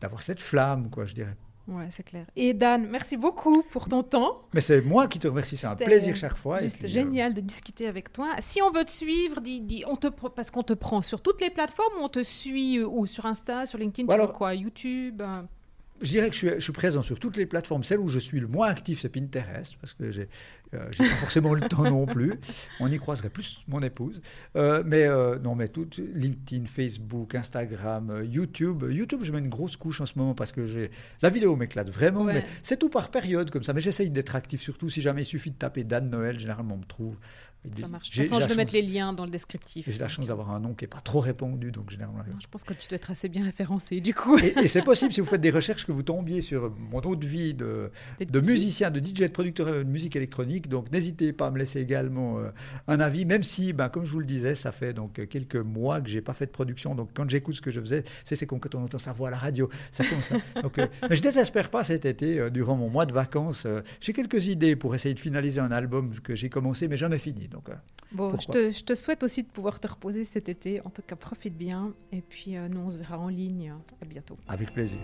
d'avoir 0.00 0.22
cette 0.22 0.40
flamme, 0.40 0.88
quoi, 0.88 1.04
je 1.04 1.14
dirais. 1.14 1.36
Ouais, 1.68 1.86
c'est 1.90 2.02
clair. 2.02 2.26
Et 2.36 2.52
Dan, 2.52 2.88
merci 2.90 3.16
beaucoup 3.16 3.62
pour 3.70 3.88
ton 3.88 4.02
temps. 4.02 4.42
Mais 4.52 4.60
c'est 4.60 4.82
moi 4.82 5.06
qui 5.06 5.18
te 5.18 5.28
remercie, 5.28 5.56
c'est 5.56 5.66
un 5.66 5.76
plaisir 5.76 6.16
chaque 6.16 6.36
fois. 6.36 6.58
Juste 6.58 6.88
génial 6.88 7.34
de 7.34 7.40
discuter 7.40 7.86
avec 7.86 8.12
toi. 8.12 8.34
Si 8.40 8.60
on 8.62 8.70
veut 8.70 8.84
te 8.84 8.90
suivre, 8.90 9.36
on 9.86 9.96
te, 9.96 10.08
parce 10.08 10.50
qu'on 10.50 10.62
te 10.62 10.72
prend 10.72 11.02
sur 11.02 11.20
toutes 11.20 11.40
les 11.40 11.50
plateformes, 11.50 11.94
on 12.00 12.08
te 12.08 12.22
suit 12.22 12.78
euh, 12.78 12.86
ou 12.86 13.06
sur 13.06 13.26
Insta, 13.26 13.66
sur 13.66 13.78
LinkedIn, 13.78 14.12
alors, 14.12 14.32
quoi, 14.32 14.54
YouTube 14.54 15.22
euh 15.22 15.42
je 16.00 16.08
dirais 16.10 16.30
que 16.30 16.36
je 16.36 16.58
suis, 16.58 16.72
présent 16.72 17.02
sur 17.02 17.18
toutes 17.18 17.36
les 17.36 17.46
plateformes. 17.46 17.84
Celle 17.84 18.00
où 18.00 18.08
je 18.08 18.18
suis 18.18 18.40
le 18.40 18.46
moins 18.46 18.68
actif, 18.68 19.00
c'est 19.00 19.08
Pinterest, 19.08 19.76
parce 19.80 19.92
que 19.92 20.10
j'ai 20.10 20.28
euh, 20.74 20.88
pas 20.96 21.04
forcément 21.04 21.52
le 21.52 21.60
temps 21.68 21.82
non 21.82 22.06
plus. 22.06 22.34
On 22.80 22.90
y 22.90 22.96
croiserait 22.98 23.28
plus 23.28 23.64
mon 23.68 23.80
épouse. 23.82 24.22
Euh, 24.56 24.82
mais 24.86 25.04
euh, 25.04 25.38
non, 25.38 25.54
mais 25.54 25.68
tout, 25.68 25.88
LinkedIn, 26.14 26.66
Facebook, 26.66 27.34
Instagram, 27.34 28.22
YouTube. 28.24 28.84
YouTube, 28.90 29.20
je 29.22 29.32
mets 29.32 29.40
une 29.40 29.48
grosse 29.48 29.76
couche 29.76 30.00
en 30.00 30.06
ce 30.06 30.18
moment 30.18 30.34
parce 30.34 30.52
que 30.52 30.66
j'ai 30.66 30.90
la 31.22 31.28
vidéo 31.28 31.54
m'éclate 31.56 31.90
vraiment. 31.90 32.24
Mais 32.24 32.44
c'est 32.62 32.78
tout 32.78 32.88
par 32.88 33.10
période 33.10 33.50
comme 33.50 33.62
ça. 33.62 33.72
Mais 33.72 33.80
j'essaye 33.80 34.10
d'être 34.10 34.36
actif 34.36 34.62
surtout. 34.62 34.88
Si 34.88 35.02
jamais 35.02 35.22
il 35.22 35.26
suffit 35.26 35.50
de 35.50 35.56
taper 35.56 35.84
Dan 35.84 36.08
Noël, 36.08 36.38
généralement 36.38 36.74
on 36.74 36.78
me 36.78 36.84
trouve. 36.84 37.16
Ça 37.78 37.88
marche. 37.88 38.10
De 38.10 38.16
toute 38.16 38.30
façon, 38.30 38.40
je 38.40 38.48
vais 38.48 38.56
mettre 38.56 38.72
les 38.72 38.82
liens 38.82 39.12
dans 39.12 39.24
le 39.24 39.30
descriptif. 39.30 39.86
J'ai 39.88 39.98
la 39.98 40.08
chance 40.08 40.28
d'avoir 40.28 40.50
un 40.50 40.60
nom 40.60 40.72
qui 40.72 40.84
n'est 40.84 40.88
pas 40.88 41.00
trop 41.00 41.20
répandu, 41.20 41.70
donc 41.70 41.90
généralement. 41.90 42.22
je 42.40 42.46
pense 42.46 42.64
que 42.64 42.72
tu 42.72 42.88
dois 42.88 42.96
être 42.96 43.10
assez 43.10 43.28
bien 43.28 43.44
référencé, 43.44 44.00
du 44.00 44.14
coup. 44.14 44.38
Et, 44.38 44.66
c'est 44.66 44.82
possible, 44.82 45.12
si 45.12 45.20
vous 45.20 45.26
faites 45.26 45.40
des 45.40 45.50
recherches, 45.50 45.84
que 45.84 45.92
vous 45.92 46.02
tombiez 46.02 46.40
sur 46.40 46.72
mon 46.90 46.98
autre 47.00 47.26
vie 47.26 47.52
de, 47.54 47.90
de 48.20 48.40
musicien, 48.40 48.90
de 48.90 48.98
DJ, 48.98 49.20
de 49.20 49.26
producteur 49.28 49.66
de 49.66 49.82
musique 49.82 50.16
électronique. 50.16 50.68
Donc 50.68 50.90
n'hésitez 50.90 51.32
pas 51.32 51.48
à 51.48 51.50
me 51.50 51.58
laisser 51.58 51.80
également 51.80 52.38
euh, 52.38 52.50
un 52.88 53.00
avis, 53.00 53.26
même 53.26 53.42
si, 53.42 53.72
ben, 53.72 53.88
comme 53.88 54.04
je 54.04 54.12
vous 54.12 54.20
le 54.20 54.26
disais, 54.26 54.54
ça 54.54 54.72
fait 54.72 54.92
donc 54.92 55.26
quelques 55.28 55.56
mois 55.56 56.00
que 56.00 56.08
j'ai 56.08 56.22
pas 56.22 56.32
fait 56.32 56.46
de 56.46 56.50
production. 56.50 56.94
Donc 56.94 57.10
quand 57.14 57.28
j'écoute 57.28 57.56
ce 57.56 57.60
que 57.60 57.70
je 57.70 57.80
faisais, 57.80 58.04
c'est 58.24 58.46
comme 58.46 58.60
quand 58.60 58.74
on 58.74 58.84
entend 58.84 58.98
sa 58.98 59.12
voix 59.12 59.28
à 59.28 59.30
la 59.32 59.38
radio. 59.38 59.68
Ça 59.92 60.04
commence. 60.04 60.32
donc, 60.62 60.78
euh, 60.78 60.86
mais 61.08 61.16
je 61.16 61.22
désespère 61.22 61.70
pas 61.70 61.84
cet 61.84 62.06
été, 62.06 62.38
euh, 62.38 62.50
durant 62.50 62.76
mon 62.76 62.88
mois 62.88 63.06
de 63.06 63.12
vacances. 63.12 63.66
j'ai 64.00 64.12
quelques 64.12 64.46
idées 64.48 64.76
pour 64.76 64.94
essayer 64.94 65.14
de 65.14 65.20
finaliser 65.20 65.60
un 65.60 65.72
album 65.72 66.14
que 66.20 66.34
j'ai 66.34 66.48
commencé, 66.48 66.88
mais 66.88 66.96
jamais 66.96 67.18
fini. 67.18 67.49
Donc 67.50 67.70
Bon, 68.12 68.32
je 68.36 68.82
te, 68.82 68.94
souhaite 68.96 69.22
aussi 69.22 69.44
de 69.44 69.48
pouvoir 69.48 69.78
te 69.78 69.86
reposer 69.86 70.24
cet 70.24 70.48
été. 70.48 70.80
En 70.84 70.90
tout 70.90 71.02
cas, 71.02 71.14
profite 71.14 71.56
bien. 71.56 71.92
Et 72.10 72.22
puis, 72.22 72.56
euh, 72.56 72.68
nous, 72.68 72.80
on 72.80 72.90
se 72.90 72.98
verra 72.98 73.18
en 73.18 73.28
ligne. 73.28 73.72
À 74.02 74.04
bientôt. 74.04 74.36
Avec 74.48 74.72
plaisir. 74.74 74.98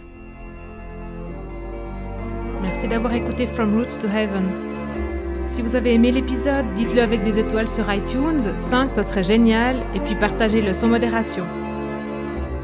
Merci 2.63 2.89
d'avoir 2.89 3.13
écouté 3.13 3.47
From 3.47 3.77
Roots 3.77 3.99
to 4.01 4.09
Heaven. 4.09 4.45
Si 5.47 5.63
vous 5.63 5.77
avez 5.77 5.95
aimé 5.95 6.11
l'épisode, 6.11 6.67
dites-le 6.75 7.01
avec 7.01 7.23
des 7.23 7.39
étoiles 7.39 7.69
sur 7.69 7.93
iTunes. 7.93 8.41
5, 8.59 8.95
ça 8.95 9.05
serait 9.05 9.23
génial. 9.23 9.77
Et 9.95 10.01
puis, 10.01 10.17
partagez-le 10.17 10.73
sans 10.73 10.89
modération. 10.89 11.47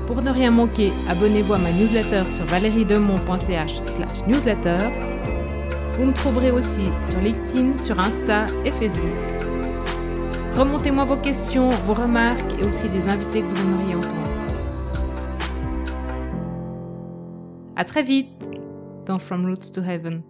Pour 0.08 0.22
ne 0.22 0.30
rien 0.30 0.50
manquer, 0.50 0.92
abonnez-vous 1.08 1.52
à 1.52 1.58
ma 1.58 1.70
newsletter 1.70 2.28
sur 2.32 2.44
valeriedemont.ch 2.46 3.82
slash 3.84 4.26
newsletter. 4.26 4.78
Vous 5.92 6.06
me 6.06 6.12
trouverez 6.12 6.50
aussi 6.50 6.88
sur 7.08 7.20
LinkedIn, 7.20 7.78
sur 7.78 8.00
Insta 8.00 8.46
et 8.64 8.72
Facebook. 8.72 9.12
Remontez-moi 10.56 11.04
vos 11.04 11.16
questions, 11.16 11.70
vos 11.86 11.94
remarques 11.94 12.52
et 12.60 12.64
aussi 12.64 12.88
les 12.90 13.08
invités 13.08 13.40
que 13.40 13.46
vous 13.46 13.62
aimeriez 13.62 13.94
entendre. 13.94 14.28
À 17.74 17.84
très 17.84 18.02
vite 18.02 18.28
dans 19.06 19.18
From 19.18 19.46
Roots 19.46 19.72
to 19.74 19.80
Heaven. 19.82 20.22